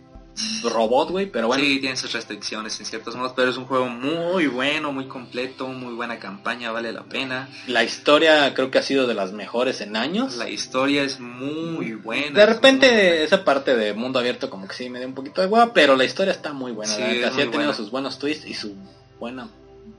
robot, 0.63 1.11
güey, 1.11 1.27
pero 1.27 1.47
bueno. 1.47 1.63
Sí, 1.63 1.79
tiene 1.79 1.95
sus 1.95 2.13
restricciones 2.13 2.79
en 2.79 2.85
ciertos 2.87 3.15
modos, 3.15 3.33
pero 3.35 3.49
es 3.49 3.57
un 3.57 3.65
juego 3.65 3.87
muy 3.87 4.47
bueno, 4.47 4.91
muy 4.91 5.05
completo, 5.05 5.67
muy 5.67 5.93
buena 5.93 6.17
campaña, 6.17 6.71
vale 6.71 6.91
la 6.91 7.03
pena. 7.03 7.49
La 7.67 7.83
historia 7.83 8.51
creo 8.55 8.71
que 8.71 8.79
ha 8.79 8.83
sido 8.83 9.05
de 9.05 9.13
las 9.13 9.31
mejores 9.31 9.81
en 9.81 9.95
años. 9.95 10.37
La 10.37 10.49
historia 10.49 11.03
es 11.03 11.19
muy 11.19 11.93
buena. 11.93 12.39
De 12.39 12.45
repente 12.47 12.87
buena. 12.87 13.23
esa 13.23 13.43
parte 13.43 13.75
de 13.75 13.93
mundo 13.93 14.17
abierto 14.17 14.49
como 14.49 14.67
que 14.67 14.75
sí 14.75 14.89
me 14.89 14.99
dio 14.99 15.07
un 15.07 15.15
poquito 15.15 15.41
de 15.41 15.47
hueva, 15.47 15.71
pero 15.73 15.95
la 15.95 16.05
historia 16.05 16.33
está 16.33 16.53
muy 16.53 16.71
buena. 16.71 16.93
Sí, 16.93 17.19
la 17.19 17.27
ha 17.27 17.31
tenido 17.31 17.51
buena. 17.51 17.73
sus 17.73 17.91
buenos 17.91 18.17
twists 18.17 18.47
y 18.47 18.53
su 18.55 18.75
buena... 19.19 19.47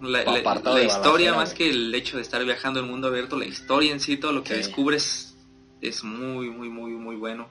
la, 0.00 0.20
historia 0.38 1.32
balacera, 1.32 1.34
más 1.34 1.54
que 1.54 1.70
el 1.70 1.94
hecho 1.94 2.16
de 2.16 2.22
estar 2.22 2.44
viajando 2.44 2.80
el 2.80 2.86
mundo 2.86 3.08
abierto, 3.08 3.36
la 3.36 3.46
historia 3.46 3.92
en 3.92 4.00
sí, 4.00 4.16
todo 4.16 4.32
lo 4.32 4.42
que 4.42 4.54
Sí. 4.54 4.54
descubres 4.56 5.34
es 5.80 6.04
muy, 6.04 6.50
muy, 6.50 6.68
muy, 6.68 6.92
muy 6.92 7.16
bueno. 7.16 7.48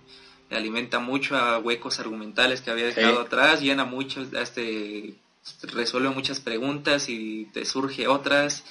Alimenta 0.49 0.99
mucho 0.99 1.35
a 1.35 1.59
huecos 1.59 1.99
argumentales 1.99 2.61
que 2.61 2.71
había 2.71 2.85
dejado 2.85 3.19
Sí. 3.19 3.25
atrás, 3.25 3.61
llena 3.61 3.83
mucho, 3.83 4.21
este, 4.21 5.15
resuelve 5.63 6.09
muchas 6.09 6.39
preguntas 6.39 7.09
y 7.09 7.45
te 7.53 7.65
surge 7.65 8.07
otras, 8.07 8.63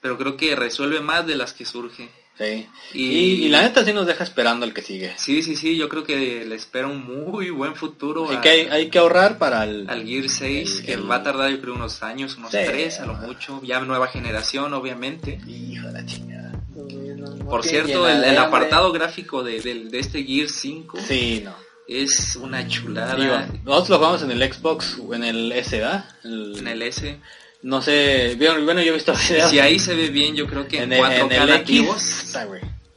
pero 0.00 0.16
creo 0.16 0.36
que 0.36 0.56
resuelve 0.56 1.00
más 1.00 1.26
de 1.26 1.36
las 1.36 1.52
que 1.52 1.64
surge. 1.66 2.10
Sí. 2.38 2.66
Y, 2.94 3.04
Y- 3.04 3.44
y 3.44 3.48
la 3.50 3.62
neta 3.62 3.84
sí 3.84 3.92
nos 3.92 4.06
deja 4.06 4.24
esperando 4.24 4.64
el 4.66 4.72
que 4.72 4.82
sigue. 4.82 5.12
Sí, 5.16 5.42
sí, 5.42 5.54
sí, 5.54 5.76
yo 5.76 5.88
creo 5.88 6.02
que 6.02 6.44
le 6.46 6.54
espera 6.56 6.86
un 6.88 7.04
muy 7.04 7.50
buen 7.50 7.74
futuro 7.76 8.24
Así 8.24 8.36
a- 8.36 8.40
que 8.40 8.48
hay, 8.48 8.60
hay 8.70 8.90
que 8.90 8.98
ahorrar 8.98 9.38
para 9.38 9.64
el... 9.64 9.88
al 9.88 10.04
Gear 10.06 10.28
6, 10.28 10.78
el- 10.80 10.86
que 10.86 10.92
el- 10.94 11.10
va 11.10 11.16
a 11.16 11.22
tardar 11.22 11.50
yo 11.50 11.60
creo 11.60 11.74
unos 11.74 12.02
años, 12.02 12.36
unos 12.36 12.50
Sí. 12.50 12.58
3 12.64 13.00
a 13.00 13.06
lo 13.06 13.14
mucho, 13.14 13.60
ya 13.62 13.80
nueva 13.80 14.08
generación 14.08 14.72
obviamente. 14.74 15.38
Hijo 15.46 15.86
de 15.88 15.92
la 15.92 16.06
chingada. 16.06 16.52
Por 17.48 17.64
cierto, 17.64 18.08
el, 18.08 18.22
de 18.22 18.38
apartado 18.38 18.92
gráfico 18.92 19.42
de, 19.42 19.60
del- 19.60 19.90
de 19.90 19.98
este 19.98 20.24
Gear 20.24 20.48
5 20.48 20.98
Sí, 21.06 21.42
no. 21.44 21.54
es 21.86 22.34
una 22.36 22.66
chulada 22.66 23.14
Digo, 23.14 23.36
nosotros 23.64 23.90
lo 23.90 23.96
jugamos 23.98 24.22
en 24.22 24.30
el 24.30 24.52
Xbox 24.52 24.98
o 24.98 25.14
en 25.14 25.24
el 25.24 25.52
S, 25.52 25.78
¿verdad? 25.78 26.06
El- 26.24 26.56
en 26.58 26.68
el 26.68 26.82
S. 26.82 27.18
No 27.62 27.80
sé, 27.80 28.36
bueno, 28.38 28.82
yo 28.82 28.90
he 28.90 28.94
visto 28.94 29.12
videos 29.14 29.50
Si 29.50 29.58
ahí 29.60 29.78
se 29.78 29.94
ve 29.94 30.08
bien, 30.08 30.34
yo 30.34 30.46
creo 30.46 30.66
que 30.66 30.78
en, 30.82 30.92
en, 30.92 31.04
el- 31.04 31.04
4K 31.04 31.24
en 31.36 31.42
el 31.42 31.48
nativos. 31.48 32.02
Está, 32.24 32.46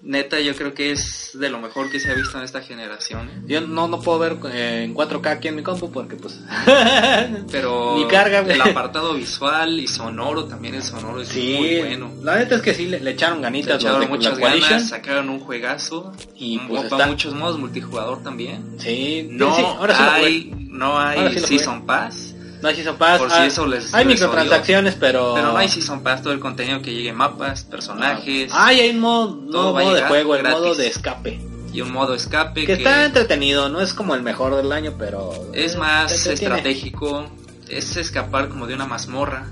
neta, 0.02 0.40
yo 0.40 0.56
creo 0.56 0.72
que 0.74 0.92
es 0.92 1.32
de 1.34 1.50
lo 1.50 1.60
mejor 1.60 1.90
que 1.90 2.00
se 2.00 2.12
ha 2.12 2.14
visto 2.14 2.38
en 2.38 2.44
esta 2.44 2.62
generación. 2.62 3.28
¿eh? 3.28 3.42
Yo 3.48 3.62
no, 3.62 3.88
no 3.88 4.00
puedo 4.02 4.20
ver 4.20 4.38
eh, 4.54 4.84
en 4.86 4.94
4K 4.94 5.28
aquí 5.32 5.48
en 5.48 5.56
mi 5.56 5.64
compu 5.64 5.92
porque 5.92 6.16
pues... 6.16 6.40
Pero 7.52 7.96
Ni 7.98 8.06
carga, 8.08 8.40
el 8.40 8.62
apartado 8.62 9.14
visual 9.16 9.80
y 9.80 9.88
sonoro, 9.88 10.46
también 10.46 10.76
el 10.76 10.84
sonoro 10.84 11.22
es 11.22 11.30
Sí, 11.30 11.56
muy 11.58 11.78
bueno. 11.80 12.12
la 12.24 12.38
neta 12.38 12.56
es 12.56 12.62
que 12.62 12.74
sí 12.74 12.86
le, 12.86 13.00
le 13.00 13.12
echaron 13.12 13.38
Le 13.38 13.44
ganitas 13.44 13.74
los 13.76 13.82
echaron 13.84 14.02
de 14.02 14.08
muchas 14.08 14.38
ganas, 14.38 14.90
sacaron 14.90 15.30
un 15.30 15.40
juegazo 15.40 16.14
Y, 16.36 16.60
pues, 16.60 16.84
para 16.84 16.96
está- 16.98 17.08
muchos 17.08 17.34
modos 17.34 17.58
multijugador 17.60 18.22
también. 18.24 18.76
Sí, 18.78 19.28
No 19.32 19.56
sí, 19.56 19.62
ahora 19.64 19.96
sí 19.96 20.04
jugué. 20.04 20.26
hay, 20.28 20.52
no 20.70 21.00
hay 21.00 21.18
Ahora. 21.20 21.32
Season 21.40 21.86
Pass, 21.88 22.35
No 22.62 22.70
hay 22.70 22.76
Season 22.76 22.96
Pass. 22.98 23.20
por 23.20 23.30
si 23.32 23.38
ah, 23.38 23.46
eso 23.46 23.66
les- 23.68 23.94
hay 23.94 24.06
les 24.06 24.16
microtransacciones, 24.20 24.96
pero... 24.96 25.34
pero 25.36 25.52
no 25.52 25.58
hay 25.58 25.68
Season 25.70 26.02
Pass, 26.02 26.22
todo 26.24 26.34
el 26.34 26.40
contenido 26.40 26.82
que 26.82 26.94
llegue, 26.94 27.14
mapas, 27.14 27.64
personajes 27.64 28.52
Ah, 28.54 28.74
y 28.74 28.80
hay 28.80 28.90
un 28.92 29.00
modo, 29.00 29.78
a 29.78 29.82
modo 29.84 29.94
de 29.94 30.02
juego, 30.04 30.36
el 30.36 30.42
gratis. 30.44 30.60
modo 30.60 30.76
de 30.76 30.88
escape. 30.88 31.40
y 31.74 31.82
un 31.82 31.92
modo 31.92 32.14
escape 32.16 32.62
Que 32.62 32.68
que, 32.68 32.74
está 32.74 33.06
entretenido, 33.06 33.70
no 33.70 33.82
es 33.82 33.94
como 33.94 34.16
el 34.16 34.22
mejor 34.24 34.56
del 34.56 34.72
año, 34.72 34.94
pero... 34.98 35.32
es 35.54 35.76
eh, 35.76 35.78
más 35.78 36.08
te 36.12 36.16
entretiene. 36.18 36.56
estratégico, 36.56 37.30
es 37.68 37.98
escapar 37.98 38.50
como 38.50 38.68
de 38.68 38.74
una 38.76 38.86
mazmorra. 38.86 39.48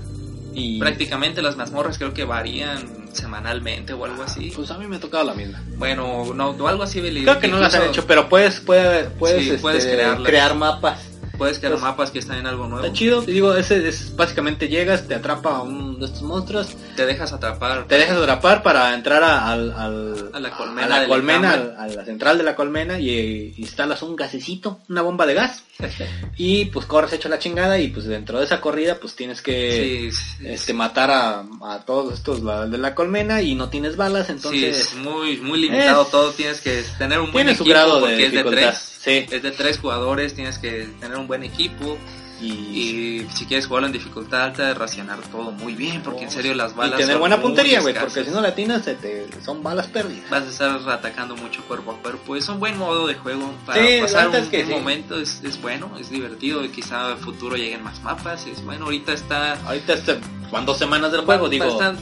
Y 0.56 0.78
Prácticamente 0.78 1.42
las 1.42 1.56
mazmorras 1.56 1.98
creo 1.98 2.14
que 2.14 2.22
varían 2.24 3.08
semanalmente 3.12 3.92
o 3.92 4.04
algo 4.04 4.22
así. 4.22 4.52
pues 4.54 4.70
a 4.70 4.78
mí 4.78 4.86
me 4.86 4.96
ha 4.96 5.00
tocado 5.00 5.24
la 5.24 5.34
misma. 5.34 5.60
Bueno, 5.76 6.32
no, 6.32 6.54
algo 6.68 6.84
así. 6.84 7.00
Creo 7.00 7.40
que 7.40 7.48
no 7.48 7.58
las 7.58 7.74
han 7.74 7.88
hecho, 7.88 8.06
pero 8.06 8.28
puedes, 8.28 8.60
puedes, 8.60 9.08
puedes, 9.18 9.42
Sí, 9.42 9.48
este, 9.50 9.60
puedes 9.62 9.84
crearlas. 9.84 10.26
crear 10.28 10.54
mapas. 10.54 11.00
Puedes 11.38 11.58
crear 11.58 11.72
pues, 11.72 11.82
mapas 11.82 12.10
que 12.10 12.18
están 12.20 12.38
en 12.38 12.46
algo 12.46 12.66
nuevo. 12.66 12.84
Está 12.84 12.96
chido, 12.96 13.22
te 13.22 13.32
digo, 13.32 13.54
ese 13.54 13.88
es 13.88 14.14
básicamente 14.14 14.68
llegas, 14.68 15.06
te 15.08 15.14
atrapa 15.14 15.56
a 15.56 15.62
uno 15.62 15.98
de 15.98 16.06
estos 16.06 16.22
monstruos, 16.22 16.68
Te 16.96 17.06
dejas 17.06 17.32
atrapar. 17.32 17.86
te 17.86 17.96
dejas 17.96 18.16
atrapar 18.16 18.62
para 18.62 18.94
entrar 18.94 19.22
a, 19.22 19.50
al, 19.50 19.72
al- 19.72 20.30
A 20.32 20.40
la 20.40 20.50
colmena 20.50 20.84
a 20.96 21.00
la, 21.00 21.06
colmena, 21.08 21.52
a 21.78 21.86
la 21.88 22.04
central 22.04 22.38
de 22.38 22.44
la 22.44 22.54
colmena 22.54 22.98
y 22.98 23.54
instalas 23.58 24.02
un 24.02 24.16
gasecito, 24.16 24.80
una 24.88 25.02
bomba 25.02 25.26
de 25.26 25.34
gas 25.34 25.64
y 26.36 26.66
pues 26.66 26.86
corres 26.86 27.12
hecho 27.12 27.28
la 27.28 27.38
chingada 27.38 27.78
y 27.78 27.88
pues 27.88 28.06
dentro 28.06 28.38
de 28.38 28.44
esa 28.44 28.60
corrida 28.60 28.96
pues 29.00 29.14
tienes 29.16 29.42
que 29.42 30.10
Sí, 30.12 30.16
sí, 30.38 30.46
este 30.46 30.72
matar 30.72 31.10
a, 31.10 31.44
a 31.62 31.84
todos 31.84 32.14
estos 32.14 32.40
de 32.70 32.78
la 32.78 32.94
colmena 32.94 33.42
y 33.42 33.54
no 33.54 33.68
tienes 33.70 33.96
balas, 33.96 34.26
sí, 34.26 34.32
entonces 34.32 34.80
es 34.80 34.94
muy, 34.96 35.38
muy 35.38 35.60
limitado 35.60 36.02
es- 36.02 36.10
todo. 36.10 36.30
Tienes 36.32 36.60
que 36.60 36.84
tener 36.98 37.18
un 37.18 37.32
buen 37.32 37.46
tiene 37.46 37.56
su 37.56 37.64
equipo 37.64 37.74
grado 37.74 37.94
de 37.96 38.00
porque 38.00 38.26
es 38.26 38.32
de 38.32 38.44
tres. 38.44 38.93
Sí. 39.04 39.26
Es 39.30 39.42
de 39.42 39.50
tres 39.50 39.78
jugadores, 39.78 40.34
tienes 40.34 40.58
que 40.58 40.88
tener 41.00 41.16
un 41.18 41.26
buen 41.26 41.42
equipo. 41.44 41.98
Y, 42.40 42.46
Y 42.46 43.28
si 43.32 43.46
quieres 43.46 43.66
jugarlo 43.66 43.86
en 43.86 43.92
dificultad 43.92 44.42
alta, 44.42 44.74
racionar 44.74 45.18
todo 45.30 45.52
muy 45.52 45.74
bien, 45.74 46.02
porque 46.02 46.24
en 46.24 46.30
serio 46.30 46.52
las 46.54 46.72
y 46.72 46.74
balas. 46.74 46.96
tener 46.98 47.12
son 47.12 47.20
buena 47.20 47.40
puntería, 47.40 47.80
güey, 47.80 47.94
porque 47.94 48.24
si 48.24 48.30
no 48.30 48.40
la 48.40 48.48
atinas 48.48 48.84
se 48.84 48.94
te, 48.96 49.28
son 49.42 49.62
balas 49.62 49.86
perdidas. 49.86 50.28
vas 50.30 50.42
a 50.42 50.48
estar 50.50 50.88
atacando 50.90 51.36
mucho 51.36 51.62
cuerpo 51.64 51.92
a 51.92 51.98
cuerpo. 52.02 52.34
Es 52.34 52.48
un 52.48 52.58
buen 52.58 52.76
modo 52.76 53.06
de 53.06 53.14
juego 53.14 53.54
para 53.64 53.80
Sí, 53.86 53.98
pasar 54.00 54.26
un, 54.26 54.32
neta 54.32 54.44
es 54.44 54.50
que 54.50 54.60
un 54.62 54.66
sí. 54.66 54.72
momento. 54.72 55.18
Es, 55.20 55.40
es 55.44 55.62
bueno, 55.62 55.92
es 55.98 56.10
divertido. 56.10 56.64
y 56.64 56.68
Quizá 56.70 57.06
en 57.06 57.12
el 57.12 57.18
futuro 57.18 57.56
lleguen 57.56 57.82
más 57.84 58.02
mapas. 58.02 58.46
Es 58.46 58.64
bueno, 58.64 58.86
ahorita 58.86 59.12
está. 59.12 59.52
Ahorita 59.66 59.92
este, 59.94 60.18
van 60.50 60.66
dos 60.66 60.76
semanas 60.76 61.12
del 61.12 61.20
juego, 61.22 61.48
digo. 61.48 61.66
está- 61.66 61.94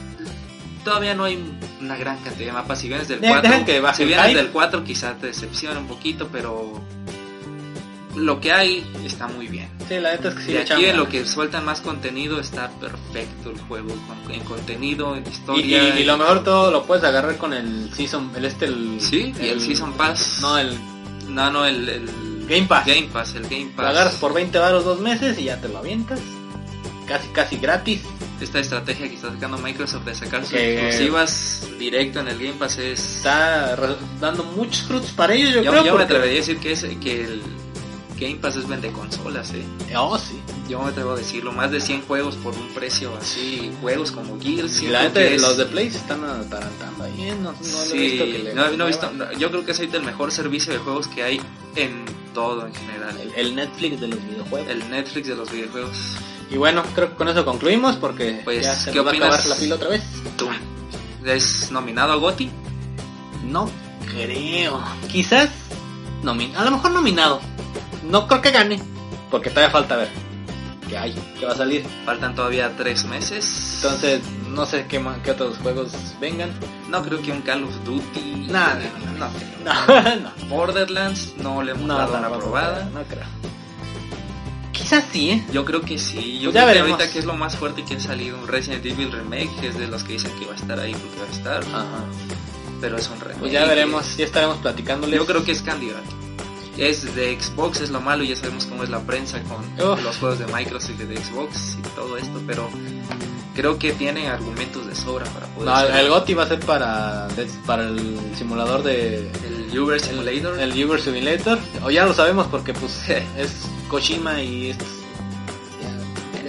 todavía 0.85 1.15
no 1.15 1.25
hay 1.25 1.43
una 1.81 1.97
gran 1.97 2.19
cantidad 2.19 2.47
de 2.47 2.53
mapas. 2.53 2.79
Si 2.81 2.89
vienes 2.89 3.09
del 3.09 3.21
De- 3.21 3.29
4, 3.29 3.43
dejan 3.51 3.65
que 3.65 3.81
baje 3.81 3.97
si 4.03 4.05
vienes 4.05 4.35
del 4.35 4.49
4 4.49 4.85
quizá 4.85 5.15
te 5.15 5.27
decepciona 5.29 5.79
un 5.81 5.87
poquito, 5.87 6.29
pero 6.31 6.81
lo 8.17 8.41
que 8.41 8.53
hay 8.53 8.85
está 9.05 9.27
muy 9.27 9.47
bien. 9.49 9.71
Sí, 9.89 9.99
la 9.99 10.13
neta 10.13 10.29
es 10.29 10.35
que 10.35 10.43
sí 10.43 10.53
y 10.53 10.57
aquí 10.59 10.85
en 10.85 10.97
lo 10.99 11.09
que 11.09 11.25
sueltan 11.27 11.65
más 11.65 11.81
contenido 11.81 12.39
está 12.41 12.69
perfecto 12.73 13.51
el 13.51 13.59
juego, 13.63 13.95
en 14.31 14.41
contenido, 14.45 15.17
en 15.17 15.27
historia. 15.27 15.95
y- 15.97 16.01
y 16.03 16.05
lo 16.05 16.19
mejor 16.19 16.45
todo 16.45 16.71
lo 16.71 16.85
puedes 16.85 17.05
agarrar 17.05 17.37
con 17.39 17.53
el 17.55 17.91
Season, 17.95 18.31
el 18.37 18.45
este, 18.45 18.67
el... 18.67 18.99
Sí, 19.01 19.35
y 19.41 19.49
el 19.49 19.61
Season 19.61 19.93
Pass. 19.95 20.39
No, 20.43 20.59
el... 20.59 20.79
No, 21.29 21.51
no, 21.51 21.65
el, 21.65 21.89
el 21.89 22.11
Game 22.47 22.67
Pass. 22.67 22.85
Game 22.87 23.09
Pass, 23.11 23.35
el 23.35 23.45
Game 23.45 23.73
Pass. 23.75 23.85
Lo 23.85 23.89
agarras 23.91 24.15
por 24.17 24.35
20 24.35 24.59
baros 24.59 24.85
dos 24.85 25.01
meses 25.01 25.39
y 25.39 25.45
ya 25.45 25.59
te 25.59 25.69
lo 25.69 25.79
avientas. 25.79 26.21
Casi, 27.13 27.29
casi 27.29 27.57
gratis. 27.59 28.01
Esta 28.41 28.59
estrategia 28.59 29.07
que 29.09 29.15
está 29.17 29.31
sacando 29.33 29.59
Microsoft 29.59 30.05
de 30.05 30.15
sacar 30.15 30.45
sus 30.45 30.55
exclusivas 30.55 31.69
directo 31.79 32.21
en 32.21 32.29
el 32.29 32.39
Game 32.39 32.55
Pass 32.59 32.79
es... 32.79 33.17
Está 33.17 33.77
dando 34.21 34.43
muchos 34.45 34.83
frutos 34.83 35.11
para 35.11 35.35
ellos, 35.35 35.51
yo, 35.55 35.63
yo 35.63 35.71
creo. 35.71 35.85
yo 35.85 35.85
me 35.85 35.91
porque- 35.91 36.05
atrevería 36.05 36.35
a 36.35 36.37
decir 36.39 36.59
que, 36.59 36.73
es, 36.73 36.85
que 37.01 37.25
el 37.25 37.43
Game 38.19 38.37
Pass 38.37 38.57
es 38.57 38.67
vende 38.67 38.91
consolas, 38.93 39.53
¿eh? 39.53 39.63
Oh, 39.97 40.19
sí. 40.19 40.41
Yo 40.69 40.81
me 40.83 40.89
atrevo 40.91 41.13
a 41.13 41.17
decirlo, 41.17 41.53
más 41.53 41.71
de 41.71 41.81
100 41.81 42.03
juegos 42.03 42.35
por 42.37 42.55
un 42.55 42.69
precio 42.75 43.15
así, 43.21 43.71
juegos 43.81 44.11
como 44.11 44.41
Gears, 44.41 44.83
Y 44.83 44.87
la 44.89 45.07
es- 45.07 45.41
los 45.43 45.57
de 45.59 45.67
Play 45.67 45.91
se 45.91 45.99
están 45.99 46.25
atarantando 46.25 47.05
ahí. 47.05 47.15
¿eh? 47.29 47.35
No, 47.41 47.53
no 47.53 47.59
lo 47.61 47.83
he 47.83 47.87
Sí, 47.89 47.99
visto 47.99 48.25
que 48.25 48.39
le- 48.39 48.55
no, 48.55 48.71
no 48.71 48.87
visto, 48.87 49.11
no, 49.13 49.31
yo 49.35 49.51
creo 49.51 49.65
que 49.67 49.73
es 49.73 49.79
ahorita 49.79 49.99
el 49.99 50.05
mejor 50.05 50.33
servicio 50.33 50.73
de 50.73 50.79
juegos 50.81 51.07
que 51.09 51.23
hay 51.23 51.41
en 51.77 52.05
todo 52.35 52.67
en 52.67 52.75
general. 52.75 53.17
El, 53.21 53.35
el 53.35 53.55
Netflix 53.55 54.01
de 54.01 54.09
los 54.09 54.25
videojuegos. 54.25 54.69
El 54.71 54.91
Netflix 54.91 55.29
de 55.29 55.37
los 55.37 55.53
videojuegos. 55.53 55.97
Y 56.53 56.59
bueno, 56.59 56.83
creo 56.95 57.11
que 57.11 57.15
con 57.17 57.29
eso 57.29 57.45
concluimos 57.45 57.97
porque 57.97 58.43
Pues, 58.45 58.63
ya 58.65 58.75
se 58.75 58.91
¿qué 58.91 58.99
nos 58.99 59.07
va 59.07 59.11
a 59.13 59.15
acabar 59.15 59.47
la 59.47 59.57
pila 59.57 59.75
otra 59.77 59.89
vez. 59.89 60.03
¿Tú 60.37 60.49
es 61.25 61.71
nominado 61.71 62.13
a 62.13 62.17
GOTY? 62.17 62.51
No 63.45 63.71
creo. 64.11 64.83
Quizás 65.11 65.49
nomin 66.23 66.55
a 66.57 66.65
lo 66.65 66.73
mejor 66.73 66.91
nominado. 66.93 67.41
No 68.09 68.27
creo 68.27 68.43
que 68.43 68.51
gane, 68.51 68.81
porque 69.31 69.49
todavía 69.51 69.71
falta 69.71 69.97
ver. 69.97 70.09
que 70.89 70.99
hay, 70.99 71.15
que 71.39 71.47
va 71.47 71.53
a 71.53 71.57
salir. 71.57 71.87
Faltan 72.05 72.35
todavía 72.35 72.71
tres 72.77 73.05
meses. 73.07 73.77
Entonces, 73.77 74.21
no 74.49 74.67
sé 74.67 74.87
qué, 74.89 75.03
qué 75.25 75.31
otros 75.31 75.57
juegos 75.59 75.93
vengan. 76.21 76.51
no 76.91 77.03
creo 77.03 77.23
que 77.23 77.33
un 77.33 77.41
Call 77.43 77.65
of 77.65 77.75
Duty. 77.85 78.49
Nah, 78.51 78.75
no, 79.19 79.31
No, 79.65 80.17
no. 80.17 80.47
Borderlands 80.49 81.33
no 81.39 81.63
le 81.63 81.73
hemos 81.73 81.85
No, 81.87 81.97
dado 81.97 82.13
no, 82.13 82.19
una 82.19 82.29
no, 82.29 82.39
probada. 82.39 82.91
No 82.93 83.03
creo. 83.05 83.25
Quizás 84.93 85.09
sí, 85.11 85.31
¿eh? 85.31 85.43
Yo 85.51 85.65
creo 85.65 85.81
que 85.81 85.97
sí. 85.97 86.39
Yo 86.39 86.51
Pues 86.51 86.55
ya 86.55 86.61
creo 86.61 86.67
que 86.67 86.67
veremos. 86.81 86.91
ahorita 87.01 87.11
que 87.15 87.19
es 87.21 87.25
lo 87.25 87.33
más 87.33 87.57
fuerte 87.57 87.83
que 87.83 87.95
ha 87.95 88.01
salido 88.01 88.37
un 88.39 88.47
Resident 88.47 88.85
Evil 88.85 89.11
Remake, 89.11 89.49
que 89.59 89.69
es 89.69 89.79
de 89.79 89.89
los 89.89 90.05
que 90.05 90.13
dicen 90.13 90.31
que 90.39 90.45
va 90.45 90.53
a 90.53 90.57
estar 90.57 90.79
ahí 90.79 90.93
porque 90.93 91.19
va 91.19 91.25
a 91.25 91.31
estar, 91.31 91.65
Ajá. 91.75 92.05
pero 92.79 92.99
es 92.99 93.09
un 93.09 93.19
remake. 93.19 93.39
Pues 93.39 93.53
ya 93.53 93.65
veremos, 93.65 94.15
ya 94.19 94.27
estaremos 94.27 94.59
platicándoles. 94.59 95.19
Yo 95.19 95.25
creo 95.25 95.43
que 95.45 95.53
es 95.53 95.63
candidato. 95.63 96.03
Es 96.79 97.15
de 97.15 97.39
Xbox, 97.39 97.81
es 97.83 97.91
lo 97.91 98.01
malo, 98.01 98.25
ya 98.25 98.35
sabemos 98.35 98.65
cómo 98.67 98.83
es 98.83 98.89
la 98.91 99.01
prensa 99.01 99.41
con 99.43 99.65
los 100.03 100.17
juegos 100.17 100.39
de 100.39 100.47
Microsoft 100.47 101.01
y 101.01 101.05
de 101.05 101.17
Xbox 101.19 101.77
y 101.79 101.83
todo 101.95 102.17
esto, 102.17 102.41
pero 102.47 102.71
creo 103.55 103.79
que 103.79 103.93
tiene 103.93 104.29
argumentos 104.29 104.87
de 104.87 104.95
sobra 104.97 105.27
para 105.27 105.47
poder 105.49 105.69
No, 105.69 105.99
el, 105.99 106.09
GOTY 106.09 106.35
va 106.35 106.45
a 106.45 106.49
ser 106.49 106.61
para, 106.61 107.29
para 107.67 107.83
el 107.85 108.19
simulador 108.39 108.83
de... 108.83 109.31
el 109.71 109.79
Uber 109.79 110.01
Simulator. 110.01 110.59
El 110.59 110.85
Uber 110.85 111.01
Simulator. 111.01 111.59
O 111.85 111.91
ya 111.91 112.07
lo 112.07 112.15
sabemos 112.15 112.47
porque 112.47 112.73
pues 112.73 113.07
es 113.37 113.67
Kojima 113.89 114.43
y 114.43 114.71
es... 114.71 114.79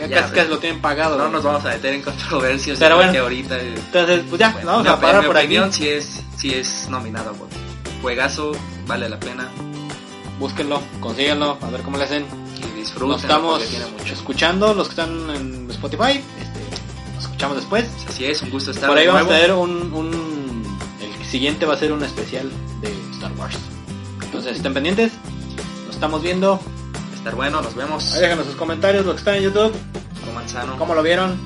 Ya, 0.10 0.22
casi, 0.22 0.34
casi 0.34 0.50
lo 0.50 0.58
tienen 0.58 0.82
pagado. 0.82 1.18
no 1.18 1.30
nos 1.30 1.44
vamos 1.44 1.64
a 1.66 1.70
meter 1.70 1.94
en 1.94 2.02
controversias, 2.02 2.80
Pero 2.80 2.96
bueno. 2.96 3.18
ahorita... 3.22 3.58
eh, 3.58 3.74
Entonces, 3.76 4.22
pues 4.30 4.40
ya, 4.40 4.52
bueno, 4.52 4.72
vamos 4.72 4.88
a 4.88 5.00
parar 5.00 5.22
mi 5.22 5.28
por 5.28 5.38
aquí. 5.38 5.46
opinión 5.46 5.72
sí 5.72 5.88
es, 5.88 6.22
sí 6.38 6.54
es 6.54 6.88
nominado. 6.90 7.34
Juegazo, 8.02 8.54
vale 8.88 9.08
la 9.08 9.18
pena 9.20 9.50
Búsquenlo, 10.40 10.82
consíganlo, 11.00 11.58
a 11.62 11.70
ver 11.70 11.82
cómo 11.82 11.98
le 11.98 12.04
hacen. 12.04 12.26
y 12.58 12.80
disfruten. 12.80 13.10
Nos 13.10 13.22
estamos 13.22 13.62
mucho. 14.00 14.14
escuchando, 14.14 14.74
los 14.74 14.88
que 14.88 14.92
están 14.92 15.30
en 15.30 15.70
Spotify. 15.72 16.22
Este, 16.40 17.14
nos 17.16 17.24
escuchamos 17.24 17.58
después. 17.58 17.86
Así 18.08 18.26
es, 18.26 18.42
un 18.42 18.50
gusto 18.50 18.72
estar 18.72 18.90
Por 18.90 18.98
ahí 18.98 19.06
de 19.06 19.12
vamos 19.12 19.32
a 19.32 19.36
tener 19.36 19.54
un, 19.54 19.94
un... 19.94 20.78
El 21.02 21.26
siguiente 21.26 21.66
va 21.66 21.74
a 21.74 21.78
ser 21.78 21.92
un 21.92 22.04
especial 22.04 22.52
de 22.82 22.92
Star 23.14 23.32
Wars. 23.38 23.58
Entonces 24.24 24.58
estén 24.58 24.74
pendientes. 24.74 25.12
Nos 25.86 25.96
estamos 25.96 26.22
viendo. 26.22 26.60
Estar 27.16 27.36
bueno, 27.36 27.62
nos 27.62 27.76
vemos. 27.76 28.14
Ahí 28.14 28.22
déjanos 28.22 28.46
sus 28.46 28.56
comentarios, 28.56 29.06
los 29.06 29.16
que 29.16 29.20
están 29.20 29.36
en 29.36 29.44
YouTube. 29.44 29.74
Como 30.20 30.34
manzano. 30.34 30.78
¿Cómo 30.78 30.96
lo 30.96 31.04
vieron? 31.04 31.38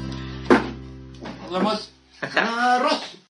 Nos 1.43 1.51
vemos. 1.51 1.89
Arroz. 2.35 3.17